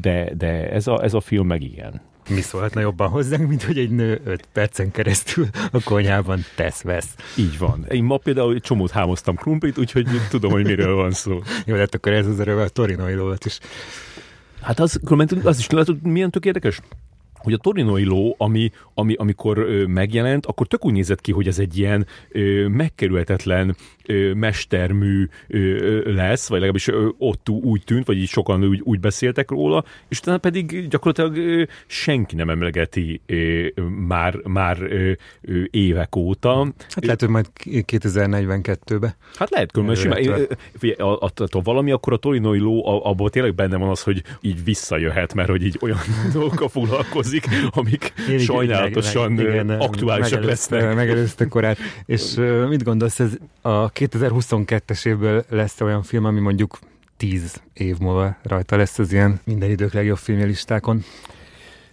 de, 0.00 0.34
de 0.36 0.70
ez, 0.70 0.86
a, 0.86 1.02
ez 1.02 1.14
a 1.14 1.20
film 1.20 1.46
meg 1.46 1.62
igen 1.62 2.00
mi 2.28 2.40
szólhatna 2.40 2.80
jobban 2.80 3.08
hozzánk, 3.08 3.48
mint 3.48 3.62
hogy 3.62 3.78
egy 3.78 3.90
nő 3.90 4.20
5 4.24 4.48
percen 4.52 4.90
keresztül 4.90 5.46
a 5.72 5.82
konyhában 5.82 6.44
tesz-vesz. 6.54 7.14
Így 7.36 7.58
van. 7.58 7.86
Én 7.90 8.04
ma 8.04 8.16
például 8.16 8.54
egy 8.54 8.60
csomót 8.60 8.90
hámoztam 8.90 9.36
krumplit, 9.36 9.78
úgyhogy 9.78 10.06
tudom, 10.30 10.50
hogy 10.50 10.64
miről 10.64 10.94
van 10.94 11.10
szó. 11.10 11.42
Jó, 11.64 11.76
hát 11.76 11.94
akkor 11.94 12.12
ez 12.12 12.26
az 12.26 12.40
erővel 12.40 12.64
a 12.64 12.68
torinoi 12.68 13.14
lót 13.14 13.44
is. 13.44 13.58
Hát 14.60 14.80
az, 14.80 15.00
az 15.44 15.58
is 15.58 15.66
látod, 15.66 16.02
milyen 16.02 16.30
tök 16.30 16.44
érdekes? 16.44 16.80
Hogy 17.46 17.54
a 17.54 17.58
torinoi 17.58 18.04
ló, 18.04 18.34
ami, 18.38 18.70
ami, 18.94 19.14
amikor 19.14 19.58
ö, 19.58 19.84
megjelent, 19.84 20.46
akkor 20.46 20.66
tök 20.66 20.84
úgy 20.84 20.92
nézett 20.92 21.20
ki, 21.20 21.32
hogy 21.32 21.46
ez 21.46 21.58
egy 21.58 21.78
ilyen 21.78 22.06
ö, 22.28 22.68
megkerülhetetlen 22.68 23.76
ö, 24.06 24.32
mestermű 24.32 25.28
ö, 25.48 26.14
lesz, 26.14 26.48
vagy 26.48 26.58
legalábbis 26.58 26.88
ö, 26.88 27.08
ott 27.18 27.48
úgy 27.48 27.82
tűnt, 27.84 28.06
vagy 28.06 28.16
így 28.16 28.28
sokan 28.28 28.64
úgy, 28.64 28.80
úgy 28.84 29.00
beszéltek 29.00 29.50
róla, 29.50 29.84
és 30.08 30.18
utána 30.18 30.38
pedig 30.38 30.88
gyakorlatilag 30.88 31.36
ö, 31.36 31.62
senki 31.86 32.34
nem 32.34 32.50
emlegeti 32.50 33.20
ö, 33.26 33.66
már, 34.06 34.34
már 34.44 34.82
ö, 34.82 35.12
ö, 35.40 35.62
évek 35.70 36.16
óta. 36.16 36.72
Hát 36.88 37.04
lehet, 37.04 37.20
hogy 37.20 37.28
majd 37.28 37.46
2042-be. 37.64 39.16
Hát 39.34 39.50
lehet, 39.50 39.72
különben 39.72 39.96
simán. 39.96 40.46
Ha 41.50 41.60
valami, 41.62 41.90
akkor 41.90 42.12
a 42.12 42.16
torinoi 42.16 42.58
ló 42.58 43.04
abból 43.06 43.30
tényleg 43.30 43.54
benne 43.54 43.76
van 43.76 43.88
az, 43.88 44.02
hogy 44.02 44.22
így 44.40 44.64
visszajöhet, 44.64 45.34
mert 45.34 45.48
hogy 45.48 45.64
így 45.64 45.78
olyan 45.80 45.98
dolgokkal 46.32 46.68
foglalkozik, 46.68 47.35
amik 47.70 48.12
én 48.30 48.38
sajnálatosan 48.38 49.32
meg, 49.32 49.46
igen, 49.46 49.70
aktuálisak 49.70 50.44
lesznek. 50.44 50.94
Megelőzte 50.94 51.46
korát. 51.46 51.78
És 52.06 52.34
mit 52.68 52.82
gondolsz, 52.82 53.20
ez 53.20 53.32
a 53.60 53.92
2022-es 53.92 55.06
évből 55.06 55.44
lesz 55.48 55.80
olyan 55.80 56.02
film, 56.02 56.24
ami 56.24 56.40
mondjuk 56.40 56.78
tíz 57.16 57.62
év 57.72 57.98
múlva 57.98 58.36
rajta 58.42 58.76
lesz 58.76 58.98
az 58.98 59.12
ilyen 59.12 59.40
minden 59.44 59.70
idők 59.70 59.92
legjobb 59.92 60.18
filmjelistákon? 60.18 61.04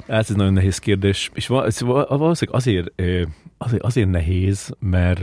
Ez 0.06 0.30
egy 0.30 0.36
nagyon 0.36 0.54
nehéz 0.54 0.78
kérdés, 0.78 1.32
és 1.34 1.48
valószínűleg 1.48 2.50
azért, 2.52 2.88
azért, 3.58 3.84
azért 3.84 4.10
nehéz, 4.10 4.70
mert 4.80 5.22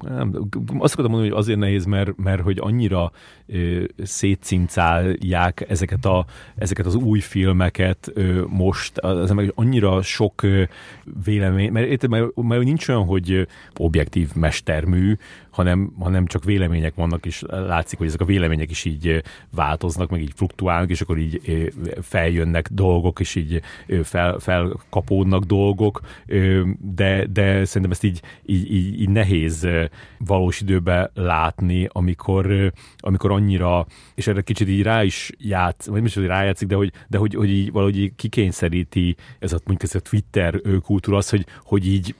nem, 0.00 0.48
azt 0.78 0.92
akartam 0.92 1.10
mondani, 1.10 1.28
hogy 1.28 1.38
azért 1.38 1.58
nehéz, 1.58 1.84
mert, 1.84 2.16
mert 2.16 2.42
hogy 2.42 2.58
annyira 2.60 3.12
ö, 3.46 3.82
szétcincálják 4.02 5.64
ezeket, 5.68 6.04
a, 6.04 6.24
ezeket 6.56 6.86
az 6.86 6.94
új 6.94 7.20
filmeket 7.20 8.10
ö, 8.14 8.44
most, 8.48 8.98
az, 8.98 9.30
meg 9.30 9.52
annyira 9.54 10.02
sok 10.02 10.42
ö, 10.42 10.62
vélemény, 11.24 11.72
mert, 11.72 12.08
mert, 12.08 12.36
mert 12.36 12.62
nincs 12.62 12.88
olyan, 12.88 13.04
hogy 13.04 13.46
objektív 13.76 14.34
mestermű, 14.34 15.16
hanem, 15.50 15.92
hanem 15.98 16.26
csak 16.26 16.44
vélemények 16.44 16.94
vannak, 16.94 17.26
és 17.26 17.42
látszik, 17.48 17.98
hogy 17.98 18.06
ezek 18.06 18.20
a 18.20 18.24
vélemények 18.24 18.70
is 18.70 18.84
így 18.84 19.22
változnak, 19.54 20.10
meg 20.10 20.20
így 20.20 20.32
fluktuálnak, 20.34 20.90
és 20.90 21.00
akkor 21.00 21.18
így 21.18 21.72
feljönnek 22.02 22.68
dolgok, 22.72 23.20
és 23.20 23.34
így 23.34 23.62
fel, 24.02 24.38
felkapódnak 24.38 25.44
dolgok, 25.44 26.00
de, 26.78 27.26
de 27.26 27.64
szerintem 27.64 27.90
ezt 27.90 28.04
így, 28.04 28.22
így, 28.46 28.72
így, 28.72 29.00
így 29.00 29.08
nehéz 29.08 29.68
valós 30.18 30.60
időben 30.60 31.10
látni, 31.14 31.88
amikor, 31.92 32.72
amikor 32.98 33.30
annyira, 33.30 33.86
és 34.14 34.26
erre 34.26 34.40
kicsit 34.40 34.68
így 34.68 34.82
rá 34.82 35.04
is 35.04 35.30
játsz, 35.38 35.86
vagy 35.86 35.94
nem 35.94 36.04
is, 36.04 36.14
hogy 36.14 36.26
rájátszik, 36.26 36.68
de 36.68 36.74
hogy, 36.74 36.92
de 37.08 37.18
hogy, 37.18 37.34
hogy 37.34 37.50
így 37.50 37.72
valahogy 37.72 37.98
így 37.98 38.12
kikényszeríti 38.16 39.16
ez 39.38 39.52
a, 39.52 39.58
mondjuk 39.64 39.82
ez 39.82 39.94
a 39.94 40.08
Twitter 40.08 40.60
kultúra 40.82 41.16
az, 41.16 41.30
hogy, 41.30 41.46
hogy 41.62 41.86
így 41.86 42.14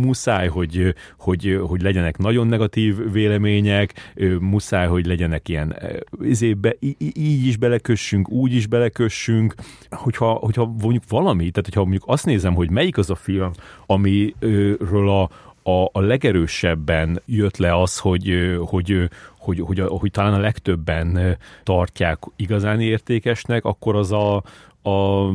muszáj, 0.00 0.48
hogy, 0.48 0.94
hogy, 1.18 1.60
hogy 1.66 1.82
legyenek 1.82 2.18
nagyon 2.18 2.46
negatív 2.46 3.12
vélemények, 3.12 4.14
muszáj, 4.40 4.86
hogy 4.86 5.06
legyenek 5.06 5.48
ilyen 5.48 5.76
izébe, 6.22 6.76
így 7.14 7.46
is 7.46 7.56
belekössünk, 7.56 8.30
úgy 8.30 8.54
is 8.54 8.66
belekössünk, 8.66 9.54
hogyha, 9.90 10.32
hogyha 10.32 10.74
mondjuk 10.80 11.02
valami, 11.08 11.50
tehát 11.50 11.64
hogyha 11.64 11.82
mondjuk 11.82 12.04
azt 12.06 12.26
nézem, 12.26 12.54
hogy 12.54 12.70
melyik 12.70 12.98
az 12.98 13.10
a 13.10 13.14
film, 13.14 13.50
amiről 13.86 15.08
a, 15.08 15.30
a, 15.70 15.88
a 15.92 16.00
legerősebben 16.00 17.22
jött 17.24 17.56
le 17.56 17.80
az, 17.80 17.98
hogy, 17.98 18.56
hogy, 18.64 19.08
hogy, 19.38 19.60
hogy, 19.60 19.80
hogy 19.80 20.10
talán 20.10 20.34
a 20.34 20.38
legtöbben 20.38 21.38
tartják 21.62 22.18
igazán 22.36 22.80
értékesnek, 22.80 23.64
akkor 23.64 23.96
az 23.96 24.12
a, 24.12 24.42
a 24.86 25.30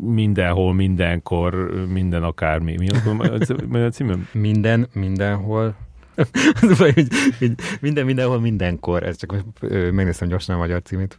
mindenhol, 0.00 0.74
mindenkor, 0.74 1.54
minden 1.92 2.22
akármi. 2.22 2.76
Mi 2.78 2.86
a, 2.88 3.84
a 3.84 3.90
címem? 3.90 4.28
Minden, 4.32 4.88
mindenhol, 4.92 5.74
az 6.60 6.78
baj, 6.78 6.92
hogy, 6.92 7.08
hogy 7.38 7.52
minden, 7.80 8.04
mindenhol, 8.04 8.40
mindenkor, 8.40 9.02
ez 9.02 9.16
csak 9.16 9.44
megnéztem 9.92 10.28
gyorsan 10.28 10.54
a 10.54 10.58
magyar 10.58 10.82
címét. 10.82 11.16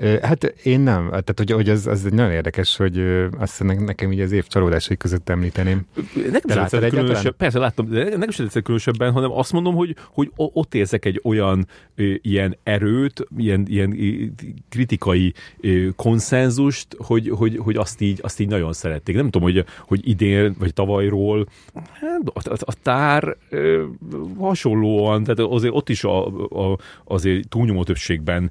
Hát 0.00 0.44
én 0.44 0.80
nem, 0.80 1.08
tehát 1.08 1.34
hogy, 1.36 1.50
hogy 1.50 1.68
az, 1.68 1.86
az 1.86 2.02
nagyon 2.02 2.30
érdekes, 2.30 2.76
hogy 2.76 3.26
azt 3.38 3.62
nekem 3.62 4.12
így 4.12 4.20
az 4.20 4.32
év 4.32 4.46
csalódásai 4.46 4.96
között 4.96 5.28
említeném. 5.28 5.86
Nekem 6.30 6.68
sem 6.68 6.80
különösebb, 6.88 7.36
persze 7.36 7.58
láttam, 7.58 7.88
de 7.88 8.04
nekem 8.04 8.30
sem 8.30 8.44
tetszett 8.44 8.62
különösebben, 8.62 9.12
hanem 9.12 9.32
azt 9.32 9.52
mondom, 9.52 9.74
hogy, 9.74 9.96
hogy 10.10 10.30
ott 10.34 10.74
érzek 10.74 11.04
egy 11.04 11.20
olyan 11.24 11.66
ilyen 12.22 12.56
erőt, 12.62 13.26
ilyen, 13.36 13.66
ilyen 13.68 13.96
kritikai 14.68 15.32
konszenzust, 15.96 16.86
hogy, 16.98 17.28
hogy, 17.28 17.56
hogy 17.56 17.76
azt, 17.76 18.00
így, 18.00 18.18
azt 18.22 18.40
így 18.40 18.48
nagyon 18.48 18.72
szerették. 18.72 19.14
Nem 19.14 19.30
tudom, 19.30 19.42
hogy, 19.42 19.64
hogy 19.78 20.08
idén, 20.08 20.54
vagy 20.58 20.74
tavalyról 20.74 21.46
hát, 21.74 22.20
a, 22.24 22.50
a, 22.50 22.56
a 22.58 22.74
tár 22.82 23.36
hasonlóan, 24.38 25.24
tehát 25.24 25.52
azért 25.52 25.74
ott 25.74 25.88
is 25.88 26.04
a, 26.04 26.26
a, 26.26 26.78
azért 27.04 27.48
túlnyomó 27.48 27.84
többségben 27.84 28.50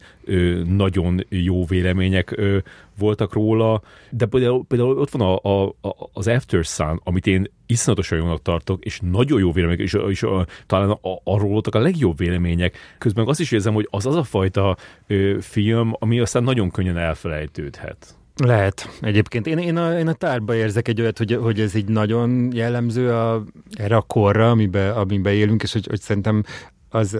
nagyon 0.65 1.25
jó 1.31 1.65
vélemények 1.65 2.31
ö, 2.37 2.57
voltak 2.99 3.33
róla, 3.33 3.81
de 4.09 4.25
például, 4.25 4.65
például 4.67 4.99
ott 4.99 5.09
van 5.09 5.21
a, 5.21 5.49
a, 5.49 5.75
a, 5.81 6.09
az 6.13 6.27
After 6.27 6.63
Sun, 6.63 7.01
amit 7.03 7.27
én 7.27 7.51
iszonyatosan 7.65 8.17
jónak 8.17 8.41
tartok, 8.41 8.85
és 8.85 8.99
nagyon 9.11 9.39
jó 9.39 9.51
vélemények, 9.51 9.83
és, 9.83 9.97
és 10.09 10.23
a, 10.23 10.45
talán 10.65 10.89
a, 10.89 10.99
arról 11.23 11.49
voltak 11.49 11.75
a 11.75 11.79
legjobb 11.79 12.17
vélemények. 12.17 12.77
Közben 12.97 13.27
azt 13.27 13.39
is 13.39 13.51
érzem, 13.51 13.73
hogy 13.73 13.87
az 13.89 14.05
az 14.05 14.15
a 14.15 14.23
fajta 14.23 14.77
ö, 15.07 15.37
film, 15.41 15.93
ami 15.99 16.19
aztán 16.19 16.43
nagyon 16.43 16.71
könnyen 16.71 16.97
elfelejtődhet. 16.97 18.15
Lehet. 18.43 18.97
Egyébként 19.01 19.47
én, 19.47 19.57
én, 19.57 19.77
a, 19.77 19.97
én 19.97 20.07
a 20.07 20.13
tárba 20.13 20.55
érzek 20.55 20.87
egy 20.87 21.01
olyat, 21.01 21.17
hogy, 21.17 21.33
hogy 21.33 21.59
ez 21.59 21.75
így 21.75 21.87
nagyon 21.87 22.51
jellemző 22.53 23.11
a, 23.11 23.43
erre 23.73 23.95
a 23.95 24.01
korra, 24.01 24.49
amiben, 24.49 24.91
amiben 24.95 25.33
élünk, 25.33 25.63
és 25.63 25.73
hogy, 25.73 25.87
hogy 25.87 25.99
szerintem 25.99 26.43
az 26.93 27.19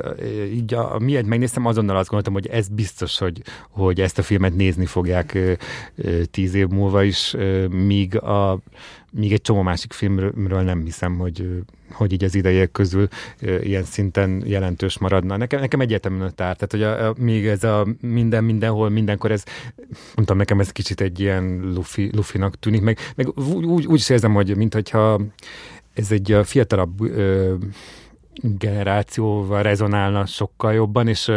így, 0.54 0.74
a, 0.74 1.00
miért 1.00 1.26
megnéztem, 1.26 1.66
azonnal 1.66 1.98
azt 1.98 2.10
gondoltam, 2.10 2.34
hogy 2.34 2.48
ez 2.48 2.68
biztos, 2.68 3.18
hogy, 3.18 3.42
hogy 3.70 4.02
ezt 4.02 4.18
a 4.18 4.24
filmet 4.24 4.56
nézni 4.56 4.86
fogják 4.86 5.38
tíz 6.32 6.54
év 6.54 6.68
múlva 6.68 7.04
is, 7.04 7.36
míg, 7.70 8.18
a, 8.18 8.60
míg 9.12 9.34
egy 9.34 9.42
csomó 9.42 9.62
másik 9.62 9.94
filmről 9.94 10.62
nem 10.62 10.84
hiszem, 10.84 11.18
hogy, 11.18 11.64
hogy 11.92 12.12
így 12.12 12.24
az 12.24 12.36
idejek 12.36 12.72
közül 12.72 13.08
ilyen 13.62 13.84
szinten 13.84 14.44
jelentős 14.46 14.98
maradna. 14.98 15.38
Nekem, 15.38 15.60
nekem 15.60 15.80
egyértelműen 15.80 16.28
a 16.28 16.32
tár, 16.32 16.56
tehát 16.56 16.72
hogy 16.72 16.84
a, 16.84 17.10
a, 17.10 17.16
még 17.18 17.48
ez 17.48 17.64
a 17.64 17.88
minden, 18.02 18.44
mindenhol, 18.44 18.90
mindenkor 18.90 19.32
ez, 19.32 19.44
mondtam, 20.16 20.38
nekem 20.38 20.60
ez 20.60 20.72
kicsit 20.72 21.02
egy 21.02 21.20
ilyen 21.20 21.72
lufi, 21.74 22.10
lufinak 22.16 22.60
tűnik, 22.60 22.82
meg, 22.82 22.98
meg 23.16 23.40
úgy, 23.40 23.86
úgy 23.86 24.00
is 24.00 24.10
érzem, 24.10 24.34
hogy 24.34 24.56
mintha 24.56 25.22
ez 25.94 26.12
egy 26.12 26.38
fiatalabb 26.44 27.02
ö, 27.02 27.54
generációval 28.42 29.62
rezonálna 29.62 30.26
sokkal 30.26 30.74
jobban, 30.74 31.08
és 31.08 31.32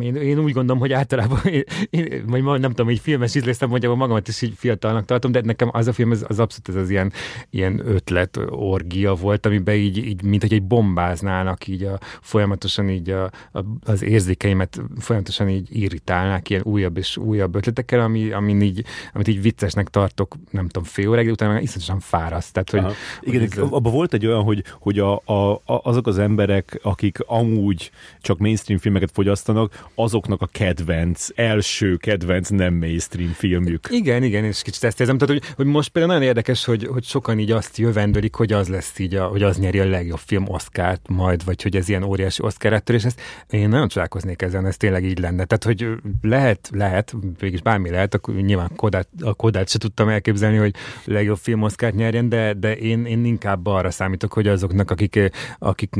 én, 0.00 0.16
én 0.16 0.38
úgy 0.38 0.52
gondolom, 0.52 0.80
hogy 0.80 0.92
általában, 0.92 1.40
én, 1.44 1.64
én, 1.90 2.24
vagy 2.26 2.42
nem 2.42 2.60
tudom, 2.60 2.86
hogy 2.86 2.98
filmes 2.98 3.34
ízlésem 3.34 3.68
mondja, 3.68 3.94
magamat 3.94 4.28
is 4.28 4.42
így 4.42 4.54
fiatalnak 4.56 5.04
tartom, 5.04 5.32
de 5.32 5.40
nekem 5.40 5.68
az 5.72 5.86
a 5.86 5.92
film, 5.92 6.10
az, 6.10 6.24
az 6.28 6.38
abszolút 6.38 6.68
ez 6.68 6.74
az 6.74 6.90
ilyen, 6.90 7.12
ilyen 7.50 7.80
ötlet 7.84 8.38
orgia 8.48 9.14
volt, 9.14 9.46
amiben 9.46 9.74
így, 9.74 9.96
így 9.96 10.22
mint 10.22 10.42
hogy 10.42 10.52
egy 10.52 10.62
bombáznának 10.62 11.66
így 11.66 11.82
a, 11.82 11.98
folyamatosan 12.20 12.88
így 12.88 13.10
a, 13.10 13.24
a, 13.52 13.64
az 13.84 14.02
érzékeimet 14.02 14.80
folyamatosan 14.98 15.48
így 15.48 15.76
irritálnák 15.76 16.50
ilyen 16.50 16.62
újabb 16.64 16.96
és 16.96 17.16
újabb 17.16 17.54
ötletekkel, 17.54 18.00
ami, 18.00 18.30
ami 18.30 18.64
így, 18.64 18.84
amit 19.12 19.28
így 19.28 19.42
viccesnek 19.42 19.88
tartok, 19.88 20.36
nem 20.50 20.66
tudom, 20.66 20.88
fél 20.88 21.08
óráig, 21.08 21.26
de 21.26 21.32
utána 21.32 21.60
iszonyatosan 21.60 22.00
fáraszt. 22.00 22.52
Tehát, 22.52 22.70
hogy, 22.70 22.96
Igen, 23.20 23.40
hogy 23.40 23.50
ez, 23.50 23.70
abban 23.70 23.92
volt 23.92 24.14
egy 24.14 24.26
olyan, 24.26 24.42
hogy, 24.42 24.64
hogy 24.80 24.98
a, 24.98 25.22
a, 25.24 25.52
a, 25.52 25.60
azok 25.64 26.06
az 26.06 26.18
emberek, 26.28 26.78
akik 26.82 27.18
amúgy 27.26 27.90
csak 28.20 28.38
mainstream 28.38 28.80
filmeket 28.80 29.10
fogyasztanak, 29.12 29.88
azoknak 29.94 30.42
a 30.42 30.46
kedvenc, 30.52 31.28
első 31.34 31.96
kedvenc 31.96 32.48
nem 32.48 32.74
mainstream 32.74 33.32
filmjük. 33.32 33.86
Igen, 33.90 34.22
igen, 34.22 34.44
és 34.44 34.62
kicsit 34.62 34.84
ezt 34.84 35.00
érzem. 35.00 35.18
Tehát, 35.18 35.34
hogy, 35.34 35.52
hogy 35.56 35.66
most 35.66 35.88
például 35.88 36.14
nagyon 36.14 36.28
érdekes, 36.28 36.64
hogy, 36.64 36.86
hogy 36.86 37.04
sokan 37.04 37.38
így 37.38 37.50
azt 37.50 37.78
jövendőlik, 37.78 38.34
hogy 38.34 38.52
az 38.52 38.68
lesz 38.68 38.98
így, 38.98 39.14
a, 39.14 39.26
hogy 39.26 39.42
az 39.42 39.58
nyeri 39.58 39.78
a 39.78 39.88
legjobb 39.88 40.18
film 40.18 40.44
Oscárt 40.48 41.08
majd, 41.08 41.44
vagy 41.44 41.62
hogy 41.62 41.76
ez 41.76 41.88
ilyen 41.88 42.02
óriási 42.02 42.42
Oscar 42.42 42.82
és 42.86 43.04
ezt 43.04 43.20
én 43.50 43.68
nagyon 43.68 43.88
csodálkoznék 43.88 44.42
ezen, 44.42 44.66
ez 44.66 44.76
tényleg 44.76 45.04
így 45.04 45.18
lenne. 45.18 45.44
Tehát, 45.44 45.64
hogy 45.64 45.86
lehet, 46.22 46.70
lehet, 46.72 47.14
végig 47.38 47.62
bármi 47.62 47.90
lehet, 47.90 48.14
akkor 48.14 48.34
nyilván 48.34 48.70
Kodát, 48.76 49.08
a 49.20 49.34
Kodát 49.34 49.68
se 49.68 49.78
tudtam 49.78 50.08
elképzelni, 50.08 50.56
hogy 50.56 50.74
legjobb 51.04 51.36
film 51.36 51.62
Oscárt 51.62 51.94
nyerjen, 51.94 52.28
de, 52.28 52.52
de 52.54 52.76
én, 52.76 53.04
én 53.04 53.24
inkább 53.24 53.66
arra 53.66 53.90
számítok, 53.90 54.32
hogy 54.32 54.48
azoknak, 54.48 54.90
akik, 54.90 55.30
akik 55.58 55.96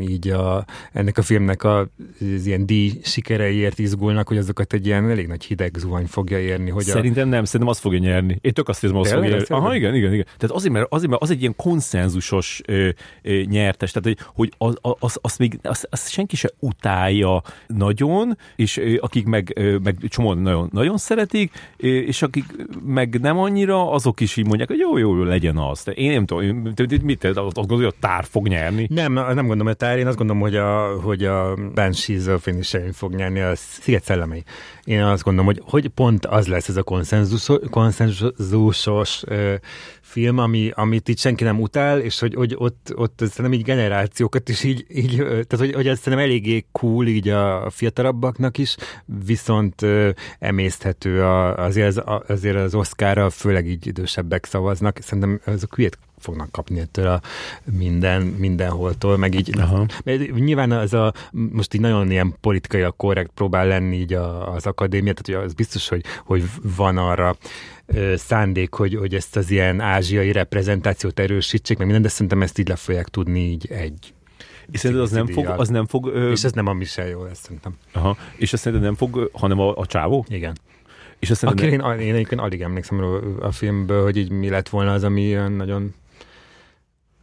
így 0.00 0.28
a, 0.28 0.64
ennek 0.92 1.18
a 1.18 1.22
filmnek 1.22 1.64
a, 1.64 1.78
az 2.20 2.46
ilyen 2.46 2.66
díj 2.66 2.92
sikereiért 3.02 3.78
izgulnak, 3.78 4.28
hogy 4.28 4.36
azokat 4.36 4.72
egy 4.72 4.86
ilyen 4.86 5.10
elég 5.10 5.26
nagy 5.26 5.44
hideg 5.44 5.74
zuhany 5.76 6.06
fogja 6.06 6.38
érni. 6.38 6.70
Hogy 6.70 6.84
szerintem 6.84 7.26
a... 7.26 7.30
nem, 7.30 7.44
szerintem 7.44 7.68
azt 7.68 7.80
fogja 7.80 7.98
nyerni. 7.98 8.38
Én 8.40 8.52
tök 8.52 8.68
azt 8.68 8.84
érzem, 8.84 8.98
azt 8.98 9.12
fogja 9.12 9.28
nyerni. 9.28 9.44
Aha, 9.48 9.74
igen, 9.74 9.94
igen, 9.94 10.12
igen. 10.12 10.24
Tehát 10.24 10.56
azért, 10.56 10.72
mert, 10.72 10.86
azért, 10.90 11.10
mert 11.10 11.22
az 11.22 11.30
egy 11.30 11.40
ilyen 11.40 11.56
konszenzusos 11.56 12.60
ö, 12.66 12.88
ö, 13.22 13.40
nyertes, 13.42 13.90
tehát 13.90 14.18
hogy, 14.18 14.26
hogy 14.34 14.52
az, 14.58 14.96
az, 14.98 15.18
az 15.22 15.36
még 15.36 15.58
az, 15.62 15.86
az 15.90 16.08
senki 16.08 16.36
se 16.36 16.50
utálja 16.58 17.42
nagyon, 17.66 18.38
és 18.56 18.76
ö, 18.76 18.94
akik 19.00 19.26
meg, 19.26 19.52
ö, 19.54 19.76
meg 19.82 19.96
csomóan 20.08 20.38
nagyon, 20.38 20.68
nagyon 20.72 20.96
szeretik, 20.96 21.52
ö, 21.76 21.86
és 21.86 22.22
akik 22.22 22.44
meg 22.84 23.20
nem 23.20 23.38
annyira, 23.38 23.90
azok 23.90 24.20
is 24.20 24.36
így 24.36 24.46
mondják, 24.46 24.68
hogy 24.68 24.78
jó, 24.78 24.98
jó, 24.98 25.16
jó 25.16 25.22
legyen 25.22 25.56
az. 25.56 25.84
De 25.84 25.92
én 25.92 26.10
nem 26.10 26.26
tudom, 26.26 26.72
mit 27.02 27.24
azt 27.24 27.54
gondolod, 27.54 27.84
hogy 27.84 27.94
a 27.96 28.00
tár 28.00 28.24
fog 28.24 28.48
nyerni? 28.48 28.86
Nem, 28.90 29.12
nem 29.12 29.46
gondolom, 29.56 29.74
hogy 29.78 29.86
a 29.86 29.88
tár, 29.88 29.98
én 29.98 30.06
azt 30.06 30.16
gondolom, 30.16 30.42
hogy 30.42 30.56
a, 30.56 31.00
hogy 31.00 31.24
a 31.24 31.54
Banshees 31.74 32.26
of 32.26 32.46
Inisherin 32.46 32.92
fog 32.92 33.14
nyerni, 33.14 33.40
a 33.40 33.52
Sziget 33.54 34.04
szellemei. 34.04 34.44
Én 34.84 35.02
azt 35.02 35.22
gondolom, 35.22 35.46
hogy, 35.46 35.62
hogy 35.64 35.88
pont 35.88 36.26
az 36.26 36.46
lesz 36.46 36.68
ez 36.68 36.76
a 36.76 36.82
konszenzus, 36.82 37.48
konszenzusos 37.70 39.22
ö, 39.26 39.54
film, 40.00 40.38
ami, 40.38 40.70
amit 40.74 41.08
itt 41.08 41.18
senki 41.18 41.44
nem 41.44 41.60
utál, 41.60 42.00
és 42.00 42.18
hogy, 42.18 42.34
hogy 42.34 42.54
ott, 42.58 42.92
ott 42.94 43.18
szerintem 43.18 43.52
így 43.52 43.62
generációkat 43.62 44.48
is 44.48 44.64
így, 44.64 44.86
így 44.88 45.16
tehát 45.16 45.58
hogy, 45.58 45.74
hogy 45.74 45.88
ez 45.88 45.98
szerintem 45.98 46.28
eléggé 46.28 46.64
cool 46.72 47.06
így 47.06 47.28
a 47.28 47.70
fiatalabbaknak 47.70 48.58
is, 48.58 48.76
viszont 49.26 49.82
ö, 49.82 50.10
emészthető 50.38 51.22
a, 51.22 51.64
azért, 51.64 51.96
az, 51.96 52.20
azért 52.28 52.56
az 52.56 52.74
Oscarra, 52.74 53.30
főleg 53.30 53.66
így 53.66 53.86
idősebbek 53.86 54.44
szavaznak. 54.44 54.98
Szerintem 55.00 55.40
azok 55.44 55.74
hülyét 55.74 55.98
fognak 56.26 56.52
kapni 56.52 56.80
ettől 56.80 57.06
a 57.06 57.20
minden, 57.64 58.22
mindenholtól, 58.22 59.16
meg 59.16 59.34
így. 59.34 59.58
Aha. 59.58 59.86
Nyilván 60.34 60.70
az 60.72 60.94
a, 60.94 61.12
most 61.32 61.74
így 61.74 61.80
nagyon 61.80 62.10
ilyen 62.10 62.34
a 62.70 62.90
korrekt 62.90 63.30
próbál 63.34 63.66
lenni 63.66 63.96
így 63.96 64.12
a, 64.12 64.54
az 64.54 64.66
akadémia, 64.66 65.12
tehát 65.12 65.40
hogy 65.40 65.48
az 65.48 65.54
biztos, 65.54 65.88
hogy, 65.88 66.04
hogy 66.24 66.44
van 66.76 66.98
arra 66.98 67.36
szándék, 68.14 68.74
hogy, 68.74 68.94
hogy 68.94 69.14
ezt 69.14 69.36
az 69.36 69.50
ilyen 69.50 69.80
ázsiai 69.80 70.32
reprezentációt 70.32 71.18
erősítsék, 71.18 71.76
meg 71.76 71.86
minden, 71.86 72.04
de 72.04 72.08
szerintem 72.08 72.42
ezt 72.42 72.58
így 72.58 72.68
le 72.68 72.76
fogják 72.76 73.08
tudni 73.08 73.40
így 73.40 73.66
egy 73.70 74.14
és 74.70 74.80
szerinted 74.80 75.04
az 75.04 75.10
nem 75.10 75.26
fog... 75.26 75.46
Az 75.46 75.68
nem 75.68 75.86
fog 75.86 76.06
ö... 76.06 76.30
És 76.30 76.44
ez 76.44 76.52
nem 76.52 76.66
a 76.66 76.72
Michel 76.72 77.08
jó 77.08 77.24
lesz, 77.24 77.40
szerintem. 77.42 77.76
Aha. 77.92 78.16
És 78.36 78.52
azt 78.52 78.62
szerinted 78.62 78.86
nem 78.86 78.96
fog, 78.96 79.30
hanem 79.32 79.60
a, 79.60 79.76
a 79.76 79.86
csávó? 79.86 80.24
Igen. 80.28 80.56
És 81.18 81.30
azt 81.30 81.44
Akire 81.44 81.70
én, 81.70 81.80
én 81.80 82.14
egyébként 82.14 82.40
alig 82.40 82.60
emlékszem 82.60 83.20
a 83.40 83.52
filmből, 83.52 84.02
hogy 84.02 84.16
így 84.16 84.30
mi 84.30 84.48
lett 84.48 84.68
volna 84.68 84.92
az, 84.92 85.04
ami 85.04 85.32
nagyon 85.32 85.94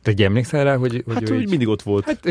te 0.04 0.12
egy 0.12 0.24
emlékszel 0.24 0.64
rá, 0.64 0.76
hogy... 0.76 1.04
hogy 1.06 1.14
hát, 1.14 1.30
hogy 1.30 1.42
így... 1.42 1.50
mindig 1.50 1.68
ott 1.68 1.82
volt. 1.82 2.06
Hát, 2.06 2.26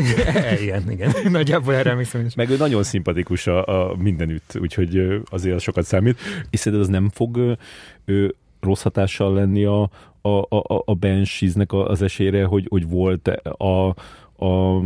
igen, 0.61 0.91
igen. 0.91 1.13
Nagyjából 1.31 1.75
erre 1.75 1.91
emlékszem 1.91 2.27
is. 2.27 2.35
Meg 2.35 2.51
ő 2.51 2.57
nagyon 2.57 2.83
szimpatikus 2.83 3.47
a, 3.47 3.67
a 3.67 3.97
mindenütt, 3.97 4.57
úgyhogy 4.61 5.21
azért 5.31 5.57
az 5.57 5.63
sokat 5.63 5.85
számít. 5.85 6.19
És 6.51 6.59
szerinted 6.59 6.87
az 6.87 6.93
nem 6.93 7.11
fog 7.15 7.57
ő, 8.05 8.35
rossz 8.61 8.83
hatással 8.83 9.35
lenni 9.35 9.65
a, 9.65 9.91
a, 10.21 10.29
a, 10.29 10.83
a 10.85 10.95
Banshees-nek 10.95 11.73
az 11.73 12.03
esélyre, 12.03 12.45
hogy, 12.45 12.67
hogy 12.69 12.89
volt 12.89 13.29
a, 13.59 13.95
a 14.43 14.83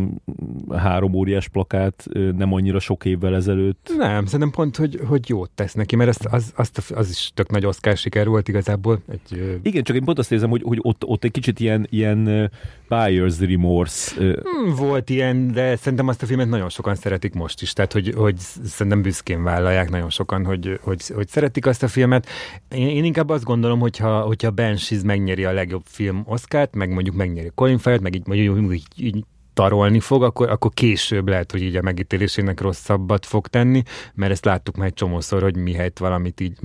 három 0.76 1.14
óriás 1.14 1.48
plakát 1.48 2.04
nem 2.36 2.52
annyira 2.52 2.78
sok 2.78 3.04
évvel 3.04 3.34
ezelőtt. 3.34 3.92
Nem, 3.98 4.24
szerintem 4.24 4.50
pont, 4.50 4.76
hogy, 4.76 5.00
hogy 5.06 5.28
jót 5.28 5.50
tesz 5.50 5.74
neki, 5.74 5.96
mert 5.96 6.24
az, 6.24 6.52
az, 6.54 6.70
az, 6.74 6.90
az 6.94 7.10
is 7.10 7.30
tök 7.34 7.50
nagy 7.50 7.66
Oscar 7.66 7.96
siker 7.96 8.28
volt 8.28 8.48
igazából. 8.48 8.98
Egy, 9.08 9.60
Igen, 9.62 9.82
csak 9.82 9.96
én 9.96 10.04
pont 10.04 10.18
azt 10.18 10.32
érzem, 10.32 10.50
hogy, 10.50 10.62
hogy 10.64 10.78
ott, 10.82 11.04
ott 11.04 11.24
egy 11.24 11.30
kicsit 11.30 11.60
ilyen, 11.60 11.86
ilyen 11.90 12.50
buyer's 12.88 13.36
remorse. 13.48 14.14
Hmm, 14.20 14.74
volt 14.74 15.10
ilyen, 15.10 15.52
de 15.52 15.76
szerintem 15.76 16.08
azt 16.08 16.22
a 16.22 16.26
filmet 16.26 16.48
nagyon 16.48 16.68
sokan 16.68 16.94
szeretik 16.94 17.34
most 17.34 17.62
is, 17.62 17.72
tehát 17.72 17.92
hogy, 17.92 18.14
hogy 18.16 18.36
szerintem 18.64 19.02
büszkén 19.02 19.42
vállalják 19.42 19.90
nagyon 19.90 20.10
sokan, 20.10 20.44
hogy, 20.44 20.78
hogy, 20.82 21.02
hogy 21.14 21.28
szeretik 21.28 21.66
azt 21.66 21.82
a 21.82 21.88
filmet. 21.88 22.26
Én, 22.68 22.88
én 22.88 23.04
inkább 23.04 23.28
azt 23.28 23.44
gondolom, 23.44 23.78
hogyha, 23.78 24.20
hogyha 24.20 24.50
Banshees 24.50 25.02
megnyeri 25.02 25.44
a 25.44 25.52
legjobb 25.52 25.84
film 25.84 26.22
Oscárt, 26.26 26.74
meg 26.74 26.92
mondjuk 26.92 27.16
megnyeri 27.16 27.50
Colin 27.54 27.78
Farrell, 27.78 28.00
meg 28.02 28.14
így, 28.14 28.26
mondjuk 28.26 28.74
így, 28.74 29.04
így 29.04 29.24
tarolni 29.56 30.00
fog, 30.00 30.22
akkor, 30.22 30.50
akkor 30.50 30.70
később 30.74 31.28
lehet, 31.28 31.50
hogy 31.50 31.62
így 31.62 31.76
a 31.76 31.82
megítélésének 31.82 32.60
rosszabbat 32.60 33.26
fog 33.26 33.46
tenni, 33.46 33.82
mert 34.14 34.32
ezt 34.32 34.44
láttuk 34.44 34.76
már 34.76 34.86
egy 34.86 34.94
csomószor, 34.94 35.42
hogy 35.42 35.56
mihelyt 35.56 35.98
valamit 35.98 36.40
így, 36.40 36.58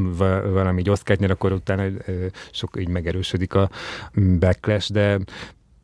valami 0.52 0.80
így 0.80 0.90
oszkát 0.90 1.20
nyer, 1.20 1.32
akkor 1.32 1.52
utána 1.52 1.84
sok 2.52 2.76
így 2.80 2.88
megerősödik 2.88 3.54
a 3.54 3.70
backlash, 4.40 4.92
de 4.92 5.20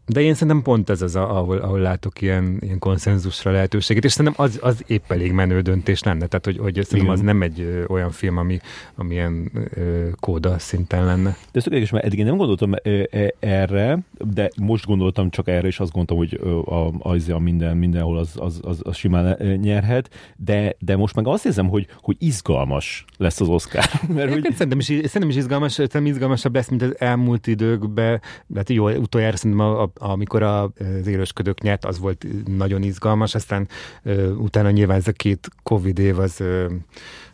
de 0.08 0.22
én 0.22 0.34
szerintem 0.34 0.62
pont 0.62 0.90
ez 0.90 1.02
az, 1.02 1.16
ahol, 1.16 1.58
ahol 1.58 1.80
látok 1.80 2.22
ilyen, 2.22 2.58
ilyen 2.62 2.80
konszenzusra 2.80 3.52
lehetőséget, 3.52 4.04
és 4.04 4.12
szerintem 4.12 4.46
az, 4.46 4.60
az 4.62 4.84
épp 4.88 5.12
elég 5.12 5.32
menő 5.32 5.62
döntés 5.62 6.04
lenne. 6.04 6.26
Tehát, 6.26 6.46
hogy, 6.46 6.58
hogy 6.58 6.74
szerintem 6.74 7.00
Igen. 7.00 7.14
az 7.14 7.22
nem 7.22 7.42
egy 7.42 7.60
ö, 7.60 7.86
olyan 7.88 8.12
film, 8.12 8.38
ami, 8.38 8.60
ami 8.96 9.14
ilyen 9.14 9.52
ö, 9.74 10.08
kóda 10.20 10.60
szinten 10.60 11.06
lenne. 11.06 11.30
De 11.30 11.38
ez 11.52 11.64
tökéletes, 11.64 11.92
mert 11.92 12.06
eddig 12.06 12.20
én 12.20 12.26
nem 12.26 12.38
gondoltam 12.38 12.74
ö, 12.84 13.04
ö, 13.12 13.28
erre, 13.40 14.00
de 14.34 14.50
most 14.62 14.86
gondoltam 14.86 15.30
csak 15.30 15.48
erre, 15.48 15.68
és 15.68 15.80
azt 15.80 15.92
gondoltam, 15.92 16.18
hogy 16.18 16.40
ö, 16.42 16.58
a, 16.58 16.92
az 17.00 17.30
a 17.30 17.40
minden, 17.40 17.78
mindenhol 17.78 18.18
az, 18.18 18.32
az, 18.36 18.60
az, 18.64 18.80
az 18.84 18.96
simán 18.96 19.38
nyerhet, 19.62 20.10
de, 20.38 20.76
de 20.80 20.96
most 20.96 21.16
meg 21.16 21.28
azt 21.28 21.46
érzem, 21.46 21.70
hogy, 21.70 21.88
hogy 22.02 22.16
izgalmas 22.20 23.06
lesz 23.18 23.42
az 23.42 23.48
Oscar. 23.48 23.84
Mert, 24.16 24.32
hogy... 24.32 24.48
szerintem, 24.52 24.80
is, 24.80 24.86
szerintem 24.86 25.30
is 25.30 25.36
izgalmas, 25.36 25.72
szerintem 25.72 26.06
izgalmasabb 26.06 26.56
lesz, 26.56 26.70
mint 26.70 26.82
az 26.82 27.00
elmúlt 27.00 27.48
időkben, 27.48 28.22
hát 28.56 28.70
jó, 28.70 28.90
utoljára 28.90 29.38
szerintem 29.38 29.66
a, 29.66 29.82
a 29.82 29.97
amikor 30.00 30.44
az 30.44 31.08
élősködők 31.08 31.62
nyert, 31.62 31.86
az 31.86 32.00
volt 32.00 32.26
nagyon 32.58 32.84
izgalmas, 32.84 33.36
aztán 33.36 33.68
utána 34.38 34.70
nyilván 34.70 34.98
ez 34.98 35.08
a 35.08 35.12
két 35.12 35.50
Covid 35.64 36.00
év 36.00 36.20
az 36.20 36.44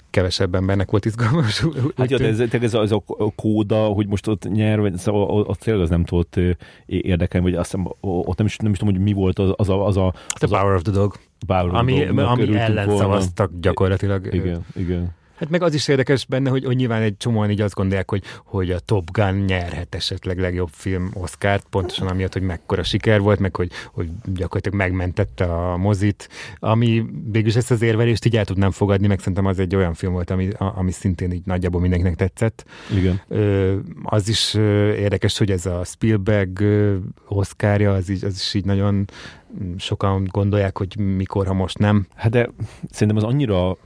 kevesebb 0.09 0.55
embernek 0.55 0.91
volt 0.91 1.05
izgalmas. 1.05 1.65
Hát 1.97 2.09
jó, 2.09 2.17
ez, 2.17 2.39
ez, 2.39 2.73
ez 2.73 2.91
a 2.91 3.03
kóda, 3.35 3.85
hogy 3.85 4.07
most 4.07 4.27
ott 4.27 4.49
nyer, 4.51 4.79
vagy 4.79 4.97
szóval 4.97 5.41
ott 5.41 5.59
tényleg 5.59 5.83
az 5.83 5.89
nem 5.89 6.03
tudott 6.03 6.39
érdekelni, 6.85 7.49
vagy 7.49 7.59
azt 7.59 7.71
hiszem, 7.71 7.87
ott 8.01 8.37
nem 8.37 8.45
is, 8.45 8.57
nem 8.57 8.71
is 8.71 8.77
tudom, 8.77 8.93
hogy 8.93 9.03
mi 9.03 9.13
volt 9.13 9.39
az, 9.39 9.53
az 9.55 9.69
a... 9.69 9.85
Az 9.85 9.97
a 9.97 10.07
az 10.07 10.13
the 10.33 10.47
Power 10.47 10.75
of 10.75 10.81
the 10.81 10.91
Dog. 10.91 11.15
Power 11.47 11.73
ami, 11.73 11.93
of 11.93 11.99
the 11.99 12.13
dog, 12.13 12.19
ami 12.19 12.57
ellen 12.57 12.97
szavaztak 12.97 13.51
gyakorlatilag. 13.61 14.33
Igen, 14.33 14.65
igen. 14.75 15.15
Hát 15.43 15.51
meg 15.51 15.63
az 15.63 15.73
is 15.73 15.87
érdekes 15.87 16.25
benne, 16.25 16.49
hogy, 16.49 16.65
hogy 16.65 16.75
nyilván 16.75 17.01
egy 17.01 17.17
csomóan 17.17 17.49
így 17.49 17.61
azt 17.61 17.73
gondolják, 17.73 18.09
hogy, 18.09 18.23
hogy 18.45 18.71
a 18.71 18.79
Top 18.79 19.11
Gun 19.11 19.35
nyerhet 19.35 19.95
esetleg 19.95 20.39
legjobb 20.39 20.69
film 20.71 21.11
Oscar-t, 21.13 21.65
pontosan 21.69 22.07
amiatt, 22.07 22.33
hogy 22.33 22.41
mekkora 22.41 22.83
siker 22.83 23.19
volt, 23.19 23.39
meg 23.39 23.55
hogy, 23.55 23.71
hogy 23.91 24.09
gyakorlatilag 24.25 24.77
megmentette 24.77 25.43
a 25.45 25.77
mozit, 25.77 26.29
ami 26.59 27.05
végülis 27.31 27.55
ezt 27.55 27.71
az 27.71 27.81
érvelést 27.81 28.25
így 28.25 28.37
el 28.37 28.45
tudnám 28.45 28.71
fogadni, 28.71 29.07
meg 29.07 29.19
szerintem 29.19 29.45
az 29.45 29.59
egy 29.59 29.75
olyan 29.75 29.93
film 29.93 30.13
volt, 30.13 30.29
ami, 30.29 30.49
ami 30.57 30.91
szintén 30.91 31.31
így 31.31 31.45
nagyjából 31.45 31.81
mindenkinek 31.81 32.15
tetszett. 32.15 32.65
Igen. 32.97 33.21
Ö, 33.27 33.75
az 34.03 34.29
is 34.29 34.53
érdekes, 34.97 35.37
hogy 35.37 35.51
ez 35.51 35.65
a 35.65 35.83
Spielberg 35.83 36.63
Oscarja, 37.27 37.93
az, 37.93 38.09
is, 38.09 38.23
az 38.23 38.35
is 38.35 38.53
így 38.53 38.65
nagyon 38.65 39.05
sokan 39.77 40.27
gondolják, 40.31 40.77
hogy 40.77 40.97
mikor, 40.97 41.47
ha 41.47 41.53
most 41.53 41.77
nem. 41.77 42.07
Hát 42.15 42.31
de 42.31 42.49
szerintem 42.91 43.17
az 43.17 43.33
annyira 43.33 43.77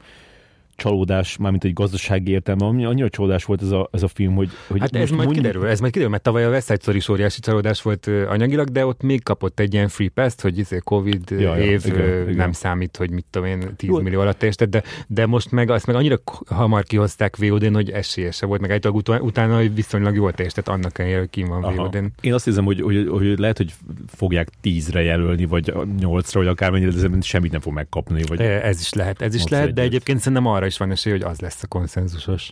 csalódás, 0.78 1.38
mármint 1.38 1.64
egy 1.64 1.74
gazdasági 1.74 2.32
értelme, 2.32 2.66
annyira 2.66 3.10
csalódás 3.10 3.44
volt 3.44 3.62
ez 3.62 3.72
a, 3.72 3.90
ez 3.92 4.04
a 4.04 4.08
film, 4.08 4.36
hogy, 4.36 4.50
hogy 4.68 4.80
Hát 4.80 4.96
ez 4.96 5.10
majd 5.10 5.12
mondjuk... 5.12 5.34
kiderül, 5.34 5.68
ez 5.68 5.80
majd 5.80 5.92
kiderül, 5.92 6.12
mert 6.12 6.24
tavaly 6.24 6.46
a 6.46 6.50
West 6.50 6.66
Side 6.66 6.80
Story 6.82 6.98
is 6.98 7.10
óriási 7.10 7.40
csalódás 7.40 7.82
volt 7.82 8.08
anyagilag, 8.28 8.70
de 8.70 8.86
ott 8.86 9.02
még 9.02 9.24
kapott 9.24 9.60
egy 9.60 9.74
ilyen 9.74 9.88
free 9.88 10.10
pass 10.14 10.34
hogy 10.42 10.58
izé 10.58 10.78
Covid 10.84 11.30
ja, 11.30 11.58
év 11.58 11.86
ja, 11.86 11.94
igen, 11.94 12.20
nem 12.20 12.30
igen. 12.30 12.52
számít, 12.52 12.98
hogy 12.98 13.12
mit 13.12 13.26
tudom 13.30 13.48
én, 13.48 13.76
10 13.76 13.90
Jó. 13.90 14.00
millió 14.00 14.20
alatt 14.20 14.38
teljesített, 14.38 14.70
de, 14.70 14.84
de 15.08 15.26
most 15.26 15.52
meg 15.52 15.70
azt 15.70 15.86
meg 15.86 15.96
annyira 15.96 16.18
hamar 16.46 16.84
kihozták 16.84 17.38
VOD-n, 17.38 17.74
hogy 17.74 17.90
esélyese 17.90 18.46
volt, 18.46 18.62
meg 18.62 18.72
egy 18.72 18.88
utána, 18.88 19.22
utána 19.22 19.70
viszonylag 19.70 20.16
jól 20.16 20.34
teljesített 20.34 20.68
annak 20.68 21.00
ellenére, 21.00 21.20
hogy 21.20 21.30
kim 21.30 21.48
van 21.48 21.76
VOD-n. 21.76 22.06
Én 22.22 22.34
azt 22.34 22.46
hiszem, 22.46 22.66
hogy, 22.66 22.82
hogy, 22.82 23.08
hogy, 23.10 23.40
lehet, 23.40 23.58
hogy 23.58 23.74
fogják 24.08 24.50
10-re 24.64 25.02
jelölni, 25.02 25.46
vagy 25.46 25.74
8-ra, 26.00 26.34
vagy 26.34 26.48
akármennyire, 26.48 26.92
de 26.92 27.22
semmit 27.22 27.52
nem 27.52 27.62
fog 27.62 27.74
megkapni. 27.74 28.24
Vagy 28.28 28.42
ez 28.42 28.80
is 28.80 28.94
lehet, 28.94 29.22
ez 29.22 29.36
is 29.36 29.48
lehet, 29.48 29.74
de 29.74 29.82
egyébként 29.82 30.20
szerintem 30.20 30.46
arra 30.46 30.67
is 30.68 30.78
van 30.78 30.92
esély, 30.92 31.14
hogy 31.14 31.22
az 31.22 31.40
lesz 31.40 31.64
a 31.64 31.68
konszenzusos. 31.68 32.50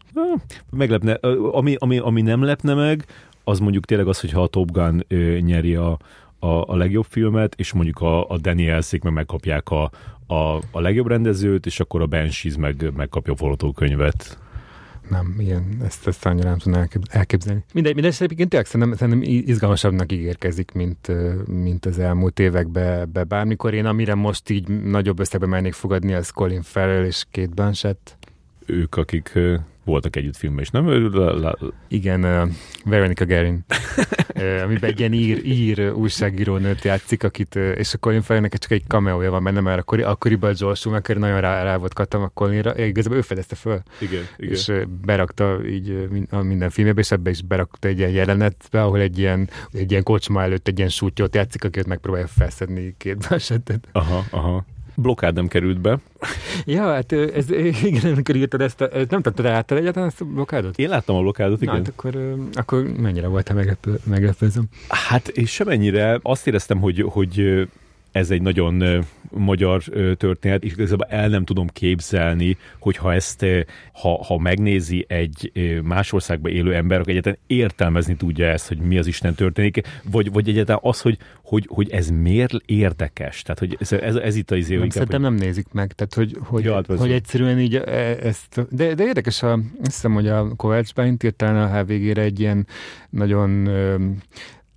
Meglepne. 0.70 1.14
Ami, 1.52 1.76
ami, 1.80 1.98
ami 1.98 2.22
nem 2.22 2.44
lepne 2.44 2.74
meg, 2.74 3.06
az 3.44 3.60
mondjuk 3.60 3.86
tényleg 3.86 4.08
az, 4.08 4.20
hogyha 4.20 4.42
a 4.42 4.48
Top 4.48 4.72
Gun 4.72 5.06
ö, 5.08 5.38
nyeri 5.40 5.76
a, 5.76 5.98
a, 6.40 6.48
a 6.48 6.76
legjobb 6.76 7.06
filmet, 7.10 7.56
és 7.58 7.74
mondjuk 7.74 8.02
a, 8.02 8.30
a 8.30 8.38
Daniel 8.38 8.82
Szék 8.82 9.04
meg 9.04 9.14
megkapják 9.14 9.70
a, 9.70 9.92
a, 10.28 10.56
a 10.72 10.80
legjobb 10.80 11.08
rendezőt, 11.08 11.66
és 11.66 11.80
akkor 11.80 12.02
a 12.02 12.06
Banshees 12.06 12.58
meg 12.58 12.92
megkapja 12.96 13.34
a 13.34 13.36
forgatókönyvet 13.36 14.38
nem, 15.10 15.36
ilyen, 15.38 15.78
ezt, 15.84 16.08
ezt 16.08 16.26
annyira 16.26 16.50
nem 16.50 16.58
tudnám 16.58 16.88
elképzelni. 17.10 17.64
Mindegy, 17.74 17.94
mindegy 17.94 18.16
egyébként 18.20 18.50
tényleg 18.50 18.70
szerintem, 18.70 18.98
szerintem 18.98 19.22
izgalmasabbnak 19.46 20.12
ígérkezik, 20.12 20.72
mint, 20.72 21.12
mint 21.48 21.86
az 21.86 22.00
elmúlt 22.00 22.40
években 22.40 23.12
be 23.12 23.24
bármikor. 23.24 23.74
Én 23.74 23.86
amire 23.86 24.16
most 24.16 24.50
így 24.50 24.68
nagyobb 24.68 25.20
összegbe 25.20 25.46
mennék 25.46 25.74
fogadni, 25.74 26.14
az 26.14 26.30
Colin 26.30 26.62
Farrell 26.62 27.06
és 27.06 27.26
Kate 27.32 27.54
Blanchett. 27.54 28.18
Ők, 28.66 28.96
akik 28.96 29.40
voltak 29.86 30.16
együtt 30.16 30.36
filmben 30.36 30.64
is, 30.64 30.70
nem? 30.70 31.12
Igen, 31.88 32.24
uh, 32.24 32.50
Veronica 32.86 33.26
Guerin, 33.26 33.66
uh, 34.36 34.62
amiben 34.64 34.90
egy 34.90 35.00
ilyen 35.00 35.14
ír, 35.14 35.46
ír 35.46 35.92
újságíró 35.92 36.58
nőt 36.58 36.84
játszik, 36.84 37.24
akit, 37.24 37.56
uh, 37.56 37.74
és 37.78 37.94
a 37.94 37.98
Colin 37.98 38.22
Farrellnek 38.22 38.58
csak 38.58 38.72
egy 38.72 38.84
cameója 38.88 39.32
van 39.32 39.44
benne, 39.44 39.60
mert 39.60 39.80
akkor, 39.80 40.00
akkoriban 40.00 40.54
Joel 40.58 40.76
Schumacher 40.76 41.18
nagyon 41.18 41.42
rá, 41.42 41.64
rá 41.64 41.78
volt 41.78 41.94
kattam 41.94 42.22
a 42.22 42.28
Colinra, 42.28 42.86
igazából 42.86 43.18
ő 43.18 43.22
fedezte 43.22 43.56
föl. 43.56 43.82
Igen, 44.00 44.24
igen. 44.38 44.54
És 44.54 44.68
uh, 44.68 44.86
berakta 44.86 45.60
így 45.66 45.90
uh, 46.32 46.44
minden 46.44 46.70
filmjében, 46.70 47.04
és 47.04 47.12
ebbe 47.12 47.30
is 47.30 47.42
berakta 47.42 47.88
egy 47.88 47.98
ilyen 47.98 48.12
jelenetbe, 48.12 48.84
ahol 48.84 49.00
egy 49.00 49.18
ilyen, 49.18 49.50
egy 49.72 49.92
ilyen 49.92 50.04
kocsma 50.04 50.42
előtt 50.42 50.68
egy 50.68 50.78
ilyen 50.78 50.90
sútyót 50.90 51.36
játszik, 51.36 51.64
akit 51.64 51.86
megpróbálja 51.86 52.28
felszedni 52.28 52.96
két 52.98 53.18
másodpercet. 53.30 53.88
Aha, 53.92 54.26
aha 54.30 54.66
blokkád 54.96 55.34
nem 55.34 55.48
került 55.48 55.80
be. 55.80 55.98
Ja, 56.66 56.94
hát 56.94 57.12
ez, 57.12 57.52
igen, 57.84 58.12
amikor 58.12 58.36
írtad 58.36 58.62
ezt, 58.62 58.82
a, 58.82 58.90
nem 59.10 59.22
tudtad, 59.22 59.46
láttad 59.46 59.78
egyáltalán 59.78 60.10
ezt 60.10 60.22
a 60.22 60.26
blokkádot? 60.26 60.78
Én 60.78 60.90
láttam 60.90 61.16
a 61.16 61.22
blokkádot, 61.22 61.62
igen. 61.62 61.74
Na, 61.74 61.80
hát 61.80 61.90
akkor, 61.90 62.36
akkor 62.54 62.84
mennyire 62.98 63.28
voltál 63.28 63.56
meglepő, 63.56 64.00
meglepőzöm? 64.04 64.64
Hát 64.88 65.28
és 65.28 65.52
semennyire 65.52 66.20
azt 66.22 66.48
éreztem, 66.48 66.80
hogy, 66.80 67.02
hogy 67.08 67.68
ez 68.12 68.32
egy 68.32 68.42
nagyon 68.42 69.06
magyar 69.38 69.84
történet, 70.18 70.64
és 70.64 70.72
igazából 70.72 71.08
el 71.10 71.28
nem 71.28 71.46
tudom 71.46 71.68
képzelni, 71.68 72.58
hogyha 72.80 73.14
ezt, 73.14 73.46
ha, 73.94 74.24
ha 74.24 74.38
megnézi 74.38 75.06
egy 75.08 75.52
más 75.84 76.14
országban 76.14 76.52
élő 76.52 76.74
ember, 76.74 77.00
akkor 77.00 77.10
egyáltalán 77.10 77.38
értelmezni 77.48 78.16
tudja 78.16 78.46
ezt, 78.46 78.68
hogy 78.68 78.78
mi 78.78 78.98
az 78.98 79.08
Isten 79.08 79.34
történik, 79.36 79.82
vagy, 80.12 80.32
vagy 80.32 80.50
egyáltalán 80.50 80.82
az, 80.84 81.02
hogy, 81.02 81.18
hogy, 81.44 81.66
hogy 81.70 81.92
ez 81.92 82.10
miért 82.10 82.54
érdekes. 82.66 83.42
Tehát, 83.42 83.60
hogy 83.60 83.78
ez, 83.80 83.92
ez, 83.92 84.16
ez 84.16 84.36
itt 84.36 84.52
az 84.52 84.58
izé, 84.58 84.76
nem, 84.76 84.90
Szerintem 84.90 85.22
hogy... 85.22 85.32
nem 85.32 85.40
nézik 85.40 85.68
meg, 85.72 85.94
tehát, 85.94 86.14
hogy, 86.14 86.38
hogy, 86.40 86.64
ja, 86.64 86.74
hát 86.74 86.86
hogy 86.86 87.12
egyszerűen 87.12 87.60
így 87.60 87.76
ezt, 87.76 88.76
de, 88.76 88.94
de 88.94 89.04
érdekes, 89.04 89.44
a, 89.44 89.54
azt 89.54 89.64
hiszem, 89.82 90.14
hogy 90.14 90.28
a 90.28 90.56
Kovács 90.56 90.94
Bálint 90.94 91.24
írt 91.24 91.36
talán 91.36 91.56
a 91.56 91.80
HVG-re 91.80 92.22
egy 92.22 92.40
ilyen 92.40 92.68
nagyon 93.10 93.70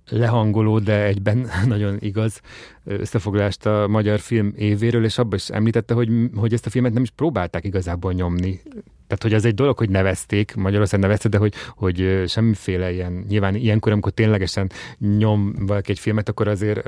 lehangoló, 0.09 0.79
de 0.79 1.03
egyben 1.03 1.49
nagyon 1.65 1.97
igaz 1.99 2.41
összefoglalást 2.83 3.65
a 3.65 3.87
magyar 3.87 4.19
film 4.19 4.53
évéről, 4.55 5.03
és 5.03 5.17
abban 5.17 5.37
is 5.37 5.49
említette, 5.49 5.93
hogy, 5.93 6.09
hogy 6.35 6.53
ezt 6.53 6.65
a 6.65 6.69
filmet 6.69 6.93
nem 6.93 7.03
is 7.03 7.09
próbálták 7.09 7.63
igazából 7.63 8.13
nyomni. 8.13 8.61
Tehát, 9.09 9.23
hogy 9.23 9.33
az 9.33 9.45
egy 9.45 9.53
dolog, 9.53 9.77
hogy 9.77 9.89
nevezték, 9.89 10.55
Magyarország 10.55 10.99
nevezte, 10.99 11.29
de 11.29 11.37
hogy, 11.37 11.53
hogy 11.75 12.23
semmiféle 12.27 12.91
ilyen, 12.91 13.25
nyilván 13.29 13.55
ilyenkor, 13.55 13.91
amikor 13.91 14.11
ténylegesen 14.11 14.71
nyom 15.17 15.53
valaki 15.59 15.91
egy 15.91 15.99
filmet, 15.99 16.29
akkor 16.29 16.47
azért 16.47 16.87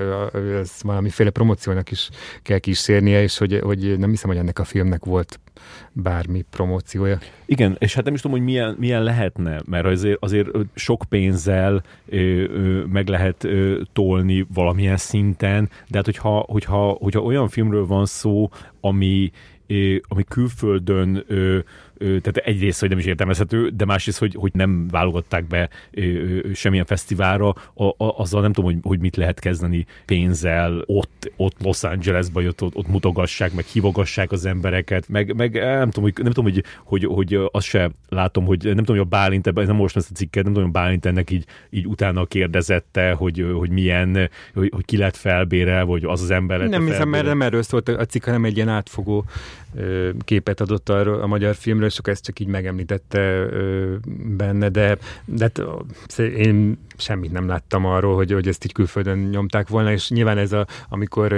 ez 0.59 0.71
valamiféle 0.81 1.29
promóciónak 1.29 1.91
is 1.91 2.09
kell 2.41 2.57
kísérnie, 2.57 3.21
és 3.21 3.37
hogy, 3.37 3.59
hogy 3.63 3.99
nem 3.99 4.09
hiszem, 4.09 4.29
hogy 4.29 4.39
ennek 4.39 4.59
a 4.59 4.63
filmnek 4.63 5.05
volt 5.05 5.39
bármi 5.91 6.45
promóciója. 6.49 7.17
Igen, 7.45 7.75
és 7.79 7.93
hát 7.93 8.03
nem 8.03 8.13
is 8.13 8.21
tudom, 8.21 8.37
hogy 8.37 8.45
milyen, 8.45 8.75
milyen 8.79 9.03
lehetne, 9.03 9.61
mert 9.65 9.85
azért, 9.85 10.17
azért 10.19 10.49
sok 10.73 11.03
pénzzel 11.09 11.83
ö, 12.09 12.17
ö, 12.17 12.83
meg 12.85 13.07
lehet 13.07 13.43
ö, 13.43 13.81
tolni 13.93 14.45
valamilyen 14.53 14.97
szinten, 14.97 15.69
de 15.87 15.97
hát 15.97 16.05
hogyha, 16.05 16.45
hogyha, 16.47 16.89
hogyha 16.89 17.21
olyan 17.21 17.49
filmről 17.49 17.85
van 17.85 18.05
szó, 18.05 18.49
ami, 18.81 19.31
ö, 19.67 19.95
ami 20.01 20.23
külföldön 20.23 21.23
ö, 21.27 21.59
tehát 22.01 22.37
egyrészt, 22.37 22.79
hogy 22.79 22.89
nem 22.89 22.97
is 22.97 23.05
értelmezhető, 23.05 23.69
de 23.69 23.85
másrészt, 23.85 24.19
hogy, 24.19 24.35
hogy 24.39 24.51
nem 24.53 24.87
válogatták 24.87 25.45
be 25.45 25.69
semmilyen 26.53 26.85
fesztiválra, 26.85 27.55
a, 27.73 27.83
a, 27.83 27.93
azzal 27.97 28.41
nem 28.41 28.53
tudom, 28.53 28.71
hogy, 28.71 28.79
hogy 28.83 28.99
mit 28.99 29.15
lehet 29.15 29.39
kezdeni 29.39 29.85
pénzzel, 30.05 30.83
ott, 30.85 31.31
ott 31.35 31.55
Los 31.63 31.83
Angelesben, 31.83 32.47
ott, 32.47 32.61
ott, 32.61 32.75
ott 32.75 32.87
mutogassák, 32.87 33.53
meg 33.53 33.65
hívogassák 33.65 34.31
az 34.31 34.45
embereket, 34.45 35.09
meg, 35.09 35.35
meg 35.35 35.53
nem 35.53 35.89
tudom, 35.89 36.03
hogy, 36.03 36.23
nem 36.23 36.31
tudom 36.31 36.51
hogy, 36.51 36.63
hogy, 36.83 37.05
hogy 37.05 37.49
azt 37.51 37.65
se 37.65 37.91
látom, 38.09 38.45
hogy 38.45 38.63
nem 38.63 38.75
tudom, 38.75 38.95
hogy 38.95 39.05
a 39.05 39.09
Bálint, 39.09 39.47
ez 39.47 39.67
nem 39.67 39.75
most 39.75 39.95
ezt 39.95 40.11
a 40.11 40.13
cikket, 40.13 40.43
nem 40.43 40.53
tudom, 40.53 40.71
hogy 40.71 40.81
Bálint 40.81 41.05
ennek 41.05 41.31
így, 41.31 41.45
így 41.69 41.87
utána 41.87 42.25
kérdezette, 42.25 43.11
hogy, 43.11 43.45
hogy 43.57 43.69
milyen, 43.69 44.29
hogy, 44.53 44.71
hogy 44.75 44.85
ki 44.85 44.97
lett 44.97 45.15
felbére, 45.15 45.83
vagy 45.83 46.03
az 46.03 46.21
az 46.21 46.31
ember 46.31 46.59
lett 46.59 46.69
Nem 46.69 46.85
hiszem, 46.85 47.09
mert 47.09 47.25
nem 47.25 47.41
erről 47.41 47.63
szólt 47.63 47.89
a 47.89 48.05
cikk, 48.05 48.25
hanem 48.25 48.45
egy 48.45 48.55
ilyen 48.55 48.69
átfogó 48.69 49.25
képet 50.19 50.61
adott 50.61 50.89
arról 50.89 51.21
a 51.21 51.27
magyar 51.27 51.55
filmről, 51.55 51.89
sok 51.91 52.07
ezt 52.07 52.23
csak 52.23 52.39
így 52.39 52.47
megemlítette 52.47 53.45
benne, 54.37 54.69
de, 54.69 54.97
de 55.25 55.51
hát, 55.55 56.19
én 56.19 56.77
semmit 56.97 57.31
nem 57.31 57.47
láttam 57.47 57.85
arról, 57.85 58.15
hogy, 58.15 58.31
hogy 58.31 58.47
ezt 58.47 58.65
így 58.65 58.73
külföldön 58.73 59.17
nyomták 59.17 59.67
volna, 59.67 59.91
és 59.91 60.09
nyilván 60.09 60.37
ez 60.37 60.51
a, 60.51 60.67
amikor 60.89 61.35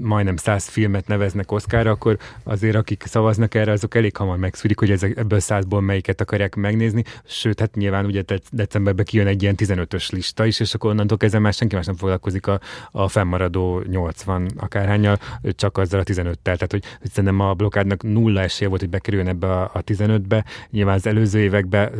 majdnem 0.00 0.36
száz 0.36 0.68
filmet 0.68 1.06
neveznek 1.06 1.52
Oszkára, 1.52 1.90
akkor 1.90 2.18
azért 2.42 2.76
akik 2.76 3.02
szavaznak 3.06 3.54
erre, 3.54 3.72
azok 3.72 3.94
elég 3.94 4.16
hamar 4.16 4.38
megszűrik, 4.38 4.78
hogy 4.78 4.90
ezek, 4.90 5.16
ebből 5.16 5.40
százból 5.40 5.80
melyiket 5.80 6.20
akarják 6.20 6.54
megnézni, 6.54 7.04
sőt, 7.24 7.60
hát 7.60 7.74
nyilván 7.74 8.04
ugye 8.04 8.22
decemberben 8.50 9.04
kijön 9.04 9.26
egy 9.26 9.42
ilyen 9.42 9.54
15-ös 9.56 10.12
lista 10.12 10.46
is, 10.46 10.60
és 10.60 10.74
akkor 10.74 10.90
onnantól 10.90 11.16
kezdve 11.16 11.38
már 11.38 11.52
senki 11.52 11.74
más 11.74 11.86
nem 11.86 11.96
foglalkozik 11.96 12.46
a, 12.46 12.60
a 12.90 13.08
fennmaradó 13.08 13.82
80 13.86 14.50
akárhányal, 14.56 15.18
csak 15.42 15.78
azzal 15.78 16.00
a 16.00 16.04
15-tel. 16.04 16.42
Tehát, 16.42 16.70
hogy, 16.70 16.84
hogy 17.00 17.10
szerintem 17.10 17.40
a 17.40 17.54
blokkádnak 17.54 18.02
nulla 18.02 18.40
esélye 18.40 18.68
volt, 18.68 18.80
hogy 18.80 18.90
bekerüljön 18.90 19.28
ebbe 19.28 19.46
a, 19.46 19.63
a 19.72 19.82
15-be. 19.84 20.44
Nyilván 20.70 20.94
az 20.94 21.06
előző 21.06 21.40
években 21.40 21.92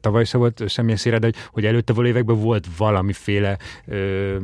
tavaly 0.00 0.24
se 0.24 0.38
volt 0.38 0.62
semmi 0.68 0.92
esélye, 0.92 1.18
de 1.18 1.26
hogy, 1.26 1.36
hogy 1.50 1.64
előtte 1.64 1.92
való 1.92 2.08
években 2.08 2.40
volt 2.40 2.66
valamiféle 2.76 3.58
ö, 3.86 4.36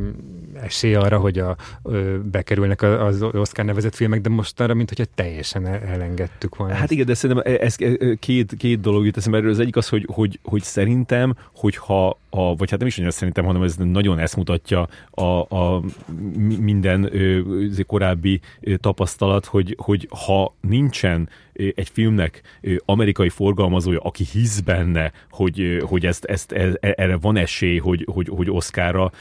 esély 0.62 0.94
arra, 0.94 1.18
hogy 1.18 1.38
a, 1.38 1.56
ö, 1.82 2.18
bekerülnek 2.30 2.82
az 2.82 3.22
Oscar 3.22 3.64
nevezett 3.64 3.94
filmek, 3.94 4.20
de 4.20 4.28
most 4.28 4.60
arra, 4.60 4.74
mint 4.74 4.88
hogyha 4.88 5.04
teljesen 5.14 5.66
elengedtük 5.66 6.56
volna. 6.56 6.74
Hát 6.74 6.90
igen, 6.90 7.06
de 7.06 7.14
szerintem 7.14 7.56
ez 7.60 7.76
két, 8.18 8.54
két 8.58 8.80
dolog 8.80 9.04
jut 9.04 9.16
eszembe. 9.16 9.48
Az 9.48 9.58
egyik 9.58 9.76
az, 9.76 9.88
hogy, 9.88 10.06
hogy, 10.12 10.38
hogy 10.42 10.62
szerintem, 10.62 11.34
hogyha 11.54 12.18
a, 12.30 12.56
vagy 12.56 12.70
hát 12.70 12.78
nem 12.78 12.88
is 12.88 12.98
olyan 12.98 13.10
szerintem, 13.10 13.44
hanem 13.44 13.62
ez 13.62 13.76
nagyon 13.76 14.18
ezt 14.18 14.36
mutatja 14.36 14.88
a, 15.10 15.56
a 15.56 15.82
minden 16.58 17.08
ö, 17.12 17.40
korábbi 17.86 18.40
tapasztalat, 18.76 19.44
hogy, 19.44 19.76
hogy 19.78 20.08
ha 20.26 20.54
nincsen 20.60 21.28
egy 21.52 21.88
filmnek 21.92 22.42
amerikai 22.84 23.28
forgalmazója, 23.28 24.00
aki 24.00 24.24
hisz 24.32 24.60
benne, 24.60 25.12
hogy, 25.30 25.82
hogy 25.86 26.06
ezt, 26.06 26.24
ezt, 26.24 26.52
e, 26.52 26.78
erre 26.80 27.16
van 27.16 27.36
esély, 27.36 27.78
hogy, 27.78 28.06
hogy, 28.12 28.28
hogy 28.28 28.50
Oszkára 28.50 29.12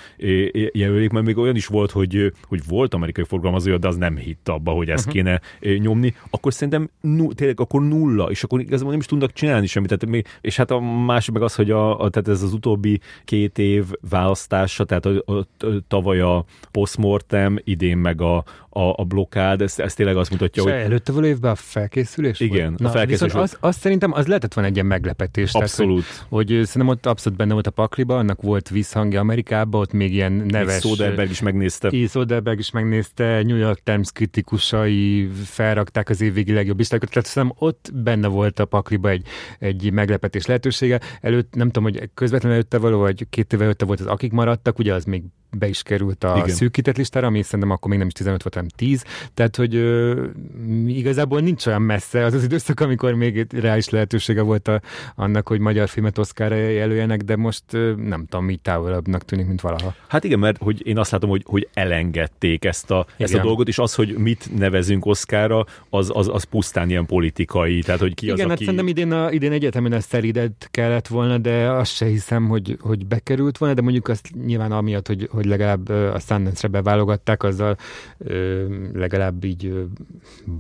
jelölik, 0.72 1.12
mert 1.12 1.26
még 1.26 1.38
olyan 1.38 1.56
is 1.56 1.66
volt, 1.66 1.92
hogy, 1.92 2.34
hogy 2.48 2.62
volt 2.68 2.94
amerikai 2.94 3.24
forgalmazója, 3.24 3.78
de 3.78 3.88
az 3.88 3.96
nem 3.96 4.18
hitt 4.18 4.50
abba, 4.50 4.72
hogy 4.72 4.90
ezt 4.90 5.08
uh-huh. 5.08 5.40
kéne 5.60 5.78
nyomni, 5.78 6.14
akkor 6.30 6.54
szerintem 6.54 6.90
nu, 7.02 7.34
tényleg 7.34 7.60
akkor 7.60 7.82
nulla, 7.82 8.30
és 8.30 8.44
akkor 8.44 8.60
igazából 8.60 8.92
nem 8.92 9.00
is 9.00 9.06
tudnak 9.06 9.34
csinálni 9.34 9.68
semmit. 9.68 9.90
Tehát 9.90 10.06
még, 10.06 10.28
és 10.42 10.56
hát 10.56 10.72
a 10.72 10.80
másik 10.80 11.34
meg 11.34 11.42
az, 11.44 11.56
hogy 11.56 11.72
a, 11.72 12.00
a, 12.00 12.10
tehát 12.10 12.28
ez 12.28 12.42
az 12.42 12.54
utóbbi 12.54 13.00
két 13.26 13.58
év 13.58 13.86
választása, 14.10 14.84
tehát 14.84 15.06
a, 15.06 15.24
a, 15.26 15.34
a, 15.34 15.46
tavaly 15.88 16.20
a 16.20 16.46
postmortem, 16.72 17.60
idén 17.64 17.98
meg 17.98 18.22
a, 18.22 18.44
a, 18.74 19.02
a 19.02 19.04
blokkád, 19.04 19.62
ez, 19.62 19.80
ez 19.80 19.94
tényleg 19.94 20.18
azt 20.18 20.32
mutatja, 20.32 20.64
és 20.64 20.70
hogy... 20.72 20.80
előtte 20.80 21.12
való 21.12 21.26
évben 21.26 21.56
felkészült 21.56 22.10
felkészülés 22.12 22.40
Igen, 22.40 22.68
volt? 22.68 22.80
Na, 22.80 22.90
a 22.90 22.92
felkészülés 22.92 23.34
az, 23.34 23.58
az, 23.60 23.76
szerintem 23.76 24.14
az 24.14 24.28
lehetett 24.28 24.54
volna 24.54 24.70
egy 24.70 24.76
ilyen 24.76 24.88
meglepetés. 24.88 25.54
Abszolút. 25.54 26.04
Tehát, 26.04 26.26
hogy, 26.30 26.48
hogy 26.48 26.66
szerintem 26.66 26.88
ott 26.88 27.06
abszolút 27.06 27.38
benne 27.38 27.54
volt 27.54 27.68
a 27.68 27.72
pakliba, 27.72 28.18
annak 28.18 28.42
volt 28.42 28.70
visszhangja 28.70 29.20
Amerikában, 29.20 29.82
ott 29.82 29.94
még 29.94 30.14
ilyen 30.14 30.32
neves... 30.32 30.84
Még 30.84 30.92
Soderberg 30.92 31.30
is 31.30 31.42
megnézte. 31.42 31.90
Így 31.92 32.10
Soderberg 32.10 32.60
is 32.60 32.72
megnézte, 32.72 33.42
New 33.44 33.58
York 33.58 33.80
Times 33.84 34.12
kritikusai 34.12 35.30
felrakták 35.44 36.10
az 36.10 36.22
évvégi 36.22 36.54
legjobb 36.54 36.78
listákat, 36.78 37.10
tehát 37.10 37.28
szerintem 37.28 37.58
ott 37.60 37.92
benne 37.94 38.28
volt 38.28 38.60
a 38.60 38.66
pakliba 38.66 39.10
egy, 39.10 39.26
egy 39.60 39.92
meglepetés 39.92 40.46
lehetősége. 40.46 41.00
Előtt, 41.22 41.56
nem 41.56 41.68
tudom, 41.68 41.84
hogy 41.84 42.10
közvetlenül 42.14 42.58
előtte 42.58 42.78
való, 42.78 43.00
vagy 43.00 43.26
két 43.30 43.54
éve 43.54 43.64
előtte 43.64 43.86
volt 43.86 44.00
az 44.00 44.06
Akik 44.06 44.32
maradtak, 44.32 44.80
ugye 44.80 44.94
az 44.94 45.04
még 45.04 45.24
be 45.58 45.68
is 45.68 45.84
került 45.84 46.24
a 46.24 46.34
Igen. 46.36 46.50
szűkített 46.50 46.98
listára, 46.98 47.28
ami 47.28 47.42
szerintem 47.42 47.70
akkor 47.70 47.90
még 47.90 48.00
nem 48.00 48.08
is 48.08 48.14
15 48.14 48.44
volt, 48.44 48.54
hanem 48.54 48.70
10. 48.76 49.04
Tehát, 49.34 49.56
hogy 49.56 49.76
ö, 49.76 50.26
igazából 50.88 51.40
nincs 51.40 51.66
olyan 51.66 51.82
messze 51.82 52.26
az 52.26 52.34
az 52.34 52.44
időszak, 52.44 52.80
amikor 52.80 53.14
még 53.14 53.48
reális 53.52 53.90
lehetősége 53.90 54.42
volt 54.42 54.68
a, 54.68 54.82
annak, 55.16 55.48
hogy 55.48 55.60
magyar 55.60 55.90
filmet 55.90 56.18
Oszkára 56.18 56.56
jelöljenek, 56.56 57.22
de 57.22 57.36
most 57.36 57.64
ö, 57.72 57.94
nem 57.96 58.26
tudom, 58.26 58.46
mi 58.46 58.56
távolabbnak 58.56 59.26
tűnik, 59.26 59.48
mint 59.48 59.62
valaha. 59.62 59.96
Hát 60.08 60.24
igen, 60.24 60.40
mert 60.40 60.58
hogy 60.58 60.88
én 60.88 60.98
azt 60.98 61.12
látom, 61.12 61.30
hogy, 61.30 61.44
hogy 61.46 61.70
elengedték 61.74 62.66
ezt 62.66 62.92
a, 62.92 63.06
ezt 63.18 63.34
a 63.34 63.42
dolgot, 63.42 63.68
és 63.68 63.78
az, 63.78 63.96
hogy 63.96 64.18
mit 64.18 64.58
nevezünk 64.58 65.06
Oszkára, 65.06 65.66
az, 65.90 66.12
az, 66.14 66.28
az 66.28 66.44
pusztán 66.44 66.90
ilyen 66.90 67.06
politikai, 67.06 67.82
tehát 67.82 68.02
hogy 68.02 68.14
ki 68.14 68.26
igen, 68.26 68.36
az, 68.36 68.42
hát 68.42 68.52
aki... 68.52 68.64
szerintem 68.64 68.88
idén, 68.88 69.12
a, 69.12 69.32
idén 69.32 69.52
egyetemen 69.52 69.94
ezt 69.94 70.10
szeridet 70.10 70.68
kellett 70.72 71.08
volna, 71.08 71.38
de 71.38 71.70
azt 71.72 71.96
se 71.96 72.06
hiszem, 72.06 72.48
hogy, 72.48 72.78
hogy 72.80 73.06
bekerült 73.06 73.58
volna, 73.58 73.76
de 73.76 73.82
mondjuk 73.82 74.08
azt 74.08 74.30
nyilván 74.46 74.72
amiatt, 74.72 75.08
hogy, 75.08 75.28
hogy 75.32 75.41
legalább 75.46 75.90
a 75.90 76.20
Sundance-re 76.20 76.68
beválogatták, 76.68 77.44
azzal 77.44 77.78
legalább 78.94 79.44
így 79.44 79.74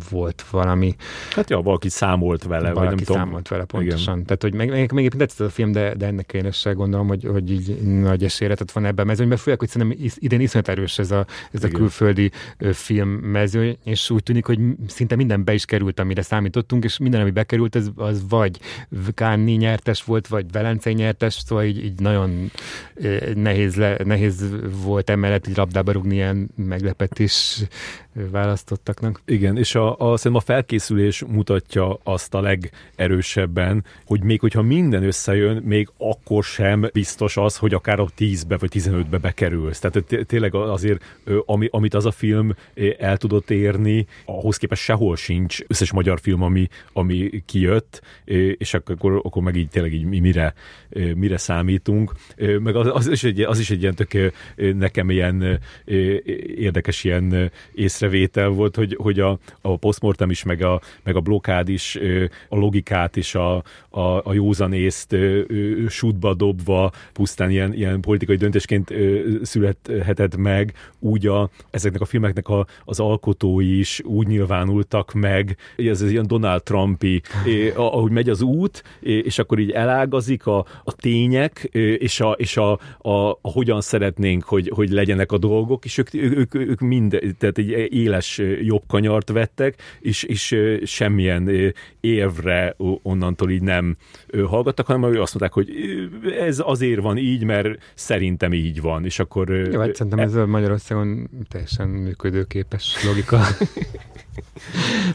volt 0.09 0.45
valami. 0.49 0.95
Hát 1.29 1.49
ja, 1.49 1.61
valaki 1.61 1.89
számolt 1.89 2.43
vele, 2.43 2.73
valaki 2.73 2.77
vagy 2.79 2.87
nem 2.87 2.97
tudom. 2.97 3.21
számolt 3.21 3.47
vele 3.47 3.63
pontosan. 3.63 4.13
Igen. 4.13 4.25
Tehát, 4.25 4.41
hogy 4.41 4.53
meg, 4.53 4.69
meg, 4.69 4.91
meg 4.91 5.07
tetszett 5.07 5.47
a 5.47 5.49
film, 5.49 5.71
de, 5.71 5.95
de 5.95 6.05
ennek 6.05 6.33
én 6.33 6.45
is 6.45 6.63
gondolom, 6.73 7.07
hogy, 7.07 7.25
hogy 7.25 7.51
így 7.51 7.81
nagy 7.81 8.23
esélyre 8.23 8.55
tett 8.55 8.71
van 8.71 8.85
ebben 8.85 9.05
a 9.05 9.07
mezőnyben, 9.07 9.37
főleg, 9.37 9.59
hogy 9.59 9.69
szerintem 9.69 10.09
idén 10.15 10.41
iszonyat 10.41 10.67
erős 10.67 10.99
ez 10.99 11.11
a, 11.11 11.25
ez 11.51 11.63
a 11.63 11.67
külföldi 11.67 12.31
film 12.71 13.09
mezőny, 13.09 13.77
és 13.83 14.09
úgy 14.09 14.23
tűnik, 14.23 14.45
hogy 14.45 14.59
szinte 14.87 15.15
minden 15.15 15.43
be 15.43 15.53
is 15.53 15.65
került, 15.65 15.99
amire 15.99 16.21
számítottunk, 16.21 16.83
és 16.83 16.97
minden, 16.97 17.21
ami 17.21 17.31
bekerült, 17.31 17.75
az, 17.75 17.91
az 17.95 18.23
vagy 18.29 18.59
Kánni 19.13 19.53
nyertes 19.53 20.03
volt, 20.03 20.27
vagy 20.27 20.51
Velencei 20.51 20.93
nyertes, 20.93 21.33
szóval 21.45 21.63
így, 21.63 21.83
így 21.83 21.99
nagyon 21.99 22.51
nehéz, 23.35 23.75
le, 23.75 23.97
nehéz 24.03 24.45
volt 24.83 25.09
emellett 25.09 25.47
így 25.47 25.57
labdába 25.57 25.91
rúgni 25.91 26.15
ilyen 26.15 26.49
meglepetés 26.55 27.63
választottaknak. 28.13 29.21
Igen, 29.25 29.57
és 29.57 29.75
a, 29.75 29.91
a, 29.91 30.17
szerintem 30.17 30.35
a 30.35 30.53
felkészülés 30.53 31.23
mutatja 31.27 31.99
azt 32.03 32.33
a 32.33 32.41
legerősebben, 32.41 33.85
hogy 34.05 34.23
még 34.23 34.39
hogyha 34.39 34.61
minden 34.61 35.03
összejön, 35.03 35.61
még 35.65 35.89
akkor 35.97 36.43
sem 36.43 36.89
biztos 36.93 37.37
az, 37.37 37.57
hogy 37.57 37.73
akár 37.73 37.99
a 37.99 38.07
10-be 38.17 38.57
vagy 38.57 38.71
15-be 38.73 39.17
bekerülsz. 39.17 39.79
Tehát 39.79 40.25
tényleg 40.25 40.55
azért, 40.55 41.03
ami, 41.45 41.67
amit 41.71 41.93
az 41.93 42.05
a 42.05 42.11
film 42.11 42.55
el 42.97 43.17
tudott 43.17 43.49
érni, 43.49 44.07
ahhoz 44.25 44.57
képest 44.57 44.81
sehol 44.81 45.15
sincs 45.15 45.59
összes 45.67 45.91
magyar 45.91 46.19
film, 46.19 46.41
ami, 46.41 46.67
ami 46.93 47.43
kijött, 47.45 48.01
és 48.57 48.73
akkor, 48.73 49.21
akkor 49.23 49.43
meg 49.43 49.55
így 49.55 49.69
tényleg 49.69 49.93
így 49.93 50.05
mire, 50.05 50.53
mire 51.15 51.37
számítunk. 51.37 52.13
Meg 52.59 52.75
az, 52.75 52.89
az, 52.93 53.07
is 53.07 53.23
egy, 53.23 53.41
az 53.41 53.59
is 53.59 53.69
egy 53.69 53.81
ilyen 53.81 53.95
tök 53.95 54.31
nekem 54.55 55.09
ilyen 55.09 55.59
érdekes 56.55 57.03
ilyen 57.03 57.51
észrevétel 58.01 58.49
volt, 58.49 58.75
hogy, 58.75 58.97
hogy 58.99 59.19
a, 59.19 59.39
a 59.61 59.77
postmortem 59.77 60.29
is, 60.29 60.43
meg 60.43 60.63
a, 60.63 60.81
meg 61.03 61.15
a 61.15 61.19
blokád 61.19 61.69
is 61.69 61.99
a 62.49 62.55
logikát 62.55 63.17
és 63.17 63.35
a, 63.35 63.63
a, 63.89 64.01
a 64.23 64.33
józanészt 64.33 65.15
sútba 65.87 66.33
dobva 66.33 66.91
pusztán 67.13 67.49
ilyen, 67.51 67.73
ilyen 67.73 68.01
politikai 68.01 68.35
döntésként 68.35 68.93
születhetett 69.41 70.37
meg, 70.37 70.73
úgy 70.99 71.27
a, 71.27 71.49
ezeknek 71.71 72.01
a 72.01 72.05
filmeknek 72.05 72.47
a, 72.47 72.65
az 72.85 72.99
alkotói 72.99 73.79
is 73.79 74.01
úgy 74.03 74.27
nyilvánultak 74.27 75.13
meg, 75.13 75.57
ez, 75.77 76.01
ez 76.01 76.11
ilyen 76.11 76.27
Donald 76.27 76.63
Trumpi, 76.63 77.21
ahogy 77.75 78.11
megy 78.11 78.29
az 78.29 78.41
út, 78.41 78.83
és 78.99 79.39
akkor 79.39 79.59
így 79.59 79.71
elágazik 79.71 80.45
a, 80.45 80.65
a 80.83 80.93
tények, 80.93 81.69
és, 81.97 82.19
a, 82.19 82.31
és 82.31 82.57
a, 82.57 82.79
a, 82.97 83.29
a 83.29 83.51
hogyan 83.51 83.81
szeretnénk, 83.81 84.43
hogy, 84.43 84.71
hogy 84.75 84.89
legyenek 84.89 85.31
a 85.31 85.37
dolgok, 85.37 85.85
és 85.85 85.97
ők, 85.97 86.13
ők, 86.13 86.55
ők 86.55 86.79
mind, 86.79 87.19
tehát 87.37 87.57
egy 87.57 87.71
éles 87.91 88.41
jobb 88.61 88.83
kanyart 88.87 89.29
vettek, 89.31 89.81
és, 89.99 90.23
és 90.23 90.55
semmilyen 90.83 91.73
évre 91.99 92.75
onnantól 93.01 93.49
így 93.49 93.61
nem 93.61 93.97
hallgattak, 94.45 94.85
hanem 94.85 95.13
ő 95.13 95.21
azt 95.21 95.39
mondták, 95.39 95.53
hogy 95.53 95.69
ez 96.39 96.61
azért 96.65 97.01
van 97.01 97.17
így, 97.17 97.43
mert 97.43 97.79
szerintem 97.95 98.53
így 98.53 98.81
van, 98.81 99.05
és 99.05 99.19
akkor... 99.19 99.49
Jó, 99.49 99.79
hát 99.79 99.95
szerintem 99.95 100.19
ez 100.19 100.35
a 100.35 100.45
Magyarországon 100.45 101.29
teljesen 101.49 101.87
működőképes 101.87 103.05
logika. 103.05 103.39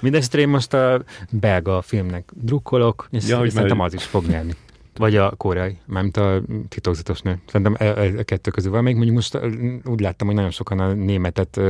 Mindenesetre 0.00 0.40
én 0.40 0.48
most 0.48 0.74
a 0.74 1.04
belga 1.30 1.82
filmnek 1.82 2.30
drukkolok, 2.34 3.08
és 3.10 3.28
ja, 3.28 3.50
szerintem 3.50 3.80
az 3.80 3.94
is 3.94 4.04
fog 4.04 4.26
nyerni. 4.26 4.52
Vagy 4.98 5.16
a 5.16 5.30
koreai, 5.30 5.78
mármint 5.86 6.16
a 6.16 6.42
titokzatos 6.68 7.20
nő. 7.20 7.38
Szerintem 7.46 7.76
a, 7.78 7.82
e, 7.82 7.86
e, 7.86 8.18
a 8.18 8.22
kettő 8.22 8.50
közül 8.50 8.70
van. 8.70 8.82
Még 8.82 8.94
mondjuk 8.94 9.14
most 9.14 9.38
úgy 9.84 10.00
láttam, 10.00 10.26
hogy 10.26 10.36
nagyon 10.36 10.50
sokan 10.50 10.78
a 10.78 10.92
németet 10.92 11.60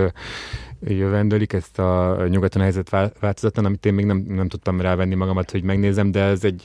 jövendőlik 0.81 1.53
ezt 1.53 1.79
a 1.79 2.27
nyugaton 2.29 2.63
helyzet 2.63 2.91
változatlan, 3.21 3.65
amit 3.65 3.87
én 3.87 3.95
még 3.95 4.05
nem, 4.05 4.25
nem 4.29 4.49
tudtam 4.49 4.81
rávenni 4.81 5.15
magamat, 5.15 5.51
hogy 5.51 5.63
megnézem, 5.63 6.11
de 6.11 6.21
ez 6.21 6.45
egy 6.45 6.65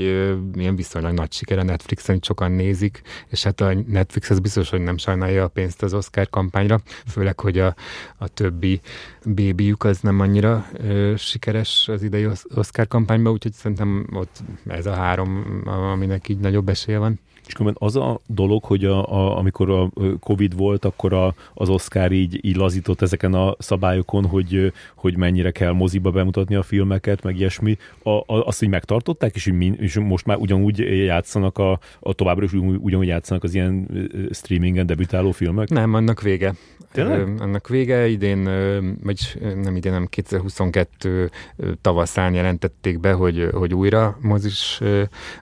ilyen 0.54 0.76
viszonylag 0.76 1.14
nagy 1.14 1.32
siker 1.32 1.58
a 1.58 1.64
Netflixen, 1.64 2.20
sokan 2.22 2.52
nézik, 2.52 3.02
és 3.30 3.44
hát 3.44 3.62
a 3.62 3.74
Netflix 3.88 4.30
az 4.30 4.40
biztos, 4.40 4.70
hogy 4.70 4.82
nem 4.82 4.98
sajnálja 4.98 5.44
a 5.44 5.48
pénzt 5.48 5.84
az 5.84 5.94
Oscar 5.94 6.30
kampányra, 6.30 6.82
főleg, 7.08 7.40
hogy 7.40 7.60
a, 7.60 7.76
a 8.18 8.28
többi 8.28 8.82
bébiük 9.26 9.84
az 9.84 10.00
nem 10.00 10.20
annyira 10.20 10.66
ö, 10.74 11.14
sikeres 11.18 11.88
az 11.88 12.04
idei 12.04 12.28
Oscar 12.56 12.88
kampányban, 12.88 13.34
úgyhogy 13.34 13.54
szerintem 13.54 14.08
ott 14.14 14.40
ez 14.68 14.86
a 14.86 14.94
három, 14.94 15.62
aminek 15.66 16.30
így 16.30 16.40
nagyobb 16.40 16.70
esélye 16.70 16.98
van. 16.98 17.20
És 17.52 17.58
különben 17.58 17.88
az 17.88 17.96
a 17.96 18.20
dolog, 18.28 18.64
hogy 18.64 18.86
a, 18.86 19.12
a, 19.12 19.38
amikor 19.38 19.70
a 19.70 19.92
Covid 20.20 20.56
volt, 20.56 20.86
akkor 20.86 21.14
a, 21.14 21.34
az 21.54 21.70
Oscar 21.70 22.12
így, 22.12 22.46
így 22.46 22.56
lazított 22.56 23.02
ezeken 23.02 23.34
a 23.34 23.56
szabályokon, 23.60 24.26
hogy, 24.26 24.74
hogy 24.96 25.18
mennyire 25.18 25.52
kell 25.52 25.72
moziba 25.72 26.12
bemutatni 26.12 26.56
a 26.56 26.64
filmeket, 26.64 27.24
meg 27.24 27.38
ilyesmi. 27.38 27.78
A, 28.04 28.10
a, 28.10 28.24
azt 28.26 28.64
így 28.64 28.70
megtartották, 28.70 29.36
és, 29.36 29.54
és 29.78 29.98
most 29.98 30.26
már 30.26 30.38
ugyanúgy 30.38 30.80
játszanak 31.06 31.58
a, 31.58 31.80
a 32.00 32.14
továbbra 32.14 32.44
is 32.44 32.54
ugyanúgy 32.54 33.08
játszanak 33.08 33.44
az 33.44 33.54
ilyen 33.54 33.88
streamingen 34.32 34.86
debütáló 34.86 35.32
filmek? 35.32 35.70
Nem, 35.70 35.94
annak 35.94 36.22
vége. 36.22 36.54
Tényleg? 36.92 37.42
Annak 37.42 37.68
vége 37.68 38.08
idén, 38.08 38.44
vagy 39.04 39.40
nem 39.56 39.76
idén, 39.76 39.92
nem 39.92 40.06
2022 40.06 41.30
tavaszán 41.82 42.34
jelentették 42.34 43.00
be, 43.00 43.14
hogy, 43.14 43.50
hogy 43.54 43.74
újra 43.74 44.18
mozis 44.22 44.82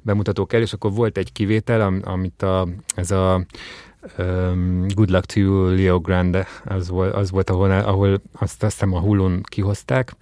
bemutató 0.01 0.45
kell, 0.45 0.61
és 0.61 0.73
akkor 0.73 0.91
volt 0.91 1.17
egy 1.17 1.31
kivétel, 1.31 2.01
amit 2.03 2.41
a, 2.41 2.67
ez 2.95 3.11
a 3.11 3.45
um, 4.17 4.85
Good 4.87 5.09
Luck 5.09 5.25
to 5.25 5.39
You, 5.39 5.75
Leo 5.75 5.99
Grande, 5.99 6.47
az 6.65 6.89
volt, 6.89 7.13
az 7.13 7.31
volt 7.31 7.49
ahol, 7.49 7.71
ahol 7.71 8.21
azt, 8.33 8.63
azt 8.63 8.73
hiszem 8.73 8.93
a 8.93 8.99
hullón 8.99 9.41
kihozták, 9.43 10.15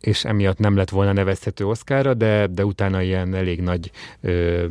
és 0.00 0.24
emiatt 0.24 0.58
nem 0.58 0.76
lett 0.76 0.90
volna 0.90 1.12
nevezhető 1.12 1.66
Oszkára, 1.66 2.14
de, 2.14 2.46
de 2.46 2.64
utána 2.64 3.02
ilyen 3.02 3.34
elég 3.34 3.60
nagy 3.60 3.90
ö, 4.20 4.66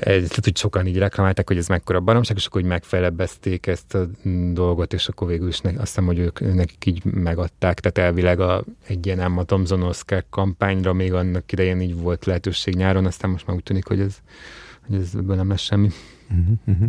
tehát, 0.00 0.44
hogy 0.44 0.56
sokan 0.56 0.86
így 0.86 0.98
reklamálták, 0.98 1.48
hogy 1.48 1.56
ez 1.56 1.68
mekkora 1.68 2.00
baromság, 2.00 2.36
és 2.36 2.46
akkor 2.46 2.60
hogy 2.60 2.70
megfelebbezték 2.70 3.66
ezt 3.66 3.94
a 3.94 4.08
dolgot, 4.52 4.92
és 4.92 5.08
akkor 5.08 5.28
végül 5.28 5.48
is 5.48 5.60
ne, 5.60 5.70
azt 5.70 5.78
hiszem, 5.78 6.06
hogy 6.06 6.18
ők 6.18 6.54
nekik 6.54 6.86
így 6.86 7.04
megadták, 7.04 7.80
tehát 7.80 7.98
elvileg 8.08 8.40
a, 8.40 8.64
egy 8.86 9.06
ilyen 9.06 9.20
Emma 9.20 9.44
Thompson 9.44 9.82
Oscar 9.82 10.24
kampányra 10.30 10.92
még 10.92 11.12
annak 11.12 11.52
idején 11.52 11.80
így 11.80 12.00
volt 12.00 12.24
lehetőség 12.24 12.74
nyáron, 12.74 13.06
aztán 13.06 13.30
most 13.30 13.46
már 13.46 13.56
úgy 13.56 13.62
tűnik, 13.62 13.86
hogy 13.86 14.00
ez, 14.00 14.18
hogy 14.86 14.96
ez 14.96 15.10
ebből 15.14 15.36
nem 15.36 15.48
lesz 15.48 15.60
semmi. 15.60 15.88
Uh-huh. 16.66 16.86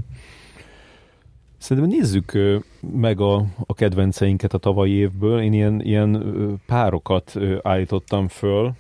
Szerintem 1.58 1.92
nézzük 1.92 2.38
meg 2.82 3.20
a, 3.20 3.36
a 3.66 3.74
kedvenceinket 3.74 4.54
a 4.54 4.58
tavalyi 4.58 4.92
évből. 4.92 5.42
Én 5.42 5.54
ilyen, 5.54 5.82
ilyen 5.82 6.62
párokat 6.66 7.34
állítottam 7.62 8.28
föl, 8.28 8.74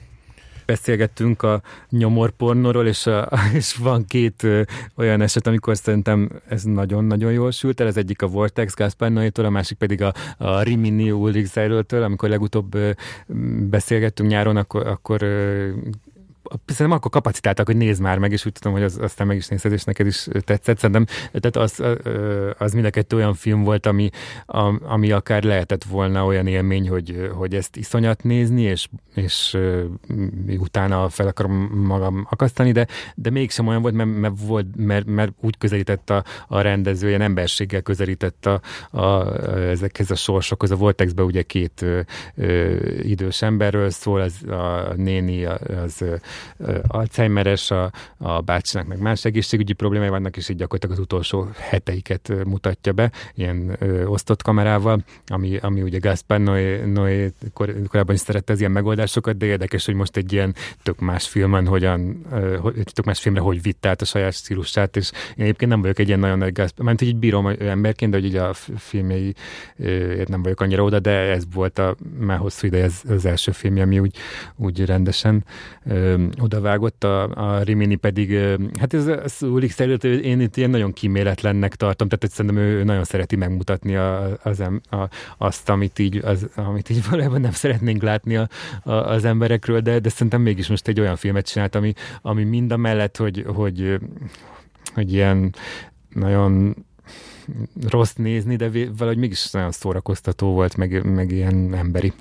beszélgettünk 0.65 1.43
a 1.43 1.61
nyomorpornorról, 1.89 2.88
és, 2.88 3.05
a, 3.05 3.29
és 3.53 3.75
van 3.75 4.05
két 4.05 4.47
olyan 4.95 5.21
eset, 5.21 5.47
amikor 5.47 5.77
szerintem 5.77 6.29
ez 6.49 6.63
nagyon-nagyon 6.63 7.31
jól 7.31 7.51
sült 7.51 7.79
el. 7.79 7.88
Ez 7.88 7.97
egyik 7.97 8.21
a 8.21 8.27
Vortex 8.27 8.75
Gaspar 8.75 9.31
a 9.33 9.49
másik 9.49 9.77
pedig 9.77 10.01
a, 10.01 10.13
a 10.38 10.61
Rimini 10.61 11.11
Ulrich 11.11 11.51
Zeiltől, 11.51 12.03
amikor 12.03 12.29
legutóbb 12.29 12.77
beszélgettünk 13.69 14.29
nyáron, 14.29 14.57
akkor, 14.57 14.88
akkor 14.88 15.23
szerintem 16.65 16.98
akkor 16.98 17.11
kapacitáltak, 17.11 17.65
hogy 17.65 17.78
nézd 17.78 18.02
már 18.02 18.18
meg, 18.18 18.32
és 18.32 18.45
úgy 18.45 18.52
tudom, 18.52 18.73
hogy 18.73 18.84
az, 18.84 18.98
aztán 19.02 19.28
meg 19.28 19.38
is 19.38 19.48
nézted, 19.48 19.72
és 19.72 19.84
neked 19.84 20.06
is 20.06 20.28
tetszett. 20.44 20.80
Szerintem 20.80 21.06
tehát 21.32 21.56
az, 21.56 21.84
az 22.57 22.73
mind 22.73 22.86
a 22.86 22.90
kettő 22.90 23.15
olyan 23.15 23.34
film 23.34 23.64
volt, 23.64 23.86
ami, 23.86 24.10
ami 24.82 25.11
akár 25.11 25.44
lehetett 25.44 25.84
volna 25.84 26.26
olyan 26.26 26.48
élmény, 26.48 26.90
hogy, 26.90 27.30
hogy 27.34 27.56
ezt 27.56 27.76
iszonyat 27.76 28.23
nézni, 28.23 28.61
és, 28.61 28.88
és 29.15 29.57
utána 30.57 31.10
fel 31.10 31.28
akarom 31.28 31.53
magam 31.86 32.28
akasztani, 32.30 32.72
de, 32.72 32.88
de 33.15 33.30
mégsem 33.30 33.68
olyan 33.68 33.82
volt, 33.82 33.94
mert, 33.94 34.10
mert, 34.19 34.34
volt, 34.45 34.65
mert, 34.76 35.06
mert 35.06 35.32
úgy 35.41 35.57
közelített 35.57 36.10
a, 36.10 36.23
a 36.48 36.61
rendező, 36.61 37.07
ilyen 37.07 37.22
emberséggel 37.22 37.82
közelített 37.82 38.45
a, 38.45 38.61
a, 38.99 39.36
ezekhez 39.56 40.11
a 40.11 40.15
sorsokhoz. 40.15 40.72
A 40.72 40.76
Vortexben 40.76 41.26
ugye 41.26 41.41
két 41.41 41.82
ö, 41.82 41.99
ö, 42.36 42.76
idős 43.02 43.41
emberről 43.41 43.90
szól, 43.90 44.22
az 44.22 44.44
a 44.44 44.94
néni 44.95 45.45
az 45.45 46.02
ö, 46.02 46.15
Alzheimeres, 46.88 47.72
a, 47.72 47.91
a 48.18 48.41
bácsinak 48.41 48.88
meg 48.88 48.99
más 48.99 49.26
egészségügyi 49.26 49.73
problémái 49.73 50.09
vannak, 50.09 50.38
és 50.38 50.49
így 50.49 50.57
gyakorlatilag 50.57 50.95
az 50.97 51.03
utolsó 51.03 51.47
heteiket 51.57 52.34
mutatja 52.45 52.91
be, 52.91 53.11
ilyen 53.35 53.76
ö, 53.80 54.05
osztott 54.05 54.41
kamerával, 54.41 55.03
ami, 55.26 55.57
ami 55.57 55.81
ugye 55.81 55.99
Gaspar 55.99 56.39
Noé, 56.39 56.85
Noé 56.85 57.31
kor, 57.53 57.76
korábban 57.88 58.15
is 58.15 58.22
szerette 58.22 58.53
az 58.53 58.59
ilyen 58.59 58.72
megoldásokat, 58.72 59.38
de 59.38 59.45
érdekes, 59.45 59.85
hogy 59.85 59.95
most 59.95 60.18
egy 60.18 60.34
ilyen 60.34 60.55
tök 60.84 60.99
más 60.99 61.27
filmen 61.27 61.68
hogyan, 61.68 62.26
tök 62.84 63.05
más 63.05 63.19
filmre 63.19 63.41
hogy 63.41 63.61
vitt 63.61 63.85
át 63.85 64.01
a 64.01 64.05
saját 64.05 64.34
stílusát, 64.34 64.95
és 64.95 65.11
én 65.35 65.43
egyébként 65.43 65.72
nem 65.72 65.81
vagyok 65.81 65.99
egy 65.99 66.07
ilyen 66.07 66.19
nagyon 66.19 66.38
nagy 66.38 66.53
Gaspar, 66.53 66.85
mert 66.85 67.01
így 67.01 67.15
bírom 67.15 67.47
emberként, 67.47 68.11
de 68.11 68.18
hogy 68.18 68.26
ugye 68.26 68.41
a 68.41 68.53
filmjei 68.77 69.34
nem 70.26 70.41
vagyok 70.41 70.61
annyira 70.61 70.84
oda, 70.84 70.99
de 70.99 71.11
ez 71.11 71.43
volt 71.53 71.80
a 71.80 71.95
már 72.19 72.38
hosszú 72.38 72.68
ide 72.68 72.84
ez 72.84 73.01
az 73.09 73.26
első 73.26 73.51
filmje, 73.51 73.84
ami 73.84 73.99
úgy, 73.99 74.18
úgy 74.55 74.85
rendesen 74.85 75.45
ö, 75.85 76.20
odavágott, 76.39 77.03
a, 77.03 77.23
a 77.30 77.61
Rimini 77.64 77.95
pedig, 77.95 78.38
hát 78.80 78.93
ez, 78.93 79.07
ez 79.07 79.43
úlik 79.43 79.72
szerint, 79.72 80.03
én 80.03 80.41
itt 80.41 80.57
ilyen 80.57 80.69
nagyon 80.69 80.93
kíméletlennek 80.93 81.76
tartom, 81.76 82.07
tehát 82.07 82.23
hogy 82.23 82.31
szerintem 82.31 82.61
ő 82.64 82.84
nagyon 82.84 83.03
szereti 83.03 83.35
megmutatni 83.35 83.95
a, 83.95 84.38
az, 84.43 84.60
a, 84.60 85.10
azt, 85.38 85.69
amit 85.69 85.99
így, 85.99 86.18
az, 86.18 86.49
amit 86.56 86.89
így 86.89 87.02
valójában 87.10 87.41
nem 87.41 87.52
szeretnénk 87.52 88.02
látni 88.02 88.35
a, 88.35 88.48
a, 88.84 88.91
az 88.91 89.26
emberekről, 89.26 89.80
de, 89.80 89.99
de 89.99 90.10
szerintem 90.10 90.41
mégis 90.41 90.68
most 90.68 90.88
egy 90.88 90.99
olyan 90.99 91.15
filmet 91.15 91.48
csinált, 91.48 91.76
ami, 91.76 91.93
ami 92.22 92.43
mind 92.43 92.72
a 92.72 92.77
mellett, 92.77 93.18
hogy, 93.18 93.45
hogy, 93.48 93.99
hogy 94.93 95.14
ilyen 95.14 95.56
nagyon 96.10 96.76
rossz 97.89 98.14
nézni, 98.14 98.56
de 98.56 98.69
valahogy 98.98 99.19
mégis 99.19 99.52
nagyon 99.52 99.72
szórakoztató 99.72 100.53
volt, 100.53 100.77
meg, 100.77 101.03
meg 101.03 101.31
ilyen 101.31 101.73
emberi. 101.76 102.14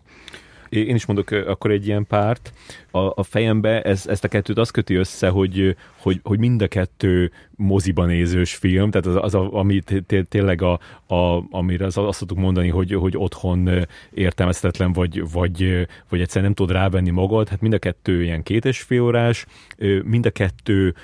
Én 0.70 0.94
is 0.94 1.06
mondok 1.06 1.30
akkor 1.30 1.70
egy 1.70 1.86
ilyen 1.86 2.06
párt. 2.06 2.52
A, 2.90 2.98
a 2.98 3.22
fejembe 3.22 3.82
ez, 3.82 4.06
ezt 4.06 4.24
a 4.24 4.28
kettőt 4.28 4.58
azt 4.58 4.70
köti 4.70 4.94
össze, 4.94 5.28
hogy, 5.28 5.76
hogy, 5.96 6.20
hogy 6.22 6.38
mind 6.38 6.62
a 6.62 6.68
kettő 6.68 7.32
moziban 7.56 8.06
nézős 8.06 8.54
film, 8.54 8.90
tehát 8.90 9.06
az, 9.06 9.16
az 9.24 9.34
a, 9.34 9.52
ami 9.52 9.80
tényleg 10.28 10.62
a, 10.62 10.80
a, 11.06 11.44
amire 11.50 11.84
az, 11.84 11.96
azt 11.96 12.18
tudtuk 12.18 12.38
mondani, 12.38 12.68
hogy, 12.68 12.92
hogy 12.92 13.16
otthon 13.16 13.86
értelmezhetetlen, 14.14 14.92
vagy, 14.92 15.30
vagy, 15.32 15.86
vagy 16.08 16.20
egyszerűen 16.20 16.44
nem 16.44 16.54
tudod 16.54 16.76
rávenni 16.76 17.10
magad, 17.10 17.48
hát 17.48 17.60
mind 17.60 17.72
a 17.72 17.78
kettő 17.78 18.22
ilyen 18.22 18.42
két 18.42 18.64
és 18.64 18.80
fél 18.80 19.02
órás, 19.02 19.46
mind 20.04 20.26
a 20.26 20.30
kettő 20.30 20.94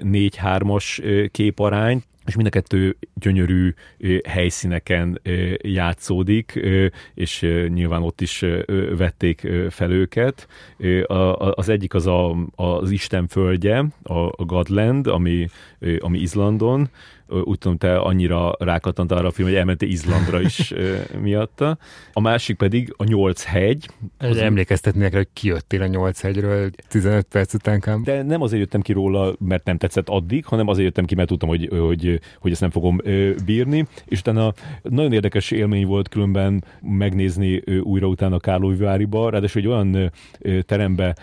négy-hármas 0.00 1.00
képarány, 1.30 2.02
és 2.28 2.34
mind 2.34 2.46
a 2.46 2.50
kettő 2.50 2.96
gyönyörű 3.14 3.74
helyszíneken 4.28 5.20
játszódik, 5.62 6.60
és 7.14 7.40
nyilván 7.68 8.02
ott 8.02 8.20
is 8.20 8.44
vették 8.96 9.48
fel 9.70 9.90
őket. 9.90 10.48
Az 11.54 11.68
egyik 11.68 11.94
az 11.94 12.06
a, 12.06 12.36
az 12.54 12.90
Isten 12.90 13.26
földje, 13.26 13.84
a 14.02 14.44
Godland, 14.44 15.06
ami, 15.06 15.48
ami 15.98 16.18
Izlandon, 16.18 16.88
úgy 17.28 17.58
tudom, 17.58 17.76
te 17.76 17.96
annyira 17.96 18.54
rákattant 18.58 19.12
arra 19.12 19.26
a 19.26 19.30
film, 19.30 19.48
hogy 19.48 19.56
elmentél 19.56 19.88
Izlandra 19.88 20.40
is 20.40 20.74
miatta. 21.22 21.78
A 22.12 22.20
másik 22.20 22.56
pedig 22.56 22.94
a 22.96 23.04
Nyolc 23.04 23.44
hegy. 23.44 23.88
Az 24.18 24.36
emlékeztetnék 24.36 25.14
hogy 25.14 25.28
kijöttél 25.32 25.82
a 25.82 25.86
Nyolc 25.86 26.20
hegyről 26.20 26.70
15 26.88 27.26
perc 27.26 27.54
után 27.54 27.80
kám. 27.80 28.02
De 28.02 28.22
nem 28.22 28.42
azért 28.42 28.60
jöttem 28.60 28.80
ki 28.80 28.92
róla, 28.92 29.34
mert 29.38 29.64
nem 29.64 29.76
tetszett 29.78 30.08
addig, 30.08 30.44
hanem 30.44 30.68
azért 30.68 30.86
jöttem 30.86 31.04
ki, 31.04 31.14
mert 31.14 31.28
tudtam, 31.28 31.48
hogy, 31.48 31.68
hogy, 31.78 32.20
hogy 32.38 32.50
ezt 32.50 32.60
nem 32.60 32.70
fogom 32.70 33.00
bírni. 33.44 33.86
És 34.04 34.18
utána 34.18 34.54
nagyon 34.82 35.12
érdekes 35.12 35.50
élmény 35.50 35.86
volt 35.86 36.08
különben 36.08 36.64
megnézni 36.80 37.62
újra 37.82 38.06
utána 38.06 38.38
Kárlóiváriba, 38.38 39.30
ráadásul 39.30 39.60
egy 39.60 39.68
olyan 39.68 40.12
terembe 40.66 41.16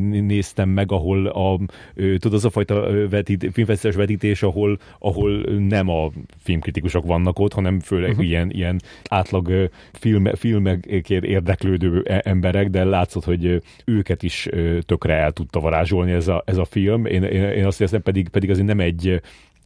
néztem 0.00 0.68
meg, 0.68 0.92
ahol 0.92 1.26
a, 1.26 1.58
tudod, 1.94 2.34
az 2.34 2.44
a 2.44 2.50
fajta 2.50 3.08
vetít, 3.08 3.50
filmfesztivális 3.52 4.00
vetítés, 4.00 4.42
ahol, 4.42 4.78
ahol 4.98 5.33
nem 5.58 5.88
a 5.88 6.10
filmkritikusok 6.38 7.06
vannak 7.06 7.38
ott, 7.38 7.52
hanem 7.52 7.80
főleg 7.80 8.10
uh-huh. 8.10 8.26
ilyen, 8.26 8.50
ilyen 8.50 8.80
átlag 9.08 9.70
film, 9.92 10.24
filmekért 10.34 11.24
érdeklődő 11.24 12.02
e, 12.02 12.20
emberek, 12.24 12.68
de 12.68 12.84
látszott, 12.84 13.24
hogy 13.24 13.62
őket 13.84 14.22
is 14.22 14.48
tökre 14.80 15.14
el 15.14 15.32
tudta 15.32 15.60
varázsolni 15.60 16.12
ez 16.12 16.28
a, 16.28 16.42
ez 16.46 16.56
a 16.56 16.64
film. 16.64 17.06
Én, 17.06 17.22
én, 17.22 17.42
én 17.42 17.66
azt 17.66 17.78
hiszem, 17.78 18.02
pedig, 18.02 18.28
pedig 18.28 18.50
azért 18.50 18.66
nem 18.66 18.80
egy 18.80 19.20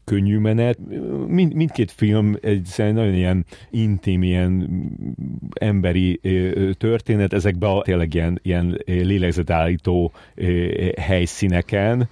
könnyű 0.08 0.38
menet. 0.38 0.78
Mind, 1.26 1.54
mindkét 1.54 1.90
film 1.90 2.36
egy 2.40 2.74
nagyon 2.76 3.14
ilyen 3.14 3.44
intim, 3.70 4.22
ilyen 4.22 4.70
emberi 5.52 6.20
történet, 6.78 7.32
ezekben 7.32 7.70
a 7.70 7.82
tényleg 7.82 8.14
ilyen, 8.14 8.40
ilyen 8.42 8.80
lélegzetállító 8.86 10.12
helyszíneken. 11.00 12.08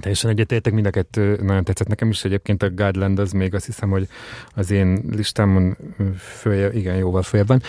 Teljesen 0.00 0.30
egyetértek, 0.30 0.72
mind 0.72 0.86
a 0.86 0.90
kettő 0.90 1.38
nagyon 1.42 1.64
tetszett 1.64 1.88
nekem 1.88 2.08
is. 2.08 2.24
Egyébként 2.24 2.62
a 2.62 2.70
Godland 2.70 3.18
az 3.18 3.32
még 3.32 3.54
azt 3.54 3.66
hiszem, 3.66 3.90
hogy 3.90 4.08
az 4.54 4.70
én 4.70 5.02
listámon 5.10 5.76
följe, 6.18 6.72
igen, 6.72 6.96
jóval 6.96 7.22
följebb 7.22 7.48
van, 7.48 7.62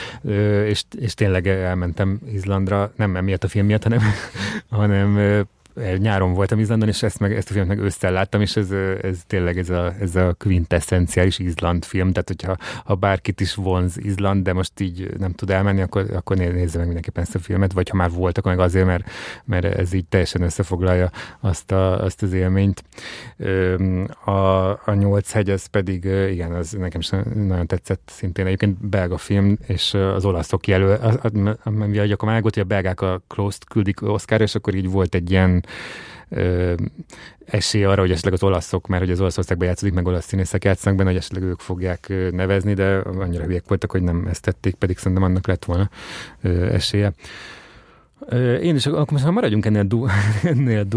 és, 0.66 0.84
és 1.00 1.14
tényleg 1.14 1.48
elmentem 1.48 2.20
Izlandra, 2.34 2.94
nem 2.96 3.16
emiatt 3.16 3.44
a 3.44 3.48
film 3.48 3.66
miatt, 3.66 3.84
hanem, 3.84 4.00
hanem 4.70 5.18
nyáron 5.98 6.34
voltam 6.34 6.60
Izlandon, 6.60 6.88
és 6.88 7.04
ezt, 7.04 7.20
meg, 7.20 7.36
ezt 7.36 7.50
a 7.50 7.54
filmet 7.54 7.76
meg 7.76 7.86
ősztel 7.86 8.12
láttam, 8.12 8.42
és 8.42 8.56
ez, 8.56 8.72
ez 9.02 9.20
tényleg 9.28 9.58
ez 9.58 9.70
a, 9.70 9.94
ez 10.00 10.16
a 10.16 10.34
quintessenciális 10.34 11.40
Izland 11.40 11.86
film, 11.86 12.12
tehát 12.12 12.28
hogyha 12.28 12.58
ha 12.86 12.96
bárkit 12.96 13.42
is 13.42 13.56
vonz 13.56 13.98
Izland, 13.98 14.44
de 14.44 14.54
most 14.54 14.80
így 14.80 15.10
nem 15.18 15.32
tud 15.32 15.50
elmenni, 15.50 15.82
akkor, 15.82 16.06
akkor 16.14 16.38
nézze 16.38 16.78
meg 16.78 16.86
mindenképpen 16.86 17.24
ezt 17.24 17.36
a 17.36 17.40
filmet, 17.40 17.74
vagy 17.74 17.90
ha 17.90 17.96
már 17.96 18.12
volt, 18.12 18.38
akkor 18.38 18.52
meg 18.52 18.66
azért, 18.66 18.86
mert, 18.86 19.10
mert 19.46 19.66
ez 19.66 19.94
így 19.94 20.06
teljesen 20.06 20.42
összefoglalja 20.42 21.12
azt, 21.40 21.72
a, 21.72 22.04
azt 22.04 22.22
az 22.22 22.34
élményt. 22.34 22.84
A, 24.26 24.32
a 24.70 24.94
Nyolc 24.94 25.32
hegy, 25.32 25.50
ez 25.50 25.66
pedig, 25.66 26.04
igen, 26.30 26.52
az 26.52 26.72
nekem 26.72 27.00
is 27.00 27.10
nagyon 27.34 27.68
tetszett 27.68 28.10
szintén. 28.12 28.46
Egyébként 28.46 28.88
belga 28.88 29.18
film, 29.18 29.58
és 29.68 29.94
az 29.94 30.26
olaszok 30.26 30.68
jelöl, 30.68 31.20
ami 31.64 32.00
akkor 32.12 32.30
már 32.30 32.42
hogy 32.42 32.60
a 32.60 32.64
belgák 32.64 33.02
a 33.02 33.22
Closed 33.28 33.64
küldik 33.64 34.02
Oscar, 34.02 34.42
és 34.42 34.56
akkor 34.56 34.76
így 34.76 34.90
volt 34.90 35.16
egy 35.16 35.32
ilyen 35.32 35.61
ö, 36.30 36.74
esély 37.46 37.84
arra, 37.84 38.02
hogy 38.02 38.12
esetleg 38.12 38.34
az 38.34 38.44
olaszok, 38.44 38.88
mert 38.88 39.02
hogy 39.02 39.12
az 39.12 39.20
Olaszországban 39.20 39.68
játszódik, 39.68 39.96
meg 39.96 40.06
olasz 40.06 40.26
színészek 40.26 40.64
játszanak 40.64 40.98
benne, 40.98 41.10
hogy 41.10 41.20
esetleg 41.20 41.44
ők 41.44 41.60
fogják 41.60 42.14
nevezni, 42.32 42.74
de 42.74 42.96
annyira 42.96 43.44
hülyek 43.44 43.68
voltak, 43.68 43.92
hogy 43.92 44.02
nem 44.02 44.28
ezt 44.30 44.42
tették, 44.42 44.76
pedig 44.76 44.98
szerintem 44.98 45.24
annak 45.24 45.48
lett 45.48 45.66
volna 45.66 45.90
ö, 46.42 46.74
esélye. 46.74 47.14
Én 48.62 48.76
is, 48.76 48.86
akkor 48.86 49.12
most 49.12 49.26
maradjunk 49.26 49.66
ennél, 49.66 49.84
du, 49.84 50.06
ennél 50.44 50.88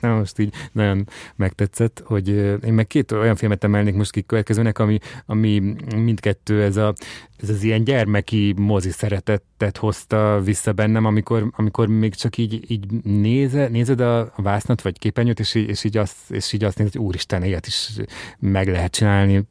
nem 0.00 0.12
most 0.12 0.38
így 0.38 0.54
nagyon 0.72 1.08
megtetszett, 1.36 2.02
hogy 2.04 2.28
én 2.64 2.72
meg 2.72 2.86
két 2.86 3.12
olyan 3.12 3.36
filmet 3.36 3.64
emelnék 3.64 3.94
most 3.94 4.10
ki 4.10 4.22
következőnek, 4.22 4.78
ami, 4.78 4.98
ami 5.26 5.74
mindkettő 5.96 6.62
ez, 6.62 6.76
a, 6.76 6.94
ez 7.42 7.50
az 7.50 7.62
ilyen 7.62 7.84
gyermeki 7.84 8.54
mozi 8.56 8.90
szeretetet 8.90 9.76
hozta 9.76 10.40
vissza 10.44 10.72
bennem, 10.72 11.04
amikor, 11.04 11.50
amikor 11.56 11.88
még 11.88 12.14
csak 12.14 12.38
így, 12.38 12.70
így 12.70 12.86
néze, 13.02 13.68
nézed 13.68 14.00
a 14.00 14.32
vásznat 14.36 14.82
vagy 14.82 14.98
képernyőt, 14.98 15.40
és 15.40 15.54
így, 15.54 15.68
és 15.68 15.84
így 15.84 15.96
azt, 15.96 16.16
és 16.28 16.52
így 16.52 16.64
azt 16.64 16.78
nézed, 16.78 16.92
hogy 16.92 17.02
úristen, 17.02 17.44
ilyet 17.44 17.66
is 17.66 17.90
meg 18.38 18.68
lehet 18.68 18.92
csinálni 18.92 19.42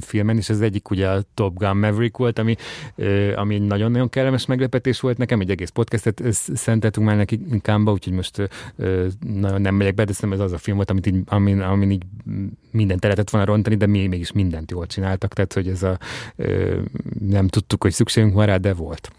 filmen, 0.00 0.36
és 0.36 0.48
az 0.48 0.60
egyik 0.60 0.90
ugye 0.90 1.08
a 1.08 1.22
Top 1.34 1.56
Gun 1.56 1.76
Maverick 1.76 2.16
volt, 2.16 2.38
ami, 2.38 2.56
ami 3.36 3.58
nagyon-nagyon 3.58 4.08
kellemes 4.08 4.46
meglepetés 4.46 5.00
volt 5.00 5.18
nekem, 5.18 5.40
egy 5.40 5.50
egész 5.50 5.70
podcastet 5.70 6.22
szenteltünk 6.54 7.06
már 7.06 7.16
neki 7.16 7.40
Kámba, 7.60 7.92
úgyhogy 7.92 8.12
most 8.12 8.48
nagyon 9.26 9.60
nem 9.60 9.74
megyek 9.74 9.94
be, 9.94 10.04
de 10.04 10.12
ez 10.30 10.40
az 10.40 10.52
a 10.52 10.58
film 10.58 10.76
volt, 10.76 10.90
amit 10.90 11.06
így, 11.06 11.22
amin, 11.26 11.60
amin 11.60 11.90
így 11.90 12.02
mindent 12.70 13.04
el 13.04 13.10
lehetett 13.10 13.30
volna 13.30 13.46
rontani, 13.46 13.76
de 13.76 13.86
mi 13.86 14.06
mégis 14.06 14.32
mindent 14.32 14.70
jól 14.70 14.86
csináltak, 14.86 15.34
tehát 15.34 15.52
hogy 15.52 15.68
ez 15.68 15.82
a 15.82 15.98
nem 17.38 17.48
tudtuk, 17.48 17.82
hogy 17.82 17.92
szükségünk 17.92 18.34
van 18.34 18.46
rá, 18.46 18.56
de 18.56 18.74
volt. 18.74 19.10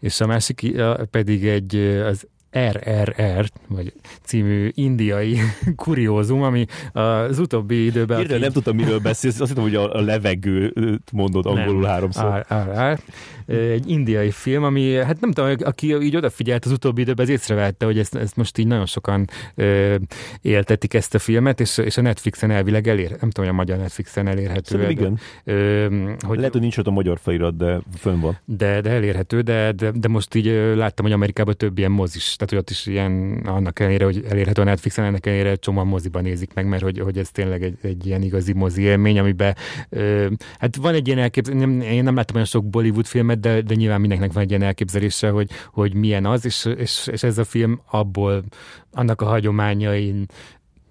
És 0.00 0.20
a 0.20 0.26
másik 0.26 0.72
pedig 1.10 1.46
egy, 1.46 1.76
az 2.06 2.26
RRR, 2.56 3.50
vagy 3.68 3.92
című 4.22 4.70
indiai 4.74 5.38
kuriózum, 5.84 6.42
ami 6.42 6.66
az 6.92 7.38
utóbbi 7.38 7.84
időben... 7.84 8.20
Érde, 8.20 8.38
nem 8.38 8.52
tudtam, 8.52 8.76
miről 8.76 8.98
beszélsz, 8.98 9.40
azt 9.40 9.48
hittem, 9.48 9.64
hogy 9.64 9.74
a, 9.74 9.94
a 9.94 10.00
levegőt 10.00 11.12
mondod 11.12 11.46
angolul 11.46 11.84
háromszor. 11.84 12.46
RRR. 12.48 12.98
Egy 13.46 13.90
indiai 13.90 14.30
film, 14.30 14.64
ami, 14.64 14.94
hát 14.94 15.20
nem 15.20 15.32
tudom, 15.32 15.54
aki 15.60 15.96
így 16.00 16.16
odafigyelt 16.16 16.64
az 16.64 16.70
utóbbi 16.70 17.00
időben, 17.00 17.24
az 17.24 17.30
észrevette, 17.32 17.84
hogy 17.84 17.98
ezt, 17.98 18.14
ezt 18.14 18.36
most 18.36 18.58
így 18.58 18.66
nagyon 18.66 18.86
sokan 18.86 19.28
ö, 19.54 19.94
éltetik 20.42 20.94
ezt 20.94 21.14
a 21.14 21.18
filmet, 21.18 21.60
és, 21.60 21.78
és 21.78 21.96
a 21.96 22.00
Netflixen 22.00 22.50
elvileg 22.50 22.88
elér, 22.88 23.10
nem 23.10 23.30
tudom, 23.30 23.44
hogy 23.44 23.48
a 23.48 23.52
magyar 23.52 23.78
Netflixen 23.78 24.26
elérhető. 24.26 24.78
Szerintem 24.78 24.90
igen. 24.90 25.18
Ö, 25.44 25.86
hogy, 26.26 26.36
Lehet, 26.36 26.52
hogy 26.52 26.60
nincs 26.60 26.78
ott 26.78 26.86
a 26.86 26.90
magyar 26.90 27.18
felirat, 27.18 27.56
de 27.56 27.80
fönn 27.98 28.20
van. 28.20 28.38
De, 28.44 28.80
de 28.80 28.90
elérhető, 28.90 29.40
de, 29.40 29.72
de, 29.72 29.90
de 29.90 30.08
most 30.08 30.34
így 30.34 30.46
láttam, 30.74 31.04
hogy 31.04 31.14
Amerikában 31.14 31.56
több 31.56 31.78
ilyen 31.78 31.90
mozis, 31.90 32.36
tehát 32.36 32.50
hogy 32.50 32.58
ott 32.58 32.70
is 32.70 32.86
ilyen, 32.86 33.42
annak 33.44 33.80
ellenére, 33.80 34.04
hogy 34.04 34.24
elérhető 34.28 34.62
a 34.62 34.64
Netflixen, 34.64 35.04
ennek 35.04 35.26
ellenére 35.26 35.54
csomóan 35.54 35.86
moziban 35.86 36.22
nézik 36.22 36.54
meg, 36.54 36.66
mert 36.66 36.82
hogy, 36.82 36.98
hogy 36.98 37.18
ez 37.18 37.30
tényleg 37.30 37.62
egy, 37.62 37.76
egy 37.82 38.06
ilyen 38.06 38.22
igazi 38.22 38.52
mozi 38.52 38.82
élmény, 38.82 39.18
amiben 39.18 39.56
ö, 39.88 40.26
hát 40.58 40.76
van 40.76 40.94
egy 40.94 41.06
ilyen 41.06 41.18
elképzelés, 41.18 41.62
én 41.90 42.04
nem 42.04 42.14
láttam 42.14 42.34
olyan 42.34 42.46
sok 42.46 42.64
Bollywood 42.64 43.06
filmet, 43.06 43.35
de, 43.40 43.60
de 43.60 43.74
nyilván 43.74 44.00
mindenkinek 44.00 44.34
van 44.34 44.42
egy 44.42 44.50
ilyen 44.50 44.62
elképzelése, 44.62 45.30
hogy, 45.30 45.50
hogy 45.72 45.94
milyen 45.94 46.26
az, 46.26 46.44
és, 46.44 46.64
és, 46.76 47.06
és 47.06 47.22
ez 47.22 47.38
a 47.38 47.44
film 47.44 47.80
abból, 47.90 48.44
annak 48.92 49.20
a 49.20 49.26
hagyományain 49.26 50.26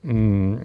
mm, 0.07 0.55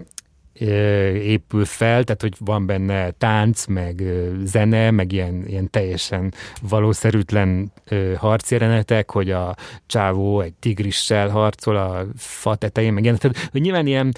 épül 1.13 1.65
fel, 1.65 2.03
tehát 2.03 2.21
hogy 2.21 2.33
van 2.39 2.65
benne 2.65 3.11
tánc, 3.11 3.65
meg 3.65 4.03
zene, 4.43 4.91
meg 4.91 5.11
ilyen, 5.11 5.43
ilyen 5.47 5.69
teljesen 5.69 6.33
valószerűtlen 6.61 7.71
harcjelenetek, 8.17 9.11
hogy 9.11 9.31
a 9.31 9.55
csávó 9.85 10.41
egy 10.41 10.53
tigrissel 10.53 11.29
harcol 11.29 11.75
a 11.75 12.05
fa 12.15 12.55
tetején, 12.55 12.93
meg 12.93 13.03
ilyen. 13.03 13.17
Tehát, 13.17 13.49
hogy 13.51 13.61
nyilván 13.61 13.87
ilyen 13.87 14.11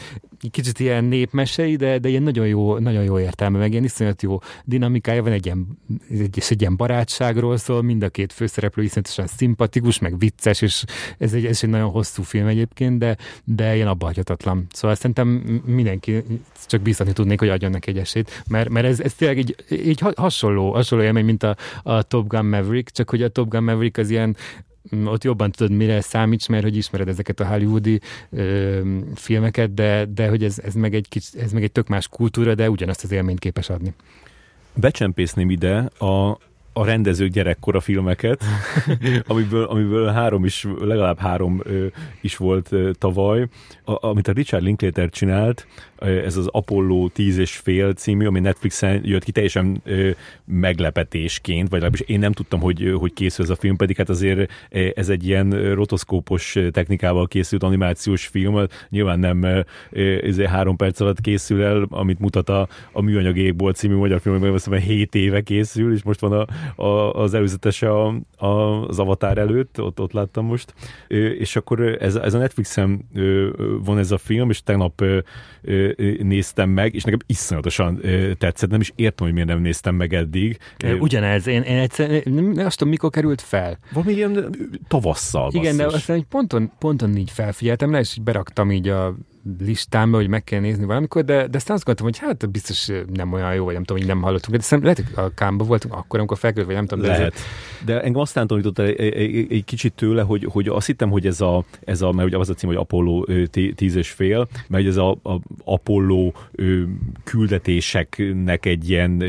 kicsit 0.51 0.79
ilyen 0.79 1.03
népmesei, 1.03 1.75
de, 1.75 1.97
de 1.97 2.09
ilyen 2.09 2.23
nagyon 2.23 2.47
jó, 2.47 2.77
nagyon 2.77 3.03
jó 3.03 3.19
értelme, 3.19 3.57
meg 3.57 3.71
ilyen 3.71 3.83
iszonyat 3.83 4.21
jó 4.21 4.37
dinamikája 4.63 5.23
van, 5.23 5.31
egy 5.31 5.45
ilyen, 5.45 5.67
egy, 6.09 6.43
egy 6.49 6.61
ilyen 6.61 6.75
barátságról 6.75 7.57
szól, 7.57 7.81
mind 7.81 8.03
a 8.03 8.09
két 8.09 8.33
főszereplő 8.33 8.83
iszonyatosan 8.83 9.27
szimpatikus, 9.27 9.99
meg 9.99 10.19
vicces, 10.19 10.61
és 10.61 10.83
ez 11.17 11.33
egy, 11.33 11.45
ez 11.45 11.59
egy 11.63 11.69
nagyon 11.69 11.89
hosszú 11.89 12.23
film 12.23 12.47
egyébként, 12.47 12.97
de, 12.97 13.17
de 13.43 13.75
ilyen 13.75 13.87
abbahagyhatatlan. 13.87 14.67
Szóval 14.71 14.95
szerintem 14.95 15.27
mindenki 15.65 16.23
csak 16.65 16.81
bíztatni 16.81 17.13
tudnék, 17.13 17.39
hogy 17.39 17.49
adjon 17.49 17.71
neki 17.71 17.89
egy 17.89 17.97
esélyt, 17.97 18.43
mert, 18.47 18.69
mert 18.69 18.85
ez, 18.85 18.99
ez 18.99 19.13
tényleg 19.13 19.37
egy, 19.37 19.55
egy 19.69 20.01
hasonló, 20.15 20.71
hasonló 20.71 21.03
élmény, 21.03 21.25
mint 21.25 21.43
a, 21.43 21.55
a 21.83 22.03
Top 22.03 22.27
Gun 22.27 22.45
Maverick, 22.45 22.91
csak 22.91 23.09
hogy 23.09 23.23
a 23.23 23.29
Top 23.29 23.49
Gun 23.49 23.63
Maverick 23.63 23.97
az 23.97 24.09
ilyen 24.09 24.35
mm, 24.95 25.05
ott 25.05 25.23
jobban 25.23 25.51
tudod, 25.51 25.77
mire 25.77 26.01
számíts, 26.01 26.47
mert 26.47 26.63
hogy 26.63 26.77
ismered 26.77 27.07
ezeket 27.07 27.39
a 27.39 27.47
hollywoodi 27.47 27.99
ö, 28.29 28.79
filmeket, 29.15 29.73
de, 29.73 30.05
de 30.05 30.29
hogy 30.29 30.43
ez, 30.43 30.59
ez, 30.59 30.73
meg 30.73 30.95
egy 30.95 31.07
kicsit, 31.09 31.41
ez 31.41 31.51
meg 31.51 31.63
egy 31.63 31.71
tök 31.71 31.87
más 31.87 32.07
kultúra, 32.07 32.55
de 32.55 32.69
ugyanazt 32.69 33.03
az 33.03 33.11
élményt 33.11 33.39
képes 33.39 33.69
adni. 33.69 33.93
Becsempészném 34.75 35.49
ide 35.49 35.89
a, 35.97 36.37
a 36.73 36.85
rendezők 36.85 37.31
gyerekkora 37.31 37.79
filmeket, 37.79 38.43
amiből, 39.27 39.63
amiből 39.63 40.07
három 40.07 40.45
is, 40.45 40.67
legalább 40.79 41.19
három 41.19 41.61
ö, 41.63 41.85
is 42.21 42.37
volt 42.37 42.71
ö, 42.71 42.91
tavaly. 42.91 43.47
A, 43.83 44.07
amit 44.07 44.27
a 44.27 44.31
Richard 44.31 44.63
Linklater 44.63 45.09
csinált, 45.09 45.67
ez 46.03 46.37
az 46.37 46.47
Apollo 46.51 47.07
10 47.07 47.37
és 47.37 47.55
fél 47.55 47.93
című, 47.93 48.25
ami 48.25 48.39
Netflixen 48.39 49.01
jött 49.03 49.23
ki 49.23 49.31
teljesen 49.31 49.81
meglepetésként, 50.45 51.69
vagy 51.69 51.81
legalábbis 51.81 51.99
én 51.99 52.19
nem 52.19 52.31
tudtam, 52.31 52.59
hogy, 52.59 52.93
hogy 52.97 53.13
készül 53.13 53.45
ez 53.45 53.51
a 53.51 53.55
film, 53.55 53.75
pedig 53.75 53.97
hát 53.97 54.09
azért 54.09 54.51
ez 54.95 55.09
egy 55.09 55.27
ilyen 55.27 55.73
rotoszkópos 55.73 56.57
technikával 56.71 57.27
készült 57.27 57.63
animációs 57.63 58.27
film, 58.27 58.67
nyilván 58.89 59.19
nem 59.19 59.65
ezért 60.21 60.49
három 60.49 60.75
perc 60.75 60.99
alatt 60.99 61.21
készül 61.21 61.63
el, 61.63 61.85
amit 61.89 62.19
mutat 62.19 62.49
a, 62.49 62.67
a 62.91 63.01
Műanyag 63.01 63.37
Égbolt 63.37 63.75
című 63.75 63.95
magyar 63.95 64.21
film, 64.21 64.35
ami 64.35 64.47
azt 64.47 64.73
7 64.75 65.15
éve 65.15 65.41
készül, 65.41 65.93
és 65.93 66.03
most 66.03 66.19
van 66.19 66.31
a, 66.31 66.45
a, 66.83 67.13
az 67.13 67.33
előzetese 67.33 67.89
a, 67.89 68.15
a, 68.37 68.47
az 68.87 68.99
Avatar 68.99 69.37
előtt, 69.37 69.81
ott, 69.81 69.99
ott 69.99 70.11
láttam 70.11 70.45
most, 70.45 70.73
és 71.37 71.55
akkor 71.55 71.81
ez, 71.81 72.15
ez 72.15 72.33
a 72.33 72.37
Netflixen 72.37 73.09
van 73.83 73.97
ez 73.97 74.11
a 74.11 74.17
film, 74.17 74.49
és 74.49 74.63
tegnap 74.63 75.03
néztem 76.21 76.69
meg, 76.69 76.95
és 76.95 77.03
nekem 77.03 77.19
iszonyatosan 77.25 78.01
tetszett, 78.37 78.69
nem 78.69 78.81
is 78.81 78.91
értem, 78.95 79.25
hogy 79.25 79.35
miért 79.35 79.49
nem 79.49 79.61
néztem 79.61 79.95
meg 79.95 80.13
eddig. 80.13 80.57
Ugyanez, 80.99 81.47
én, 81.47 81.61
én 81.61 81.77
egyszer, 81.77 82.23
nem, 82.25 82.53
azt 82.57 82.77
tudom, 82.77 82.93
mikor 82.93 83.09
került 83.09 83.41
fel. 83.41 83.77
Valami 83.91 84.13
ilyen 84.13 84.55
tavasszal. 84.87 85.49
Igen, 85.53 85.77
basszus. 85.77 85.91
de 85.91 85.97
aztán 85.97 86.15
egy 86.15 86.23
ponton, 86.23 86.71
ponton 86.79 87.17
így 87.17 87.31
felfigyeltem 87.31 87.91
le, 87.91 87.99
és 87.99 88.17
így 88.17 88.23
beraktam 88.23 88.71
így 88.71 88.87
a 88.87 89.15
listámba, 89.59 90.17
hogy 90.17 90.27
meg 90.27 90.43
kell 90.43 90.59
nézni 90.59 90.85
valamikor, 90.85 91.23
de, 91.23 91.47
de 91.47 91.57
aztán 91.57 91.75
azt 91.75 91.85
gondoltam, 91.85 92.05
hogy 92.05 92.17
hát 92.17 92.51
biztos 92.51 92.89
nem 93.13 93.33
olyan 93.33 93.53
jó, 93.53 93.63
vagy 93.65 93.73
nem 93.73 93.83
tudom, 93.83 94.01
hogy 94.01 94.11
nem 94.13 94.21
hallottunk. 94.21 94.57
De 94.57 94.77
lehet, 94.81 94.97
hogy 94.97 95.23
a 95.25 95.33
kámba 95.33 95.63
voltunk 95.63 95.93
akkor, 95.93 96.19
amikor 96.19 96.37
felkerült, 96.37 96.67
vagy 96.67 96.75
nem 96.75 96.85
tudom. 96.85 97.05
De 97.05 97.11
lehet. 97.11 97.33
De 97.85 98.01
engem 98.01 98.21
aztán 98.21 98.47
tanított 98.47 98.79
egy, 98.79 98.99
egy, 98.99 99.51
egy, 99.51 99.63
kicsit 99.65 99.93
tőle, 99.93 100.21
hogy, 100.21 100.47
hogy 100.51 100.67
azt 100.67 100.85
hittem, 100.85 101.09
hogy 101.09 101.25
ez 101.25 101.41
a, 101.41 101.65
ez 101.85 102.01
a 102.01 102.11
mert 102.11 102.27
ugye 102.27 102.37
az 102.37 102.49
a 102.49 102.53
cím, 102.53 102.69
hogy 102.69 102.77
Apollo 102.77 103.25
10 103.75 103.95
és 103.95 104.09
fél, 104.09 104.47
mert 104.67 104.85
ez 104.85 104.97
a, 104.97 105.11
a 105.11 105.39
Apollo 105.63 106.31
küldetéseknek 107.23 108.65
egy 108.65 108.89
ilyen, 108.89 109.23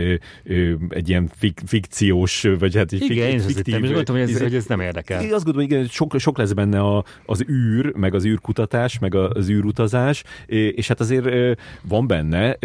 egy 0.88 1.08
ilyen 1.08 1.30
fik, 1.34 1.60
fikciós, 1.66 2.46
vagy 2.58 2.76
hát 2.76 2.92
egy 2.92 3.02
igen, 3.02 3.24
fik, 3.24 3.32
én 3.32 3.40
fiktív. 3.40 3.66
Igen, 3.66 3.80
gondoltam, 3.80 4.16
hogy 4.16 4.30
ez, 4.30 4.40
hogy 4.40 4.54
ez 4.54 4.66
nem 4.66 4.80
érdekel. 4.80 5.22
Én 5.22 5.34
azt 5.34 5.44
gondolom, 5.44 5.68
hogy 5.68 5.78
igen, 5.78 5.88
sok, 5.88 6.18
sok 6.18 6.38
lesz 6.38 6.52
benne 6.52 6.80
a, 6.80 7.04
az 7.26 7.44
űr, 7.48 7.92
meg 7.96 8.14
az 8.14 8.24
űrkutatás, 8.24 8.98
meg 8.98 9.14
az 9.14 9.48
űrutazás, 9.48 10.03
más, 10.04 10.22
és 10.46 10.88
hát 10.88 11.00
azért 11.00 11.58
van 11.82 12.06
benne, 12.06 12.56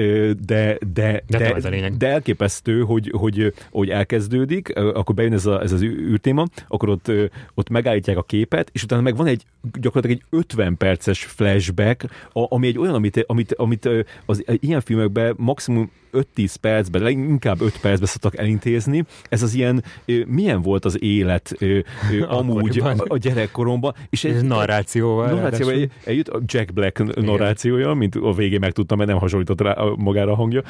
de, 0.46 0.78
de, 0.94 1.24
de, 1.28 1.60
de, 1.60 1.90
de 1.98 2.08
elképesztő, 2.08 2.82
hogy, 2.82 3.12
hogy, 3.16 3.54
hogy 3.72 3.90
elkezdődik, 3.90 4.76
akkor 4.76 5.16
bejön 5.16 5.34
ez, 5.34 5.46
a, 5.46 5.62
ez 5.62 5.72
az 5.72 5.82
űrtéma, 5.82 6.46
akkor 6.68 6.90
ott, 6.90 7.12
ott 7.54 7.70
megállítják 7.70 8.18
a 8.18 8.24
képet, 8.24 8.70
és 8.72 8.84
utána 8.84 9.02
meg 9.02 9.16
van 9.16 9.28
egy 9.28 9.44
gyakorlatilag 9.80 10.22
egy 10.32 10.40
50 10.40 10.78
perces 10.78 11.24
flashback, 11.24 12.06
ami 12.32 12.68
egy 12.68 12.78
olyan, 12.78 12.94
amit, 12.94 13.24
amit, 13.28 13.54
amit 13.54 13.90
az 14.26 14.44
ilyen 14.60 14.82
filmekben 14.82 15.34
maximum 15.38 15.92
5-10 16.14 16.56
percben, 16.62 17.08
inkább 17.08 17.62
5 17.62 17.80
percben 17.82 18.08
szoktak 18.08 18.38
elintézni. 18.38 19.06
Ez 19.30 19.44
az 19.44 19.54
ilyen, 19.54 19.84
milyen 20.26 20.62
volt 20.62 20.86
az 20.86 21.04
élet 21.04 21.56
amúgy 22.28 22.80
a, 22.80 22.96
a 23.08 23.18
gyerekkoromban. 23.18 23.96
És 24.10 24.24
ez 24.24 24.42
narrációval. 24.42 25.30
Narrációval 25.30 25.90
eljött 26.06 26.28
a 26.28 26.42
Jack 26.46 26.74
Black 26.74 27.16
narrációja, 27.32 27.94
mint 27.94 28.16
a 28.16 28.34
végén 28.34 28.60
megtudtam, 28.60 28.98
mert 28.98 29.10
nem 29.10 29.20
hasonlított 29.20 29.62
rá 29.62 29.76
magára 29.96 30.32
a 30.32 30.36
hangja, 30.36 30.62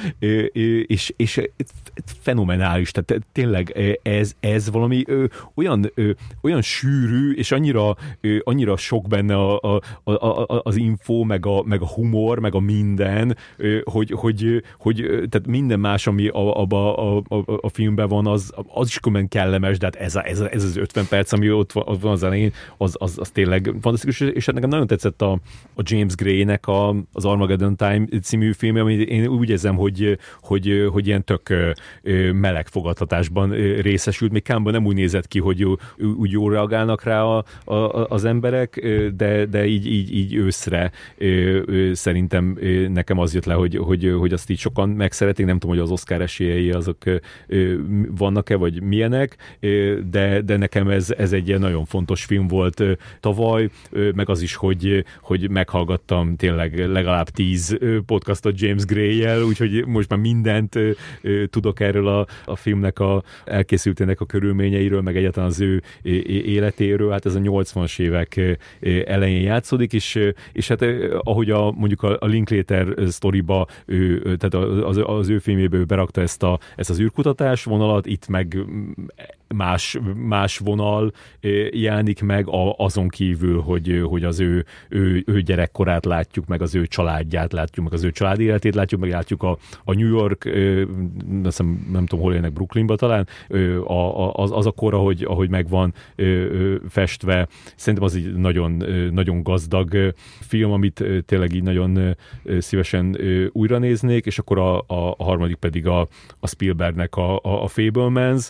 és, 0.85 1.13
és 1.15 1.41
fenomenális, 2.21 2.91
tehát 2.91 3.25
tényleg 3.31 3.97
ez, 4.03 4.35
ez 4.39 4.69
valami 4.69 5.03
olyan, 5.55 5.91
olyan 6.41 6.61
sűrű, 6.61 7.33
és 7.33 7.51
annyira, 7.51 7.95
annyira 8.43 8.77
sok 8.77 9.07
benne 9.07 9.35
a, 9.35 9.81
a, 10.03 10.11
a, 10.11 10.61
az 10.63 10.75
info, 10.75 11.23
meg 11.23 11.45
a, 11.45 11.63
meg 11.63 11.81
a 11.81 11.87
humor, 11.87 12.39
meg 12.39 12.55
a 12.55 12.59
minden, 12.59 13.37
hogy, 13.83 14.11
hogy, 14.11 14.63
hogy 14.77 14.95
tehát 15.29 15.47
minden 15.47 15.79
más, 15.79 16.07
ami 16.07 16.27
a, 16.27 16.61
a, 16.61 16.67
a, 16.69 17.17
a, 17.17 17.43
a 17.61 17.69
filmben 17.69 18.07
van, 18.07 18.27
az, 18.27 18.53
az 18.73 18.87
is 18.87 18.99
különben 18.99 19.27
kellemes, 19.27 19.77
de 19.77 19.85
hát 19.85 19.95
ez, 19.95 20.15
a, 20.15 20.25
ez, 20.25 20.39
a, 20.39 20.49
ez 20.53 20.63
az 20.63 20.77
50 20.77 21.07
perc, 21.07 21.31
ami 21.31 21.51
ott 21.51 21.71
van, 21.71 22.11
az 22.11 22.23
elején, 22.23 22.53
az, 22.77 22.95
az, 22.99 23.17
az 23.19 23.29
tényleg 23.29 23.73
fantasztikus, 23.81 24.19
és 24.19 24.45
hát 24.45 24.55
nekem 24.55 24.69
nagyon 24.69 24.87
tetszett 24.87 25.21
a, 25.21 25.31
a 25.75 25.81
James 25.83 26.15
Gray-nek 26.49 26.67
a, 26.67 26.95
az 27.13 27.25
Armageddon 27.25 27.75
Time 27.75 28.05
című 28.21 28.51
film, 28.51 28.75
ami 28.75 28.93
én 28.93 29.27
úgy 29.27 29.49
érzem, 29.49 29.75
hogy, 29.75 30.17
hogy, 30.41 30.87
hogy 30.91 31.07
ilyen 31.07 31.23
tök 31.23 31.53
meleg 32.33 32.67
fogadtatásban 32.67 33.49
részesült, 33.81 34.31
még 34.31 34.43
Kámban 34.43 34.73
nem 34.73 34.85
úgy 34.85 34.95
nézett 34.95 35.27
ki, 35.27 35.39
hogy 35.39 35.65
úgy 36.17 36.31
jól 36.31 36.51
reagálnak 36.51 37.03
rá 37.03 37.23
a, 37.23 37.43
a, 37.63 37.73
az 38.07 38.25
emberek, 38.25 38.87
de, 39.15 39.45
de 39.45 39.65
így, 39.65 39.85
így, 39.87 40.15
így 40.15 40.35
őszre 40.35 40.91
szerintem 41.93 42.57
nekem 42.87 43.19
az 43.19 43.33
jött 43.33 43.45
le, 43.45 43.53
hogy, 43.53 43.75
hogy, 43.75 44.13
hogy 44.19 44.33
azt 44.33 44.49
így 44.49 44.59
sokan 44.59 44.89
meg 44.89 45.11
szeretik, 45.11 45.45
nem 45.45 45.59
tudom, 45.59 45.75
hogy 45.75 45.85
az 45.85 45.91
Oscar 45.91 46.21
esélyei 46.21 46.71
azok 46.71 46.97
vannak-e, 48.17 48.55
vagy 48.55 48.81
milyenek, 48.81 49.57
de, 50.09 50.41
de 50.41 50.57
nekem 50.57 50.87
ez, 50.87 51.13
ez 51.17 51.33
egy 51.33 51.59
nagyon 51.59 51.85
fontos 51.85 52.23
film 52.23 52.47
volt 52.47 52.83
tavaly, 53.19 53.69
meg 54.15 54.29
az 54.29 54.41
is, 54.41 54.55
hogy, 54.55 55.05
hogy 55.21 55.49
meghallgattam 55.49 56.35
tényleg 56.39 56.87
legalább 56.87 57.29
tíz 57.29 57.77
podcastot 58.05 58.61
James 58.61 58.85
Gray-jel, 58.85 59.43
úgyhogy 59.43 59.85
most 59.85 60.09
már 60.09 60.19
mindent 60.19 60.75
tudok 61.49 61.79
erről 61.79 62.07
a, 62.07 62.27
a 62.45 62.55
filmnek 62.55 62.99
a 62.99 63.23
elkészültének 63.45 64.21
a 64.21 64.25
körülményeiről, 64.25 65.01
meg 65.01 65.17
egyáltalán 65.17 65.49
az 65.49 65.59
ő 65.59 65.81
életéről, 66.45 67.11
hát 67.11 67.25
ez 67.25 67.35
a 67.35 67.39
80-as 67.39 67.99
évek 67.99 68.57
elején 69.05 69.41
játszódik, 69.41 69.93
és, 69.93 70.19
és 70.51 70.67
hát 70.67 70.85
ahogy 71.19 71.49
a, 71.49 71.71
mondjuk 71.71 72.03
a, 72.03 72.25
Linklater 72.25 72.93
sztoriba, 73.07 73.67
tehát 74.23 74.53
az, 74.53 75.01
az 75.03 75.29
ő 75.29 75.39
filmjéből 75.39 75.85
berakta 75.85 76.21
ezt, 76.21 76.43
a, 76.43 76.59
ezt 76.75 76.89
az 76.89 76.99
űrkutatás 76.99 77.63
vonalat, 77.63 78.05
itt 78.05 78.27
meg 78.27 78.57
más, 79.55 79.99
más 80.15 80.57
vonal 80.57 81.11
jelenik 81.71 82.21
meg 82.21 82.47
a, 82.47 82.73
azon 82.77 83.07
kívül, 83.07 83.61
hogy, 83.61 84.01
hogy 84.05 84.23
az 84.23 84.39
ő, 84.39 84.65
ő, 84.89 85.23
ő 85.25 85.41
gyerekkorát 85.41 86.05
látjuk, 86.05 86.45
meg 86.45 86.61
az 86.61 86.75
ő 86.75 86.87
családját 86.87 87.53
látjuk, 87.53 87.85
meg 87.85 87.93
az 87.93 88.03
ő 88.03 88.11
család 88.11 88.39
életét 88.39 88.75
látjuk, 88.75 89.01
meg 89.01 89.09
látjuk 89.09 89.43
a, 89.43 89.57
a 89.83 89.93
New 89.93 90.07
York, 90.07 90.43
hiszem, 91.43 91.87
nem 91.91 92.05
tudom, 92.05 92.23
hol 92.25 92.33
élnek, 92.33 92.53
Brooklynba 92.53 92.95
talán, 92.95 93.27
az, 94.31 94.51
az 94.51 94.65
a 94.65 94.71
kor, 94.71 94.93
ahogy, 94.93 95.23
ahogy 95.23 95.49
megvan 95.49 95.93
festve. 96.89 97.47
Szerintem 97.75 98.03
az 98.03 98.15
egy 98.15 98.33
nagyon, 98.35 98.83
nagyon 99.11 99.43
gazdag 99.43 100.13
film, 100.39 100.71
amit 100.71 101.03
tényleg 101.25 101.53
így 101.53 101.63
nagyon 101.63 102.15
szívesen 102.59 103.17
újra 103.51 103.77
néznék, 103.77 104.25
és 104.25 104.39
akkor 104.39 104.59
a, 104.59 104.77
a, 104.77 105.15
a 105.17 105.23
harmadik 105.23 105.55
pedig 105.55 105.87
a, 105.87 106.07
a 106.39 106.47
Spielbergnek 106.47 107.15
a, 107.15 107.35
a, 107.35 107.63
a 107.63 107.67
Fablemans. 107.67 108.49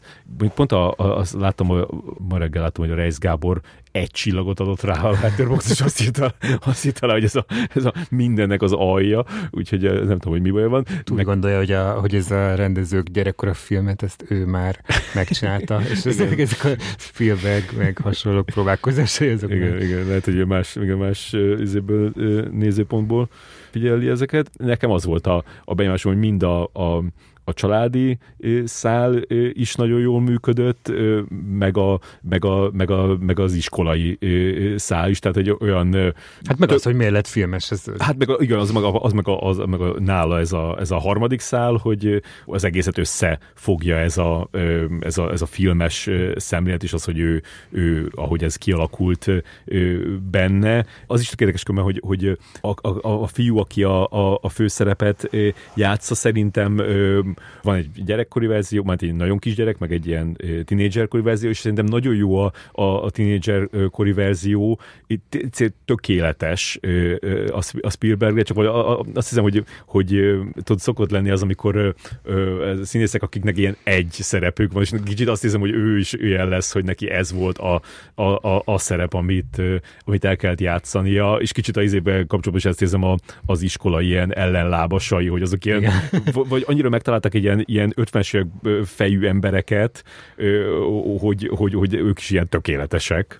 Pont 0.55 0.71
a, 0.71 0.88
a, 0.89 1.17
azt 1.17 1.33
láttam, 1.33 1.67
ma 2.29 2.37
reggel 2.37 2.61
láttam, 2.61 2.83
hogy 2.83 2.93
a 2.93 2.97
Reis 2.97 3.17
Gábor 3.17 3.61
egy 3.91 4.11
csillagot 4.11 4.59
adott 4.59 4.81
rá 4.81 5.03
a 5.03 5.17
Letterboxd, 5.21 5.71
és 5.71 5.81
azt 5.81 5.97
hitte, 5.99 6.35
azt 6.65 6.83
hitte 6.83 7.07
rá, 7.07 7.13
hogy 7.13 7.23
ez 7.23 7.35
a, 7.35 7.45
ez 7.75 7.85
a 7.85 7.93
mindennek 8.09 8.61
az 8.61 8.71
alja, 8.73 9.25
úgyhogy 9.49 9.81
nem 9.81 10.17
tudom, 10.17 10.33
hogy 10.33 10.41
mi 10.41 10.49
baj 10.49 10.67
van. 10.67 10.85
Úgy 11.11 11.17
meg... 11.17 11.25
gondolja, 11.25 11.57
hogy, 11.57 11.71
a, 11.71 11.91
hogy 11.91 12.15
ez 12.15 12.31
a 12.31 12.55
rendezők 12.55 13.07
gyerekkora 13.07 13.53
filmet, 13.53 14.03
ezt 14.03 14.25
ő 14.27 14.45
már 14.45 14.79
megcsinálta, 15.13 15.81
és 15.91 16.05
ezek, 16.05 16.39
ezek 16.39 16.63
a 16.63 16.69
Spielberg 16.97 17.63
meg 17.77 17.97
hasonlók 17.97 18.45
próbálkozásai. 18.45 19.27
Ezek 19.27 19.49
igen, 19.49 19.69
meg... 19.69 19.81
igen, 19.81 20.07
lehet, 20.07 20.25
hogy 20.25 20.45
más, 20.45 20.75
igen, 20.75 20.97
más 20.97 21.35
izéből, 21.59 22.11
nézőpontból 22.51 23.29
figyeli 23.69 24.07
ezeket. 24.07 24.49
Nekem 24.57 24.91
az 24.91 25.05
volt 25.05 25.27
a, 25.27 25.43
a 25.65 25.73
benyomásom, 25.73 26.11
hogy 26.11 26.21
mind 26.21 26.43
a, 26.43 26.63
a 26.63 27.03
a 27.49 27.53
családi 27.53 28.17
szál 28.63 29.21
is 29.53 29.75
nagyon 29.75 29.99
jól 29.99 30.21
működött, 30.21 30.91
meg, 31.57 31.77
a, 31.77 31.99
meg, 32.21 32.45
a, 32.45 32.69
meg, 32.73 32.91
a, 32.91 33.17
meg 33.19 33.39
az 33.39 33.53
iskolai 33.53 34.17
szál 34.75 35.09
is, 35.09 35.19
tehát 35.19 35.37
egy 35.37 35.55
olyan... 35.59 35.93
Hát 36.43 36.57
meg 36.57 36.71
az, 36.71 36.83
hogy 36.83 36.95
miért 36.95 37.11
lett 37.11 37.27
filmes. 37.27 37.71
Ez... 37.71 37.83
Hát 37.97 38.17
meg, 38.17 38.29
igen, 38.37 38.59
az 38.59 38.71
meg, 38.71 38.83
a, 38.83 39.03
az 39.03 39.13
meg, 39.13 39.27
a, 39.27 39.41
az 39.41 39.57
meg 39.57 39.81
a, 39.81 39.99
nála 39.99 40.39
ez 40.39 40.51
a, 40.51 40.75
ez 40.79 40.91
a 40.91 40.97
harmadik 40.97 41.39
szál, 41.39 41.73
hogy 41.73 42.21
az 42.45 42.63
egészet 42.63 42.97
összefogja 42.97 43.95
ez 43.97 44.17
a, 44.17 44.49
ez 44.99 45.17
a, 45.17 45.31
ez 45.31 45.41
a 45.41 45.45
filmes 45.45 46.09
szemlélet, 46.35 46.83
és 46.83 46.93
az, 46.93 47.03
hogy 47.03 47.19
ő, 47.19 47.41
ő 47.69 48.11
ahogy 48.15 48.43
ez 48.43 48.55
kialakult 48.55 49.31
benne. 50.31 50.85
Az 51.07 51.21
is 51.21 51.31
érdekes, 51.37 51.63
hogy, 51.75 52.01
hogy 52.05 52.37
a, 52.61 52.87
a, 52.87 53.21
a 53.21 53.27
fiú, 53.27 53.57
aki 53.57 53.83
a, 53.83 54.07
a, 54.07 54.39
a 54.41 54.49
főszerepet 54.49 55.29
játsza, 55.75 56.15
szerintem 56.15 56.81
van 57.61 57.75
egy 57.75 57.89
gyerekkori 58.05 58.47
verzió, 58.47 58.83
majd 58.83 59.03
egy 59.03 59.15
nagyon 59.15 59.39
kisgyerek, 59.39 59.77
meg 59.77 59.91
egy 59.91 60.07
ilyen 60.07 60.37
tínédzserkori 60.65 61.23
verzió, 61.23 61.49
és 61.49 61.57
szerintem 61.57 61.85
nagyon 61.85 62.15
jó 62.15 62.37
a, 62.37 62.51
a, 62.71 63.03
a 63.03 63.09
tínédzserkori 63.09 64.11
verzió, 64.13 64.79
itt 65.07 65.37
tökéletes 65.85 66.79
a 67.83 67.89
Spielberg, 67.89 68.43
csak 68.43 68.57
azt 69.13 69.29
hiszem, 69.29 69.43
hogy, 69.43 69.63
hogy 69.85 70.39
tud 70.63 70.79
szokott 70.79 71.11
lenni 71.11 71.29
az, 71.29 71.41
amikor 71.41 71.95
színészek, 72.81 73.23
akiknek 73.23 73.57
ilyen 73.57 73.77
egy 73.83 74.11
szerepük 74.11 74.71
van, 74.71 74.81
és 74.81 74.91
kicsit 75.05 75.27
azt 75.27 75.41
hiszem, 75.41 75.59
hogy 75.59 75.71
ő 75.71 75.97
is 75.97 76.13
ilyen 76.13 76.47
lesz, 76.47 76.73
hogy 76.73 76.83
neki 76.83 77.09
ez 77.09 77.31
volt 77.31 77.57
a, 77.57 77.81
a, 78.15 78.23
a, 78.23 78.61
a 78.65 78.77
szerep, 78.77 79.13
amit, 79.13 79.61
amit 80.05 80.25
el 80.25 80.35
kellett 80.35 80.59
játszania, 80.59 81.35
és 81.35 81.51
kicsit 81.51 81.77
az 81.77 81.83
izében 81.83 82.27
kapcsolatban 82.27 82.55
is 82.57 82.65
ezt 82.65 82.81
érzem 82.81 83.03
a, 83.03 83.15
az 83.45 83.61
iskola 83.61 84.01
ilyen 84.01 84.35
ellenlábasai, 84.35 85.27
hogy 85.27 85.41
azok 85.41 85.65
ilyen, 85.65 85.91
vagy 86.33 86.63
annyira 86.67 86.89
megtalálták 86.89 87.28
csináltak 87.29 87.33
egy 87.33 87.43
ilyen, 87.43 87.63
ilyen 87.65 87.93
50 87.95 88.85
fejű 88.85 89.25
embereket, 89.25 90.03
hogy, 91.19 91.49
hogy, 91.55 91.73
hogy 91.73 91.93
ők 91.93 92.19
is 92.19 92.29
ilyen 92.29 92.49
tökéletesek. 92.49 93.39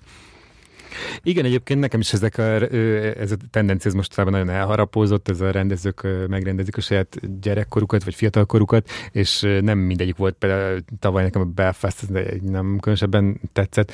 Igen, 1.22 1.44
egyébként 1.44 1.80
nekem 1.80 2.00
is 2.00 2.12
ezek 2.12 2.38
a, 2.38 2.42
ez 2.42 3.32
a 3.32 3.36
tendencia 3.50 3.92
mostában 3.94 4.32
nagyon 4.32 4.48
elharapózott, 4.48 5.28
ez 5.28 5.40
a 5.40 5.50
rendezők 5.50 6.06
megrendezik 6.28 6.76
a 6.76 6.80
saját 6.80 7.40
gyerekkorukat, 7.40 8.04
vagy 8.04 8.14
fiatalkorukat, 8.14 8.88
és 9.12 9.40
nem 9.60 9.78
mindegyik 9.78 10.16
volt, 10.16 10.34
például 10.34 10.80
tavaly 10.98 11.22
nekem 11.22 11.40
a 11.40 11.44
Belfast 11.44 12.08
nem 12.42 12.78
különösebben 12.80 13.40
tetszett, 13.52 13.92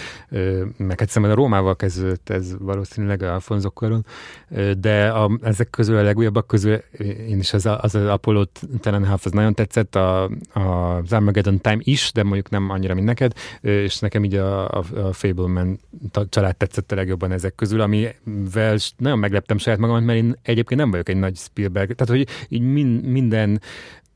meg 0.76 1.00
hát 1.00 1.16
a 1.16 1.34
Rómával 1.34 1.76
kezdődött 1.76 2.28
ez 2.28 2.56
valószínűleg 2.58 3.22
Alfonso 3.22 3.68
Cuarón, 3.68 4.06
de 4.78 5.08
a, 5.08 5.38
ezek 5.42 5.70
közül 5.70 5.96
a 5.96 6.02
legújabbak 6.02 6.46
közül 6.46 6.74
én 7.28 7.38
is 7.38 7.52
az, 7.52 7.66
az, 7.66 7.94
az 7.94 8.06
Apollo 8.06 8.44
Half 8.82 9.24
az 9.24 9.32
nagyon 9.32 9.54
tetszett, 9.54 9.94
a, 9.94 10.30
a, 10.52 11.02
Armageddon 11.10 11.60
Time 11.60 11.78
is, 11.80 12.10
de 12.14 12.22
mondjuk 12.22 12.50
nem 12.50 12.70
annyira, 12.70 12.94
mint 12.94 13.06
neked, 13.06 13.32
és 13.60 13.98
nekem 13.98 14.24
így 14.24 14.34
a, 14.34 14.68
a, 14.68 14.84
a 14.94 15.12
Fableman 15.12 15.80
család 16.28 16.56
tetszett 16.56 16.92
a 16.92 16.94
legjobban 16.96 17.32
ezek 17.32 17.54
közül, 17.54 17.80
amivel 17.80 18.76
nagyon 18.96 19.18
megleptem 19.18 19.58
saját 19.58 19.78
magamat, 19.78 20.04
mert 20.04 20.18
én 20.18 20.36
egyébként 20.42 20.80
nem 20.80 20.90
vagyok 20.90 21.08
egy 21.08 21.16
nagy 21.16 21.36
Spielberg, 21.36 21.94
tehát 21.94 22.22
hogy 22.22 22.46
így 22.48 22.62
min, 22.62 22.86
minden 22.86 23.60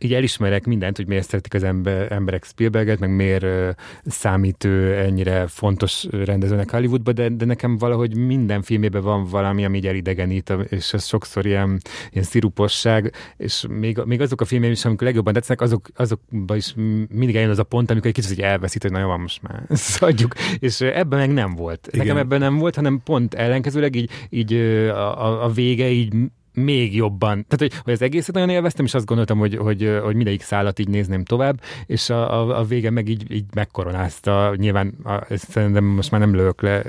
így 0.00 0.14
elismerek 0.14 0.66
mindent, 0.66 0.96
hogy 0.96 1.06
miért 1.06 1.28
szeretik 1.28 1.54
az 1.54 1.62
ember, 1.62 2.12
emberek 2.12 2.44
Spielberget, 2.44 2.98
meg 2.98 3.14
miért 3.14 3.42
uh, 3.42 3.68
számít 4.04 4.64
ő 4.64 4.98
ennyire 4.98 5.46
fontos 5.46 6.06
rendezőnek 6.10 6.70
Hollywoodba, 6.70 7.12
de, 7.12 7.28
de 7.28 7.44
nekem 7.44 7.78
valahogy 7.78 8.16
minden 8.16 8.62
filmében 8.62 9.02
van 9.02 9.24
valami, 9.24 9.64
ami 9.64 9.76
így 9.76 9.86
elidegenít, 9.86 10.52
és 10.68 10.92
ez 10.92 11.06
sokszor 11.06 11.46
ilyen, 11.46 11.80
ilyen 12.10 12.24
sziruposság, 12.24 13.12
és 13.36 13.64
még, 13.68 14.00
még 14.04 14.20
azok 14.20 14.40
a 14.40 14.44
filmjeim 14.44 14.72
is, 14.72 14.84
amikor 14.84 15.06
legjobban 15.06 15.32
tetszenek, 15.32 15.60
azok, 15.60 15.88
azokban 15.94 16.56
is 16.56 16.74
mindig 17.08 17.36
eljön 17.36 17.50
az 17.50 17.58
a 17.58 17.62
pont, 17.62 17.90
amikor 17.90 18.08
egy 18.08 18.14
kicsit 18.14 18.30
így 18.30 18.40
elveszít, 18.40 18.82
hogy 18.82 18.92
nagyon 18.92 19.08
van 19.08 19.20
most 19.20 19.42
már, 19.42 19.62
adjuk. 20.10 20.34
És 20.58 20.80
ebben 20.80 21.18
meg 21.18 21.32
nem 21.32 21.54
volt. 21.54 21.88
Igen. 21.92 22.06
Nekem 22.06 22.16
ebben 22.16 22.38
nem 22.38 22.58
volt, 22.58 22.74
hanem 22.74 23.00
pont 23.04 23.34
ellenkezőleg 23.34 23.94
így, 23.94 24.10
így 24.28 24.54
a, 24.54 25.26
a, 25.26 25.44
a 25.44 25.48
vége 25.48 25.90
így 25.90 26.14
még 26.54 26.94
jobban. 26.94 27.46
Tehát, 27.48 27.58
hogy, 27.58 27.80
hogy 27.84 27.92
az 27.92 28.02
egészet 28.02 28.34
nagyon 28.34 28.48
élveztem, 28.48 28.84
és 28.84 28.94
azt 28.94 29.06
gondoltam, 29.06 29.38
hogy, 29.38 29.56
hogy, 29.56 29.98
hogy 30.02 30.14
mindegyik 30.14 30.42
szállat 30.42 30.78
így 30.78 30.88
nézném 30.88 31.24
tovább, 31.24 31.60
és 31.86 32.10
a, 32.10 32.40
a, 32.40 32.58
a 32.58 32.64
vége 32.64 32.90
meg 32.90 33.08
így, 33.08 33.30
így 33.32 33.44
megkoronázta. 33.54 34.54
Nyilván 34.56 34.94
a, 35.04 35.26
szerintem 35.28 35.84
most 35.84 36.10
már 36.10 36.20
nem 36.20 36.34
lövök 36.34 36.62
le 36.62 36.82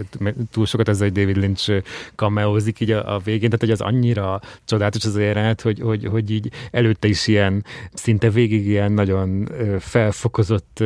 túl 0.51 0.65
sokat 0.65 0.89
ez, 0.89 0.99
hogy 0.99 1.11
David 1.11 1.37
Lynch 1.37 1.83
kameózik 2.15 2.79
így 2.79 2.91
a, 2.91 3.15
a 3.15 3.19
végén, 3.19 3.49
tehát 3.49 3.59
hogy 3.59 3.71
az 3.71 3.81
annyira 3.81 4.41
csodálatos 4.65 5.05
az 5.05 5.17
jelenet, 5.17 5.61
hogy, 5.61 5.79
hogy, 5.79 6.05
hogy 6.05 6.31
így 6.31 6.51
előtte 6.71 7.07
is 7.07 7.27
ilyen, 7.27 7.65
szinte 7.93 8.29
végig 8.29 8.67
ilyen 8.67 8.91
nagyon 8.91 9.49
felfokozott 9.79 10.83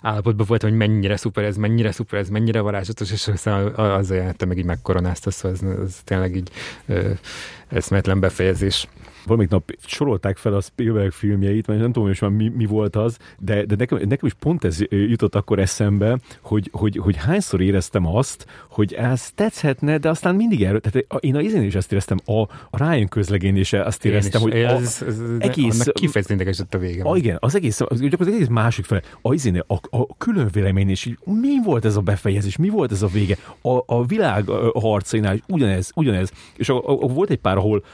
állapotban 0.00 0.46
volt, 0.46 0.62
hogy 0.62 0.72
mennyire 0.72 1.16
szuper 1.16 1.44
ez, 1.44 1.56
mennyire 1.56 1.92
szuper 1.92 2.18
ez, 2.20 2.28
mennyire 2.28 2.60
varázslatos, 2.60 3.12
és 3.12 3.28
aztán 3.28 3.66
az 3.74 4.10
a 4.10 4.14
jelenete 4.14 4.46
meg 4.46 4.58
így 4.58 4.64
megkoronázta, 4.64 5.30
szóval 5.30 5.58
ez, 5.62 5.78
ez 5.84 6.00
tényleg 6.04 6.36
így 6.36 6.50
eszmetlen 7.68 8.20
befejezés 8.20 8.86
valamelyik 9.24 9.50
nap 9.50 9.74
sorolták 9.86 10.36
fel 10.36 10.54
a 10.54 10.60
Spielberg 10.60 11.12
filmjeit, 11.12 11.66
mert 11.66 11.80
nem 11.80 11.92
tudom, 11.92 12.08
hogy 12.08 12.18
már 12.20 12.30
mi, 12.30 12.48
mi 12.48 12.66
volt 12.66 12.96
az, 12.96 13.16
de, 13.38 13.64
de 13.64 13.74
nekem, 13.78 13.98
nekem 13.98 14.26
is 14.26 14.34
pont 14.34 14.64
ez 14.64 14.78
jutott 14.90 15.34
akkor 15.34 15.58
eszembe, 15.58 16.18
hogy, 16.40 16.68
hogy, 16.72 16.96
hogy 16.96 17.16
hányszor 17.16 17.60
éreztem 17.60 18.06
azt, 18.06 18.46
hogy 18.68 18.92
ez 18.92 19.30
tetszhetne, 19.30 19.98
de 19.98 20.08
aztán 20.08 20.34
mindig 20.34 20.64
erről, 20.64 20.80
tehát 20.80 21.06
én 21.20 21.36
a 21.36 21.40
izén 21.40 21.62
is 21.62 21.74
azt 21.74 21.92
éreztem, 21.92 22.18
a, 22.24 22.40
a 22.70 22.76
Ryan 22.76 23.08
közlegénése 23.08 23.82
azt 23.82 24.04
éreztem, 24.04 24.40
hogy 24.40 24.52
a, 24.52 24.56
ez, 24.56 25.04
ez, 25.06 25.20
egész... 25.38 25.86
Kifejezetten 25.92 26.56
a 26.70 26.78
vége. 26.78 27.02
A, 27.02 27.16
igen, 27.16 27.36
az 27.40 27.54
egész, 27.54 27.80
az, 27.80 28.02
az 28.18 28.26
egész 28.26 28.46
másik 28.46 28.84
fele, 28.84 29.02
a, 29.22 29.34
izén, 29.34 29.62
a, 29.66 29.74
a 29.96 30.16
külön 30.16 30.48
vélemény 30.52 30.88
is, 30.88 31.08
mi 31.24 31.62
volt 31.64 31.84
ez 31.84 31.96
a 31.96 32.00
befejezés, 32.00 32.56
mi 32.56 32.68
volt 32.68 32.92
ez 32.92 33.02
a 33.02 33.06
vége, 33.06 33.36
a, 33.62 33.78
a 33.86 34.04
világ 34.06 34.48
harcainál 34.74 35.34
is 35.34 35.40
ugyanez, 35.48 35.90
ugyanez, 35.94 36.32
és 36.56 36.68
a, 36.68 36.88
a, 36.88 37.02
a, 37.02 37.06
volt 37.06 37.30
egy 37.30 37.38
pár, 37.38 37.56
ahol 37.56 37.84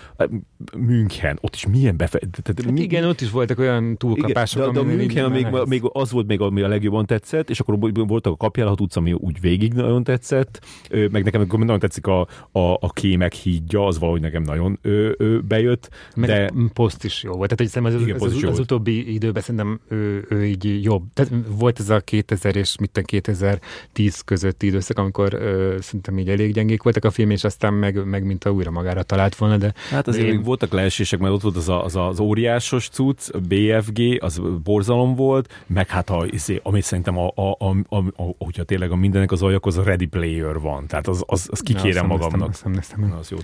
München 0.77 1.16
München, 1.17 1.39
ott 1.41 1.55
is 1.55 1.67
milyen 1.67 1.97
befejezés. 1.97 2.31
Hát 2.45 2.71
mi... 2.71 2.81
igen, 2.81 3.05
ott 3.05 3.21
is 3.21 3.31
voltak 3.31 3.59
olyan 3.59 3.97
túlkapások. 3.97 4.63
Igen, 4.63 4.73
de, 4.73 4.81
de 4.81 4.87
a 4.87 4.97
München 4.97 5.31
még, 5.31 5.47
még, 5.67 5.83
az 5.93 6.11
volt 6.11 6.27
még, 6.27 6.41
ami 6.41 6.63
a 6.63 6.69
legjobban 6.69 7.07
tetszett, 7.07 7.51
és 7.51 7.61
akkor 7.61 7.79
voltak 7.93 8.33
a 8.33 8.37
kapjálhat 8.37 8.81
utca, 8.81 9.01
ami 9.01 9.13
úgy 9.13 9.41
végig 9.41 9.73
nagyon 9.73 10.05
tetszett, 10.05 10.65
meg 10.91 11.25
nekem 11.25 11.47
nagyon 11.49 11.79
tetszik 11.79 12.07
a, 12.07 12.21
a, 12.53 12.61
a 12.61 12.91
kémek 12.93 13.33
hídja, 13.33 13.87
az 13.87 13.99
valahogy 13.99 14.21
nekem 14.21 14.43
nagyon 14.43 14.79
ö, 14.83 15.13
ö, 15.17 15.39
bejött. 15.39 15.91
Meg 16.17 16.29
de... 16.29 16.53
poszt 16.73 17.05
is 17.05 17.23
jó 17.23 17.33
volt. 17.33 17.57
Tehát, 17.57 17.73
hogy 17.75 17.85
az, 17.85 18.01
igen, 18.01 18.15
az, 18.15 18.23
az, 18.35 18.43
az, 18.43 18.59
utóbbi 18.59 19.13
időben 19.15 19.43
szerintem 19.43 19.81
ő, 19.89 20.27
ő 20.29 20.45
így 20.45 20.85
jobb. 20.85 21.03
Tehát 21.15 21.33
volt 21.49 21.79
ez 21.79 21.91
a 21.91 22.01
2000 22.01 22.57
és 22.57 22.77
mit 22.79 23.03
2010 23.05 24.21
közötti 24.21 24.67
időszak, 24.67 24.99
amikor 24.99 25.35
ö, 25.35 25.77
szerintem 25.81 26.19
így 26.19 26.29
elég 26.29 26.53
gyengék 26.53 26.83
voltak 26.83 27.05
a 27.05 27.11
film, 27.11 27.31
és 27.31 27.45
aztán 27.45 27.75
meg, 27.75 28.05
meg 28.05 28.25
mint 28.25 28.45
a 28.45 28.51
újra 28.51 28.71
magára 28.71 29.03
talált 29.03 29.37
volna. 29.37 29.57
De, 29.57 29.75
hát 29.91 30.09
azért 30.09 30.25
de 30.25 30.31
én... 30.31 30.37
még 30.37 30.47
voltak 30.47 30.73
leesések, 31.07 31.21
mert 31.21 31.35
ott 31.35 31.43
volt 31.43 31.57
az, 31.57 31.69
a, 31.69 31.85
az, 31.85 31.97
az 31.97 32.21
óriásos 32.21 32.89
cucc, 32.89 33.29
a 33.35 33.39
BFG, 33.39 34.23
az 34.23 34.41
borzalom 34.63 35.15
volt, 35.15 35.65
meg 35.67 35.89
hát 35.89 36.11
a, 36.11 36.25
izé, 36.31 36.61
amit 36.63 36.83
szerintem, 36.83 37.19
a, 37.19 37.33
a, 37.35 37.57
a, 37.59 37.77
a, 37.89 37.97
a, 37.97 38.35
hogyha 38.39 38.63
tényleg 38.63 38.91
a 38.91 38.97
mindenek 38.97 39.33
az 39.33 39.43
aljak, 39.43 39.67
az 39.67 39.79
a 39.79 39.83
Ready 39.83 40.07
Player 40.07 40.61
van. 40.61 40.87
Tehát 40.87 41.09
az, 41.09 41.25
az, 41.27 41.49
az 41.51 41.61
kikérem 41.61 42.07
magamnak. 42.07 42.49
Néztem, 42.49 42.73
néztem, 42.73 43.01
néztem. 43.01 43.17
Na, 43.17 43.19
az 43.19 43.31
jó. 43.31 43.39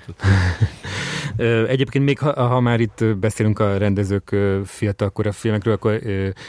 Egyébként 1.75 2.05
még, 2.05 2.19
ha, 2.19 2.47
ha 2.47 2.61
már 2.61 2.81
itt 2.81 3.05
beszélünk 3.17 3.59
a 3.59 3.77
rendezők 3.79 4.37
fiatalkor 4.65 5.27
a 5.27 5.33
filmekről, 5.33 5.75
akkor 5.75 6.01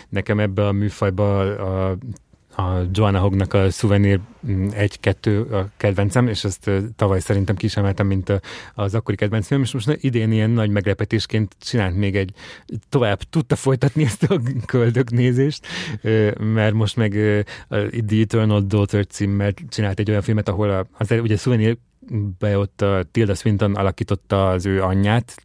nekem 0.10 0.40
ebbe 0.40 0.68
a 0.68 0.72
műfajba 0.72 1.40
a 1.40 1.98
a 2.56 2.82
Joanna 2.92 3.20
Hognak 3.20 3.54
a 3.54 3.70
Souvenir 3.70 4.20
1-2 4.48 5.50
a 5.52 5.70
kedvencem, 5.78 6.28
és 6.28 6.44
ezt 6.44 6.72
tavaly 6.96 7.20
szerintem 7.20 7.56
ki 7.56 7.68
mint 7.98 8.42
az 8.74 8.96
akkori 8.96 9.18
kedvenc 9.18 9.50
és 9.50 9.72
most 9.74 9.98
idén 10.02 10.32
ilyen 10.32 10.50
nagy 10.50 10.70
meglepetésként 10.70 11.56
csinált 11.60 11.96
még 11.96 12.16
egy, 12.16 12.34
tovább 12.90 13.20
tudta 13.24 13.56
folytatni 13.56 14.04
ezt 14.04 14.24
a 14.24 14.42
köldöknézést, 14.66 15.68
mert 16.40 16.74
most 16.74 16.96
meg 16.96 17.12
The 18.08 18.20
Eternal 18.22 18.62
Daughter 18.62 19.06
címmel 19.06 19.54
csinált 19.70 20.00
egy 20.00 20.10
olyan 20.10 20.22
filmet, 20.22 20.50
ahol 20.50 20.88
az, 20.98 21.12
ugye 21.12 21.38
Souvenir 21.38 21.78
be 22.40 22.58
ott 22.58 22.82
a 22.82 23.04
Tilda 23.12 23.34
Swinton 23.34 23.76
alakította 23.76 24.50
az 24.50 24.66
ő 24.66 24.84
anyját, 24.84 25.42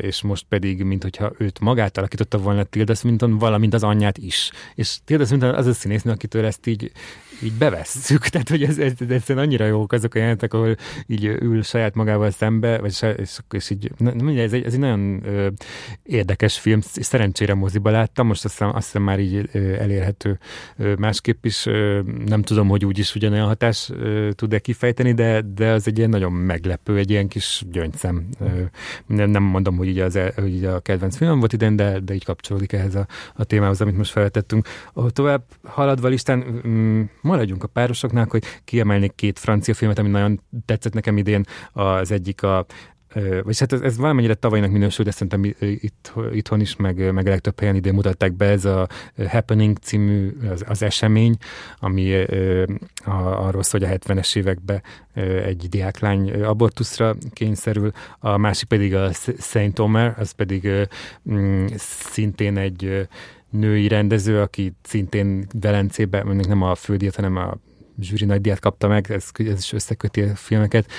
és 0.00 0.22
most 0.22 0.44
pedig, 0.48 0.82
mint 0.82 1.02
hogyha 1.02 1.32
őt 1.38 1.60
magát 1.60 1.98
alakította 1.98 2.38
volna 2.38 2.62
Tilda 2.62 2.94
Swinton, 2.94 3.38
valamint 3.38 3.74
az 3.74 3.82
anyját 3.82 4.18
is. 4.18 4.50
És 4.74 4.98
Tilda 5.04 5.24
Swinton 5.24 5.54
az 5.54 5.66
a 5.66 5.72
színésznő, 5.72 6.10
akitől 6.10 6.44
ezt 6.44 6.66
így 6.66 6.92
így 7.42 7.52
bevesszük, 7.52 8.26
tehát 8.32 8.48
hogy 8.48 8.62
ez, 8.62 8.78
ez, 8.78 8.92
ez 8.98 9.10
egyszerűen 9.10 9.44
annyira 9.44 9.66
jók 9.66 9.92
azok 9.92 10.14
a 10.14 10.18
jelentek, 10.18 10.54
ahol 10.54 10.76
így 11.06 11.24
ül 11.24 11.62
saját 11.62 11.94
magával 11.94 12.30
szembe, 12.30 12.78
vagy 12.78 12.92
se, 12.92 13.10
és, 13.12 13.38
és 13.50 13.70
így, 13.70 13.90
mondja, 13.98 14.42
ez 14.42 14.52
egy, 14.52 14.64
ez 14.64 14.72
egy 14.72 14.78
nagyon 14.78 15.26
ö, 15.26 15.48
érdekes 16.02 16.58
film, 16.58 16.80
szerencsére 16.82 17.54
moziba 17.54 17.90
láttam, 17.90 18.26
most 18.26 18.44
azt 18.44 18.58
hiszem, 18.58 18.74
azt 18.74 18.84
hiszem 18.84 19.02
már 19.02 19.20
így 19.20 19.48
ö, 19.52 19.58
elérhető 19.58 20.38
ö, 20.76 20.94
másképp 20.98 21.44
is, 21.44 21.66
ö, 21.66 22.00
nem 22.26 22.42
tudom, 22.42 22.68
hogy 22.68 22.84
úgy 22.84 22.98
is 22.98 23.14
ugyanolyan 23.14 23.46
hatás 23.46 23.90
tud-e 24.30 24.58
kifejteni, 24.58 25.12
de, 25.12 25.40
de 25.54 25.70
az 25.70 25.86
egy 25.86 25.98
ilyen 25.98 26.10
nagyon 26.10 26.32
meglepő, 26.32 26.96
egy 26.96 27.10
ilyen 27.10 27.28
kis 27.28 27.64
gyöngyszem. 27.70 28.28
Ö, 28.40 28.46
nem, 29.06 29.30
nem 29.30 29.42
mondom, 29.42 29.76
hogy 29.76 29.88
így, 29.88 29.98
az, 29.98 30.18
hogy 30.34 30.54
így 30.54 30.64
a 30.64 30.80
kedvenc 30.80 31.16
film 31.16 31.38
volt 31.38 31.52
idén, 31.52 31.76
de, 31.76 31.98
de 31.98 32.14
így 32.14 32.24
kapcsolódik 32.24 32.72
ehhez 32.72 32.94
a, 32.94 33.06
a 33.34 33.44
témához, 33.44 33.80
amit 33.80 33.96
most 33.96 34.10
feltettünk. 34.10 34.68
Tovább 35.12 35.42
haladva 35.62 36.08
listán, 36.08 36.62
mm, 36.66 37.02
maradjunk 37.32 37.62
a 37.62 37.66
párosoknál, 37.66 38.26
hogy 38.30 38.44
kiemelnék 38.64 39.14
két 39.14 39.38
francia 39.38 39.74
filmet, 39.74 39.98
ami 39.98 40.08
nagyon 40.08 40.40
tetszett 40.64 40.94
nekem 40.94 41.16
idén. 41.16 41.44
Az 41.72 42.10
egyik 42.10 42.42
a 42.42 42.66
vagy 43.42 43.58
hát 43.58 43.72
ez, 43.72 43.80
ez 43.80 43.96
valamennyire 43.96 44.34
tavalynak 44.34 44.70
minősül, 44.70 45.04
de 45.04 45.10
szerintem 45.10 45.44
itt, 45.58 46.12
itthon 46.32 46.60
is, 46.60 46.76
meg, 46.76 47.12
meg 47.12 47.26
legtöbb 47.26 47.60
helyen 47.60 47.76
idén 47.76 47.94
mutatták 47.94 48.32
be, 48.32 48.46
ez 48.46 48.64
a 48.64 48.88
Happening 49.28 49.76
című 49.78 50.32
az, 50.50 50.64
az 50.68 50.82
esemény, 50.82 51.36
ami 51.78 52.14
a, 53.04 53.46
arról 53.46 53.62
szól, 53.62 53.80
hogy 53.80 53.90
a 53.90 53.96
70-es 53.98 54.36
években 54.36 54.82
egy 55.44 55.68
diáklány 55.68 56.42
abortuszra 56.42 57.14
kényszerül, 57.32 57.92
a 58.18 58.36
másik 58.36 58.68
pedig 58.68 58.94
a 58.94 59.10
Saint 59.38 59.78
Omer, 59.78 60.14
az 60.18 60.30
pedig 60.30 60.68
mm, 61.30 61.66
szintén 61.76 62.56
egy 62.56 63.08
női 63.52 63.88
rendező, 63.88 64.40
aki 64.40 64.72
szintén 64.82 65.46
Velencében, 65.60 66.26
mondjuk 66.26 66.48
nem 66.48 66.62
a 66.62 66.74
fődíjat, 66.74 67.14
hanem 67.14 67.36
a 67.36 67.58
zsűri 68.00 68.24
nagy 68.24 68.40
díjat 68.40 68.58
kapta 68.58 68.88
meg, 68.88 69.10
ez, 69.10 69.28
ez 69.32 69.58
is 69.58 69.72
összeköti 69.72 70.20
a 70.20 70.34
filmeket, 70.34 70.90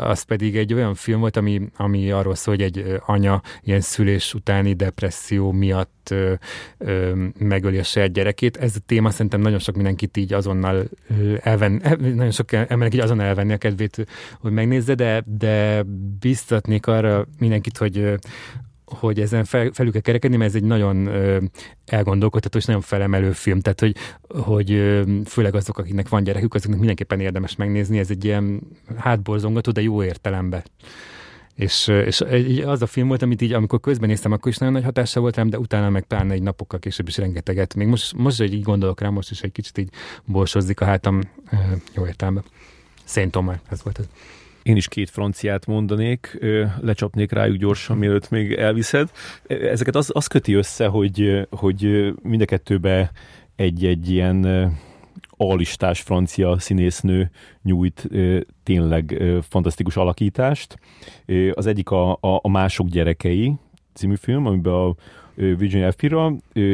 az 0.00 0.22
pedig 0.22 0.56
egy 0.56 0.74
olyan 0.74 0.94
film 0.94 1.20
volt, 1.20 1.36
ami, 1.36 1.68
ami 1.76 2.10
arról 2.10 2.34
szól, 2.34 2.54
hogy 2.54 2.64
egy 2.64 3.00
anya 3.06 3.42
ilyen 3.62 3.80
szülés 3.80 4.34
utáni 4.34 4.72
depresszió 4.72 5.52
miatt 5.52 6.08
ö, 6.10 6.34
ö, 6.78 7.24
megöli 7.38 7.78
a 7.78 7.82
saját 7.82 8.12
gyerekét. 8.12 8.56
Ez 8.56 8.76
a 8.76 8.80
téma 8.86 9.10
szerintem 9.10 9.40
nagyon 9.40 9.58
sok 9.58 9.74
mindenkit 9.74 10.16
így 10.16 10.32
azonnal 10.32 10.84
elven, 11.40 11.82
nagyon 11.98 12.30
sok 12.30 12.52
embernek 12.52 12.94
így 12.94 13.00
azonnal 13.00 13.26
elvenni 13.26 13.52
a 13.52 13.56
kedvét, 13.56 14.06
hogy 14.40 14.52
megnézze, 14.52 14.94
de, 14.94 15.24
de 15.26 15.84
biztatnék 16.20 16.86
arra 16.86 17.26
mindenkit, 17.38 17.78
hogy 17.78 18.18
hogy 18.90 19.20
ezen 19.20 19.44
fel, 19.44 19.70
felül 19.72 19.92
kell 19.92 20.00
kerekedni, 20.00 20.36
mert 20.36 20.50
ez 20.50 20.56
egy 20.56 20.64
nagyon 20.64 21.06
ö, 21.06 21.38
elgondolkodható 21.86 22.58
és 22.58 22.64
nagyon 22.64 22.80
felemelő 22.80 23.32
film, 23.32 23.60
tehát 23.60 23.80
hogy, 23.80 23.96
hogy 24.28 24.72
ö, 24.72 25.02
főleg 25.24 25.54
azok, 25.54 25.78
akiknek 25.78 26.08
van 26.08 26.22
gyerekük, 26.22 26.54
azoknak 26.54 26.78
mindenképpen 26.78 27.20
érdemes 27.20 27.56
megnézni, 27.56 27.98
ez 27.98 28.10
egy 28.10 28.24
ilyen 28.24 28.60
hátborzongató, 28.96 29.70
de 29.70 29.82
jó 29.82 30.02
értelemben. 30.02 30.62
És, 31.54 31.88
és 31.88 32.20
az 32.64 32.82
a 32.82 32.86
film 32.86 33.08
volt, 33.08 33.22
amit 33.22 33.42
így, 33.42 33.52
amikor 33.52 33.80
közben 33.80 34.08
néztem, 34.08 34.32
akkor 34.32 34.50
is 34.50 34.56
nagyon 34.56 34.74
nagy 34.74 34.84
hatása 34.84 35.20
volt 35.20 35.36
rám, 35.36 35.50
de 35.50 35.58
utána 35.58 35.90
meg 35.90 36.02
pláne 36.02 36.32
egy 36.32 36.42
napokkal 36.42 36.78
később 36.78 37.08
is 37.08 37.16
rengeteget. 37.16 37.74
Még 37.74 37.86
most, 37.86 38.16
most 38.16 38.38
hogy 38.38 38.52
így 38.52 38.62
gondolok 38.62 39.00
rá, 39.00 39.08
most 39.08 39.30
is 39.30 39.40
egy 39.40 39.52
kicsit 39.52 39.78
így 39.78 39.90
borsozzik 40.24 40.80
a 40.80 40.84
hátam 40.84 41.20
jó 41.94 42.06
értelemben. 42.06 42.44
Szent 43.04 43.30
Tomár, 43.30 43.60
ez 43.68 43.82
volt 43.82 43.98
ez. 43.98 44.08
Én 44.68 44.76
is 44.76 44.88
két 44.88 45.10
franciát 45.10 45.66
mondanék, 45.66 46.38
lecsapnék 46.80 47.32
rájuk 47.32 47.56
gyorsan, 47.56 47.96
mielőtt 47.96 48.30
még 48.30 48.52
elviszed. 48.52 49.10
Ezeket 49.46 49.94
az, 49.94 50.10
az 50.14 50.26
köti 50.26 50.54
össze, 50.54 50.86
hogy, 50.86 51.46
hogy 51.50 52.12
mind 52.22 52.40
a 52.40 52.44
kettőbe 52.44 53.10
egy-egy 53.56 54.10
ilyen 54.10 54.70
alistás 55.30 56.00
francia 56.00 56.58
színésznő 56.58 57.30
nyújt 57.62 58.08
tényleg 58.62 59.22
fantasztikus 59.48 59.96
alakítást. 59.96 60.78
Az 61.52 61.66
egyik 61.66 61.90
a, 61.90 62.12
a, 62.12 62.40
a 62.42 62.48
Mások 62.48 62.88
gyerekei 62.88 63.54
című 63.92 64.14
film, 64.14 64.46
amiben 64.46 64.72
a 64.72 64.94
Virginia 65.38 65.86
Efira, 65.86 66.32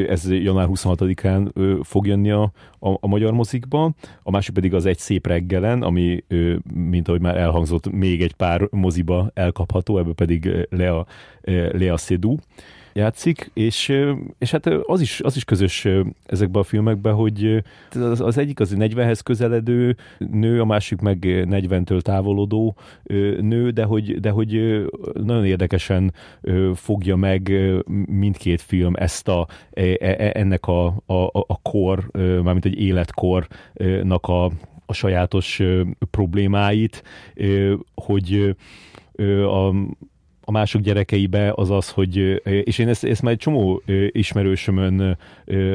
ez 0.09 0.31
január 0.31 0.69
26-án 0.71 1.51
fog 1.83 2.07
jönni 2.07 2.31
a, 2.31 2.53
a, 2.79 2.89
a 3.01 3.07
magyar 3.07 3.33
mozikba, 3.33 3.93
a 4.23 4.31
másik 4.31 4.55
pedig 4.55 4.75
az 4.75 4.87
Egy 4.87 4.99
szép 4.99 5.27
reggelen, 5.27 5.83
ami, 5.83 6.25
mint 6.75 7.09
ahogy 7.09 7.21
már 7.21 7.37
elhangzott, 7.37 7.91
még 7.93 8.23
egy 8.23 8.35
pár 8.35 8.69
moziba 8.71 9.31
elkapható, 9.35 9.99
ebből 9.99 10.15
pedig 10.15 10.67
Lea, 10.71 11.07
Lea 11.73 11.97
Seydoux 11.97 12.43
játszik, 12.95 13.51
és, 13.53 14.03
és 14.39 14.51
hát 14.51 14.67
az 14.67 15.01
is, 15.01 15.21
az 15.21 15.37
is 15.37 15.45
közös 15.45 15.89
ezekben 16.27 16.63
a 16.63 16.65
filmekben, 16.65 17.15
hogy 17.15 17.63
az, 17.91 18.21
az 18.21 18.39
egyik 18.39 18.61
az 18.61 18.75
40-hez 18.79 19.21
közeledő 19.25 19.97
nő, 20.19 20.61
a 20.61 20.65
másik 20.65 21.01
meg 21.01 21.19
40-től 21.23 22.01
távolodó 22.01 22.77
nő, 23.41 23.71
de 23.71 23.85
hogy, 23.85 24.21
de 24.21 24.31
hogy 24.31 24.85
nagyon 25.13 25.45
érdekesen 25.45 26.13
fogja 26.75 27.17
meg 27.17 27.53
mindkét 28.07 28.61
film 28.61 28.95
ezt 28.95 29.29
a, 29.29 29.47
e, 29.71 29.83
e, 29.83 30.15
e, 30.19 30.31
ennek 30.35 30.67
a, 30.67 30.87
a, 31.07 31.27
a 31.33 31.59
kor, 31.63 32.09
mármint 32.13 32.65
egy 32.65 32.81
életkornak 32.81 34.27
a, 34.27 34.45
a 34.87 34.93
sajátos 34.93 35.63
problémáit, 36.11 37.03
hogy 37.95 38.57
a, 39.47 39.75
a 40.45 40.51
mások 40.51 40.81
gyerekeibe 40.81 41.53
az 41.55 41.71
az, 41.71 41.91
hogy, 41.91 42.43
és 42.45 42.79
én 42.79 42.89
ezt, 42.89 43.05
ezt 43.05 43.23
már 43.23 43.33
egy 43.33 43.39
csomó 43.39 43.83
ismerősömön 44.09 45.19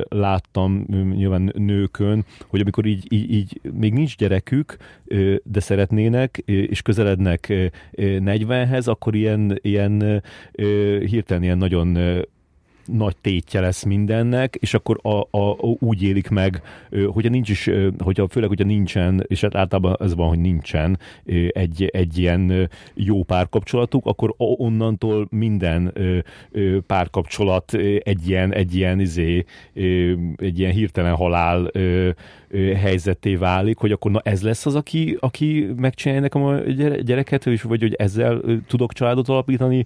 láttam, 0.10 0.86
nyilván 1.16 1.52
nőkön, 1.56 2.26
hogy 2.48 2.60
amikor 2.60 2.86
így, 2.86 3.14
így, 3.14 3.32
így 3.32 3.62
még 3.74 3.94
nincs 3.94 4.18
gyerekük, 4.18 4.78
de 5.44 5.60
szeretnének, 5.60 6.38
és 6.46 6.82
közelednek 6.82 7.54
40-hez, 7.98 8.86
akkor 8.86 9.16
ilyen, 9.16 9.60
ilyen 9.62 10.24
hirtelen 11.06 11.44
ilyen 11.44 11.58
nagyon 11.58 11.98
nagy 12.92 13.16
tétje 13.22 13.60
lesz 13.60 13.84
mindennek, 13.84 14.56
és 14.56 14.74
akkor 14.74 15.00
a, 15.02 15.38
a, 15.38 15.56
úgy 15.80 16.04
élik 16.04 16.30
meg, 16.30 16.62
hogyha 17.08 17.30
nincs 17.30 17.50
is, 17.50 17.70
hogyha, 18.00 18.28
főleg, 18.28 18.50
hogyha 18.50 18.66
nincsen, 18.66 19.26
és 19.28 19.42
hát 19.42 19.56
általában 19.56 19.98
ez 20.00 20.16
van, 20.16 20.28
hogy 20.28 20.40
nincsen 20.40 21.00
egy, 21.50 21.90
egy 21.94 22.18
ilyen 22.18 22.70
jó 22.94 23.24
párkapcsolatuk, 23.24 24.06
akkor 24.06 24.34
onnantól 24.38 25.28
minden 25.30 25.94
párkapcsolat 26.88 27.74
egy 28.00 28.30
ilyen, 28.30 28.54
egy 28.54 28.76
ilyen, 28.76 29.00
izé, 29.00 29.46
egy 30.36 30.60
ilyen 30.60 30.72
hirtelen 30.72 31.16
halál 31.16 31.72
helyzetté 32.76 33.36
válik, 33.36 33.78
hogy 33.78 33.92
akkor 33.92 34.12
na 34.12 34.22
ez 34.24 34.42
lesz 34.42 34.66
az, 34.66 34.76
aki, 34.76 35.18
aki 35.20 35.74
megcsinálja 35.78 36.22
nekem 36.22 36.44
a 36.44 36.56
gyereket, 37.02 37.46
és 37.46 37.62
vagy 37.62 37.82
hogy 37.82 37.94
ezzel 37.94 38.42
tudok 38.68 38.94
családot 38.94 39.30
alapítani, 39.30 39.86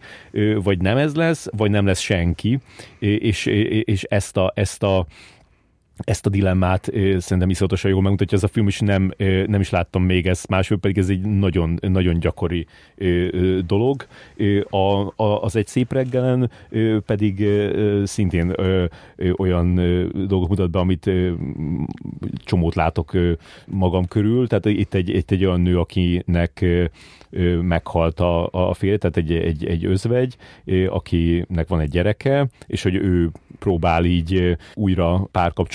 vagy 0.63 0.81
nem 0.81 0.97
ez 0.97 1.15
lesz, 1.15 1.47
vagy 1.57 1.71
nem 1.71 1.85
lesz 1.85 1.99
senki, 1.99 2.59
és, 2.99 3.45
és 3.83 4.03
ezt 4.03 4.37
a, 4.37 4.51
ezt 4.55 4.83
a 4.83 5.05
ezt 5.97 6.25
a 6.25 6.29
dilemmát 6.29 6.91
szerintem 7.17 7.49
iszonyatosan 7.49 7.91
jól 7.91 8.01
megmutatja 8.01 8.37
ez 8.37 8.43
a 8.43 8.47
film, 8.47 8.67
és 8.67 8.79
nem, 8.79 9.13
nem 9.47 9.59
is 9.59 9.69
láttam 9.69 10.03
még 10.03 10.27
ezt, 10.27 10.47
másfél 10.47 10.77
pedig 10.77 10.97
ez 10.97 11.09
egy 11.09 11.21
nagyon, 11.21 11.79
nagyon 11.81 12.19
gyakori 12.19 12.65
dolog. 13.65 14.05
A, 14.69 15.13
az 15.41 15.55
egy 15.55 15.67
szép 15.67 15.93
reggelen 15.93 16.51
pedig 17.05 17.47
szintén 18.03 18.55
olyan 19.37 19.75
dolgok 20.27 20.49
mutat 20.49 20.71
be, 20.71 20.79
amit 20.79 21.11
csomót 22.35 22.75
látok 22.75 23.17
magam 23.65 24.07
körül, 24.07 24.47
tehát 24.47 24.65
itt 24.65 24.93
egy, 24.93 25.09
itt 25.09 25.31
egy 25.31 25.45
olyan 25.45 25.61
nő, 25.61 25.79
akinek 25.79 26.65
meghalt 27.61 28.19
a, 28.19 28.47
a 28.51 28.73
férje, 28.73 28.97
tehát 28.97 29.17
egy, 29.17 29.31
egy, 29.33 29.65
egy 29.65 29.85
özvegy, 29.85 30.35
akinek 30.87 31.67
van 31.67 31.79
egy 31.79 31.89
gyereke, 31.89 32.47
és 32.67 32.83
hogy 32.83 32.95
ő 32.95 33.31
próbál 33.59 34.05
így 34.05 34.57
újra 34.73 35.27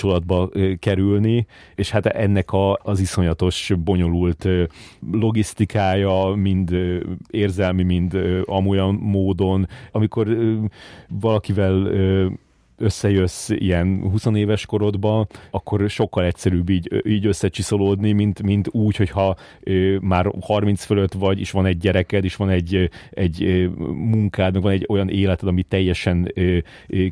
párkapcsolatba 0.09 0.49
kerülni, 0.79 1.45
és 1.75 1.89
hát 1.89 2.05
ennek 2.05 2.51
a, 2.51 2.79
az 2.83 2.99
iszonyatos, 2.99 3.71
bonyolult 3.83 4.47
logisztikája, 5.11 6.33
mind 6.35 6.75
érzelmi, 7.29 7.83
mind 7.83 8.17
amolyan 8.45 8.95
módon, 8.95 9.67
amikor 9.91 10.37
valakivel 11.07 11.91
összejössz 12.79 13.49
ilyen 13.49 14.01
20 14.11 14.25
éves 14.25 14.65
korodban, 14.65 15.27
akkor 15.51 15.89
sokkal 15.89 16.25
egyszerűbb 16.25 16.69
így, 16.69 17.01
így 17.07 17.25
összecsiszolódni, 17.25 18.11
mint, 18.11 18.41
mint 18.41 18.67
úgy, 18.71 18.95
hogyha 18.95 19.35
már 20.01 20.31
30 20.41 20.83
fölött 20.83 21.13
vagy, 21.13 21.39
és 21.39 21.51
van 21.51 21.65
egy 21.65 21.77
gyereked, 21.77 22.23
és 22.23 22.35
van 22.35 22.49
egy, 22.49 22.89
egy 23.09 23.69
munkád, 23.93 24.53
meg 24.53 24.61
van 24.61 24.71
egy 24.71 24.85
olyan 24.89 25.09
életed, 25.09 25.47
ami 25.47 25.63
teljesen 25.63 26.33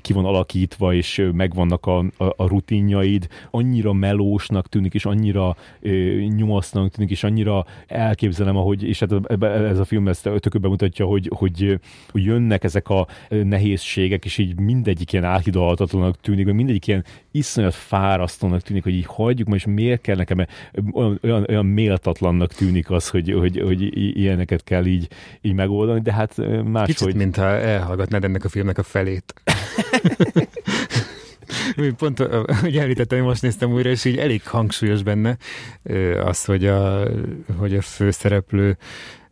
ki 0.02 0.14
van 0.14 0.26
alakítva, 0.26 0.94
és 0.94 1.30
megvannak 1.34 1.86
a, 1.86 1.98
a, 1.98 2.24
a 2.38 2.48
rutinjaid, 2.48 3.28
annyira 3.52 3.94
melósnak 3.94 4.68
tűnik, 4.68 4.94
és 4.94 5.06
annyira 5.06 5.56
nyomasznak 6.36 6.92
tűnik, 6.92 7.12
és 7.12 7.24
annyira 7.24 7.66
elképzelem, 7.88 8.58
ahogy, 8.58 8.84
és 8.84 9.00
hát 9.00 9.42
ez 9.42 9.80
a 9.80 9.86
film 9.86 10.08
ezt 10.08 10.30
tökő 10.40 10.60
bemutatja, 10.60 11.06
hogy, 11.06 11.32
hogy, 11.36 11.80
hogy 12.10 12.24
jönnek 12.24 12.64
ezek 12.64 12.90
a 12.90 13.08
nehézségek, 13.30 14.26
és 14.26 14.38
így 14.38 14.60
mindegyik 14.60 15.14
ilyen 15.14 15.26
áthidalhatatlanak 15.58 16.22
tűnik, 16.22 16.46
vagy 16.46 16.54
mindegyik 16.54 16.88
ilyen 16.88 17.06
iszonyat 17.32 17.76
fárasztónak 17.76 18.62
tűnik, 18.62 18.84
hogy 18.84 18.94
így 18.94 19.06
hagyjuk, 19.06 19.48
most 19.48 19.66
miért 19.66 20.02
kell 20.02 20.16
nekem 20.16 20.46
olyan, 20.92 21.20
olyan, 21.24 21.46
olyan 21.50 21.66
méltatlannak 21.66 22.54
tűnik 22.54 22.92
az, 22.92 23.10
hogy, 23.10 23.32
hogy, 23.32 23.62
hogy 23.62 23.98
ilyeneket 24.18 24.64
kell 24.64 24.86
így, 24.86 25.08
így 25.42 25.54
megoldani, 25.54 26.02
de 26.02 26.14
hát 26.14 26.38
máshogy... 26.64 26.96
Kicsit, 26.96 27.14
mintha 27.14 27.44
elhallgatnád 27.44 28.24
ennek 28.24 28.44
a 28.44 28.50
filmnek 28.50 28.78
a 28.78 28.84
felét. 28.84 29.34
Pont, 31.98 32.20
hogy 32.62 32.78
említettem, 32.78 33.24
most 33.24 33.42
néztem 33.42 33.72
újra, 33.72 33.90
és 33.90 34.06
így 34.06 34.18
elég 34.18 34.48
hangsúlyos 34.48 35.04
benne 35.04 35.38
az, 36.24 36.46
hogy 36.46 36.66
a, 36.66 37.08
hogy 37.58 37.76
a 37.76 37.82
főszereplő 37.82 38.78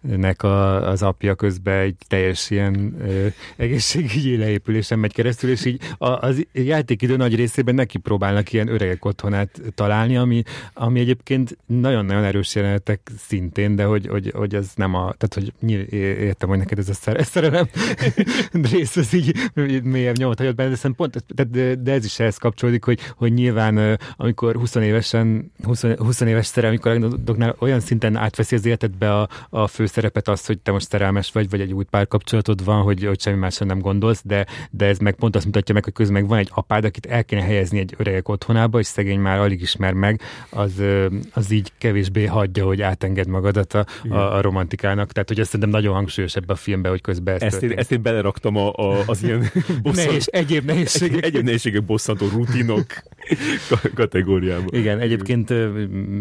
nek 0.08 0.44
a, 0.44 0.88
az 0.90 1.02
apja 1.02 1.36
közben 1.36 1.80
egy 1.80 1.96
teljes 2.08 2.50
ilyen 2.50 2.96
ö, 3.02 3.28
egészségügyi 3.56 4.38
leépülésen 4.38 5.00
megy 5.00 5.14
keresztül, 5.14 5.50
és 5.50 5.66
így 5.66 5.82
a, 5.98 6.08
az 6.08 6.46
játékidő 6.54 7.16
nagy 7.16 7.36
részében 7.36 7.76
neki 7.76 7.98
próbálnak 7.98 8.54
ilyen 8.54 8.68
öregek 8.68 9.06
otthonát 9.06 9.62
találni, 9.76 10.18
ami, 10.18 10.44
ami 10.74 11.00
egyébként 11.00 11.58
nagyon-nagyon 11.66 12.24
erős 12.24 12.56
jelenetek 12.56 13.12
szintén, 13.18 13.76
de 13.76 13.84
hogy, 13.84 14.08
hogy, 14.08 14.32
hogy 14.36 14.56
ez 14.56 14.72
nem 14.76 14.94
a, 14.94 15.14
tehát 15.18 15.34
hogy 15.34 15.54
nyilv, 15.60 15.94
értem, 15.94 16.50
hogy 16.50 16.58
neked 16.58 16.80
ez 16.80 16.90
a 16.90 17.24
szerelem 17.24 17.68
rész, 18.72 18.98
ez 18.98 19.14
így 19.14 19.36
mélyebb 19.84 20.18
nyomot 20.18 20.38
hagyott 20.38 20.56
benne, 20.56 20.76
de, 20.82 20.90
pont, 20.96 21.26
de, 21.52 21.76
de, 21.76 21.92
ez 21.92 22.06
is 22.06 22.20
ehhez 22.20 22.38
kapcsolódik, 22.38 22.84
hogy, 22.84 23.00
hogy 23.16 23.34
nyilván 23.34 24.00
amikor 24.18 24.56
20 24.56 24.76
évesen, 24.76 25.52
20, 25.64 25.84
20 25.98 26.20
éves 26.20 26.46
szerelem, 26.46 26.80
amikor 26.84 27.56
olyan 27.60 27.80
szinten 27.80 28.16
átveszi 28.16 28.56
az 28.56 28.66
életedbe 28.66 29.20
a, 29.20 29.30
a 29.50 29.68
fő 29.68 29.86
szerepet 29.96 30.28
az, 30.28 30.46
hogy 30.46 30.60
te 30.60 30.72
most 30.72 30.88
szerelmes 30.90 31.32
vagy, 31.32 31.50
vagy 31.50 31.62
egy 31.62 31.74
új 31.74 31.84
párkapcsolatod 31.84 32.64
van, 32.64 32.82
hogy, 32.82 33.04
hogy 33.06 33.22
semmi 33.22 33.38
másra 33.38 33.66
nem 33.66 33.80
gondolsz, 33.80 34.22
de, 34.24 34.46
de 34.72 34.86
ez 34.86 34.98
meg 34.98 35.16
pont 35.16 35.36
azt 35.36 35.46
mutatja 35.46 35.74
meg, 35.74 35.84
hogy 35.84 35.94
közben 35.94 36.22
meg 36.22 36.28
van 36.30 36.38
egy 36.38 36.50
apád, 36.54 36.86
akit 36.86 37.06
el 37.06 37.24
kéne 37.24 37.42
helyezni 37.42 37.80
egy 37.80 37.94
öregek 37.98 38.30
otthonába, 38.30 38.80
és 38.80 38.86
szegény 38.86 39.20
már 39.20 39.40
alig 39.40 39.62
ismer 39.62 39.94
meg, 39.94 40.22
az, 40.50 40.82
az 41.34 41.52
így 41.52 41.72
kevésbé 41.78 42.26
hagyja, 42.26 42.66
hogy 42.66 42.82
átenged 42.82 43.28
magadat 43.28 43.74
a, 43.74 43.86
a, 44.10 44.16
a 44.16 44.42
romantikának. 44.42 45.12
Tehát, 45.12 45.28
hogy 45.28 45.40
ezt 45.40 45.50
szerintem 45.50 45.80
nagyon 45.80 45.94
hangsúlyos 45.94 46.36
ebbe 46.36 46.54
a 46.54 46.56
filmbe, 46.56 46.90
hogy 46.90 47.02
közben 47.02 47.34
ezt, 47.34 47.44
ezt, 47.44 47.64
én, 47.64 47.72
ezt 47.72 47.92
én 47.92 48.02
beleraktam 48.02 48.56
a, 48.56 48.74
a, 48.74 49.04
az 49.06 49.24
ilyen 49.24 49.52
bosszant... 49.82 50.08
Nehéz, 50.08 50.28
egyéb 50.32 50.66
nehézségek. 50.72 51.26
Egyéb 51.26 51.44
nehézségek 51.44 51.84
bosszantó 51.84 52.28
rutinok 52.28 52.86
kategóriába. 53.94 54.66
Igen, 54.70 55.00
egyébként 55.00 55.54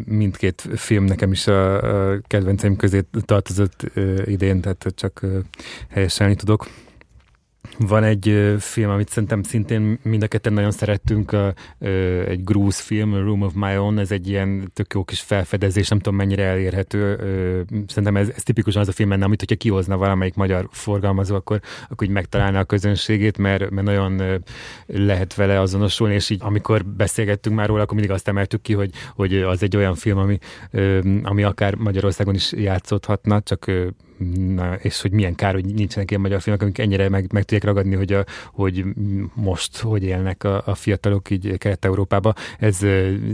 mindkét 0.07 0.69
film 0.75 1.05
nekem 1.05 1.33
is 1.33 1.47
a, 1.47 2.21
kedvenceim 2.27 2.77
közé 2.77 3.01
tartozott 3.25 3.91
idén, 4.25 4.61
tehát 4.61 4.87
csak 4.95 5.21
helyeselni 5.89 6.35
tudok. 6.35 6.69
Van 7.79 8.05
egy 8.05 8.55
film, 8.59 8.91
amit 8.91 9.09
szerintem 9.09 9.43
szintén 9.43 9.99
mind 10.03 10.23
a 10.23 10.27
ketten 10.27 10.53
nagyon 10.53 10.71
szerettünk, 10.71 11.37
egy 12.29 12.45
grúz 12.45 12.79
film, 12.79 13.13
a 13.13 13.19
Room 13.19 13.43
of 13.43 13.53
My 13.55 13.77
Own, 13.79 13.99
ez 13.99 14.11
egy 14.11 14.29
ilyen 14.29 14.71
tök 14.73 14.95
jó 14.95 15.05
kis 15.05 15.21
felfedezés, 15.21 15.89
nem 15.89 15.99
tudom 15.99 16.19
mennyire 16.19 16.43
elérhető. 16.45 17.17
Szerintem 17.87 18.17
ez, 18.17 18.29
ez 18.37 18.43
tipikusan 18.43 18.83
az 18.83 18.89
a 18.89 18.93
film 18.93 19.09
lenne, 19.09 19.25
amit 19.25 19.39
hogyha 19.39 19.57
kihozna 19.57 19.97
valamelyik 19.97 20.35
magyar 20.35 20.69
forgalmazó, 20.71 21.35
akkor, 21.35 21.61
akkor 21.89 22.07
így 22.07 22.13
megtalálná 22.13 22.61
a 22.61 22.65
közönségét, 22.65 23.39
mert, 23.39 23.71
mert 23.71 23.87
nagyon 23.87 24.43
lehet 24.87 25.35
vele 25.35 25.61
azonosulni, 25.61 26.15
és 26.15 26.31
így 26.31 26.41
amikor 26.43 26.85
beszélgettünk 26.85 27.57
már 27.57 27.69
róla, 27.69 27.83
akkor 27.83 27.97
mindig 27.97 28.15
azt 28.15 28.29
emeltük 28.29 28.63
ki, 28.63 28.73
hogy, 28.73 28.91
hogy 29.15 29.35
az 29.35 29.63
egy 29.63 29.77
olyan 29.77 29.95
film, 29.95 30.19
ami, 30.19 30.39
ami 31.23 31.43
akár 31.43 31.75
Magyarországon 31.75 32.35
is 32.35 32.53
játszódhatna, 32.53 33.41
csak 33.41 33.71
Na, 34.55 34.75
és 34.75 35.01
hogy 35.01 35.13
milyen 35.13 35.35
kár, 35.35 35.55
hogy 35.55 35.65
nincsenek 35.65 36.11
ilyen 36.11 36.23
magyar 36.23 36.41
filmek, 36.41 36.63
amik 36.63 36.79
ennyire 36.79 37.09
meg, 37.09 37.33
meg 37.33 37.43
tudják 37.43 37.65
ragadni, 37.65 37.95
hogy, 37.95 38.13
a, 38.13 38.25
hogy 38.53 38.85
most 39.35 39.79
hogy 39.79 40.03
élnek 40.03 40.45
a, 40.45 40.63
a 40.67 40.75
fiatalok 40.75 41.31
így 41.31 41.59
Kelet-Európába. 41.59 42.35
Ez 42.59 42.79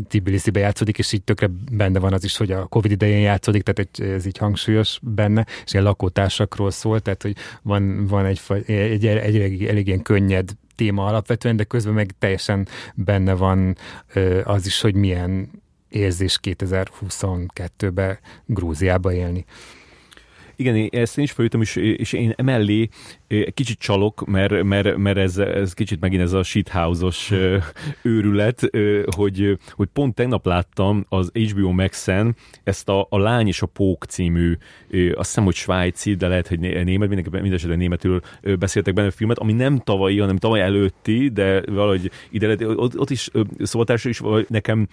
Tbilisi-be 0.08 0.60
játszódik, 0.60 0.98
és 0.98 1.12
így 1.12 1.22
tökre 1.22 1.50
benne 1.72 1.98
van 1.98 2.12
az 2.12 2.24
is, 2.24 2.36
hogy 2.36 2.52
a 2.52 2.66
Covid 2.66 2.90
idején 2.90 3.20
játszódik, 3.20 3.62
tehát 3.62 3.90
egy, 3.90 4.06
ez 4.06 4.26
így 4.26 4.38
hangsúlyos 4.38 4.98
benne, 5.02 5.46
és 5.64 5.72
ilyen 5.72 5.84
lakótársakról 5.84 6.70
szól, 6.70 7.00
tehát 7.00 7.22
hogy 7.22 7.36
van, 7.62 8.06
van 8.06 8.24
egy, 8.24 8.40
egy, 8.48 8.70
egy, 8.70 9.06
egy 9.06 9.36
elég, 9.36 9.66
elég 9.66 9.86
ilyen 9.86 10.02
könnyed 10.02 10.50
téma 10.74 11.06
alapvetően, 11.06 11.56
de 11.56 11.64
közben 11.64 11.94
meg 11.94 12.14
teljesen 12.18 12.68
benne 12.94 13.34
van 13.34 13.76
az 14.44 14.66
is, 14.66 14.80
hogy 14.80 14.94
milyen 14.94 15.50
érzés 15.88 16.38
2022-ben 16.42 18.18
Grúziába 18.46 19.12
élni. 19.12 19.44
Igen, 20.60 20.88
ezt 20.92 21.18
én 21.18 21.24
is 21.24 21.32
felültem, 21.32 21.60
és, 21.60 21.76
és 21.76 22.12
én 22.12 22.32
emellé 22.36 22.88
kicsit 23.54 23.78
csalok, 23.78 24.26
mert, 24.26 24.62
mert, 24.62 24.96
mert 24.96 25.18
ez, 25.18 25.38
ez 25.38 25.72
kicsit 25.72 26.00
megint 26.00 26.22
ez 26.22 26.32
a 26.32 26.42
shithouse-os 26.42 27.32
őrület, 28.02 28.70
hogy, 29.16 29.58
hogy 29.70 29.88
pont 29.92 30.14
tegnap 30.14 30.46
láttam 30.46 31.04
az 31.08 31.30
HBO 31.32 31.70
Max-en 31.70 32.36
ezt 32.64 32.88
a, 32.88 33.06
a 33.10 33.18
Lány 33.18 33.46
és 33.46 33.62
a 33.62 33.66
Pók 33.66 34.04
című, 34.04 34.56
azt 35.14 35.28
hiszem, 35.28 35.44
hogy 35.44 35.54
svájci, 35.54 36.14
de 36.14 36.28
lehet, 36.28 36.48
hogy 36.48 36.58
német, 36.58 36.86
mindenképpen 36.86 37.42
mindesetre 37.42 37.76
németül 37.76 38.20
beszéltek 38.58 38.94
benne 38.94 39.08
a 39.08 39.10
filmet, 39.10 39.38
ami 39.38 39.52
nem 39.52 39.78
tavalyi, 39.78 40.18
hanem 40.18 40.36
tavaly 40.36 40.60
előtti, 40.60 41.28
de 41.28 41.62
valahogy 41.66 42.10
ide 42.30 42.66
ott, 42.66 42.98
ott 42.98 43.10
is 43.10 43.30
szóltás 43.58 44.04
is, 44.04 44.20
nekem 44.48 44.88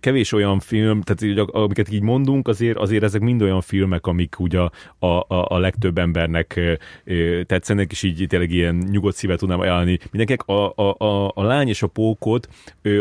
kevés 0.00 0.32
olyan 0.32 0.60
film, 0.60 1.00
tehát 1.02 1.50
amiket 1.50 1.92
így 1.92 2.02
mondunk, 2.02 2.48
azért, 2.48 2.78
azért 2.78 3.02
ezek 3.02 3.20
mind 3.20 3.42
olyan 3.42 3.60
filmek, 3.60 4.06
amik 4.06 4.40
ugye 4.40 4.58
a, 4.58 4.70
a, 5.06 5.26
a, 5.28 5.58
legtöbb 5.58 5.98
embernek 5.98 6.60
tetszenek, 7.56 7.90
és 7.90 8.02
így 8.02 8.26
tényleg 8.28 8.50
ilyen 8.50 8.74
nyugodt 8.90 9.16
szívet 9.16 9.38
tudnám 9.38 9.60
ajánlani 9.60 9.98
mindenkinek. 10.10 10.42
A, 10.46 10.72
a, 10.76 10.94
a, 10.98 11.32
a 11.34 11.42
lány 11.42 11.68
és 11.68 11.82
a 11.82 11.86
pókot 11.86 12.48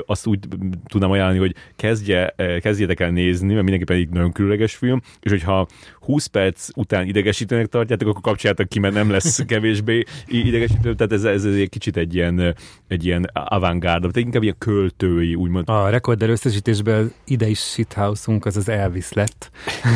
azt 0.05 0.27
úgy 0.27 0.39
tudnám 0.87 1.11
ajánlani, 1.11 1.39
hogy 1.39 1.55
kezdje, 1.75 2.35
kezdjétek 2.61 2.99
el 2.99 3.09
nézni, 3.09 3.47
mert 3.47 3.61
mindenképpen 3.61 3.97
egy 3.97 4.09
nagyon 4.09 4.31
különleges 4.31 4.75
film, 4.75 5.01
és 5.21 5.31
hogyha 5.31 5.67
20 6.05 6.25
perc 6.25 6.67
után 6.75 7.07
idegesítőnek 7.07 7.65
tartjátok, 7.65 8.07
akkor 8.07 8.21
kapcsoljátok 8.21 8.67
ki, 8.67 8.79
mert 8.79 8.93
nem 8.93 9.09
lesz 9.09 9.43
kevésbé 9.45 10.03
idegesítő, 10.27 10.95
tehát 10.95 11.11
ez, 11.11 11.23
ez, 11.23 11.45
ez 11.45 11.53
egy 11.53 11.69
kicsit 11.69 11.97
egy 11.97 12.15
ilyen, 12.15 12.55
egy 12.87 13.05
ilyen 13.05 13.29
avantgárd, 13.33 13.99
tehát 13.99 14.15
inkább 14.15 14.43
ilyen 14.43 14.55
költői, 14.57 15.35
úgymond. 15.35 15.69
A 15.69 15.89
rekorder 15.89 16.29
összesítésben 16.29 17.13
ide 17.25 17.47
is 17.47 17.59
shithouse-unk, 17.59 18.45
az 18.45 18.57
az 18.57 18.69
Elvis 18.69 19.13
lett, 19.13 19.51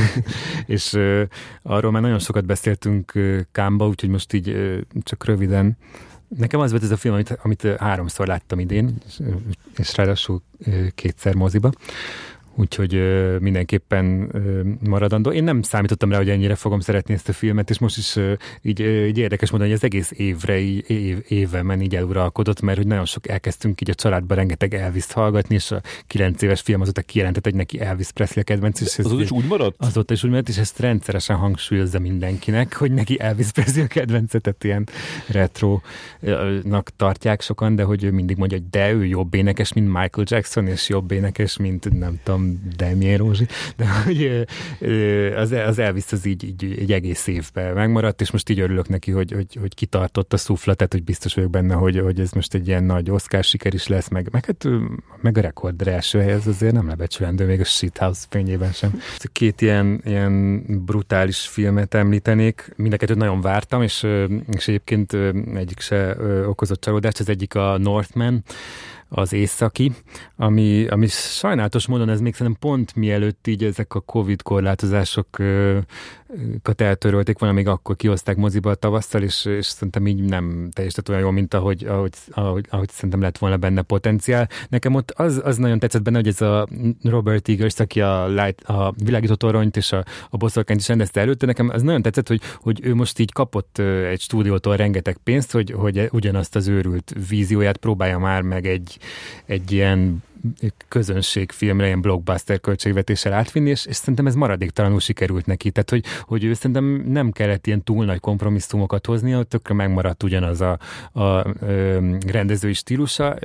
és 0.66 0.94
uh, 0.94 1.22
arról 1.62 1.92
már 1.92 2.02
nagyon 2.02 2.20
sokat 2.20 2.46
beszéltünk 2.46 3.12
uh, 3.16 3.40
Kámba, 3.52 3.88
úgyhogy 3.88 4.10
most 4.10 4.34
így 4.34 4.50
uh, 4.50 4.78
csak 5.04 5.26
röviden. 5.26 5.78
Nekem 6.38 6.60
az 6.60 6.72
volt 6.72 6.84
ez 6.84 6.92
a 6.92 6.98
film, 6.98 7.14
amit, 7.14 7.38
amit 7.42 7.68
háromszor 7.78 8.28
láttam 8.28 8.60
idén, 8.60 8.94
és, 9.08 9.20
és 9.78 9.96
ráadásul 9.96 10.42
kétszer 10.96 11.34
moziba 11.34 11.72
úgyhogy 12.60 12.96
ö, 12.96 13.38
mindenképpen 13.38 14.30
ö, 14.32 14.62
maradandó. 14.90 15.32
Én 15.32 15.44
nem 15.44 15.62
számítottam 15.62 16.12
rá, 16.12 16.18
hogy 16.18 16.30
ennyire 16.30 16.56
fogom 16.56 16.80
szeretni 16.80 17.14
ezt 17.14 17.30
a 17.30 17.34
filmet, 17.34 17.70
és 17.70 17.80
most 17.80 17.98
is 17.98 18.16
ö, 18.16 18.34
így, 18.62 18.82
ö, 18.82 19.06
így 19.06 19.18
érdekes 19.18 19.50
mondani, 19.50 19.72
hogy 19.72 19.80
az 19.82 19.86
egész 19.86 20.12
évre, 20.16 20.60
így, 20.60 20.90
év, 20.90 21.24
évben 21.28 21.82
így 21.82 21.96
eluralkodott, 21.96 22.62
mert 22.62 22.78
hogy 22.78 22.88
nagyon 22.88 23.06
sok 23.06 23.28
elkezdtünk 23.28 23.82
így 23.82 23.90
a 23.90 23.94
családban 23.94 24.38
rengeteg 24.38 24.74
elvis 24.74 25.12
hallgatni, 25.12 25.56
és 25.56 25.72
a 25.72 25.82
kilenc 26.08 26.42
éves 26.42 26.62
film 26.62 26.82
azóta 26.82 27.02
kijelentett, 27.02 27.44
hogy 27.44 27.56
neki 27.56 27.80
Elvis 27.80 28.12
Presley 28.12 28.42
a 28.42 28.44
kedvenc. 28.44 28.82
És 28.82 28.98
azóta 28.98 29.22
is 29.22 29.32
úgy 29.32 29.46
maradt? 29.46 29.76
Azóta 29.78 30.14
is 30.14 30.24
úgy 30.24 30.30
maradt, 30.30 30.50
és 30.50 30.58
ezt 30.58 30.80
rendszeresen 30.80 31.36
hangsúlyozza 31.36 32.00
mindenkinek, 32.00 32.76
hogy 32.76 32.92
neki 32.92 33.20
Elvis 33.20 33.52
Presley 33.52 33.84
a 33.84 33.88
kedvenc, 33.88 34.32
tehát 34.42 34.64
ilyen 34.64 34.88
retronak 35.28 36.90
tartják 36.96 37.42
sokan, 37.42 37.76
de 37.76 37.84
hogy 37.84 38.04
ő 38.04 38.12
mindig 38.12 38.38
mondja, 38.38 38.58
hogy 38.58 38.70
de 38.70 38.92
ő 38.92 39.06
jobb 39.06 39.34
énekes, 39.34 39.74
mint 39.74 39.88
Michael 39.88 40.26
Jackson, 40.30 40.68
és 40.68 40.90
jobb 40.90 41.12
énekes, 41.12 41.58
mint 41.58 42.00
nem 42.00 42.20
tudom, 42.24 42.49
nem 42.50 42.74
Demjén 42.78 43.18
Rózsi, 43.18 43.48
de 43.76 43.88
hogy 44.04 44.46
az, 45.36 45.52
az 45.52 45.80
Elvis 45.80 46.12
az 46.12 46.26
így, 46.26 46.44
így 46.44 46.78
egy 46.80 46.92
egész 46.92 47.28
évben 47.28 47.74
megmaradt, 47.74 48.22
és 48.22 48.32
most 48.32 48.50
így 48.50 48.60
örülök 48.60 48.88
neki, 48.88 49.12
hogy, 49.12 49.32
hogy, 49.32 49.58
hogy 49.60 49.74
kitartott 49.76 50.34
a 50.34 50.38
szufla, 50.38 50.74
tehát 50.74 50.94
hogy 50.94 51.04
biztos 51.04 51.34
vagyok 51.34 51.50
benne, 51.50 51.74
hogy, 51.74 52.00
hogy 52.00 52.20
ez 52.20 52.32
most 52.32 52.54
egy 52.54 52.68
ilyen 52.68 52.84
nagy 52.84 53.12
Oscar 53.12 53.44
siker 53.44 53.74
is 53.74 53.88
lesz, 53.88 54.08
meg, 54.08 54.30
meg, 54.32 54.46
hát, 54.46 54.68
meg 55.22 55.38
a 55.38 55.42
rekordra 55.42 55.92
első 55.92 56.20
hely, 56.20 56.32
ez 56.32 56.48
azért 56.48 56.74
nem 56.74 56.88
lebecsülendő, 56.88 57.46
még 57.46 57.60
a 57.60 57.64
Shithouse 57.64 58.26
fényében 58.30 58.72
sem. 58.72 59.02
Két 59.32 59.62
ilyen, 59.62 60.02
ilyen 60.06 60.64
brutális 60.86 61.40
filmet 61.40 61.94
említenék, 61.94 62.74
mindeket 62.76 63.16
nagyon 63.16 63.42
vártam, 63.42 63.82
és, 63.82 64.08
és 64.52 64.68
egyébként 64.68 65.14
egyik 65.56 65.80
se 65.80 66.16
okozott 66.46 66.82
csalódást, 66.82 67.20
az 67.20 67.30
egyik 67.30 67.56
a 67.56 67.78
Northman, 67.78 68.44
az 69.10 69.34
északi, 69.34 69.92
ami, 70.36 70.88
ami 70.88 71.08
sajnálatos 71.08 71.88
módon 71.88 72.10
ez 72.10 72.22
még 72.22 72.36
szerintem 72.36 72.70
pont 72.70 72.96
mielőtt 72.96 73.48
így 73.48 73.64
ezek 73.64 73.94
a 73.94 74.00
Covid 74.00 74.42
korlátozások 74.42 75.38
eltörölték 76.76 77.40
volna, 77.40 77.56
még 77.56 77.68
akkor 77.68 77.96
kihozták 77.96 78.36
moziba 78.36 78.70
a 78.70 78.76
tavasszal, 78.76 79.22
és, 79.22 79.46
és 79.46 79.66
szerintem 79.66 80.08
így 80.08 80.24
nem 80.24 80.70
teljesített 80.74 81.10
olyan 81.10 81.22
jó, 81.22 81.30
mint 81.30 81.54
ahogy, 81.54 81.86
ahogy, 81.86 82.14
ahogy, 82.32 82.66
ahogy 82.70 82.90
szerintem 82.90 83.22
lett 83.22 83.38
volna 83.38 83.58
benne 83.58 83.82
potenciál. 83.82 84.50
Nekem 84.70 84.96
ott 84.96 85.12
az, 85.12 85.42
az 85.44 85.58
nagyon 85.58 85.80
tetszett 85.80 86.02
benne, 86.02 86.18
hogy 86.18 86.28
ez 86.28 86.42
a 86.42 86.68
Robert 87.04 87.50
Eagers, 87.50 87.80
aki 87.80 88.02
a, 88.02 88.28
light, 88.28 88.62
a 88.62 88.94
világító 89.04 89.36
toronyt 89.36 89.78
és 89.78 89.92
a, 89.92 90.04
a 90.30 90.38
bosszorkányt 90.38 90.80
is 90.80 90.88
rendezte 90.88 91.20
előtte, 91.20 91.46
nekem 91.46 91.70
az 91.70 91.82
nagyon 91.82 92.02
tetszett, 92.02 92.28
hogy, 92.28 92.42
hogy 92.62 92.80
ő 92.84 92.96
most 92.96 93.20
így 93.20 93.32
kapott 93.32 93.78
egy 94.10 94.22
stúdiótól 94.22 94.76
rengeteg 94.76 95.18
pénzt, 95.24 95.52
hogy, 95.52 95.72
hogy 95.72 96.10
ugyanazt 96.12 96.56
az 96.56 96.68
őrült 96.68 97.16
vízióját 97.30 97.78
próbálja 97.78 98.18
már 98.18 98.42
meg 98.42 98.68
egy, 98.68 98.98
egy 99.46 99.72
ilyen 99.72 100.24
közönségfilmre, 100.88 101.86
ilyen 101.86 102.02
blockbuster 102.02 102.60
költségvetéssel 102.60 103.34
átvinni, 103.34 103.70
és, 103.70 103.86
és 103.86 103.96
szerintem 103.96 104.28
ez 104.28 104.36
maradéktalanul 104.36 105.00
sikerült 105.00 105.46
neki. 105.46 105.72
Tehát, 105.72 105.90
hogy, 105.90 106.04
hogy 106.22 106.44
ő 106.44 106.54
szerintem 106.54 107.04
nem 107.08 107.32
kellett 107.32 107.68
ilyen 107.68 107.84
túl 107.84 108.06
nagy 108.06 108.20
kompromisszumokat 108.20 109.06
hoznia, 109.06 109.44
tökre 109.44 109.74
megmaradt 109.74 110.24
ugyanaz 110.24 110.62
a, 110.62 110.80
a, 111.12 111.22
a 111.22 111.46
rendezői 112.28 112.74
stílusa, 112.74 113.38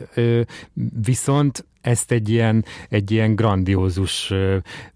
viszont 1.04 1.64
ezt 1.84 2.12
egy 2.12 2.28
ilyen, 2.28 2.64
egy 2.88 3.10
ilyen 3.10 3.34
grandiózus, 3.34 4.32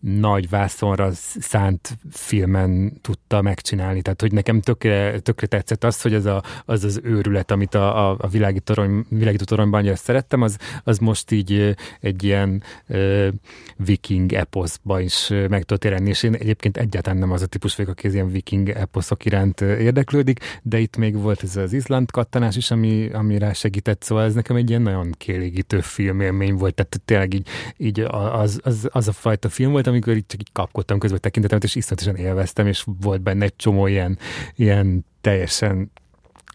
nagy 0.00 0.48
vászonra 0.48 1.10
szánt 1.40 1.98
filmen 2.10 3.00
tudta 3.00 3.42
megcsinálni. 3.42 4.02
Tehát, 4.02 4.20
hogy 4.20 4.32
nekem 4.32 4.60
tökre, 4.60 5.18
tökre 5.18 5.46
tetszett 5.46 5.84
az, 5.84 6.02
hogy 6.02 6.14
az 6.14 6.26
a, 6.26 6.42
az, 6.64 6.84
az 6.84 7.00
őrület, 7.02 7.50
amit 7.50 7.74
a, 7.74 8.10
a, 8.10 8.16
a 8.20 8.28
világító, 8.28 8.74
torony, 8.74 9.04
világító 9.08 9.44
toronyban 9.44 9.80
annyira 9.80 9.96
szerettem, 9.96 10.42
az, 10.42 10.58
az 10.84 10.98
most 10.98 11.30
így 11.30 11.76
egy 12.00 12.24
ilyen 12.24 12.62
uh, 12.88 13.28
viking 13.76 14.32
eposzba 14.32 15.00
is 15.00 15.28
meg 15.28 15.62
tudott 15.62 15.84
jelenni, 15.84 16.08
és 16.08 16.22
én 16.22 16.34
egyébként 16.34 16.76
egyáltalán 16.76 17.18
nem 17.18 17.32
az 17.32 17.42
a 17.42 17.46
típus 17.46 17.76
vagyok, 17.76 17.92
aki 17.92 18.06
az 18.06 18.14
ilyen 18.14 18.30
viking 18.30 18.68
eposzok 18.68 19.24
iránt 19.24 19.60
érdeklődik, 19.60 20.40
de 20.62 20.78
itt 20.78 20.96
még 20.96 21.16
volt 21.16 21.42
ez 21.42 21.56
az 21.56 21.72
Izland 21.72 22.10
kattanás 22.10 22.56
is, 22.56 22.70
ami, 22.70 23.08
ami 23.12 23.38
rá 23.38 23.52
segített, 23.52 24.02
szóval 24.02 24.24
ez 24.24 24.34
nekem 24.34 24.56
egy 24.56 24.68
ilyen 24.68 24.82
nagyon 24.82 25.14
kielégítő 25.18 25.80
filmélmény 25.80 26.54
volt 26.54 26.77
tehát 26.86 27.04
tényleg 27.04 27.34
így, 27.34 27.48
így 27.76 28.00
az, 28.00 28.60
az, 28.62 28.88
az, 28.92 29.08
a 29.08 29.12
fajta 29.12 29.48
film 29.48 29.70
volt, 29.70 29.86
amikor 29.86 30.16
így 30.16 30.26
csak 30.26 30.40
így 30.40 30.52
kapkodtam 30.52 30.98
közben 30.98 31.20
tekintetem, 31.20 31.58
és 31.62 31.74
iszonyatosan 31.74 32.16
élveztem, 32.16 32.66
és 32.66 32.84
volt 33.00 33.20
benne 33.20 33.44
egy 33.44 33.56
csomó 33.56 33.86
ilyen, 33.86 34.18
ilyen 34.54 35.04
teljesen 35.20 35.90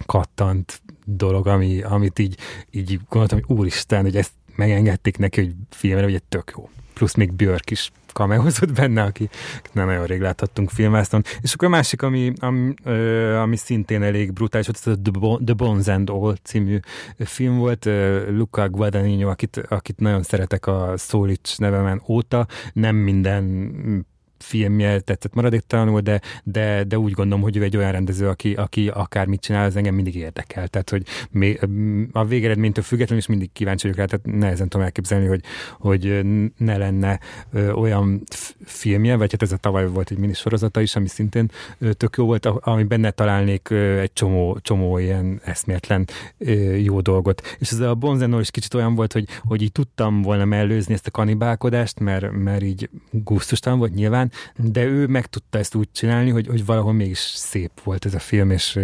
kattant 0.06 0.82
dolog, 1.06 1.48
ami, 1.48 1.82
amit 1.82 2.20
így, 2.20 2.38
így 2.72 3.00
gondoltam, 3.10 3.42
hogy 3.46 3.58
úristen, 3.58 4.02
hogy 4.02 4.18
ezt 4.18 4.34
megengedték 4.56 5.18
neki, 5.18 5.42
hogy 5.42 5.54
filmre, 5.70 6.04
hogy 6.04 6.14
egy 6.14 6.24
tök 6.24 6.54
jó. 6.58 6.70
Plusz 6.94 7.14
még 7.14 7.34
Björk 7.34 7.72
is 7.72 7.92
kameózott 8.14 8.72
benne, 8.74 9.02
aki 9.02 9.30
nem 9.72 9.86
nagyon 9.86 10.06
rég 10.06 10.22
láthattunk 10.22 10.70
filmázton. 10.70 11.24
És 11.42 11.54
akkor 11.54 11.68
a 11.68 11.72
másik, 11.72 12.02
ami, 12.02 12.34
ami, 12.40 12.74
ami 13.42 13.56
szintén 13.56 14.04
elég 14.04 14.34
brutális 14.34 14.68
volt, 14.68 14.82
ez 14.86 15.12
a 15.22 15.40
The 15.46 15.54
Bones 15.54 15.88
and 15.88 16.10
All 16.10 16.36
című 16.44 16.80
film 17.18 17.58
volt. 17.58 17.90
Luca 18.30 18.70
Guadagnino, 18.70 19.30
akit, 19.30 19.58
akit 19.70 20.00
nagyon 20.00 20.24
szeretek 20.24 20.68
a 20.68 20.94
Szólics 20.96 21.58
nevemen 21.58 22.02
óta, 22.08 22.48
nem 22.74 22.96
minden 22.96 24.12
filmje 24.44 25.00
tetszett 25.00 25.34
maradéktalanul, 25.34 26.00
de, 26.00 26.22
de, 26.44 26.84
de 26.84 27.00
úgy 27.00 27.12
gondolom, 27.12 27.44
hogy 27.44 27.58
ő 27.58 27.64
egy 27.64 27.78
olyan 27.78 27.92
rendező, 27.92 28.28
aki, 28.28 28.54
aki 28.54 28.88
akármit 28.88 29.42
csinál, 29.42 29.66
az 29.66 29.76
engem 29.76 29.96
mindig 29.96 30.16
érdekel. 30.16 30.68
Tehát, 30.68 30.90
hogy 30.90 31.04
a 32.12 32.26
végeredménytől 32.26 32.84
függetlenül 32.84 33.22
is 33.22 33.28
mindig 33.28 33.52
kíváncsi 33.52 33.88
vagyok 33.88 34.00
rá, 34.00 34.06
tehát 34.06 34.40
nehezen 34.40 34.70
tudom 34.70 34.86
elképzelni, 34.86 35.28
hogy, 35.28 35.42
hogy 35.80 36.22
ne 36.58 36.78
lenne 36.78 37.20
olyan 37.76 38.24
filmje, 38.66 39.16
vagy 39.16 39.32
hát 39.32 39.42
ez 39.42 39.52
a 39.52 39.58
tavaly 39.58 39.88
volt 39.88 40.12
egy 40.12 40.18
minisorozata 40.18 40.82
is, 40.82 40.96
ami 40.96 41.08
szintén 41.08 41.52
tök 41.92 42.16
jó 42.18 42.26
volt, 42.26 42.46
ami 42.46 42.84
benne 42.84 43.12
találnék 43.12 43.70
egy 44.00 44.14
csomó, 44.14 44.58
csomó 44.62 44.98
ilyen 44.98 45.42
eszméletlen 45.44 46.08
jó 46.82 47.02
dolgot. 47.02 47.56
És 47.60 47.72
ez 47.72 47.80
a 47.80 47.96
Bonzenó 47.96 48.40
is 48.40 48.52
kicsit 48.52 48.74
olyan 48.74 48.96
volt, 48.96 49.14
hogy, 49.14 49.28
hogy 49.42 49.62
így 49.62 49.72
tudtam 49.72 50.22
volna 50.22 50.46
mellőzni 50.46 50.94
ezt 50.94 51.08
a 51.08 51.12
kanibálkodást, 51.12 52.00
mert, 52.00 52.32
mert 52.32 52.64
így 52.64 52.90
gusztustalan 53.12 53.80
volt 53.80 53.94
nyilván, 53.94 54.32
de 54.56 54.84
ő 54.84 55.08
meg 55.08 55.26
tudta 55.26 55.58
ezt 55.58 55.76
úgy 55.76 55.90
csinálni, 55.92 56.30
hogy, 56.30 56.48
hogy 56.48 56.66
valahol 56.66 56.94
mégis 56.94 57.20
szép 57.20 57.72
volt 57.84 58.06
ez 58.06 58.14
a 58.14 58.20
film, 58.20 58.52
és, 58.52 58.80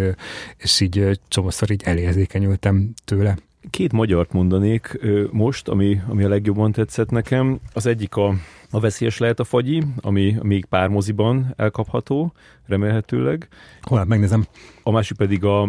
és 0.56 0.80
így 0.80 1.20
csomószor 1.28 1.70
így 1.70 1.82
elérzékenyültem 1.84 2.92
tőle. 3.04 3.36
Két 3.70 3.92
magyart 3.92 4.32
mondanék 4.32 4.98
most, 5.30 5.68
ami, 5.68 6.00
ami 6.08 6.24
a 6.24 6.28
legjobban 6.28 6.72
tetszett 6.72 7.10
nekem. 7.10 7.60
Az 7.72 7.86
egyik 7.86 8.16
a, 8.16 8.34
a 8.70 8.80
Veszélyes 8.80 9.18
lehet 9.18 9.40
a 9.40 9.44
fagyi, 9.44 9.82
ami 10.00 10.36
még 10.42 10.64
pár 10.64 10.88
moziban 10.88 11.54
elkapható, 11.56 12.32
remélhetőleg. 12.66 13.48
Hol, 13.82 14.04
megnézem. 14.04 14.46
A 14.82 14.90
másik 14.90 15.16
pedig 15.16 15.44
a 15.44 15.68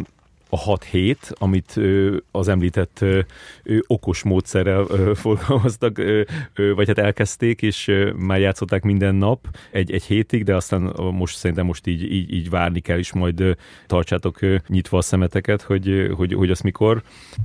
a 0.54 0.78
6-7, 0.78 1.16
amit 1.34 1.80
az 2.32 2.48
említett 2.48 3.06
okos 3.88 4.24
módszerrel 4.24 4.86
forgalmaztak, 5.24 6.02
vagy 6.76 6.88
hát 6.88 6.98
elkezdték, 6.98 7.62
és 7.62 7.92
már 8.16 8.40
játszották 8.40 8.84
minden 8.84 9.16
nap 9.16 9.48
egy, 9.72 9.92
egy 9.92 10.04
hétig, 10.04 10.44
de 10.44 10.56
aztán 10.56 10.82
most 11.14 11.38
szerintem 11.38 11.66
most 11.66 11.88
így, 11.88 12.14
így, 12.14 12.34
így 12.34 12.50
várni 12.50 12.80
kell, 12.80 12.98
és 12.98 13.14
majd 13.14 13.58
tartsátok 13.88 14.40
nyitva 14.68 14.98
a 14.98 15.02
szemeteket, 15.02 15.62
hogy, 15.62 16.12
hogy, 16.16 16.34
hogy 16.34 16.50
azt 16.50 16.64
mikor 16.64 17.02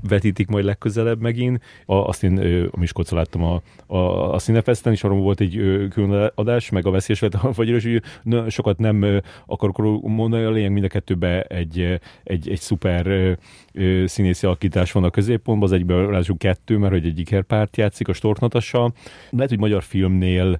vetítik 0.08 0.48
majd 0.48 0.64
legközelebb 0.64 1.20
megint. 1.20 1.62
A, 1.84 1.94
azt 1.94 2.24
én 2.24 2.38
a 2.72 2.78
Miskolcon 2.78 3.18
láttam 3.18 3.42
a, 3.42 3.62
a, 3.86 4.34
a 4.34 4.38
Színefesten, 4.38 4.92
és 4.92 5.04
arról 5.04 5.20
volt 5.20 5.40
egy 5.40 5.86
külön 5.90 6.30
adás, 6.34 6.70
meg 6.70 6.86
a 6.86 6.90
veszélyes 6.90 7.24
vagy 7.54 7.70
hogy 7.70 8.02
sokat 8.48 8.78
nem 8.78 9.22
akarok 9.46 10.02
mondani, 10.02 10.44
a 10.44 10.50
lényeg 10.50 10.72
mind 10.72 10.84
a 10.84 10.88
kettőben 10.88 11.44
egy, 11.48 12.00
egy, 12.24 12.50
egy 12.50 12.60
szuper 12.60 12.95
ö, 13.04 13.32
színészi 14.06 14.46
alakítás 14.46 14.92
van 14.92 15.04
a 15.04 15.10
középpontban, 15.10 15.68
az 15.68 15.74
egyből 15.74 16.06
ráadásul 16.06 16.36
kettő, 16.36 16.76
mert 16.76 16.92
hogy 16.92 17.06
egy 17.06 17.18
ikerpárt 17.18 17.76
játszik 17.76 18.08
a 18.08 18.12
Stortnatassa. 18.12 18.92
Lehet, 19.30 19.48
hogy 19.48 19.58
magyar 19.58 19.82
filmnél 19.82 20.58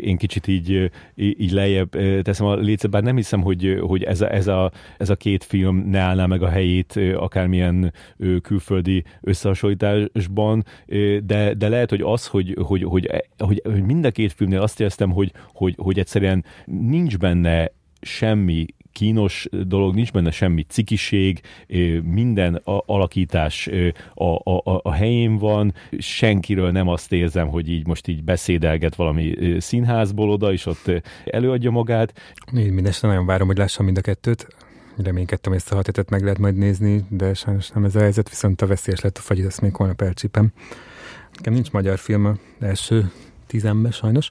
én 0.00 0.16
kicsit 0.16 0.46
így, 0.46 0.90
így 1.14 1.50
lejjebb 1.50 1.90
teszem 2.22 2.46
a 2.46 2.54
lécet, 2.54 2.90
bár 2.90 3.02
nem 3.02 3.16
hiszem, 3.16 3.42
hogy, 3.42 3.78
hogy 3.80 4.02
ez, 4.02 4.20
a, 4.20 4.32
ez, 4.32 4.46
a, 4.46 4.72
ez 4.98 5.10
a 5.10 5.16
két 5.16 5.44
film 5.44 5.76
ne 5.76 5.98
állná 5.98 6.26
meg 6.26 6.42
a 6.42 6.48
helyét 6.48 7.00
akármilyen 7.14 7.92
külföldi 8.42 9.04
összehasonlításban, 9.20 10.64
de, 11.24 11.54
de 11.54 11.68
lehet, 11.68 11.90
hogy 11.90 12.00
az, 12.00 12.26
hogy, 12.26 12.56
hogy, 12.60 12.82
hogy, 12.82 13.10
hogy, 13.38 13.62
hogy 13.64 13.82
mind 13.82 14.04
a 14.04 14.10
két 14.10 14.32
filmnél 14.32 14.60
azt 14.60 14.80
éreztem, 14.80 15.10
hogy, 15.10 15.32
hogy, 15.52 15.74
hogy 15.76 15.98
egyszerűen 15.98 16.44
nincs 16.64 17.18
benne 17.18 17.70
semmi 18.00 18.66
kínos 18.92 19.48
dolog, 19.50 19.94
nincs 19.94 20.12
benne 20.12 20.30
semmi 20.30 20.62
cikiség, 20.62 21.40
minden 22.02 22.60
alakítás 22.64 23.70
a, 24.14 24.50
a, 24.50 24.80
a 24.82 24.92
helyén 24.92 25.36
van, 25.36 25.74
senkiről 25.98 26.70
nem 26.70 26.88
azt 26.88 27.12
érzem, 27.12 27.48
hogy 27.48 27.68
így 27.70 27.86
most 27.86 28.08
így 28.08 28.24
beszédelget 28.24 28.94
valami 28.94 29.34
színházból 29.58 30.30
oda, 30.30 30.52
és 30.52 30.66
ott 30.66 30.90
előadja 31.24 31.70
magát. 31.70 32.20
Én 32.56 32.72
mindesetre 32.72 33.08
nagyon 33.08 33.26
várom, 33.26 33.46
hogy 33.46 33.58
lássam 33.58 33.84
mind 33.84 33.98
a 33.98 34.00
kettőt. 34.00 34.46
Reménykedtem, 34.96 35.52
hogy 35.52 35.60
ezt 35.60 35.72
a 35.72 35.74
hatetet 35.74 36.10
meg 36.10 36.22
lehet 36.22 36.38
majd 36.38 36.56
nézni, 36.56 37.04
de 37.08 37.34
sajnos 37.34 37.70
nem 37.70 37.84
ez 37.84 37.94
a 37.96 38.00
helyzet, 38.00 38.28
viszont 38.28 38.62
a 38.62 38.66
veszélyes 38.66 39.00
lett 39.00 39.18
a 39.18 39.20
fagyit, 39.20 39.46
ezt 39.46 39.60
még 39.60 39.74
holnap 39.74 40.02
elcsípem. 40.02 40.52
Nekem 41.34 41.52
nincs 41.52 41.70
magyar 41.70 41.98
film, 41.98 42.38
első 42.60 43.10
tízembe 43.52 43.90
sajnos. 43.90 44.28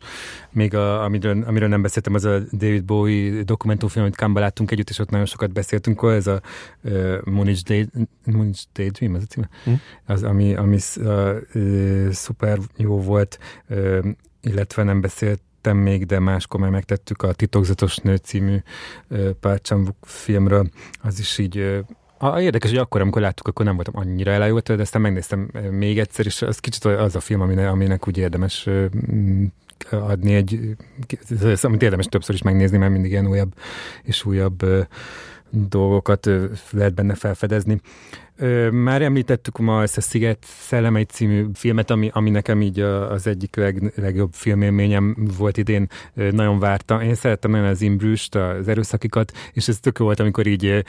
Még 0.51 0.75
a, 0.75 1.03
amiről, 1.03 1.43
amiről 1.43 1.67
nem 1.67 1.81
beszéltem, 1.81 2.13
az 2.13 2.25
a 2.25 2.39
David 2.51 2.83
Bowie 2.83 3.43
dokumentumfilm, 3.43 4.05
amit 4.05 4.17
Kamba 4.17 4.39
láttunk 4.39 4.71
együtt, 4.71 4.89
és 4.89 4.99
ott 4.99 5.09
nagyon 5.09 5.25
sokat 5.25 5.53
beszéltünk 5.53 6.01
ez 6.03 6.27
a 6.27 6.41
uh, 6.81 7.17
Moonage, 7.23 7.59
Day, 7.67 7.89
Moonage 8.25 8.59
Daydream, 8.73 9.13
az 9.13 9.23
a 9.23 9.25
címe? 9.25 9.49
Hm? 9.63 9.71
Az, 10.05 10.23
ami, 10.23 10.55
ami 10.55 10.77
uh, 10.97 11.35
uh, 11.53 12.11
szuper 12.11 12.57
jó 12.77 13.01
volt, 13.01 13.39
uh, 13.69 14.05
illetve 14.41 14.83
nem 14.83 15.01
beszélt 15.01 15.41
még, 15.73 16.05
de 16.05 16.19
máskor 16.19 16.59
már 16.59 16.69
megtettük 16.69 17.21
a 17.21 17.33
Titokzatos 17.33 17.97
Nő 17.97 18.15
című 18.15 18.57
Párcsam 19.39 19.95
filmről, 20.01 20.69
az 21.01 21.19
is 21.19 21.37
így 21.37 21.83
a, 22.21 22.41
érdekes, 22.41 22.69
hogy 22.69 22.79
akkor, 22.79 23.01
amikor 23.01 23.21
láttuk, 23.21 23.47
akkor 23.47 23.65
nem 23.65 23.75
voltam 23.75 23.97
annyira 23.97 24.31
elájult, 24.31 24.75
de 24.75 24.81
aztán 24.81 25.01
megnéztem 25.01 25.51
még 25.71 25.99
egyszer, 25.99 26.25
és 26.25 26.41
az 26.41 26.59
kicsit 26.59 26.85
az 26.85 27.15
a 27.15 27.19
film, 27.19 27.41
aminek, 27.41 27.71
aminek 27.71 28.07
úgy 28.07 28.17
érdemes 28.17 28.69
adni 29.89 30.33
egy, 30.33 30.75
amit 31.61 31.81
érdemes 31.81 32.05
többször 32.05 32.35
is 32.35 32.41
megnézni, 32.41 32.77
mert 32.77 32.91
mindig 32.91 33.11
ilyen 33.11 33.27
újabb 33.27 33.53
és 34.03 34.25
újabb 34.25 34.65
dolgokat 35.51 36.29
lehet 36.71 36.93
benne 36.93 37.15
felfedezni. 37.15 37.81
Már 38.71 39.01
említettük 39.01 39.57
ma 39.57 39.81
ezt 39.81 39.97
a 39.97 40.01
Sziget 40.01 40.43
szellemei 40.43 41.03
című 41.03 41.45
filmet, 41.53 41.89
ami, 41.89 42.09
ami 42.13 42.29
nekem 42.29 42.61
így 42.61 42.79
az 42.79 43.27
egyik 43.27 43.55
leg, 43.55 43.93
legjobb 43.95 44.33
filmélményem 44.33 45.15
volt 45.37 45.57
idén, 45.57 45.87
nagyon 46.13 46.59
vártam. 46.59 47.01
Én 47.01 47.15
szerettem 47.15 47.51
nagyon 47.51 47.67
az 47.67 47.81
Imbrüst, 47.81 48.35
az 48.35 48.67
erőszakikat, 48.67 49.31
és 49.53 49.67
ez 49.67 49.79
tök 49.79 49.97
volt, 49.97 50.19
amikor 50.19 50.47
így, 50.47 50.83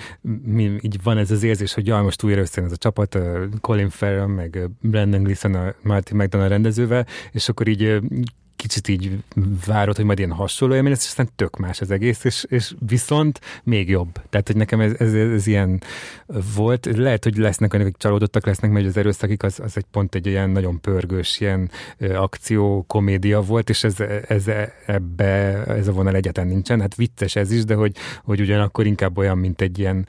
így 0.81 0.99
van 1.03 1.19
ez 1.19 1.31
az 1.31 1.43
érzés, 1.43 1.75
hogy 1.75 1.87
jaj, 1.87 2.03
most 2.03 2.23
újra 2.23 2.41
összejön 2.41 2.69
ez 2.69 2.77
a 2.77 2.81
csapat, 2.81 3.19
Colin 3.61 3.89
Farrell, 3.89 4.27
meg 4.27 4.69
Brandon 4.81 5.23
Gleeson, 5.23 5.55
a 5.55 5.75
Martin 5.83 6.17
McDonald 6.17 6.51
rendezővel, 6.51 7.07
és 7.33 7.49
akkor 7.49 7.69
így 7.69 8.01
kicsit 8.63 8.89
így 8.89 9.19
várod, 9.67 9.97
hogy 9.97 10.05
majd 10.05 10.19
ilyen 10.19 10.31
hasonló 10.31 10.75
élmény 10.75 10.93
és 10.93 10.99
aztán 10.99 11.29
tök 11.37 11.57
más 11.57 11.81
az 11.81 11.91
egész, 11.91 12.25
és, 12.25 12.45
és 12.49 12.75
viszont 12.87 13.41
még 13.65 13.89
jobb. 13.89 14.13
Tehát, 14.31 14.47
hogy 14.47 14.57
nekem 14.57 14.81
ez, 14.81 14.93
ez, 14.99 15.15
ez 15.15 15.47
ilyen 15.47 15.83
volt. 16.55 16.89
Lehet, 16.97 17.25
hogy 17.25 17.37
lesznek 17.37 17.73
olyanok, 17.73 17.89
akik 17.93 18.03
csalódottak 18.03 18.47
lesznek, 18.47 18.71
mert 18.71 18.87
az 18.87 18.97
erőszakik 18.97 19.43
az, 19.43 19.61
az 19.61 19.77
egy 19.77 19.85
pont 19.91 20.15
egy 20.15 20.27
ilyen 20.27 20.51
nagyon 20.51 20.81
pörgős, 20.81 21.41
ilyen 21.41 21.71
akció, 22.15 22.85
komédia 22.87 23.41
volt, 23.41 23.69
és 23.69 23.85
ez, 23.85 24.01
ez 24.29 24.45
ebbe, 24.87 25.65
ez 25.65 25.89
a 25.89 25.93
vonal 25.93 26.15
egyetlen 26.15 26.47
nincsen. 26.47 26.81
Hát 26.81 26.95
vicces 26.95 27.37
ez 27.37 27.51
is, 27.51 27.65
de 27.65 27.75
hogy, 27.75 27.97
hogy 28.25 28.41
ugyanakkor 28.41 28.87
inkább 28.87 29.19
olyan, 29.19 29.39
mint 29.39 29.61
egy 29.61 29.79
ilyen 29.79 30.07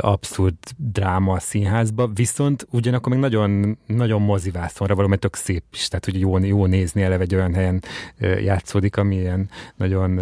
abszurd 0.00 0.54
dráma 0.76 1.32
a 1.32 1.40
színházba, 1.40 2.10
viszont 2.14 2.66
ugyanakkor 2.70 3.12
még 3.12 3.20
nagyon, 3.20 3.78
nagyon 3.86 4.22
mozivászonra 4.22 4.94
valami 4.94 5.16
tök 5.16 5.34
szép 5.34 5.64
is, 5.72 5.88
tehát 5.88 6.04
hogy 6.04 6.20
jó, 6.20 6.38
jó 6.38 6.66
nézni 6.66 7.02
eleve 7.02 7.22
egy 7.22 7.34
olyan 7.34 7.54
helyen 7.54 7.73
játszódik, 8.18 8.96
ami 8.96 9.16
ilyen 9.16 9.50
nagyon 9.76 10.20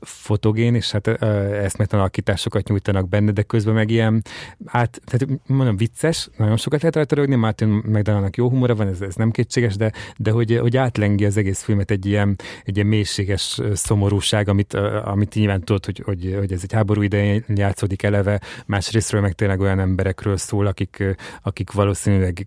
fotogén, 0.00 0.74
és 0.74 0.90
hát 0.90 1.06
eszmetlen 1.06 2.00
alakításokat 2.00 2.68
nyújtanak 2.68 3.08
benne, 3.08 3.32
de 3.32 3.42
közben 3.42 3.74
meg 3.74 3.90
ilyen, 3.90 4.22
át, 4.64 5.00
tehát 5.04 5.40
mondom, 5.46 5.76
vicces, 5.76 6.28
nagyon 6.36 6.56
sokat 6.56 6.80
lehet 6.80 6.94
rajta 6.94 7.14
rögni, 7.14 7.34
Martin 7.34 7.68
McDonaldnak 7.68 8.36
jó 8.36 8.48
humora 8.48 8.74
van, 8.74 8.88
ez, 8.88 9.00
ez 9.00 9.14
nem 9.14 9.30
kétséges, 9.30 9.76
de, 9.76 9.92
de 10.16 10.30
hogy, 10.30 10.58
hogy 10.58 10.76
átlengi 10.76 11.24
az 11.24 11.36
egész 11.36 11.62
filmet 11.62 11.90
egy 11.90 12.06
ilyen, 12.06 12.36
egy 12.64 12.76
ilyen 12.76 12.88
mélységes 12.88 13.60
szomorúság, 13.72 14.48
amit, 14.48 14.74
amit 15.04 15.34
nyilván 15.34 15.60
tudod, 15.60 15.84
hogy, 15.84 16.02
hogy, 16.04 16.34
hogy 16.38 16.52
ez 16.52 16.60
egy 16.62 16.72
háború 16.72 17.02
idején 17.02 17.44
játszódik 17.48 18.02
eleve, 18.02 18.40
másrésztről 18.66 19.20
meg 19.20 19.32
tényleg 19.32 19.60
olyan 19.60 19.78
emberekről 19.78 20.36
szól, 20.36 20.66
akik, 20.66 21.04
akik 21.42 21.72
valószínűleg 21.72 22.46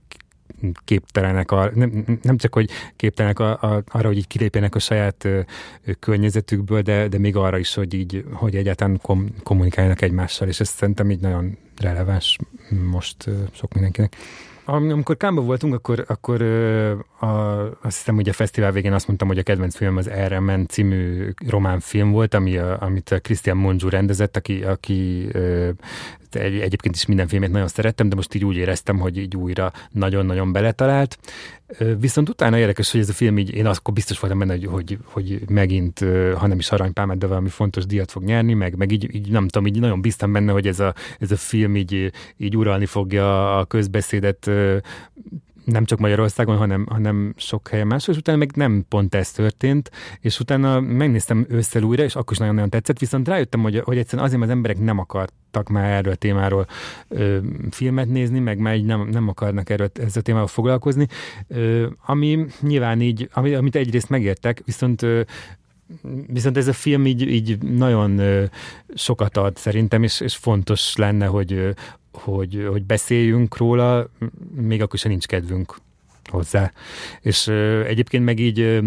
képtelenek, 0.85 1.51
a, 1.51 1.71
nem, 1.73 2.19
nem 2.21 2.37
csak, 2.37 2.53
hogy 2.53 2.69
képtelenek 2.95 3.39
a, 3.39 3.51
a, 3.51 3.83
arra, 3.87 4.07
hogy 4.07 4.17
így 4.17 4.27
kilépjenek 4.27 4.75
a 4.75 4.79
saját 4.79 5.25
ö, 5.25 5.39
környezetükből, 5.99 6.81
de, 6.81 7.07
de 7.07 7.17
még 7.17 7.35
arra 7.35 7.57
is, 7.57 7.73
hogy 7.73 7.93
így, 7.93 8.25
hogy 8.31 8.55
egyáltalán 8.55 8.99
kom, 9.01 9.27
kommunikáljanak 9.43 10.01
egymással, 10.01 10.47
és 10.47 10.59
ez 10.59 10.69
szerintem 10.69 11.11
így 11.11 11.19
nagyon 11.19 11.57
releváns 11.77 12.37
most 12.89 13.27
ö, 13.27 13.33
sok 13.51 13.73
mindenkinek. 13.73 14.15
Amikor 14.65 15.17
Kámba 15.17 15.41
voltunk, 15.41 15.73
akkor, 15.73 16.05
akkor 16.07 16.41
a, 17.19 17.25
azt 17.81 17.97
hiszem, 17.97 18.15
hogy 18.15 18.29
a 18.29 18.33
fesztivál 18.33 18.71
végén 18.71 18.93
azt 18.93 19.07
mondtam, 19.07 19.27
hogy 19.27 19.37
a 19.37 19.43
kedvenc 19.43 19.75
film 19.75 19.97
az 19.97 20.11
Men 20.39 20.67
című 20.67 21.29
román 21.47 21.79
film 21.79 22.11
volt, 22.11 22.33
ami 22.33 22.57
a, 22.57 22.81
amit 22.81 23.19
Christian 23.21 23.57
Monzsu 23.57 23.89
rendezett, 23.89 24.35
aki, 24.35 24.63
aki 24.63 25.27
egy, 26.31 26.59
egyébként 26.59 26.95
is 26.95 27.05
minden 27.05 27.27
filmét 27.27 27.51
nagyon 27.51 27.67
szerettem, 27.67 28.09
de 28.09 28.15
most 28.15 28.33
így 28.33 28.45
úgy 28.45 28.55
éreztem, 28.55 28.99
hogy 28.99 29.17
így 29.17 29.35
újra 29.35 29.71
nagyon-nagyon 29.89 30.51
beletalált. 30.51 31.17
Viszont 31.99 32.29
utána 32.29 32.57
érdekes, 32.57 32.91
hogy 32.91 32.99
ez 32.99 33.09
a 33.09 33.13
film 33.13 33.37
így, 33.37 33.53
én 33.53 33.65
akkor 33.65 33.93
biztos 33.93 34.19
voltam 34.19 34.39
benne, 34.39 34.53
hogy, 34.53 34.65
hogy, 34.65 34.97
hogy 35.03 35.49
megint, 35.49 35.99
ha 36.35 36.47
nem 36.47 36.59
is 36.59 36.71
aranypálmát, 36.71 37.17
de 37.17 37.27
valami 37.27 37.49
fontos 37.49 37.85
díjat 37.85 38.11
fog 38.11 38.23
nyerni, 38.23 38.53
meg, 38.53 38.75
meg 38.75 38.91
így, 38.91 39.15
így, 39.15 39.31
nem 39.31 39.47
tudom, 39.47 39.67
így 39.67 39.79
nagyon 39.79 40.01
bíztam 40.01 40.31
benne, 40.31 40.51
hogy 40.51 40.67
ez 40.67 40.79
a, 40.79 40.93
ez 41.19 41.31
a 41.31 41.35
film 41.35 41.75
így, 41.75 42.11
így 42.37 42.57
uralni 42.57 42.85
fogja 42.85 43.57
a 43.57 43.65
közbeszédet 43.65 44.49
nem 45.65 45.85
csak 45.85 45.99
Magyarországon, 45.99 46.57
hanem, 46.57 46.85
hanem 46.89 47.33
sok 47.37 47.67
helyen 47.67 47.87
máshol, 47.87 48.13
és 48.13 48.19
utána 48.19 48.37
meg 48.37 48.51
nem 48.55 48.85
pont 48.89 49.15
ez 49.15 49.31
történt, 49.31 49.91
és 50.19 50.39
utána 50.39 50.79
megnéztem 50.79 51.45
ősszel 51.49 51.83
újra, 51.83 52.03
és 52.03 52.15
akkor 52.15 52.31
is 52.31 52.37
nagyon-nagyon 52.37 52.69
tetszett, 52.69 52.99
viszont 52.99 53.27
rájöttem, 53.27 53.61
hogy, 53.61 53.79
hogy 53.79 53.97
egyszerűen 53.97 54.27
azért, 54.27 54.41
az 54.41 54.49
emberek 54.49 54.79
nem 54.79 54.99
akartak 54.99 55.69
már 55.69 55.91
erről 55.91 56.13
a 56.13 56.15
témáról 56.15 56.67
ö, 57.07 57.37
filmet 57.69 58.07
nézni, 58.07 58.39
meg 58.39 58.57
már 58.57 58.75
így 58.75 58.85
nem, 58.85 59.07
nem 59.11 59.27
akarnak 59.27 59.69
erről 59.69 59.89
ezzel 59.93 60.21
a 60.21 60.21
témával 60.21 60.47
foglalkozni, 60.47 61.07
ö, 61.47 61.87
ami 62.05 62.45
nyilván 62.61 63.01
így, 63.01 63.29
ami, 63.33 63.53
amit 63.53 63.75
egyrészt 63.75 64.09
megértek, 64.09 64.61
viszont 64.65 65.01
ö, 65.01 65.21
Viszont 66.27 66.57
ez 66.57 66.67
a 66.67 66.73
film 66.73 67.05
így, 67.05 67.21
így 67.21 67.57
nagyon 67.57 68.21
sokat 68.95 69.37
ad 69.37 69.57
szerintem, 69.57 70.03
és, 70.03 70.19
és 70.19 70.35
fontos 70.35 70.95
lenne, 70.95 71.25
hogy, 71.25 71.75
hogy, 72.11 72.67
hogy 72.69 72.83
beszéljünk 72.83 73.57
róla, 73.57 74.09
még 74.55 74.81
akkor 74.81 74.99
sem 74.99 75.11
nincs 75.11 75.25
kedvünk 75.25 75.75
hozzá. 76.29 76.71
És 77.21 77.47
egyébként 77.87 78.23
meg 78.23 78.39
így 78.39 78.81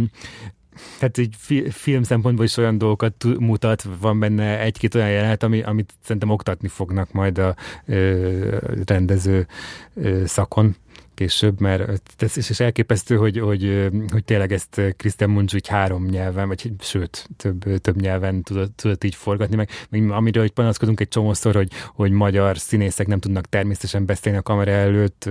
tehát 0.98 1.20
fi, 1.38 1.70
film 1.70 2.02
szempontból 2.02 2.44
is 2.44 2.56
olyan 2.56 2.78
dolgokat 2.78 3.24
mutat, 3.38 3.86
van 4.00 4.18
benne 4.18 4.60
egy-két 4.60 4.94
olyan 4.94 5.10
jelenet, 5.10 5.42
ami, 5.42 5.62
amit 5.62 5.94
szerintem 6.02 6.30
oktatni 6.30 6.68
fognak 6.68 7.12
majd 7.12 7.38
a 7.38 7.56
ö, 7.86 8.56
rendező 8.86 9.46
ö, 9.94 10.26
szakon 10.26 10.76
később, 11.16 11.60
mert 11.60 12.02
ez 12.22 12.36
is 12.36 12.60
elképesztő, 12.60 13.16
hogy, 13.16 13.38
hogy, 13.38 13.90
hogy 14.08 14.24
tényleg 14.24 14.52
ezt 14.52 14.80
Christian 14.96 15.30
Munch 15.30 15.54
úgy 15.54 15.68
három 15.68 16.04
nyelven, 16.04 16.48
vagy 16.48 16.72
sőt, 16.80 17.28
több, 17.36 17.80
több 17.80 18.00
nyelven 18.00 18.42
tudott, 18.42 18.76
tudott 18.76 19.04
így 19.04 19.14
forgatni, 19.14 19.56
meg, 19.56 19.70
meg 19.88 20.10
amiről 20.10 20.42
hogy 20.42 20.52
panaszkodunk 20.52 21.00
egy 21.00 21.08
csomószor, 21.08 21.54
hogy, 21.54 21.70
hogy 21.94 22.10
magyar 22.10 22.58
színészek 22.58 23.06
nem 23.06 23.20
tudnak 23.20 23.48
természetesen 23.48 24.06
beszélni 24.06 24.38
a 24.38 24.42
kamera 24.42 24.70
előtt, 24.70 25.28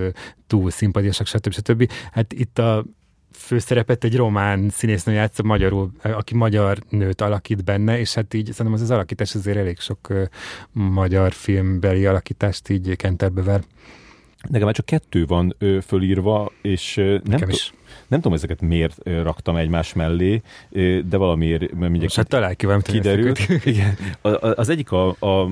túl 0.48 0.70
szimpatiasak, 0.70 1.28
stb. 1.28 1.54
stb. 1.54 1.92
Hát 2.12 2.34
itt 2.34 2.60
a 2.60 2.86
főszerepet 3.32 4.04
egy 4.04 4.16
román 4.16 4.70
színésznő 4.70 5.14
játsza 5.14 5.44
magyarul, 5.44 5.92
aki 6.02 6.36
magyar 6.36 6.78
nőt 6.90 7.22
alakít 7.22 7.64
benne, 7.64 8.00
és 8.00 8.14
hát 8.14 8.34
így 8.34 8.46
szerintem 8.46 8.74
az 8.74 8.82
az 8.82 8.92
alakítás 8.92 9.36
azért 9.36 9.58
elég 9.58 9.80
sok 9.80 10.14
magyar 10.72 11.32
filmbeli 11.32 12.06
alakítást 12.06 12.70
így 12.70 12.96
kenterbe 12.96 13.42
ver. 13.42 13.64
Nekem 14.50 14.66
már 14.66 14.76
csak 14.76 14.86
kettő 14.86 15.26
van 15.26 15.56
ö, 15.58 15.78
fölírva, 15.88 16.52
és 16.62 16.98
ö, 16.98 17.18
nem, 17.24 17.40
t- 17.40 17.74
nem 18.08 18.20
tudom 18.20 18.34
ezeket 18.34 18.62
miért 18.62 18.98
ö, 19.04 19.22
raktam 19.22 19.56
egymás 19.56 19.94
mellé, 19.94 20.42
ö, 20.72 21.00
de 21.10 21.18
valamiért 21.18 21.72
mindjárt 21.72 22.02
Most 22.02 22.16
hát 22.16 22.28
találj 22.28 22.56
ki 22.56 22.68
kiderült. 22.82 23.40
Igen. 23.64 23.98
Az 24.40 24.70
egyik 24.70 24.92
a, 24.92 25.08
a 25.08 25.50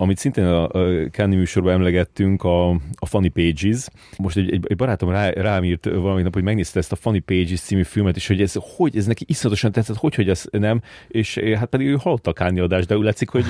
amit 0.00 0.18
szintén 0.18 0.44
a, 0.44 0.68
a 0.68 1.08
Cannes 1.10 1.36
műsorban 1.36 1.72
emlegettünk, 1.72 2.42
a, 2.42 2.70
a 2.94 3.06
Funny 3.06 3.32
Pages. 3.32 3.86
Most 4.18 4.36
egy, 4.36 4.52
egy, 4.52 4.64
egy 4.68 4.76
barátom 4.76 5.10
rá, 5.10 5.30
rám 5.30 5.64
írt 5.64 5.84
valamit 5.84 6.24
nap, 6.24 6.32
hogy 6.32 6.42
megnézte 6.42 6.78
ezt 6.78 6.92
a 6.92 6.96
Funny 6.96 7.24
Pages 7.24 7.60
című 7.60 7.82
filmet, 7.82 8.16
és 8.16 8.26
hogy 8.26 8.40
ez, 8.40 8.54
hogy 8.76 8.96
ez 8.96 9.06
neki 9.06 9.24
iszonyatosan 9.28 9.72
tetszett, 9.72 9.96
hogy, 9.96 10.14
hogy 10.14 10.28
ez 10.28 10.44
nem, 10.50 10.82
és 11.08 11.36
eh, 11.36 11.58
hát 11.58 11.68
pedig 11.68 11.86
ő 11.86 11.96
hallott 12.00 12.26
a 12.26 12.32
Kanye 12.32 12.62
adást, 12.62 12.86
de 12.86 12.96
úgy 12.96 13.04
látszik, 13.04 13.28
hogy 13.28 13.44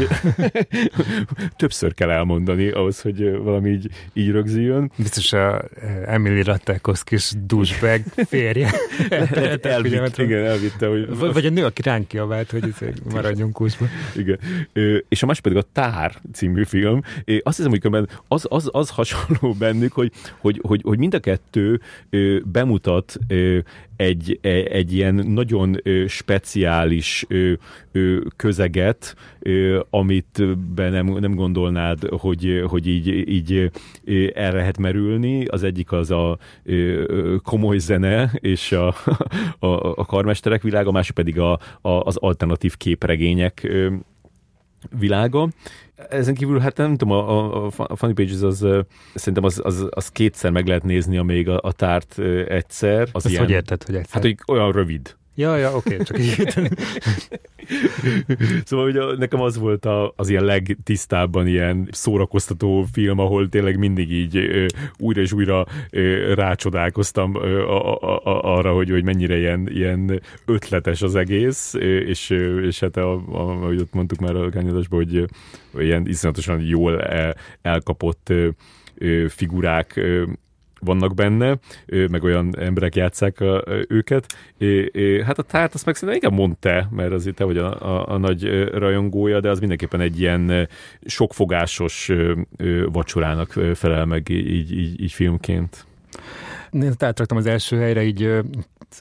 többször 1.56 1.94
kell 1.94 2.10
elmondani 2.10 2.68
ahhoz, 2.68 3.01
hogy 3.01 3.22
eh, 3.22 3.36
valami 3.36 3.70
így, 3.70 3.89
így 4.12 4.31
rögzüljön. 4.31 4.90
Biztos 4.97 5.32
a 5.32 5.62
eh, 5.82 6.14
Emily 6.14 6.43
Ratajkowski 6.43 7.16
douchebag 7.47 8.02
férje. 8.27 8.70
Elvitt, 9.62 10.18
igen, 10.18 10.44
elvitte. 10.44 10.86
Hogy... 10.86 11.16
Vagy 11.32 11.47
a 11.47 11.51
nő, 11.51 11.64
aki 11.64 11.82
ránk 11.82 12.09
kiabált, 12.09 12.51
hogy 12.51 12.74
maradjunk 13.12 13.52
kúsba. 13.52 13.86
Igen. 14.16 14.39
És 15.09 15.22
a 15.22 15.27
másik 15.27 15.43
pedig 15.43 15.59
a 15.59 15.64
Tár 15.72 16.14
című 16.40 16.64
film. 16.64 17.00
Én 17.24 17.40
azt 17.42 17.56
hiszem, 17.56 17.70
hogy 17.70 18.08
az, 18.28 18.46
az, 18.48 18.68
az 18.72 18.90
hasonló 18.90 19.54
bennük, 19.58 19.92
hogy, 19.92 20.12
hogy, 20.38 20.60
hogy, 20.62 20.82
hogy 20.84 20.98
mind 20.98 21.14
a 21.14 21.20
kettő 21.20 21.80
bemutat 22.44 23.18
egy, 23.96 24.38
e, 24.42 24.48
egy 24.48 24.94
ilyen 24.94 25.14
nagyon 25.14 25.76
speciális 26.06 27.26
közeget, 28.36 29.16
amit 29.90 30.58
be 30.74 30.88
nem, 30.88 31.06
nem 31.06 31.34
gondolnád, 31.34 32.08
hogy, 32.08 32.62
hogy 32.66 32.86
így, 32.86 33.06
így 33.28 33.70
el 34.34 34.52
lehet 34.52 34.78
merülni. 34.78 35.44
Az 35.44 35.62
egyik 35.62 35.92
az 35.92 36.10
a 36.10 36.38
komoly 37.42 37.78
zene 37.78 38.30
és 38.32 38.72
a, 38.72 38.86
a, 39.58 39.98
a 40.00 40.04
karmesterek 40.04 40.62
világa, 40.62 40.88
a 40.88 40.92
másik 40.92 41.14
pedig 41.14 41.38
a, 41.38 41.52
a, 41.80 41.88
az 41.90 42.16
alternatív 42.16 42.76
képregények 42.76 43.68
világa. 44.98 45.48
Ezen 46.09 46.35
kívül, 46.35 46.59
hát 46.59 46.77
nem 46.77 46.97
tudom, 46.97 47.14
a, 47.14 47.64
a, 47.66 47.70
a 47.77 47.97
Funny 47.97 48.14
Pages 48.14 48.40
az 48.40 48.66
szerintem 49.14 49.44
az, 49.44 49.60
az, 49.64 49.86
az 49.90 50.09
kétszer 50.09 50.51
meg 50.51 50.66
lehet 50.66 50.82
nézni, 50.82 51.16
amíg 51.16 51.48
a, 51.48 51.60
a 51.62 51.72
tárt 51.72 52.18
egyszer. 52.48 53.09
Az 53.12 53.24
Ezt 53.24 53.28
ilyen, 53.28 53.44
hogy 53.44 53.52
érted, 53.52 53.82
hogy 53.82 53.94
egyszer? 53.94 54.12
Hát, 54.12 54.22
hogy 54.22 54.39
olyan 54.47 54.72
rövid. 54.72 55.18
Ja, 55.35 55.57
ja, 55.57 55.77
oké, 55.77 55.94
okay, 55.94 56.05
csak 56.05 56.19
így. 56.19 56.48
szóval 58.69 58.86
ugye 58.86 59.16
nekem 59.16 59.40
az 59.40 59.59
volt 59.59 59.85
a, 59.85 60.12
az 60.16 60.28
ilyen 60.28 60.44
legtisztábban 60.44 61.47
ilyen 61.47 61.89
szórakoztató 61.90 62.86
film, 62.93 63.19
ahol 63.19 63.48
tényleg 63.48 63.78
mindig 63.78 64.12
így 64.12 64.36
ö, 64.36 64.66
újra 64.98 65.20
és 65.20 65.32
újra 65.32 65.66
ö, 65.90 66.35
rácsodálkoztam 66.35 67.35
ö, 67.35 67.62
a, 67.62 68.02
a, 68.02 68.20
a, 68.24 68.57
arra, 68.57 68.74
hogy, 68.74 68.90
hogy 68.90 69.05
mennyire 69.05 69.39
ilyen, 69.39 69.69
ilyen 69.70 70.23
ötletes 70.44 71.02
az 71.02 71.15
egész, 71.15 71.74
ö, 71.74 71.98
és, 71.98 72.31
és 72.62 72.81
hát 72.81 72.97
a, 72.97 73.12
a, 73.12 73.23
ahogy 73.32 73.81
ott 73.81 73.93
mondtuk 73.93 74.19
már 74.19 74.36
a 74.36 74.48
kányadásban, 74.48 75.05
hogy 75.05 75.27
ö, 75.73 75.82
ilyen 75.82 76.07
iszonyatosan 76.07 76.61
jól 76.61 77.02
el, 77.02 77.36
elkapott 77.62 78.28
ö, 78.28 78.48
figurák 79.28 80.01
vannak 80.81 81.15
benne, 81.15 81.59
meg 81.86 82.23
olyan 82.23 82.55
emberek 82.59 82.94
játszák 82.94 83.40
a, 83.40 83.65
őket. 83.89 84.27
Hát 85.24 85.39
a 85.39 85.43
tárt 85.43 85.74
azt 85.74 85.86
meg 85.86 85.94
szerintem 85.94 86.24
igen 86.24 86.39
mondta, 86.39 86.89
mert 86.90 87.12
azért 87.12 87.36
te 87.36 87.44
vagy 87.44 87.59
a, 87.59 87.82
a, 87.82 88.09
a 88.09 88.19
nagy 88.19 88.65
rajongója, 88.65 89.40
de 89.40 89.51
az 89.51 89.61
mindenképpen 89.61 90.01
egy 90.01 90.20
ilyen 90.20 90.69
sokfogásos 91.05 92.11
vacsorának 92.93 93.52
felel 93.74 94.05
meg 94.05 94.28
így, 94.28 94.73
így, 94.73 95.01
így 95.02 95.12
filmként. 95.12 95.86
Én 96.72 96.94
átraktam 96.98 97.36
az 97.36 97.47
első 97.47 97.78
helyre, 97.78 98.02
így 98.02 98.40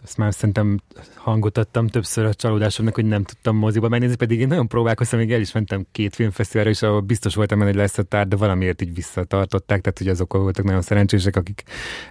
ezt 0.03 0.17
már 0.17 0.33
szerintem 0.33 0.79
hangot 1.15 1.57
adtam 1.57 1.87
többször 1.87 2.25
a 2.25 2.33
csalódásomnak, 2.33 2.95
hogy 2.95 3.05
nem 3.05 3.23
tudtam 3.23 3.55
moziba 3.55 3.89
megnézni, 3.89 4.15
pedig 4.15 4.39
én 4.39 4.47
nagyon 4.47 4.67
próbálkoztam, 4.67 5.19
még 5.19 5.31
el 5.31 5.39
is 5.39 5.51
mentem 5.51 5.85
két 5.91 6.15
filmfesztiválra, 6.15 6.69
és 6.69 6.81
ahol 6.81 6.99
biztos 6.99 7.35
voltam 7.35 7.61
hogy 7.61 7.75
lesz 7.75 7.97
a 7.97 8.03
tár, 8.03 8.27
de 8.27 8.35
valamiért 8.35 8.81
így 8.81 8.93
visszatartották, 8.93 9.81
tehát 9.81 9.97
hogy 9.97 10.07
azok 10.07 10.33
voltak 10.33 10.65
nagyon 10.65 10.81
szerencsések, 10.81 11.35
akik 11.35 11.63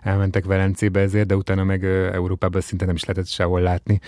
elmentek 0.02 0.44
Velencébe 0.44 1.01
ezért, 1.01 1.26
de 1.26 1.36
utána 1.36 1.64
meg 1.64 1.85
Európában 2.12 2.60
szinte 2.60 2.85
nem 2.85 2.94
is 2.94 3.05
lehetett 3.05 3.28
sehol 3.28 3.60
látni, 3.60 4.01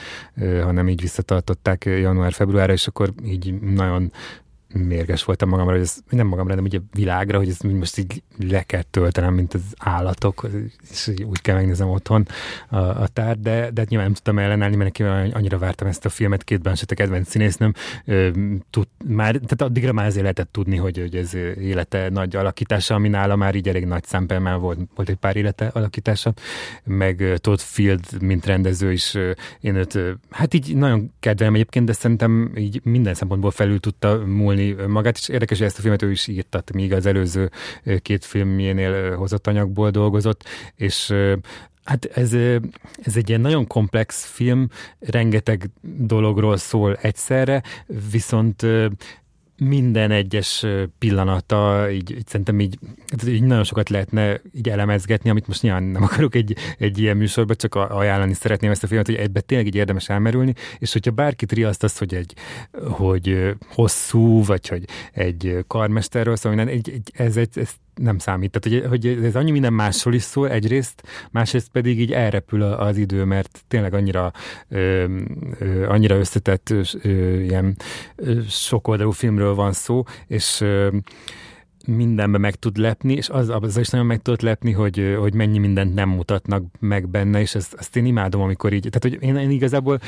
hanem 0.63 0.89
így 0.89 1.01
visszatartották 1.01 1.85
január-februárra, 1.85 2.73
és 2.73 2.87
akkor 2.87 3.13
így 3.25 3.61
nagyon 3.61 4.13
mérges 4.73 5.25
voltam 5.25 5.49
magamra, 5.49 5.73
hogy 5.73 5.81
ez 5.81 5.97
nem 6.09 6.27
magamra, 6.27 6.51
hanem 6.51 6.65
ugye 6.65 6.79
világra, 6.93 7.39
hogy 7.39 7.49
ezt 7.49 7.63
most 7.63 7.99
így 7.99 8.23
le 8.39 8.63
kell 8.63 8.83
töltenem, 8.83 9.35
mint 9.35 9.55
az 9.55 9.63
állatok, 9.79 10.49
és 10.91 11.11
úgy 11.25 11.41
kell 11.41 11.55
megnézem 11.55 11.89
otthon 11.89 12.27
a, 12.69 12.77
a 12.77 13.07
tár, 13.07 13.39
de, 13.39 13.71
de 13.71 13.81
hát 13.81 13.89
nyilván 13.89 14.07
nem 14.07 14.15
tudtam 14.15 14.39
ellenállni, 14.39 14.77
mert 14.77 15.01
annyira 15.35 15.59
vártam 15.59 15.89
ezt 15.89 16.05
a 16.05 16.09
filmet, 16.09 16.45
két 16.45 16.61
Blanchett 16.61 16.95
kedvenc 16.95 17.29
színésznőm, 17.29 17.73
tud, 18.71 18.87
már, 19.07 19.33
tehát 19.33 19.63
addigra 19.63 19.93
már 19.93 20.07
azért 20.07 20.23
lehetett 20.23 20.53
tudni, 20.53 20.77
hogy, 20.77 20.99
hogy 20.99 21.17
ez 21.17 21.35
élete 21.61 22.09
nagy 22.09 22.37
alakítása, 22.37 22.95
ami 22.95 23.09
nála 23.09 23.37
már 23.37 23.55
így 23.55 23.69
elég 23.69 23.85
nagy 23.85 24.05
szempel, 24.05 24.59
volt, 24.59 24.79
volt 24.95 25.09
egy 25.09 25.17
pár 25.17 25.37
élete 25.37 25.67
alakítása, 25.67 26.33
meg 26.85 27.25
Todd 27.37 27.59
Field, 27.59 28.23
mint 28.23 28.47
rendező 28.47 28.93
is, 28.93 29.17
én 29.61 29.75
őt, 29.75 29.99
hát 30.31 30.55
így 30.55 30.77
nagyon 30.77 31.13
kedvelem 31.21 31.55
egyébként, 31.55 31.87
de 31.87 31.93
szerintem 31.93 32.53
így 32.57 32.81
minden 32.85 33.15
szempontból 33.15 33.51
felül 33.51 33.81
tudta 33.81 34.17
múlni 34.27 34.60
írni 34.61 34.87
magát, 34.87 35.17
és 35.17 35.29
érdekes, 35.29 35.59
hogy 35.59 35.67
ezt 35.67 35.79
a 35.79 35.81
filmet 35.81 36.03
ő 36.03 36.11
is 36.11 36.27
írta, 36.27 36.63
míg 36.75 36.93
az 36.93 37.07
előző 37.07 37.51
két 38.03 38.25
filmjénél 38.25 39.17
hozott 39.17 39.47
anyagból 39.47 39.91
dolgozott, 39.91 40.45
és 40.75 41.15
Hát 41.85 42.05
ez, 42.05 42.33
ez 43.03 43.17
egy 43.17 43.29
ilyen 43.29 43.41
nagyon 43.41 43.67
komplex 43.67 44.25
film, 44.25 44.69
rengeteg 44.99 45.71
dologról 45.83 46.57
szól 46.57 46.97
egyszerre, 46.97 47.63
viszont 48.11 48.67
minden 49.61 50.11
egyes 50.11 50.67
pillanata, 50.99 51.91
így, 51.91 52.11
így 52.11 52.27
szerintem 52.27 52.61
így, 52.61 52.79
így 53.27 53.43
nagyon 53.43 53.65
sokat 53.65 53.89
lehetne 53.89 54.41
így 54.55 54.69
elemezgetni, 54.69 55.31
amit 55.31 55.47
most 55.47 55.63
nyilván 55.63 55.83
nem 55.83 56.03
akarok 56.03 56.35
egy, 56.35 56.57
egy 56.79 56.99
ilyen 56.99 57.17
műsorban, 57.17 57.57
csak 57.57 57.75
ajánlani 57.75 58.35
szeretném 58.35 58.71
ezt 58.71 58.83
a 58.83 58.87
filmet, 58.87 59.07
hogy 59.07 59.15
ebbe 59.15 59.41
tényleg 59.41 59.67
így 59.67 59.75
érdemes 59.75 60.09
elmerülni, 60.09 60.55
és 60.79 60.93
hogyha 60.93 61.11
bárkit 61.11 61.53
riaszt 61.53 61.83
az, 61.83 61.99
hogy 61.99 62.15
egy 62.15 62.35
hogy 62.91 63.55
hosszú, 63.69 64.45
vagy 64.45 64.69
hogy 64.69 64.85
egy 65.13 65.65
karmesterről 65.67 66.37
szól, 66.37 66.61
egy, 66.61 66.91
egy, 66.91 67.11
ez, 67.13 67.37
egy, 67.37 67.59
ez 67.59 67.71
nem 68.03 68.19
számít. 68.19 68.59
Tehát, 68.61 68.89
hogy, 68.89 69.07
hogy 69.07 69.25
ez 69.25 69.37
annyi 69.37 69.51
minden 69.51 69.73
másról 69.73 70.15
is 70.15 70.23
szól 70.23 70.51
egyrészt, 70.51 71.03
másrészt 71.31 71.69
pedig 71.69 72.01
így 72.01 72.13
elrepül 72.13 72.63
az 72.63 72.97
idő, 72.97 73.25
mert 73.25 73.65
tényleg 73.69 73.95
annyira, 73.95 74.33
ö, 74.69 75.05
ö, 75.59 75.89
annyira 75.89 76.17
összetett 76.17 76.71
ö, 76.71 76.81
ilyen 77.41 77.77
sokoldalú 78.49 79.11
filmről 79.11 79.55
van 79.55 79.73
szó, 79.73 80.05
és 80.27 80.61
ö, 80.61 80.89
mindenbe 81.87 82.39
meg 82.39 82.55
tud 82.55 82.77
lepni, 82.77 83.13
és 83.13 83.29
az, 83.29 83.49
az 83.49 83.77
is 83.77 83.89
nagyon 83.89 84.07
meg 84.07 84.23
tudott 84.23 84.41
lepni, 84.41 84.73
hogy, 84.73 85.17
hogy 85.19 85.35
mennyi 85.35 85.59
mindent 85.59 85.95
nem 85.95 86.09
mutatnak 86.09 86.65
meg 86.79 87.09
benne, 87.09 87.41
és 87.41 87.55
ezt, 87.55 87.75
ezt 87.79 87.97
én 87.97 88.05
imádom, 88.05 88.41
amikor 88.41 88.73
így, 88.73 88.89
tehát 88.91 89.19
hogy 89.19 89.29
én, 89.29 89.37
én 89.37 89.51
igazából 89.51 90.01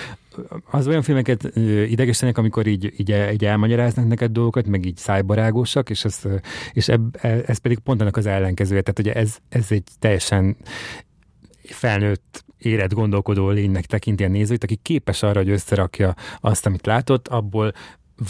az 0.70 0.86
olyan 0.86 1.02
filmeket 1.02 1.56
idegesítenek, 1.88 2.38
amikor 2.38 2.66
így, 2.66 2.92
így, 2.96 3.14
így 3.32 3.44
elmagyaráznak 3.44 4.06
neked 4.06 4.32
dolgokat, 4.32 4.66
meg 4.66 4.84
így 4.84 4.96
szájbarágosak, 4.96 5.90
és, 5.90 6.04
ez, 6.04 6.22
és 6.72 6.88
ebb, 6.88 7.16
e, 7.20 7.42
ez 7.46 7.58
pedig 7.58 7.78
pont 7.78 8.00
annak 8.00 8.16
az 8.16 8.26
ellenkezője, 8.26 8.80
tehát 8.80 8.98
ugye 8.98 9.12
ez, 9.12 9.36
ez 9.48 9.66
egy 9.68 9.84
teljesen 9.98 10.56
felnőtt 11.62 12.44
érett 12.58 12.92
gondolkodó 12.92 13.50
lénynek 13.50 13.86
tekinti 13.86 14.24
a 14.24 14.28
nézőit, 14.28 14.64
aki 14.64 14.78
képes 14.82 15.22
arra, 15.22 15.38
hogy 15.38 15.50
összerakja 15.50 16.14
azt, 16.40 16.66
amit 16.66 16.86
látott, 16.86 17.28
abból 17.28 17.72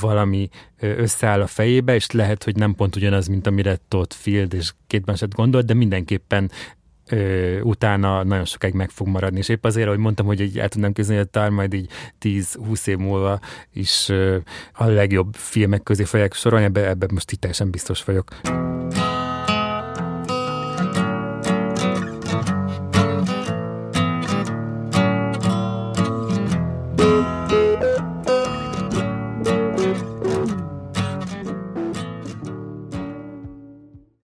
valami 0.01 0.49
összeáll 0.81 1.41
a 1.41 1.47
fejébe, 1.47 1.95
és 1.95 2.11
lehet, 2.11 2.45
hogy 2.45 2.57
nem 2.57 2.75
pont 2.75 2.97
ugyanaz, 2.97 3.27
mint 3.27 3.47
amire 3.47 3.79
Todd 3.89 4.09
Field 4.09 4.55
és 4.55 4.73
két 4.87 5.05
Blanchett 5.05 5.35
gondolt, 5.35 5.67
de 5.67 5.75
mindenképpen 5.75 6.51
ö, 7.09 7.61
utána 7.61 8.23
nagyon 8.23 8.45
sokáig 8.45 8.75
meg 8.75 8.91
fog 8.91 9.07
maradni. 9.07 9.39
És 9.39 9.49
épp 9.49 9.65
azért, 9.65 9.89
hogy 9.89 9.99
mondtam, 9.99 10.27
hogy 10.27 10.41
egy, 10.41 10.59
el 10.59 10.69
tudnám 10.69 10.93
kézni, 10.93 11.15
hogy 11.15 11.25
a 11.27 11.31
Tár 11.31 11.51
majd 11.51 11.75
így 11.75 11.91
10-20 12.21 12.87
év 12.87 12.97
múlva 12.97 13.41
is 13.73 14.09
ö, 14.09 14.37
a 14.73 14.85
legjobb 14.85 15.35
filmek 15.35 15.83
közé 15.83 16.05
fogják 16.05 16.35
sorolni, 16.35 16.65
ebben 16.65 16.85
ebbe 16.85 17.07
most 17.13 17.31
itt 17.31 17.41
teljesen 17.41 17.71
biztos 17.71 18.05
vagyok. 18.05 18.31
thank 18.45 18.97
you 18.97 19.03